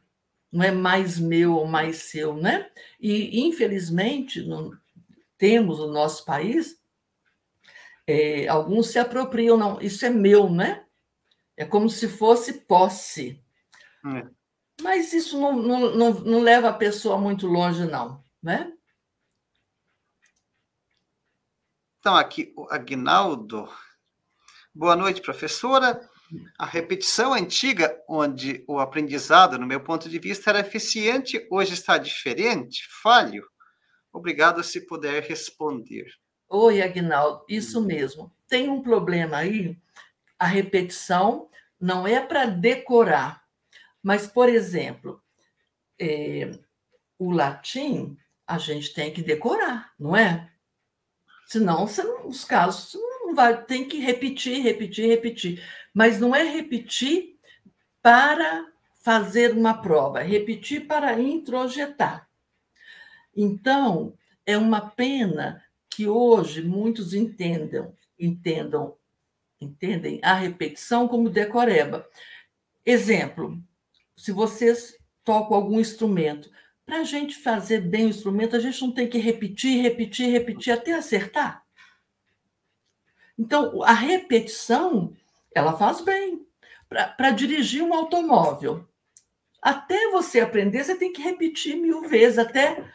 não 0.51 0.63
é 0.63 0.71
mais 0.71 1.17
meu 1.17 1.55
ou 1.55 1.65
mais 1.65 1.97
seu, 2.03 2.35
né? 2.35 2.69
E, 2.99 3.41
infelizmente, 3.41 4.41
no, 4.41 4.77
temos 5.37 5.79
no 5.79 5.87
nosso 5.87 6.25
país, 6.25 6.77
é, 8.05 8.47
alguns 8.47 8.87
se 8.87 8.99
apropriam, 8.99 9.57
não, 9.57 9.81
isso 9.81 10.05
é 10.05 10.09
meu, 10.09 10.49
né? 10.49 10.83
É 11.57 11.65
como 11.65 11.89
se 11.89 12.07
fosse 12.07 12.53
posse. 12.53 13.43
É. 14.05 14.27
Mas 14.81 15.11
isso 15.11 15.41
não, 15.41 15.53
não, 15.53 15.95
não, 15.95 16.13
não 16.13 16.39
leva 16.39 16.69
a 16.69 16.73
pessoa 16.73 17.17
muito 17.17 17.47
longe, 17.47 17.83
não, 17.85 18.23
né? 18.41 18.71
Então, 21.99 22.15
aqui 22.15 22.53
o 22.55 22.67
Agnaldo. 22.69 23.67
Boa 24.73 24.95
noite, 24.95 25.19
professora. 25.19 25.99
A 26.59 26.65
repetição 26.65 27.33
antiga, 27.33 27.99
onde 28.07 28.63
o 28.67 28.79
aprendizado, 28.79 29.57
no 29.57 29.65
meu 29.65 29.81
ponto 29.81 30.07
de 30.07 30.19
vista, 30.19 30.51
era 30.51 30.59
eficiente, 30.59 31.47
hoje 31.49 31.73
está 31.73 31.97
diferente, 31.97 32.87
falho? 33.01 33.43
Obrigado 34.13 34.63
se 34.63 34.85
puder 34.85 35.23
responder. 35.23 36.05
Oi, 36.49 36.81
Agnaldo, 36.81 37.43
isso 37.49 37.81
mesmo. 37.81 38.31
Tem 38.47 38.69
um 38.69 38.81
problema 38.81 39.37
aí. 39.37 39.77
A 40.39 40.45
repetição 40.45 41.47
não 41.79 42.07
é 42.07 42.19
para 42.19 42.45
decorar, 42.45 43.43
mas, 44.01 44.27
por 44.27 44.49
exemplo, 44.49 45.21
é, 45.99 46.51
o 47.17 47.31
latim 47.31 48.17
a 48.45 48.57
gente 48.57 48.93
tem 48.93 49.11
que 49.11 49.21
decorar, 49.21 49.93
não 49.99 50.15
é? 50.15 50.49
Senão, 51.45 51.87
você 51.87 52.01
os 52.25 52.43
casos 52.43 52.93
não 52.93 53.35
vai, 53.35 53.63
tem 53.65 53.87
que 53.87 53.99
repetir, 53.99 54.61
repetir, 54.61 55.07
repetir. 55.07 55.63
Mas 55.93 56.19
não 56.19 56.35
é 56.35 56.43
repetir 56.43 57.37
para 58.01 58.71
fazer 59.01 59.53
uma 59.53 59.81
prova, 59.81 60.21
é 60.21 60.23
repetir 60.23 60.87
para 60.87 61.19
introjetar. 61.19 62.29
Então, 63.35 64.17
é 64.45 64.57
uma 64.57 64.89
pena 64.89 65.63
que 65.89 66.07
hoje 66.07 66.61
muitos 66.61 67.13
entendam, 67.13 67.95
entendam, 68.19 68.97
entendem 69.59 70.19
a 70.23 70.33
repetição 70.33 71.07
como 71.07 71.29
decoreba. 71.29 72.07
Exemplo, 72.85 73.61
se 74.15 74.31
vocês 74.31 74.97
tocam 75.23 75.57
algum 75.57 75.79
instrumento, 75.79 76.49
para 76.85 76.99
a 76.99 77.03
gente 77.03 77.35
fazer 77.35 77.81
bem 77.81 78.05
o 78.05 78.09
instrumento, 78.09 78.55
a 78.55 78.59
gente 78.59 78.81
não 78.81 78.93
tem 78.93 79.09
que 79.09 79.17
repetir, 79.17 79.81
repetir, 79.81 80.31
repetir 80.31 80.71
até 80.73 80.93
acertar. 80.93 81.65
Então, 83.37 83.83
a 83.83 83.91
repetição, 83.91 85.13
ela 85.53 85.77
faz 85.77 86.01
bem. 86.01 86.47
Para 86.87 87.31
dirigir 87.31 87.83
um 87.83 87.93
automóvel, 87.93 88.87
até 89.61 90.09
você 90.11 90.39
aprender, 90.39 90.85
você 90.85 90.95
tem 90.95 91.11
que 91.11 91.21
repetir 91.21 91.75
mil 91.75 92.07
vezes, 92.07 92.39
até 92.39 92.89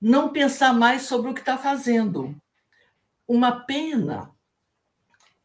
não 0.00 0.28
pensar 0.28 0.72
mais 0.72 1.02
sobre 1.02 1.30
o 1.30 1.34
que 1.34 1.40
está 1.40 1.58
fazendo. 1.58 2.40
Uma 3.26 3.64
pena 3.64 4.30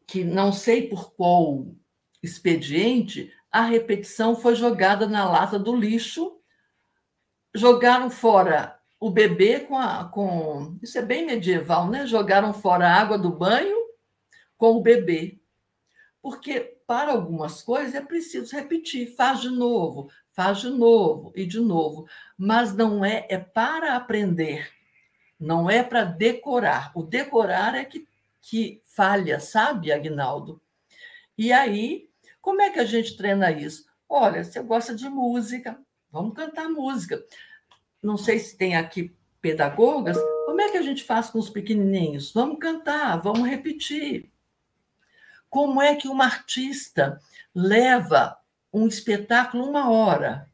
que 0.09 0.23
não 0.23 0.51
sei 0.51 0.87
por 0.87 1.13
qual 1.13 1.67
expediente 2.21 3.31
a 3.51 3.61
repetição 3.61 4.35
foi 4.35 4.55
jogada 4.55 5.07
na 5.07 5.29
lata 5.29 5.59
do 5.59 5.75
lixo, 5.75 6.39
jogaram 7.53 8.09
fora 8.09 8.79
o 8.99 9.11
bebê 9.11 9.59
com 9.59 9.77
a 9.77 10.05
com 10.05 10.77
isso 10.81 10.97
é 10.97 11.01
bem 11.03 11.27
medieval, 11.27 11.87
né? 11.87 12.07
Jogaram 12.07 12.53
fora 12.53 12.87
a 12.87 12.95
água 12.99 13.19
do 13.19 13.29
banho 13.29 13.77
com 14.57 14.71
o 14.71 14.81
bebê. 14.81 15.39
Porque 16.23 16.59
para 16.87 17.11
algumas 17.11 17.61
coisas 17.61 17.93
é 17.93 18.01
preciso 18.01 18.55
repetir, 18.55 19.15
faz 19.15 19.41
de 19.41 19.49
novo, 19.49 20.09
faz 20.33 20.57
de 20.61 20.71
novo 20.71 21.31
e 21.35 21.45
de 21.45 21.59
novo, 21.59 22.07
mas 22.35 22.73
não 22.73 23.05
é 23.05 23.27
é 23.29 23.37
para 23.37 23.95
aprender, 23.95 24.67
não 25.39 25.69
é 25.69 25.83
para 25.83 26.03
decorar. 26.03 26.91
O 26.95 27.03
decorar 27.03 27.75
é 27.75 27.85
que, 27.85 28.08
que 28.41 28.81
falha, 28.85 29.39
sabe, 29.39 29.91
Agnaldo? 29.91 30.61
E 31.37 31.51
aí, 31.51 32.09
como 32.41 32.61
é 32.61 32.69
que 32.69 32.79
a 32.79 32.85
gente 32.85 33.15
treina 33.15 33.51
isso? 33.51 33.85
Olha, 34.07 34.43
você 34.43 34.61
gosta 34.61 34.95
de 34.95 35.07
música, 35.09 35.79
vamos 36.11 36.33
cantar 36.33 36.69
música. 36.69 37.23
Não 38.01 38.17
sei 38.17 38.39
se 38.39 38.57
tem 38.57 38.75
aqui 38.75 39.15
pedagogas, 39.41 40.17
como 40.45 40.61
é 40.61 40.69
que 40.69 40.77
a 40.77 40.81
gente 40.81 41.03
faz 41.03 41.29
com 41.29 41.39
os 41.39 41.49
pequenininhos? 41.49 42.33
Vamos 42.33 42.59
cantar, 42.59 43.17
vamos 43.17 43.47
repetir. 43.47 44.31
Como 45.49 45.81
é 45.81 45.95
que 45.95 46.07
uma 46.07 46.25
artista 46.25 47.19
leva 47.53 48.39
um 48.71 48.87
espetáculo 48.87 49.67
uma 49.67 49.89
hora. 49.89 50.49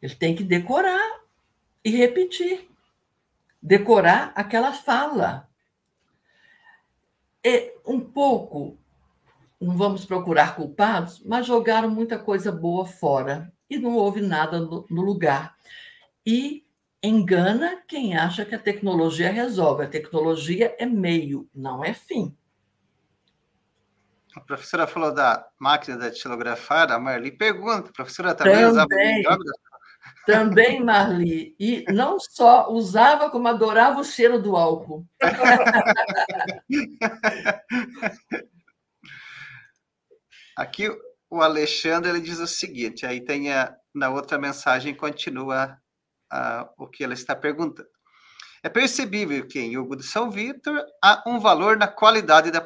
Ele 0.00 0.14
tem 0.14 0.34
que 0.34 0.44
decorar 0.44 1.20
e 1.84 1.90
repetir. 1.90 2.68
Decorar 3.60 4.32
aquela 4.34 4.72
fala. 4.72 5.48
É 7.44 7.74
um 7.86 8.00
pouco, 8.00 8.78
não 9.60 9.76
vamos 9.76 10.04
procurar 10.04 10.56
culpados, 10.56 11.22
mas 11.24 11.46
jogaram 11.46 11.88
muita 11.88 12.18
coisa 12.18 12.52
boa 12.52 12.84
fora 12.84 13.52
e 13.68 13.78
não 13.78 13.94
houve 13.96 14.20
nada 14.20 14.60
no, 14.60 14.86
no 14.90 15.02
lugar. 15.02 15.56
E 16.26 16.64
engana 17.02 17.82
quem 17.88 18.16
acha 18.16 18.44
que 18.44 18.54
a 18.54 18.58
tecnologia 18.58 19.30
resolve. 19.30 19.84
A 19.84 19.88
tecnologia 19.88 20.74
é 20.78 20.84
meio, 20.84 21.48
não 21.54 21.84
é 21.84 21.94
fim. 21.94 22.36
A 24.36 24.40
professora 24.40 24.86
falou 24.86 25.12
da 25.12 25.48
máquina 25.58 25.96
de 25.96 26.04
datilografar, 26.04 26.92
a 26.92 26.98
Marli 26.98 27.32
pergunta, 27.32 27.92
professora 27.92 28.34
também, 28.34 28.54
também 28.54 28.70
usava 28.70 28.88
Também, 30.30 30.82
Marli. 30.82 31.54
E 31.58 31.84
não 31.88 32.18
só 32.18 32.70
usava, 32.70 33.28
como 33.30 33.48
adorava 33.48 34.00
o 34.00 34.04
cheiro 34.04 34.40
do 34.40 34.56
álcool. 34.56 35.06
Aqui 40.56 40.88
o 41.30 41.40
Alexandre 41.40 42.10
ele 42.10 42.20
diz 42.20 42.38
o 42.38 42.46
seguinte, 42.46 43.06
aí 43.06 43.20
tem 43.20 43.52
a, 43.52 43.74
na 43.94 44.10
outra 44.10 44.36
mensagem 44.36 44.94
continua 44.94 45.78
a, 46.30 46.68
o 46.76 46.88
que 46.88 47.04
ela 47.04 47.14
está 47.14 47.36
perguntando. 47.36 47.88
É 48.62 48.68
percebível 48.68 49.46
que 49.46 49.58
em 49.58 49.78
Hugo 49.78 49.96
de 49.96 50.02
São 50.02 50.30
Vitor 50.30 50.84
há 51.02 51.22
um 51.26 51.40
valor 51.40 51.78
na 51.78 51.88
qualidade 51.88 52.50
da, 52.50 52.62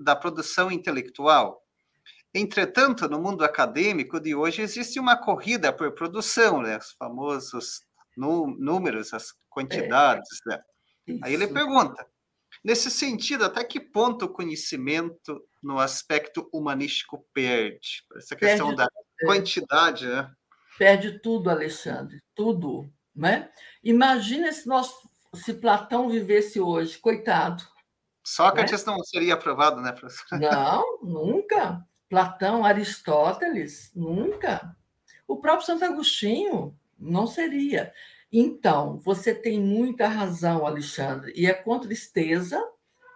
da 0.00 0.16
produção 0.16 0.72
intelectual. 0.72 1.62
Entretanto, 2.34 3.08
no 3.08 3.20
mundo 3.20 3.44
acadêmico 3.44 4.20
de 4.20 4.34
hoje 4.34 4.62
existe 4.62 5.00
uma 5.00 5.16
corrida 5.16 5.72
por 5.72 5.92
produção, 5.92 6.60
né? 6.60 6.76
os 6.76 6.92
famosos 6.92 7.82
números, 8.16 9.14
as 9.14 9.32
quantidades. 9.48 10.28
É. 10.46 10.50
Né? 10.50 10.62
Aí 11.22 11.34
ele 11.34 11.46
pergunta: 11.46 12.06
nesse 12.62 12.90
sentido, 12.90 13.44
até 13.44 13.64
que 13.64 13.80
ponto 13.80 14.26
o 14.26 14.32
conhecimento 14.32 15.42
no 15.62 15.78
aspecto 15.78 16.48
humanístico 16.52 17.26
perde? 17.32 18.04
Essa 18.16 18.36
questão 18.36 18.74
perde, 18.74 18.76
da 18.76 19.26
quantidade, 19.26 20.06
né? 20.06 20.30
Perde 20.78 21.18
tudo, 21.20 21.50
Alexandre, 21.50 22.22
tudo. 22.34 22.92
Né? 23.16 23.50
Imagina 23.82 24.52
se 24.52 24.68
nós 24.68 24.92
se 25.34 25.54
Platão 25.54 26.08
vivesse 26.08 26.60
hoje, 26.60 26.98
coitado. 26.98 27.62
Sócrates 28.24 28.84
né? 28.84 28.92
não 28.92 29.02
seria 29.02 29.34
aprovado, 29.34 29.80
né, 29.80 29.92
professor? 29.92 30.38
Não, 30.38 31.00
nunca. 31.02 31.84
Platão, 32.08 32.64
Aristóteles, 32.64 33.90
nunca. 33.94 34.76
O 35.26 35.36
próprio 35.36 35.66
Santo 35.66 35.84
Agostinho 35.84 36.76
não 36.98 37.26
seria. 37.26 37.92
Então, 38.32 38.98
você 38.98 39.34
tem 39.34 39.60
muita 39.60 40.08
razão, 40.08 40.66
Alexandre, 40.66 41.32
e 41.34 41.46
é 41.46 41.54
com 41.54 41.78
tristeza, 41.78 42.62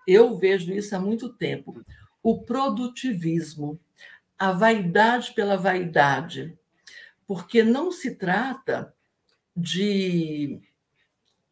eu 0.07 0.37
vejo 0.37 0.73
isso 0.73 0.95
há 0.95 0.99
muito 0.99 1.29
tempo. 1.31 1.85
O 2.23 2.43
produtivismo, 2.43 3.79
a 4.39 4.53
vaidade 4.53 5.33
pela 5.33 5.57
vaidade, 5.57 6.57
porque 7.27 7.63
não 7.63 7.91
se 7.91 8.15
trata 8.15 8.95
de 9.57 10.61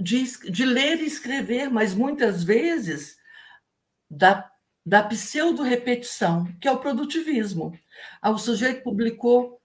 de, 0.01 0.25
de 0.51 0.65
ler 0.65 0.99
e 1.01 1.07
escrever, 1.07 1.69
mas 1.69 1.95
muitas 1.95 2.43
vezes 2.43 3.19
da, 4.11 4.50
da 4.91 5.05
pseudo-repetição, 5.05 6.53
que 6.61 6.67
é 6.67 6.73
o 6.73 6.81
produtivismo. 6.81 7.79
Ah, 8.21 8.31
o 8.33 8.39
sujeito 8.39 8.83
publicou. 8.83 9.61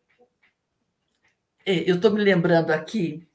É, 1.65 1.89
eu 1.89 1.95
estou 1.95 2.11
me 2.11 2.23
lembrando 2.23 2.69
aqui, 2.69 3.27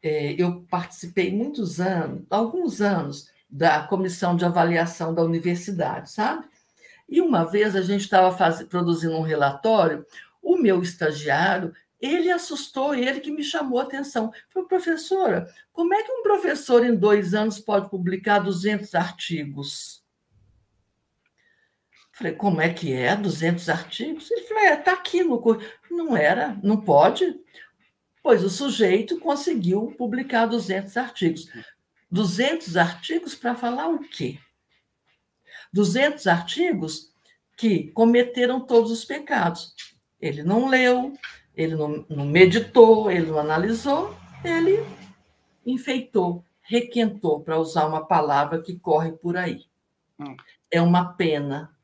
é, 0.00 0.40
eu 0.40 0.64
participei 0.70 1.32
muitos 1.32 1.80
anos, 1.80 2.22
alguns 2.30 2.80
anos, 2.80 3.28
da 3.50 3.82
comissão 3.82 4.36
de 4.36 4.44
avaliação 4.44 5.12
da 5.12 5.24
universidade, 5.24 6.12
sabe? 6.12 6.46
E 7.08 7.20
uma 7.20 7.42
vez 7.42 7.74
a 7.74 7.82
gente 7.82 8.02
estava 8.02 8.32
produzindo 8.66 9.16
um 9.16 9.22
relatório, 9.22 10.06
o 10.40 10.56
meu 10.56 10.80
estagiário 10.80 11.74
ele 12.00 12.30
assustou, 12.30 12.94
ele 12.94 13.18
que 13.18 13.32
me 13.32 13.42
chamou 13.42 13.80
a 13.80 13.82
atenção. 13.82 14.32
Falei, 14.48 14.68
professora, 14.68 15.52
como 15.72 15.92
é 15.92 16.04
que 16.04 16.12
um 16.12 16.22
professor 16.22 16.86
em 16.86 16.94
dois 16.94 17.34
anos 17.34 17.58
pode 17.58 17.90
publicar 17.90 18.38
200 18.38 18.94
artigos? 18.94 20.01
Falei, 22.12 22.34
como 22.34 22.60
é 22.60 22.72
que 22.72 22.92
é? 22.92 23.16
200 23.16 23.68
artigos? 23.68 24.30
Ele 24.30 24.42
falou, 24.42 24.62
é, 24.62 24.74
está 24.74 24.92
aqui 24.92 25.24
no 25.24 25.38
curso. 25.40 25.66
Não 25.90 26.16
era, 26.16 26.58
não 26.62 26.80
pode. 26.80 27.40
Pois 28.22 28.44
o 28.44 28.50
sujeito 28.50 29.18
conseguiu 29.18 29.94
publicar 29.96 30.46
200 30.46 30.96
artigos. 30.96 31.48
200 32.10 32.76
artigos 32.76 33.34
para 33.34 33.54
falar 33.54 33.88
o 33.88 33.98
quê? 33.98 34.38
200 35.72 36.26
artigos 36.26 37.10
que 37.56 37.90
cometeram 37.92 38.60
todos 38.60 38.90
os 38.90 39.04
pecados. 39.04 39.74
Ele 40.20 40.42
não 40.42 40.68
leu, 40.68 41.14
ele 41.56 41.74
não, 41.74 42.04
não 42.08 42.26
meditou, 42.26 43.10
ele 43.10 43.26
não 43.26 43.38
analisou, 43.38 44.14
ele 44.44 44.84
enfeitou, 45.64 46.44
requentou, 46.60 47.40
para 47.40 47.58
usar 47.58 47.86
uma 47.86 48.06
palavra 48.06 48.60
que 48.60 48.78
corre 48.78 49.12
por 49.12 49.36
aí. 49.36 49.64
Hum. 50.18 50.36
É 50.70 50.80
uma 50.80 51.14
pena. 51.14 51.74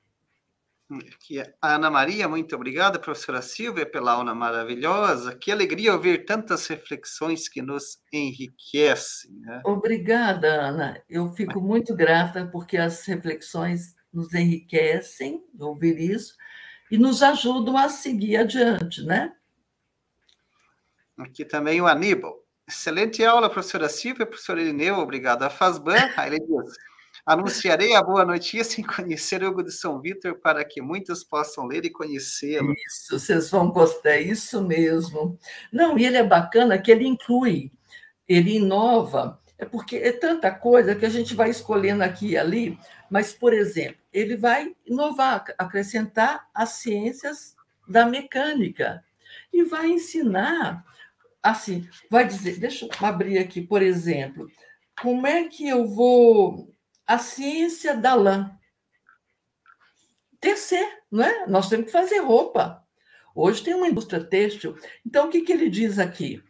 Aqui, 0.90 1.38
a 1.60 1.74
Ana 1.74 1.90
Maria, 1.90 2.26
muito 2.26 2.56
obrigada, 2.56 2.98
professora 2.98 3.42
Silvia, 3.42 3.84
pela 3.84 4.12
aula 4.12 4.34
maravilhosa. 4.34 5.36
Que 5.36 5.52
alegria 5.52 5.92
ouvir 5.92 6.24
tantas 6.24 6.66
reflexões 6.66 7.46
que 7.46 7.60
nos 7.60 7.98
enriquecem. 8.10 9.30
Né? 9.32 9.60
Obrigada, 9.66 10.48
Ana. 10.48 11.02
Eu 11.06 11.30
fico 11.34 11.60
muito 11.60 11.94
grata 11.94 12.46
porque 12.46 12.78
as 12.78 13.04
reflexões 13.06 13.94
nos 14.10 14.32
enriquecem, 14.32 15.44
ouvir 15.60 15.98
isso, 15.98 16.34
e 16.90 16.96
nos 16.96 17.22
ajudam 17.22 17.76
a 17.76 17.90
seguir 17.90 18.38
adiante, 18.38 19.04
né? 19.04 19.34
Aqui 21.18 21.44
também 21.44 21.82
o 21.82 21.86
Aníbal. 21.86 22.34
Excelente 22.66 23.22
aula, 23.22 23.50
professora 23.50 23.90
Silvia, 23.90 24.24
professor 24.24 24.58
Irineu, 24.58 24.96
obrigado. 24.96 25.42
A 25.42 25.50
Fazban, 25.50 26.10
aí 26.16 26.28
ele 26.34 26.40
diz, 26.40 26.76
anunciarei 27.28 27.94
a 27.94 28.02
boa 28.02 28.24
notícia 28.24 28.80
em 28.80 28.84
conhecer 28.84 29.44
Hugo 29.44 29.62
de 29.62 29.70
São 29.70 30.00
Vitor 30.00 30.36
para 30.36 30.64
que 30.64 30.80
muitos 30.80 31.22
possam 31.22 31.66
ler 31.66 31.84
e 31.84 31.90
conhecê-lo. 31.90 32.72
Isso, 32.86 33.18
vocês 33.18 33.50
vão 33.50 33.70
gostar, 33.70 34.12
é 34.12 34.22
isso 34.22 34.62
mesmo. 34.66 35.38
Não, 35.70 35.98
e 35.98 36.06
ele 36.06 36.16
é 36.16 36.24
bacana 36.24 36.78
que 36.78 36.90
ele 36.90 37.06
inclui, 37.06 37.70
ele 38.26 38.56
inova, 38.56 39.38
é 39.58 39.66
porque 39.66 39.96
é 39.96 40.10
tanta 40.10 40.50
coisa 40.50 40.94
que 40.94 41.04
a 41.04 41.10
gente 41.10 41.34
vai 41.34 41.50
escolhendo 41.50 42.02
aqui 42.02 42.30
e 42.30 42.38
ali, 42.38 42.78
mas, 43.10 43.34
por 43.34 43.52
exemplo, 43.52 44.00
ele 44.10 44.34
vai 44.34 44.74
inovar, 44.86 45.44
acrescentar 45.58 46.48
as 46.54 46.70
ciências 46.70 47.54
da 47.86 48.06
mecânica 48.06 49.04
e 49.52 49.64
vai 49.64 49.88
ensinar 49.88 50.82
assim, 51.42 51.86
vai 52.10 52.26
dizer, 52.26 52.58
deixa 52.58 52.86
eu 52.86 52.90
abrir 53.06 53.38
aqui, 53.38 53.60
por 53.60 53.82
exemplo, 53.82 54.50
como 55.00 55.26
é 55.26 55.44
que 55.44 55.68
eu 55.68 55.86
vou 55.86 56.74
a 57.08 57.16
ciência 57.18 57.96
da 57.96 58.14
lã? 58.14 58.54
Tecer, 60.38 60.86
não 61.10 61.24
é? 61.24 61.46
Nós 61.46 61.70
temos 61.70 61.86
que 61.86 61.92
fazer 61.92 62.18
roupa. 62.18 62.84
Hoje 63.34 63.62
tem 63.62 63.74
uma 63.74 63.88
indústria 63.88 64.22
têxtil. 64.22 64.76
Então, 65.06 65.26
o 65.26 65.30
que, 65.30 65.40
que 65.40 65.50
ele 65.50 65.70
diz 65.70 65.98
aqui? 65.98 66.44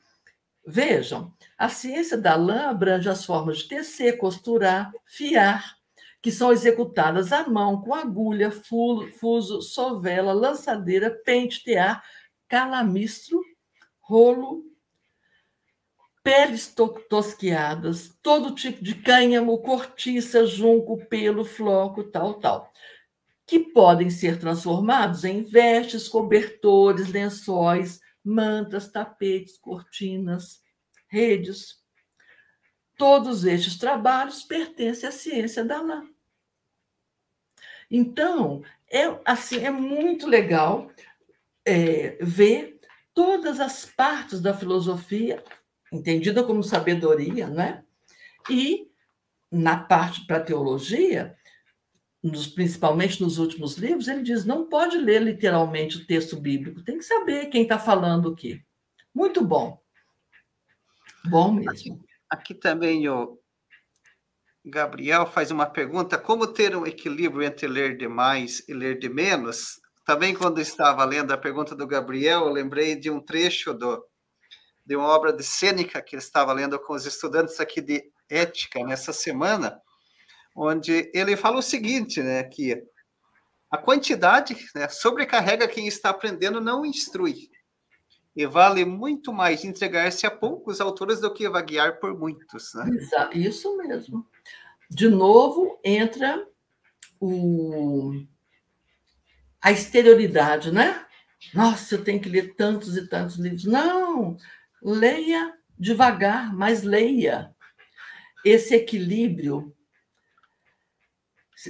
Vejam, 0.67 1.33
a 1.57 1.69
ciência 1.69 2.19
da 2.19 2.35
lã 2.35 2.69
abrange 2.69 3.09
as 3.09 3.25
formas 3.25 3.59
de 3.59 3.69
tecer, 3.69 4.19
costurar, 4.19 4.93
fiar, 5.07 5.77
que 6.21 6.33
são 6.33 6.51
executadas 6.51 7.33
à 7.33 7.49
mão, 7.49 7.81
com 7.81 7.95
agulha, 7.95 8.51
fuso, 8.51 9.63
sovela, 9.63 10.33
lançadeira, 10.33 11.09
pente, 11.25 11.63
tear, 11.63 12.03
calamistro, 12.49 13.41
rolo, 14.01 14.65
peles 16.29 16.75
tosquiadas, 17.09 18.15
todo 18.23 18.55
tipo 18.55 18.85
de 18.85 18.97
cânhamo, 18.97 19.57
cortiça, 19.63 20.45
junco, 20.45 21.03
pelo, 21.07 21.43
floco, 21.43 22.05
tal, 22.05 22.35
tal, 22.35 22.71
que 23.47 23.59
podem 23.59 24.11
ser 24.11 24.39
transformados 24.39 25.25
em 25.25 25.43
vestes, 25.43 26.07
cobertores, 26.07 27.09
lençóis, 27.09 27.99
mantas, 28.23 28.93
tapetes, 28.93 29.57
cortinas, 29.57 30.61
redes. 31.07 31.83
Todos 32.99 33.47
estes 33.47 33.79
trabalhos 33.79 34.43
pertencem 34.43 35.09
à 35.09 35.13
ciência 35.13 35.65
da 35.65 35.81
lã. 35.81 36.07
Então, 37.91 38.63
é 38.93 39.19
assim, 39.25 39.65
é 39.65 39.71
muito 39.71 40.27
legal 40.27 40.91
é, 41.65 42.19
ver 42.21 42.79
todas 43.15 43.61
as 43.61 43.87
partes 43.87 44.43
da 44.43 44.53
filosofia 44.53 45.43
entendida 45.93 46.43
como 46.43 46.62
sabedoria, 46.62 47.48
né? 47.48 47.85
E 48.51 48.89
na 49.51 49.78
parte 49.78 50.27
para 50.27 50.40
teologia, 50.40 51.36
nos, 52.23 52.47
principalmente 52.47 53.20
nos 53.23 53.39
últimos 53.39 53.77
livros, 53.77 54.09
ele 54.09 54.23
diz: 54.23 54.44
não 54.44 54.69
pode 54.69 54.98
ler 54.98 55.23
literalmente 55.23 55.98
o 55.98 56.06
texto 56.06 56.39
bíblico, 56.39 56.82
tem 56.82 56.98
que 56.98 57.05
saber 57.05 57.47
quem 57.47 57.62
está 57.62 57.78
falando 57.78 58.27
o 58.27 58.35
quê. 58.35 58.60
Muito 59.15 59.44
bom. 59.44 59.81
Bom 61.28 61.52
mesmo. 61.52 61.70
Aqui, 61.70 61.93
aqui, 62.31 62.55
também 62.55 63.09
o 63.09 63.39
Gabriel 64.65 65.27
faz 65.27 65.51
uma 65.51 65.66
pergunta: 65.66 66.19
como 66.19 66.47
ter 66.47 66.77
um 66.77 66.86
equilíbrio 66.86 67.43
entre 67.43 67.66
ler 67.66 67.97
demais 67.97 68.66
e 68.69 68.74
ler 68.74 68.98
de 68.98 69.09
menos? 69.09 69.81
Também, 70.05 70.35
quando 70.35 70.59
estava 70.59 71.05
lendo 71.05 71.32
a 71.32 71.39
pergunta 71.39 71.77
do 71.77 71.86
Gabriel, 71.86 72.47
eu 72.47 72.52
lembrei 72.52 72.97
de 72.97 73.10
um 73.10 73.20
trecho 73.20 73.74
do 73.74 74.02
de 74.89 74.97
uma 74.97 75.06
obra 75.06 75.35
de 75.35 75.43
Sêneca 75.44 76.01
que 76.01 76.16
ele 76.16 76.23
estava 76.23 76.51
lendo 76.51 76.78
com 76.81 76.94
os 76.94 77.05
estudantes 77.05 77.60
aqui 77.60 77.82
de 77.82 78.10
ética 78.27 78.82
nessa 78.82 79.12
semana, 79.12 79.82
onde 80.56 81.10
ele 81.12 81.36
fala 81.36 81.59
o 81.59 81.62
seguinte, 81.62 82.23
né, 82.23 82.43
que 82.44 82.82
a 83.70 83.77
quantidade 83.77 84.56
né, 84.74 84.89
sobrecarrega 84.89 85.69
quem 85.69 85.86
está 85.86 86.09
aprendendo, 86.09 86.59
não 86.59 86.86
instrui. 86.86 87.51
E 88.35 88.47
vale 88.47 88.82
muito 88.86 89.31
mais 89.31 89.62
entregar-se 89.62 90.27
a 90.27 90.31
poucos 90.31 90.81
autores 90.81 91.20
do 91.20 91.35
que 91.35 91.47
vaguear 91.51 92.01
por 92.01 92.19
muitos. 92.19 92.73
Né? 92.73 92.86
Isso 93.35 93.77
mesmo. 93.77 94.27
De 94.89 95.06
novo, 95.06 95.78
entra 95.85 96.47
o... 97.20 98.24
a 99.60 99.70
exterioridade, 99.70 100.73
né? 100.73 101.05
Nossa, 101.52 101.94
eu 101.94 102.02
tenho 102.02 102.20
que 102.20 102.28
ler 102.28 102.55
tantos 102.55 102.97
e 102.97 103.06
tantos 103.06 103.36
livros. 103.36 103.65
Não! 103.65 104.39
Leia 104.83 105.55
devagar, 105.79 106.55
mas 106.55 106.83
leia. 106.83 107.55
Esse 108.45 108.75
equilíbrio. 108.75 109.75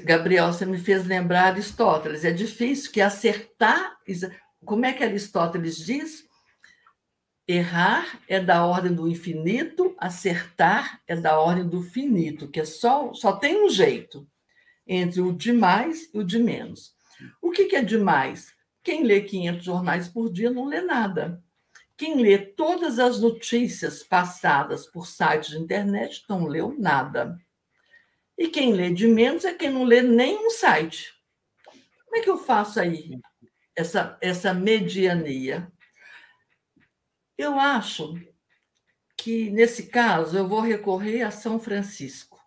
Gabriel, 0.05 0.53
você 0.53 0.67
me 0.67 0.79
fez 0.79 1.07
lembrar 1.07 1.47
Aristóteles. 1.47 2.25
É 2.25 2.31
difícil 2.31 2.93
que 2.93 3.01
acertar. 3.01 3.97
Como 4.65 4.85
é 4.85 4.93
que 4.93 5.03
Aristóteles 5.03 5.79
diz? 5.79 6.27
Errar 7.47 8.21
é 8.29 8.39
da 8.39 8.67
ordem 8.67 8.95
do 8.95 9.09
infinito, 9.09 9.95
acertar 9.99 11.01
é 11.07 11.17
da 11.17 11.41
ordem 11.41 11.67
do 11.67 11.81
finito, 11.81 12.47
que 12.47 12.61
é 12.61 12.65
só, 12.67 13.15
só 13.15 13.33
tem 13.33 13.65
um 13.65 13.71
jeito 13.71 14.29
entre 14.87 15.23
o 15.23 15.33
de 15.33 15.53
mais 15.53 16.11
e 16.13 16.19
o 16.19 16.25
de 16.25 16.39
menos. 16.39 16.93
O 17.41 17.51
que, 17.51 17.65
que 17.65 17.77
é 17.77 17.83
demais? 17.83 18.53
Quem 18.83 19.03
lê 19.03 19.23
500 19.23 19.65
jornais 19.65 20.09
por 20.09 20.31
dia 20.31 20.51
não 20.51 20.67
lê 20.67 20.83
nada. 20.83 21.43
Quem 21.99 22.23
lê 22.23 22.39
todas 22.39 23.01
as 23.01 23.21
notícias 23.21 24.05
passadas 24.05 24.87
por 24.87 25.05
sites 25.05 25.51
de 25.51 25.59
internet 25.59 26.25
não 26.29 26.47
leu 26.47 26.73
nada. 26.79 27.37
E 28.39 28.47
quem 28.47 28.73
lê 28.73 28.95
de 28.95 29.09
menos 29.09 29.45
é 29.45 29.53
quem 29.53 29.69
não 29.69 29.83
lê 29.83 30.01
nenhum 30.01 30.49
site. 30.49 31.13
Como 32.05 32.17
é 32.17 32.21
que 32.21 32.31
eu 32.31 32.39
faço 32.39 32.79
aí 32.79 33.21
essa, 33.75 34.17
essa 34.21 34.55
mediania? 34.55 35.73
Eu 37.37 37.59
acho 37.59 38.15
que, 39.17 39.51
nesse 39.51 39.89
caso, 39.89 40.39
eu 40.39 40.47
vou 40.47 40.61
recorrer 40.61 41.23
a 41.23 41.33
São 41.33 41.59
Francisco. 41.59 42.41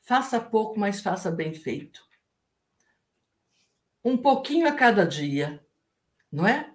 Faça 0.00 0.40
pouco, 0.40 0.78
mas 0.78 1.00
faça 1.00 1.28
bem 1.28 1.52
feito. 1.52 2.06
Um 4.04 4.16
pouquinho 4.16 4.68
a 4.68 4.72
cada 4.72 5.04
dia, 5.04 5.60
não 6.30 6.46
é? 6.46 6.71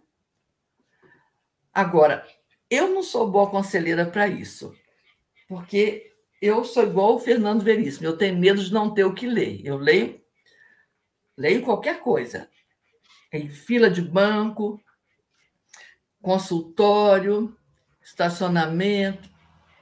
Agora, 1.78 2.28
eu 2.72 2.90
não 2.90 3.04
sou 3.04 3.30
boa 3.30 3.52
conselheira 3.52 4.04
para 4.04 4.28
isso, 4.28 4.76
porque 5.48 6.12
eu 6.42 6.64
sou 6.64 6.82
igual 6.82 7.14
o 7.14 7.20
Fernando 7.20 7.64
Veríssimo, 7.64 8.08
eu 8.08 8.18
tenho 8.18 8.36
medo 8.36 8.64
de 8.64 8.74
não 8.74 8.92
ter 8.92 9.04
o 9.04 9.14
que 9.14 9.28
ler. 9.28 9.64
Eu 9.64 9.78
leio, 9.78 10.20
leio 11.38 11.62
qualquer 11.62 12.00
coisa. 12.00 12.50
Em 13.32 13.48
fila 13.48 13.92
de 13.92 14.02
banco, 14.02 14.84
consultório, 16.20 17.56
estacionamento, 18.02 19.30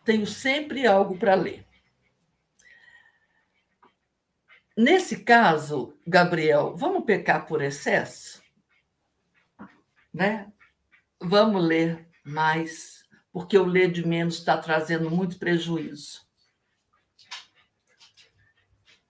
tenho 0.04 0.28
sempre 0.28 0.86
algo 0.86 1.18
para 1.18 1.34
ler. 1.34 1.66
Nesse 4.76 5.24
caso, 5.24 5.98
Gabriel, 6.06 6.76
vamos 6.76 7.06
pecar 7.06 7.46
por 7.46 7.62
excesso? 7.62 8.44
Né? 10.14 10.52
Vamos 11.22 11.64
ler 11.64 12.08
mais, 12.24 13.04
porque 13.32 13.58
o 13.58 13.66
ler 13.66 13.92
de 13.92 14.06
menos 14.06 14.36
está 14.36 14.58
trazendo 14.58 15.10
muito 15.10 15.40
prejuízo. 15.40 16.26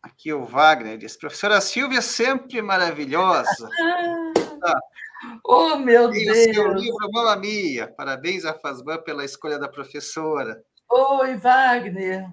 Aqui 0.01 0.31
o 0.31 0.45
Wagner 0.45 0.97
diz, 0.97 1.17
professora 1.17 1.59
Silvia, 1.59 2.01
sempre 2.01 2.61
maravilhosa. 2.61 3.69
ah, 4.63 4.79
oh, 5.43 5.77
meu 5.77 6.13
e 6.13 6.25
Deus! 6.25 6.37
o 6.37 6.53
seu 6.53 6.73
livro, 6.73 7.11
Mamma 7.11 7.35
Mia. 7.35 7.87
Parabéns 7.87 8.45
a 8.45 8.53
Fazban 8.53 9.01
pela 9.01 9.25
escolha 9.25 9.57
da 9.57 9.67
professora. 9.67 10.63
Oi, 10.89 11.35
Wagner. 11.35 12.29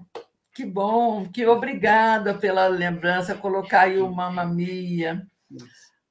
Que 0.53 0.63
bom, 0.63 1.27
que 1.31 1.47
obrigada 1.47 2.35
pela 2.35 2.67
lembrança, 2.67 3.33
colocar 3.33 3.81
aí 3.81 3.99
o 3.99 4.11
Mamma 4.11 4.45
Mia. 4.45 5.25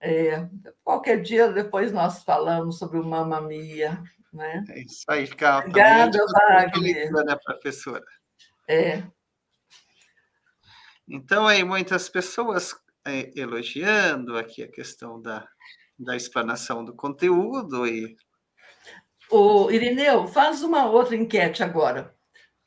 É, 0.04 0.48
qualquer 0.82 1.22
dia 1.22 1.52
depois 1.52 1.92
nós 1.92 2.24
falamos 2.24 2.76
sobre 2.76 2.98
o 2.98 3.04
Mamma 3.04 3.40
Mia. 3.40 4.02
Né? 4.32 4.64
É 4.70 4.80
isso 4.80 5.04
aí, 5.08 5.26
fica 5.26 5.58
Obrigada, 5.58 6.18
Wagner. 6.26 7.12
Né, 7.12 7.38
professora? 7.44 8.04
É. 8.66 9.04
Então, 11.06 11.46
aí, 11.46 11.62
muitas 11.62 12.08
pessoas 12.08 12.74
é, 13.06 13.30
elogiando 13.36 14.36
aqui 14.36 14.64
a 14.64 14.70
questão 14.70 15.20
da, 15.20 15.46
da 15.98 16.16
explanação 16.16 16.84
do 16.84 16.94
conteúdo 16.94 17.86
e 17.86 18.16
o 19.30 19.70
Irineu, 19.70 20.26
faz 20.26 20.62
uma 20.62 20.86
outra 20.86 21.16
enquete 21.16 21.62
agora. 21.62 22.14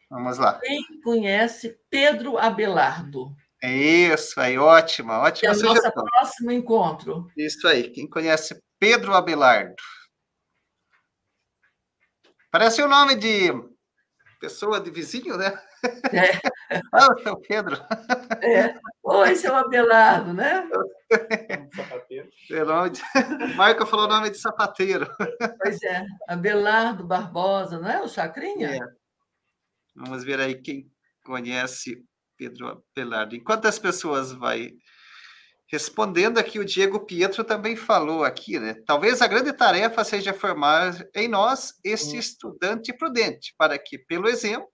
Vamos 0.09 0.37
lá. 0.37 0.59
Quem 0.59 0.83
conhece 1.03 1.79
Pedro 1.89 2.37
Abelardo? 2.37 3.35
É 3.65 4.13
isso 4.13 4.39
aí, 4.39 4.59
ótima, 4.59 5.17
ótima 5.17 5.51
é 5.51 5.55
o 5.55 5.59
nosso 5.59 5.91
próximo 5.91 6.51
encontro. 6.51 7.27
Isso 7.35 7.67
aí, 7.67 7.89
quem 7.89 8.07
conhece 8.07 8.61
Pedro 8.79 9.15
Abelardo? 9.15 9.73
Parece 12.51 12.83
o 12.83 12.87
nome 12.87 13.15
de 13.15 13.51
pessoa 14.39 14.79
de 14.79 14.91
vizinho, 14.91 15.35
né? 15.35 15.59
É. 16.13 16.39
ah, 16.93 17.07
seu 17.23 17.37
Pedro. 17.37 17.75
É. 18.39 18.75
Oi, 19.03 19.35
seu 19.35 19.55
Abelardo, 19.55 20.31
né? 20.31 20.69
Sapateiro. 21.75 22.29
É 22.51 22.89
de... 22.89 23.01
Marco 23.57 23.87
falou 23.87 24.05
o 24.05 24.09
nome 24.09 24.29
de 24.29 24.37
sapateiro. 24.37 25.09
Pois 25.59 25.81
é, 25.81 26.05
Abelardo 26.27 27.03
Barbosa, 27.03 27.79
não 27.79 27.89
é 27.89 27.99
o 28.03 28.07
Chacrinha? 28.07 28.75
É. 28.75 28.79
Vamos 29.95 30.23
ver 30.23 30.39
aí 30.39 30.53
quem 30.53 30.87
conhece 31.23 32.05
Pedro 32.37 32.83
Abelardo. 32.97 33.35
Enquanto 33.35 33.65
as 33.65 33.79
pessoas 33.79 34.31
vai 34.31 34.71
respondendo 35.67 36.37
aqui, 36.37 36.59
o 36.59 36.65
Diego 36.65 37.05
Pietro 37.05 37.43
também 37.43 37.75
falou 37.75 38.23
aqui, 38.23 38.59
né? 38.59 38.75
Talvez 38.85 39.21
a 39.21 39.27
grande 39.27 39.51
tarefa 39.51 40.03
seja 40.03 40.33
formar 40.33 40.93
em 41.15 41.27
nós 41.27 41.73
hum. 41.85 42.17
estudante 42.17 42.93
prudente, 42.93 43.53
para 43.57 43.77
que, 43.77 43.97
pelo 43.97 44.27
exemplo, 44.27 44.69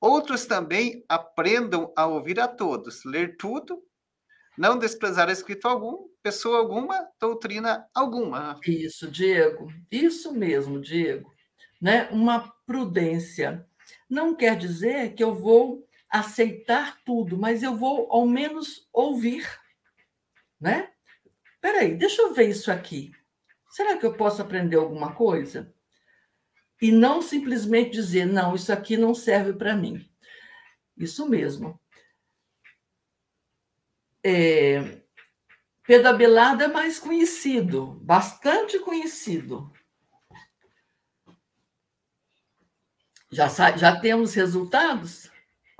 outros 0.00 0.46
também 0.46 1.04
aprendam 1.08 1.92
a 1.96 2.06
ouvir 2.06 2.40
a 2.40 2.48
todos, 2.48 3.04
ler 3.04 3.36
tudo, 3.36 3.82
não 4.56 4.78
desprezar 4.78 5.28
escrito 5.28 5.68
algum, 5.68 6.08
pessoa 6.22 6.58
alguma, 6.58 7.06
doutrina 7.20 7.86
alguma. 7.94 8.58
Isso, 8.66 9.10
Diego. 9.10 9.70
Isso 9.90 10.32
mesmo, 10.32 10.80
Diego. 10.80 11.30
Né? 11.80 12.08
Uma 12.10 12.52
prudência. 12.66 13.66
Não 14.08 14.34
quer 14.34 14.56
dizer 14.56 15.14
que 15.14 15.22
eu 15.22 15.34
vou 15.34 15.85
aceitar 16.18 17.00
tudo, 17.04 17.38
mas 17.38 17.62
eu 17.62 17.76
vou 17.76 18.10
ao 18.10 18.26
menos 18.26 18.88
ouvir, 18.92 19.46
né? 20.60 20.92
Peraí, 21.60 21.94
deixa 21.94 22.22
eu 22.22 22.32
ver 22.32 22.48
isso 22.48 22.70
aqui. 22.70 23.12
Será 23.70 23.96
que 23.96 24.06
eu 24.06 24.14
posso 24.14 24.40
aprender 24.40 24.76
alguma 24.76 25.14
coisa? 25.14 25.74
E 26.80 26.92
não 26.92 27.22
simplesmente 27.22 27.90
dizer, 27.90 28.26
não, 28.26 28.54
isso 28.54 28.72
aqui 28.72 28.96
não 28.96 29.14
serve 29.14 29.52
para 29.54 29.74
mim. 29.76 30.08
Isso 30.96 31.28
mesmo. 31.28 31.80
É, 34.22 35.02
Pedro 35.86 36.08
Abelardo 36.08 36.64
é 36.64 36.68
mais 36.68 36.98
conhecido, 36.98 38.00
bastante 38.02 38.78
conhecido. 38.80 39.72
Já, 43.30 43.48
já 43.76 44.00
temos 44.00 44.34
resultados? 44.34 45.30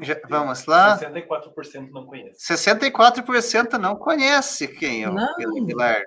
Já, 0.00 0.20
vamos 0.28 0.66
lá. 0.66 0.98
64% 0.98 1.90
não 1.90 2.06
conhece. 2.06 2.54
64% 2.54 3.78
não 3.78 3.96
conhece 3.96 4.68
quem 4.68 5.04
é 5.04 5.08
o 5.08 5.14
não. 5.14 5.34
Pedro 5.36 5.62
Abelardo. 5.62 6.06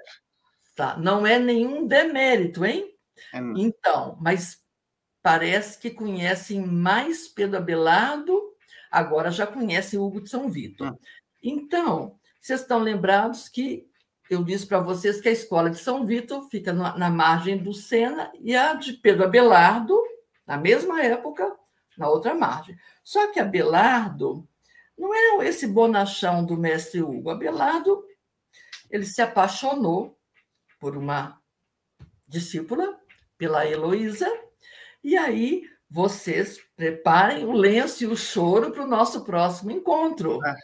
Tá, 0.76 0.98
não 0.98 1.26
é 1.26 1.40
nenhum 1.40 1.88
demérito, 1.88 2.64
hein? 2.64 2.86
É. 3.34 3.40
Então, 3.58 4.18
mas 4.22 4.60
parece 5.22 5.78
que 5.80 5.90
conhecem 5.90 6.66
mais 6.66 7.28
Pedro 7.28 7.58
Abelardo, 7.58 8.40
agora 8.90 9.32
já 9.32 9.46
conhecem 9.46 10.00
Hugo 10.00 10.22
de 10.22 10.30
São 10.30 10.50
Vitor. 10.50 10.92
Hum. 10.92 10.98
Então, 11.44 12.18
vocês 12.40 12.62
estão 12.62 12.80
lembrados 12.80 13.50
que 13.50 13.90
eu 14.30 14.44
disse 14.44 14.66
para 14.68 14.80
vocês 14.80 15.20
que 15.20 15.28
a 15.28 15.32
escola 15.32 15.70
de 15.70 15.78
São 15.78 16.06
Vitor 16.06 16.48
fica 16.50 16.72
na, 16.72 16.96
na, 16.98 17.10
margem 17.10 17.58
do 17.58 17.74
Sena 17.74 18.32
e 18.40 18.56
a 18.56 18.74
de 18.74 18.94
Pedro 18.94 19.24
Abelardo, 19.24 20.00
na 20.46 20.56
mesma 20.56 21.02
época, 21.02 21.52
na 22.00 22.10
outra 22.10 22.34
margem. 22.34 22.78
Só 23.04 23.32
que 23.32 23.40
Abelardo 23.40 24.48
não 24.98 25.14
é 25.14 25.48
esse 25.48 25.68
bonachão 25.68 26.46
do 26.46 26.58
mestre 26.58 27.04
Hugo. 27.04 27.30
Abelardo, 27.30 28.04
ele 28.90 29.06
se 29.06 29.22
apaixonou 29.22 30.18
por 30.80 30.96
uma 30.98 31.40
discípula, 32.26 32.98
pela 33.38 33.66
Heloísa, 33.68 34.28
e 35.04 35.18
aí 35.18 35.64
vocês 35.90 36.60
preparem 36.76 37.46
o 37.46 37.52
lenço 37.52 38.04
e 38.04 38.08
o 38.08 38.16
choro 38.16 38.72
para 38.72 38.84
o 38.84 38.88
nosso 38.88 39.26
próximo 39.26 39.72
encontro. 39.72 40.40
É 40.46 40.56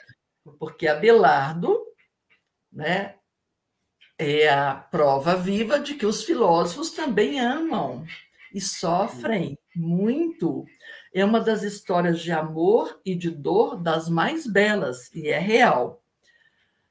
porque 0.59 0.87
Abelardo 0.87 1.83
né, 2.71 3.15
é 4.17 4.47
a 4.47 4.75
prova 4.75 5.35
viva 5.35 5.79
de 5.79 5.95
que 5.95 6.05
os 6.05 6.23
filósofos 6.23 6.91
também 6.91 7.39
amam 7.39 8.05
e 8.53 8.61
sofrem 8.61 9.57
muito. 9.75 10.65
É 11.15 11.23
uma 11.23 11.39
das 11.39 11.63
histórias 11.63 12.19
de 12.19 12.33
amor 12.33 12.99
e 13.05 13.15
de 13.15 13.31
dor 13.31 13.77
das 13.77 14.09
mais 14.09 14.45
belas, 14.45 15.09
e 15.15 15.29
é 15.29 15.39
real. 15.39 16.03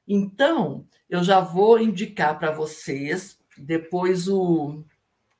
Então, 0.07 0.83
eu 1.07 1.23
já 1.23 1.39
vou 1.39 1.79
indicar 1.79 2.39
para 2.39 2.49
vocês, 2.49 3.39
depois 3.55 4.27
o, 4.27 4.83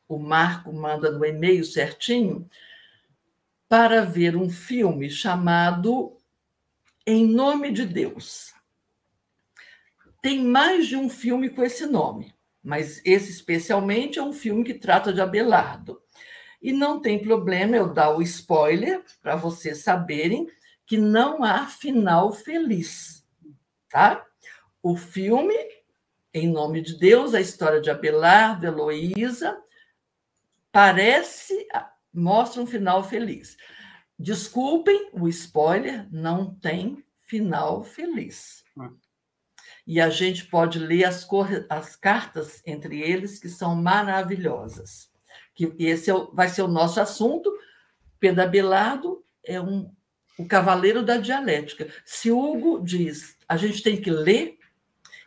o 0.08 0.20
Marco 0.20 0.72
manda 0.72 1.10
no 1.10 1.26
e-mail 1.26 1.66
certinho, 1.66 2.46
para 3.68 4.06
ver 4.06 4.36
um 4.36 4.52
filme 4.52 5.10
chamado 5.10 6.16
em 7.08 7.26
Nome 7.26 7.72
de 7.72 7.88
Deus. 7.88 8.54
Tem 10.22 10.44
mais 10.46 10.86
de 10.86 10.96
um 10.96 11.10
filme 11.10 11.50
com 11.50 11.64
esse 11.64 11.88
nome, 11.88 12.36
mas 12.64 13.02
esse 13.04 13.32
especialmente 13.32 14.20
é 14.20 14.24
um 14.24 14.32
filme 14.32 14.64
que 14.64 14.76
trata 14.76 15.12
de 15.12 15.22
Abelardo. 15.22 16.05
E 16.66 16.74
não 16.74 17.00
tem 17.00 17.22
problema 17.22 17.76
eu 17.76 17.94
dar 17.94 18.10
o 18.10 18.24
spoiler 18.24 19.06
para 19.22 19.36
vocês 19.36 19.84
saberem 19.84 20.48
que 20.84 20.98
não 20.98 21.44
há 21.44 21.68
final 21.68 22.34
feliz, 22.34 23.24
tá? 23.88 24.26
O 24.82 24.98
filme, 24.98 25.54
em 26.34 26.52
nome 26.52 26.82
de 26.82 26.98
Deus, 26.98 27.36
a 27.36 27.40
história 27.40 27.80
de 27.80 27.92
Abelardo, 27.92 28.66
Heloísa, 28.66 29.62
parece 30.72 31.68
mostra 32.12 32.64
um 32.64 32.66
final 32.66 33.04
feliz. 33.04 33.56
Desculpem 34.18 35.12
o 35.14 35.28
spoiler, 35.28 36.08
não 36.12 36.52
tem 36.56 37.06
final 37.20 37.84
feliz. 37.84 38.64
Hum. 38.76 38.98
E 39.86 40.02
a 40.02 40.10
gente 40.10 40.48
pode 40.48 40.80
ler 40.80 41.04
as, 41.04 41.28
as 41.70 41.96
cartas 41.96 42.64
entre 42.66 43.04
eles, 43.04 43.38
que 43.38 43.50
são 43.50 43.76
maravilhosas. 43.76 45.14
Que 45.56 45.74
esse 45.80 46.12
é 46.12 46.14
vai 46.34 46.50
ser 46.50 46.62
o 46.62 46.68
nosso 46.68 47.00
assunto. 47.00 47.52
Pedro 48.20 48.44
Abelardo 48.44 49.24
é 49.44 49.60
um... 49.60 49.92
o 50.38 50.46
cavaleiro 50.46 51.04
da 51.04 51.18
dialética. 51.18 51.88
Se 52.06 52.30
Hugo 52.30 52.84
diz, 52.84 53.38
a 53.48 53.58
gente 53.58 53.82
tem 53.82 54.00
que 54.00 54.12
ler, 54.12 54.58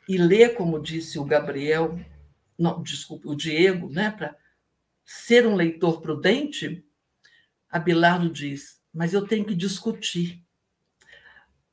e 0.09 0.17
ler, 0.17 0.55
como 0.55 0.81
disse 0.81 1.19
o 1.19 1.25
Gabriel, 1.25 2.01
não, 2.59 2.83
o 3.25 3.35
Diego, 3.35 3.91
né, 3.91 4.11
para 4.11 4.35
ser 5.05 5.47
um 5.47 5.55
leitor 5.55 6.01
prudente, 6.01 6.85
Abelardo 7.71 8.31
diz: 8.31 8.81
mas 8.93 9.13
eu 9.13 9.27
tenho 9.27 9.45
que 9.45 9.55
discutir. 9.55 10.43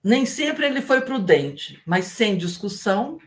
Nem 0.04 0.26
sempre 0.26 0.68
ele 0.68 0.82
foi 0.82 1.02
prudente, 1.02 1.82
mas 1.86 2.06
sem 2.06 2.38
discussão, 2.38 3.20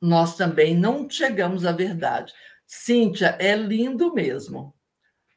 nós 0.00 0.36
também 0.36 0.76
não 0.76 1.08
chegamos 1.08 1.64
à 1.64 1.72
verdade. 1.72 2.32
Cíntia, 2.72 3.36
é 3.40 3.56
lindo 3.56 4.14
mesmo, 4.14 4.72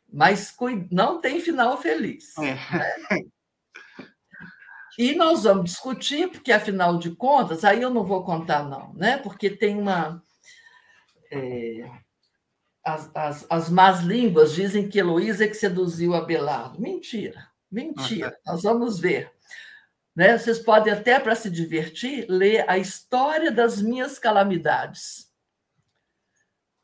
mas 0.07 0.55
não 0.91 1.19
tem 1.19 1.41
final 1.41 1.81
feliz. 1.81 2.37
É. 2.37 2.53
Né? 2.53 3.25
E 4.99 5.15
nós 5.15 5.41
vamos 5.41 5.71
discutir, 5.71 6.29
porque 6.29 6.51
afinal 6.51 6.99
de 6.99 7.15
contas, 7.15 7.63
aí 7.63 7.81
eu 7.81 7.89
não 7.89 8.03
vou 8.03 8.23
contar, 8.23 8.63
não, 8.69 8.93
né? 8.93 9.17
Porque 9.17 9.49
tem 9.49 9.75
uma. 9.75 10.21
É, 11.31 11.89
as, 12.85 13.09
as, 13.15 13.47
as 13.49 13.67
más 13.67 14.01
línguas 14.01 14.53
dizem 14.53 14.87
que 14.87 14.99
Heloísa 14.99 15.45
é 15.45 15.47
que 15.47 15.55
seduziu 15.55 16.13
Abelardo. 16.13 16.79
Mentira. 16.79 17.49
Mentira, 17.71 18.37
nós 18.45 18.61
vamos 18.61 18.99
ver. 18.99 19.31
Né? 20.15 20.37
Vocês 20.37 20.59
podem 20.59 20.93
até, 20.93 21.19
para 21.19 21.33
se 21.33 21.49
divertir, 21.49 22.27
ler 22.29 22.63
a 22.69 22.77
história 22.77 23.51
das 23.51 23.81
minhas 23.81 24.19
calamidades. 24.19 25.32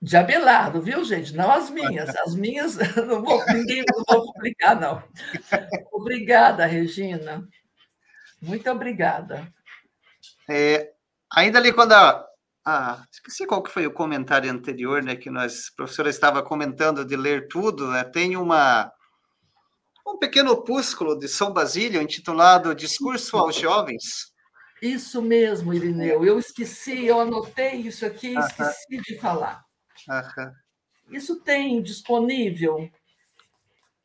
De 0.01 0.15
Abelardo, 0.15 0.81
viu, 0.81 1.03
gente? 1.03 1.35
Não 1.35 1.51
as 1.51 1.69
minhas. 1.69 2.15
As 2.15 2.33
minhas, 2.33 2.77
não 2.95 3.21
vou, 3.21 3.45
ninguém 3.47 3.83
não 3.85 4.03
vou 4.07 4.33
publicar, 4.33 4.79
não. 4.79 5.03
Obrigada, 5.91 6.65
Regina. 6.65 7.45
Muito 8.41 8.69
obrigada. 8.71 9.51
É, 10.49 10.93
ainda 11.29 11.59
ali 11.59 11.73
quando 11.73 11.91
a, 11.91 12.25
a, 12.65 13.03
esqueci 13.11 13.45
qual 13.45 13.61
que 13.61 13.71
foi 13.71 13.85
o 13.85 13.93
comentário 13.93 14.49
anterior, 14.49 15.03
né, 15.03 15.17
que 15.17 15.29
nós, 15.29 15.69
a 15.73 15.75
professora 15.75 16.09
estava 16.09 16.41
comentando 16.41 17.03
de 17.03 17.17
ler 17.17 17.49
tudo, 17.49 17.91
né, 17.91 18.05
tem 18.05 18.37
uma 18.37 18.91
um 20.07 20.17
pequeno 20.17 20.51
opúsculo 20.51 21.19
de 21.19 21.27
São 21.27 21.53
Basílio 21.53 22.01
intitulado 22.01 22.73
Discurso 22.73 23.37
aos 23.37 23.55
Jovens. 23.55 24.33
Isso 24.81 25.21
mesmo, 25.21 25.71
Irineu. 25.71 26.25
Eu 26.25 26.39
esqueci, 26.39 27.05
eu 27.05 27.19
anotei 27.19 27.75
isso 27.75 28.05
aqui, 28.05 28.33
e 28.33 28.39
esqueci 28.39 28.97
de 29.03 29.19
falar. 29.19 29.68
Isso 31.11 31.41
tem 31.41 31.81
disponível 31.81 32.89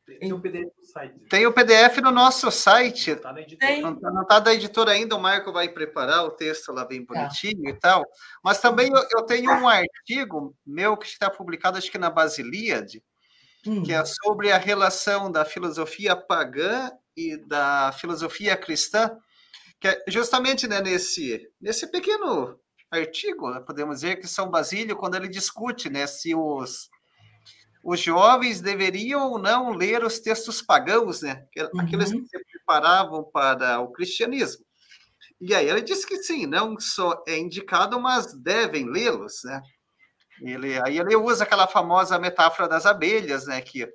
tem 0.07 0.33
o 0.33 0.41
PDF 0.41 0.71
no 0.77 0.85
site. 0.85 1.19
Tem 1.31 1.47
o 1.47 1.53
PDF 1.53 1.97
no 2.03 2.11
nosso 2.11 2.51
site. 2.51 3.13
Está 3.13 3.33
na 3.33 3.41
editora. 3.41 3.81
Não 3.81 4.23
está 4.23 4.39
da 4.39 4.53
editora 4.53 4.91
ainda, 4.93 5.17
o 5.17 5.21
Marco 5.21 5.53
vai 5.53 5.69
preparar 5.69 6.25
o 6.25 6.31
texto 6.31 6.73
lá 6.73 6.85
bem 6.85 7.05
tá. 7.05 7.15
bonitinho 7.15 7.63
tá. 7.63 7.71
e 7.71 7.75
tal. 7.75 8.05
Mas 8.43 8.61
também 8.61 8.91
eu, 8.93 9.03
eu, 9.17 9.23
tenho 9.25 9.51
um 9.51 9.69
artigo 9.69 10.55
meu 10.67 10.97
que 10.97 11.07
está 11.07 11.31
publicado, 11.31 11.79
acho 11.79 11.91
que 11.91 11.97
na 11.97 12.11
Basilíade, 12.11 13.03
hum. 13.67 13.83
que 13.83 13.93
é 13.93 14.05
sobre 14.05 14.53
a 14.53 14.59
relação 14.59 15.33
da 15.33 15.45
filosofia 15.45 16.15
pagã 16.15 16.91
e 17.17 17.39
da 17.39 17.91
filosofia 17.93 18.57
cristã, 18.57 19.17
que 19.81 19.89
é 19.89 20.05
justamente 20.09 20.69
né, 20.69 20.83
nesse, 20.83 21.49
nesse 21.59 21.91
pequeno 21.91 22.59
artigo, 22.95 23.51
né, 23.51 23.61
podemos 23.61 23.97
dizer 23.97 24.17
que 24.17 24.27
São 24.27 24.51
Basílio, 24.51 24.97
quando 24.97 25.15
ele 25.17 25.29
discute 25.29 25.91
né, 25.91 26.07
se 26.07 26.35
os 26.35 26.89
os 27.85 28.01
jovens 28.01 28.63
deveriam 28.63 29.31
ou 29.31 29.39
não 29.39 29.71
ler 29.71 30.03
os 30.03 30.19
textos 30.19 30.63
pagãos, 30.63 31.21
né? 31.21 31.47
Aqueles 31.79 32.11
uhum. 32.11 32.23
que 32.23 32.29
se 32.29 32.45
preparavam 32.51 33.23
para 33.23 33.79
o 33.81 33.93
cristianismo. 33.93 34.65
E 35.39 35.55
aí 35.55 35.69
ele 35.69 35.83
diz 35.83 36.03
que 36.03 36.17
sim, 36.23 36.47
não 36.47 36.81
só 36.81 37.23
é 37.29 37.37
indicado, 37.37 38.01
mas 38.01 38.33
devem 38.33 38.91
lê-los, 38.91 39.43
né? 39.45 39.61
Ele, 40.41 40.81
aí 40.81 40.99
ele 40.99 41.15
usa 41.15 41.45
aquela 41.45 41.67
famosa 41.67 42.19
metáfora 42.19 42.67
das 42.67 42.87
abelhas, 42.87 43.47
né? 43.47 43.61
Que 43.61 43.87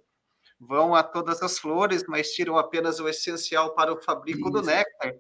vão 0.60 0.94
a 0.94 1.02
todas 1.02 1.42
as 1.42 1.58
flores, 1.58 2.04
mas 2.08 2.32
tiram 2.32 2.60
apenas 2.60 3.00
o 3.00 3.10
essencial 3.10 3.74
para 3.74 3.92
o 3.92 4.02
fabrico 4.02 4.50
Isso. 4.50 4.52
do 4.52 4.62
néctar. 4.62 5.14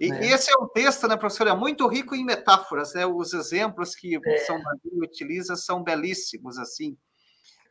E 0.00 0.12
é. 0.12 0.26
esse 0.26 0.50
é 0.52 0.56
um 0.56 0.68
texto, 0.68 1.08
né, 1.08 1.16
professora, 1.16 1.56
muito 1.56 1.86
rico 1.88 2.14
em 2.14 2.24
metáforas, 2.24 2.94
né? 2.94 3.04
Os 3.04 3.32
exemplos 3.34 3.94
que 3.94 4.18
é. 4.24 4.38
São 4.38 4.56
Maria 4.62 5.02
utiliza 5.02 5.56
são 5.56 5.82
belíssimos, 5.82 6.58
assim 6.58 6.96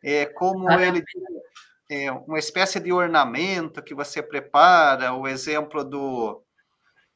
é, 0.03 0.25
como 0.25 0.69
ele 0.71 1.03
é, 1.89 2.11
uma 2.11 2.39
espécie 2.39 2.79
de 2.79 2.91
ornamento 2.91 3.81
que 3.81 3.93
você 3.93 4.21
prepara, 4.21 5.13
o 5.13 5.27
exemplo 5.27 5.83
do, 5.83 6.43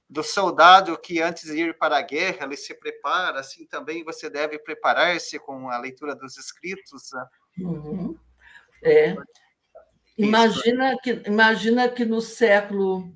do 0.10 0.24
soldado 0.24 0.98
que 0.98 1.22
antes 1.22 1.46
de 1.46 1.60
ir 1.60 1.78
para 1.78 1.98
a 1.98 2.02
guerra 2.02 2.46
ele 2.46 2.58
se 2.58 2.74
prepara, 2.74 3.40
assim 3.40 3.66
também 3.66 4.04
você 4.04 4.30
deve 4.30 4.58
preparar-se 4.60 5.38
com 5.40 5.70
a 5.70 5.78
leitura 5.78 6.16
dos 6.16 6.38
escritos. 6.38 7.12
Né? 7.14 7.26
Uhum. 7.60 8.18
É. 8.84 9.16
Imagina 10.18 10.98
que, 11.02 11.22
imagina 11.26 11.90
que 11.90 12.06
no 12.06 12.22
século 12.22 13.12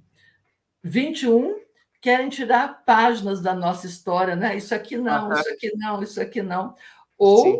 21 0.83 1.64
querem 2.05 2.29
tirar 2.29 2.85
páginas 2.85 3.41
da 3.41 3.55
nossa 3.55 3.87
história, 3.87 4.35
né? 4.35 4.55
Isso 4.55 4.75
aqui 4.75 4.95
não, 4.95 5.33
isso 5.33 5.49
aqui 5.49 5.75
não, 5.75 6.03
isso 6.03 6.21
aqui 6.21 6.41
não. 6.43 6.75
Ou 7.17 7.59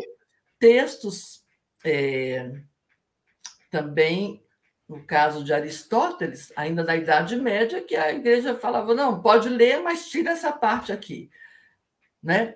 textos 0.56 1.42
é, 1.84 2.52
também, 3.72 4.40
no 4.88 5.04
caso 5.04 5.42
de 5.42 5.52
Aristóteles, 5.52 6.52
ainda 6.54 6.84
na 6.84 6.94
Idade 6.94 7.34
Média, 7.34 7.82
que 7.82 7.96
a 7.96 8.12
igreja 8.12 8.54
falava: 8.54 8.94
não, 8.94 9.20
pode 9.20 9.48
ler, 9.48 9.82
mas 9.82 10.08
tira 10.08 10.30
essa 10.30 10.52
parte 10.52 10.92
aqui. 10.92 11.28
Né? 12.22 12.54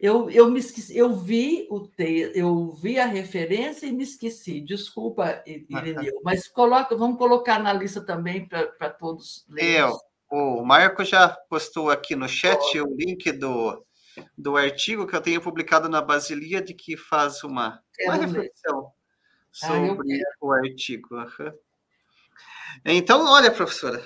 Eu, 0.00 0.28
eu 0.30 0.50
me 0.50 0.58
esqueci, 0.58 0.98
eu 0.98 1.14
vi 1.14 1.68
o 1.70 1.86
te, 1.86 2.32
eu 2.34 2.72
vi 2.72 2.98
a 2.98 3.06
referência 3.06 3.86
e 3.86 3.92
me 3.92 4.02
esqueci. 4.02 4.60
Desculpa, 4.60 5.44
Irineu, 5.46 6.20
mas 6.24 6.48
coloca, 6.48 6.96
vamos 6.96 7.18
colocar 7.18 7.60
na 7.60 7.72
lista 7.72 8.00
também 8.00 8.48
para 8.48 8.90
todos 8.90 9.46
lermos. 9.48 9.96
É, 9.96 10.09
o 10.30 10.64
Marco 10.64 11.04
já 11.04 11.28
postou 11.48 11.90
aqui 11.90 12.14
no 12.14 12.28
chat 12.28 12.80
o 12.80 12.94
link 12.96 13.32
do, 13.32 13.84
do 14.38 14.56
artigo 14.56 15.06
que 15.06 15.16
eu 15.16 15.20
tenho 15.20 15.40
publicado 15.40 15.88
na 15.88 16.00
Basilia, 16.00 16.62
de 16.62 16.72
que 16.72 16.96
faz 16.96 17.42
uma, 17.42 17.82
uma 18.04 18.14
reflexão 18.14 18.92
ah, 19.62 19.66
sobre 19.66 20.22
ah, 20.22 20.34
o 20.40 20.52
artigo. 20.52 21.16
Uhum. 21.16 21.52
Então, 22.84 23.26
olha, 23.26 23.50
professora, 23.50 24.02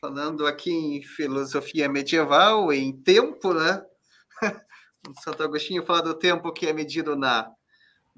falando 0.00 0.46
aqui 0.46 0.70
em 0.70 1.02
filosofia 1.02 1.88
medieval, 1.88 2.72
em 2.72 2.92
tempo, 3.00 3.54
né? 3.54 3.82
Santo 5.22 5.42
Agostinho 5.42 5.86
fala 5.86 6.02
do 6.02 6.14
tempo 6.14 6.52
que 6.52 6.66
é 6.66 6.72
medido 6.72 7.14
na, 7.16 7.50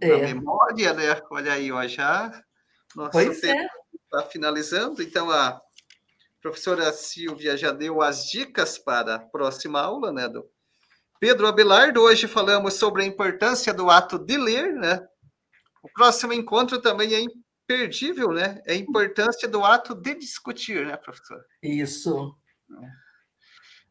é. 0.00 0.08
na 0.08 0.18
memória, 0.18 0.94
né? 0.94 1.20
Olha 1.30 1.52
aí, 1.52 1.70
ó, 1.70 1.86
já 1.86 2.32
nosso 2.96 3.12
pois 3.12 3.40
tempo 3.40 3.70
está 3.92 4.22
é. 4.22 4.30
finalizando. 4.30 5.02
Então, 5.02 5.30
a 5.30 5.60
professora 6.42 6.92
Silvia 6.92 7.56
já 7.56 7.70
deu 7.70 8.02
as 8.02 8.28
dicas 8.28 8.76
para 8.76 9.14
a 9.14 9.18
próxima 9.20 9.80
aula, 9.80 10.12
né? 10.12 10.28
Do 10.28 10.44
Pedro 11.20 11.46
Abelardo. 11.46 12.02
Hoje 12.02 12.26
falamos 12.26 12.74
sobre 12.74 13.04
a 13.04 13.06
importância 13.06 13.72
do 13.72 13.88
ato 13.88 14.18
de 14.18 14.36
ler, 14.36 14.74
né? 14.74 15.06
O 15.82 15.88
próximo 15.94 16.32
encontro 16.32 16.82
também 16.82 17.14
é 17.14 17.20
imperdível, 17.20 18.32
né? 18.32 18.60
É 18.66 18.72
a 18.72 18.76
importância 18.76 19.48
do 19.48 19.64
ato 19.64 19.94
de 19.94 20.16
discutir, 20.16 20.84
né, 20.84 20.96
professor? 20.96 21.44
Isso. 21.62 22.36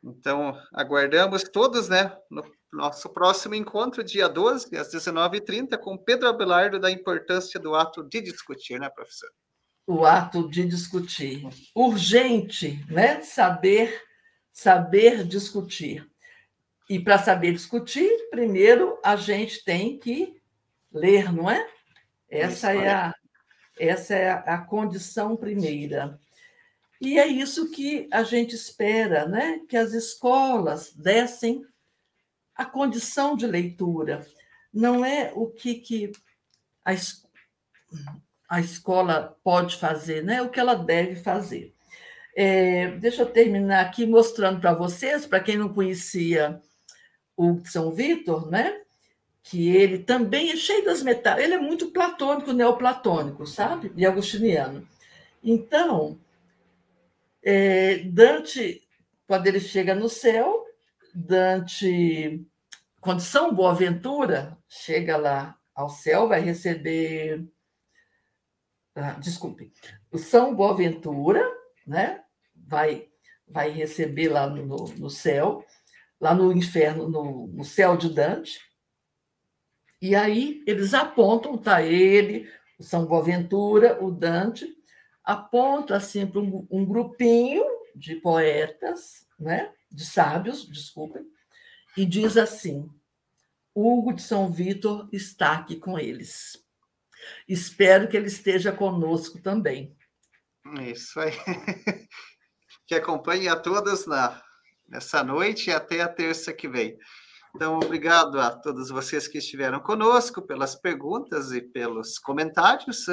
Então, 0.04 0.60
aguardamos 0.74 1.44
todos, 1.44 1.88
né, 1.88 2.18
no 2.30 2.44
nosso 2.74 3.08
próximo 3.10 3.54
encontro, 3.54 4.04
dia 4.04 4.28
12, 4.28 4.76
às 4.76 4.92
19h30, 4.92 5.78
com 5.78 5.98
Pedro 5.98 6.28
Abelardo, 6.28 6.80
da 6.80 6.90
importância 6.90 7.60
do 7.60 7.76
ato 7.76 8.04
de 8.04 8.20
discutir, 8.20 8.80
né, 8.80 8.90
professor? 8.90 9.30
O 9.88 10.06
ato 10.06 10.50
de 10.50 10.66
discutir. 10.66 11.48
Urgente, 11.76 12.84
né? 12.90 13.22
Saber, 13.22 14.02
saber 14.52 15.24
discutir. 15.24 16.10
E 16.90 17.00
para 17.00 17.18
saber 17.18 17.54
discutir, 17.54 18.10
primeiro 18.30 19.00
a 19.04 19.16
gente 19.16 19.64
tem 19.64 19.98
que 19.98 20.36
ler, 20.92 21.32
não 21.32 21.50
é? 21.50 21.66
Essa 22.30 22.74
é 22.74 22.90
a, 22.90 23.16
essa 23.80 24.16
é 24.16 24.30
a 24.30 24.58
condição 24.58 25.36
primeira. 25.36 26.20
E 27.00 27.18
é 27.18 27.26
isso 27.26 27.72
que 27.72 28.08
a 28.12 28.24
gente 28.24 28.54
espera, 28.54 29.26
né? 29.26 29.60
Que 29.68 29.76
as 29.76 29.94
escolas 29.94 30.94
dessem 30.94 31.66
a 32.56 32.66
condição 32.66 33.36
de 33.36 33.48
leitura. 33.48 34.26
Não 34.72 35.04
é 35.04 35.32
o 35.34 35.48
que, 35.48 35.76
que 35.76 36.12
a, 36.86 36.92
a 38.52 38.60
escola 38.60 39.38
pode 39.44 39.78
fazer, 39.78 40.24
né? 40.24 40.42
O 40.42 40.50
que 40.50 40.60
ela 40.60 40.76
deve 40.76 41.16
fazer. 41.16 41.74
É, 42.36 42.92
deixa 42.98 43.22
eu 43.22 43.26
terminar 43.26 43.82
aqui 43.82 44.06
mostrando 44.06 44.60
para 44.60 44.74
vocês, 44.74 45.26
para 45.26 45.40
quem 45.40 45.58
não 45.58 45.74
conhecia 45.74 46.62
o 47.38 47.62
São 47.66 47.92
Vitor, 47.92 48.50
né? 48.50 48.82
que 49.44 49.76
ele 49.76 50.00
também 50.00 50.52
é 50.52 50.56
cheio 50.56 50.86
das 50.86 51.02
metáforas. 51.02 51.46
Ele 51.46 51.56
é 51.56 51.60
muito 51.60 51.92
platônico, 51.92 52.54
neoplatônico, 52.54 53.46
sabe? 53.48 53.92
E 53.96 54.06
agostiniano. 54.06 54.88
Então, 55.44 56.20
é, 57.44 58.00
Dante, 58.00 58.82
quando 59.28 59.48
ele 59.48 59.60
chega 59.60 59.96
no 59.96 60.08
céu, 60.08 60.66
Dante, 61.14 62.46
quando 63.00 63.22
São 63.22 63.54
Boaventura 63.54 64.58
chega 64.70 65.18
lá 65.18 65.58
ao 65.74 65.90
céu, 65.90 66.28
vai 66.28 66.42
receber. 66.42 67.44
Ah, 68.96 69.14
desculpe, 69.14 69.72
o 70.12 70.18
São 70.18 70.54
Boaventura, 70.56 71.42
né? 71.88 72.24
Vai, 72.56 73.08
vai 73.48 73.70
receber 73.70 74.30
lá 74.30 74.48
no, 74.48 74.86
no 74.98 75.10
céu 75.10 75.66
lá 76.22 76.36
no 76.36 76.54
inferno, 76.54 77.10
no, 77.10 77.48
no 77.48 77.66
céu 77.66 77.98
de 77.98 78.14
Dante. 78.14 78.60
E 80.00 80.16
aí 80.16 80.64
eles 80.68 80.94
apontam, 80.94 81.58
tá 81.58 81.82
ele, 81.82 82.48
o 82.78 82.84
São 82.84 83.06
Boaventura, 83.08 84.02
o 84.02 84.12
Dante, 84.12 84.68
apontam 85.24 85.98
assim 85.98 86.28
para 86.28 86.40
um, 86.40 86.68
um, 86.70 86.86
grupinho 86.86 87.64
de 87.96 88.16
poetas, 88.16 89.28
né, 89.40 89.72
de 89.92 90.06
sábios, 90.06 90.68
desculpem, 90.70 91.24
e 91.98 92.06
diz 92.06 92.38
assim: 92.38 92.88
Hugo 93.74 94.14
de 94.14 94.22
São 94.22 94.52
Vitor 94.52 95.10
está 95.12 95.54
aqui 95.54 95.76
com 95.76 95.98
eles. 95.98 96.64
Espero 97.48 98.08
que 98.08 98.18
ele 98.18 98.28
esteja 98.28 98.72
conosco 98.72 99.42
também. 99.42 99.96
Isso 100.82 101.20
aí. 101.20 101.32
Que 102.88 102.96
acompanhe 102.96 103.48
a 103.48 103.56
todos 103.56 104.06
na 104.06 104.42
nessa 104.92 105.24
noite 105.24 105.70
e 105.70 105.74
até 105.74 106.02
a 106.02 106.10
terça 106.10 106.52
que 106.52 106.68
vem. 106.68 106.98
Então, 107.56 107.78
obrigado 107.78 108.40
a 108.40 108.52
todos 108.52 108.90
vocês 108.90 109.28
que 109.28 109.38
estiveram 109.38 109.80
conosco, 109.80 110.42
pelas 110.42 110.76
perguntas 110.76 111.52
e 111.52 111.62
pelos 111.62 112.20
comentários. 112.20 113.06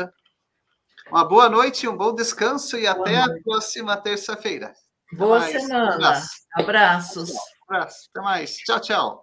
Uma 1.11 1.25
boa 1.25 1.49
noite, 1.49 1.89
um 1.89 1.97
bom 1.97 2.15
descanso 2.15 2.77
e 2.77 2.83
boa 2.83 2.93
até 2.93 3.25
noite. 3.25 3.41
a 3.41 3.43
próxima 3.43 3.97
terça-feira. 3.97 4.75
Boa 5.13 5.39
mais. 5.41 5.53
semana. 5.53 6.23
Abraços. 6.55 7.33
Abraço. 7.69 8.09
Até 8.15 8.21
mais. 8.21 8.57
Tchau, 8.59 8.81
tchau. 8.81 9.23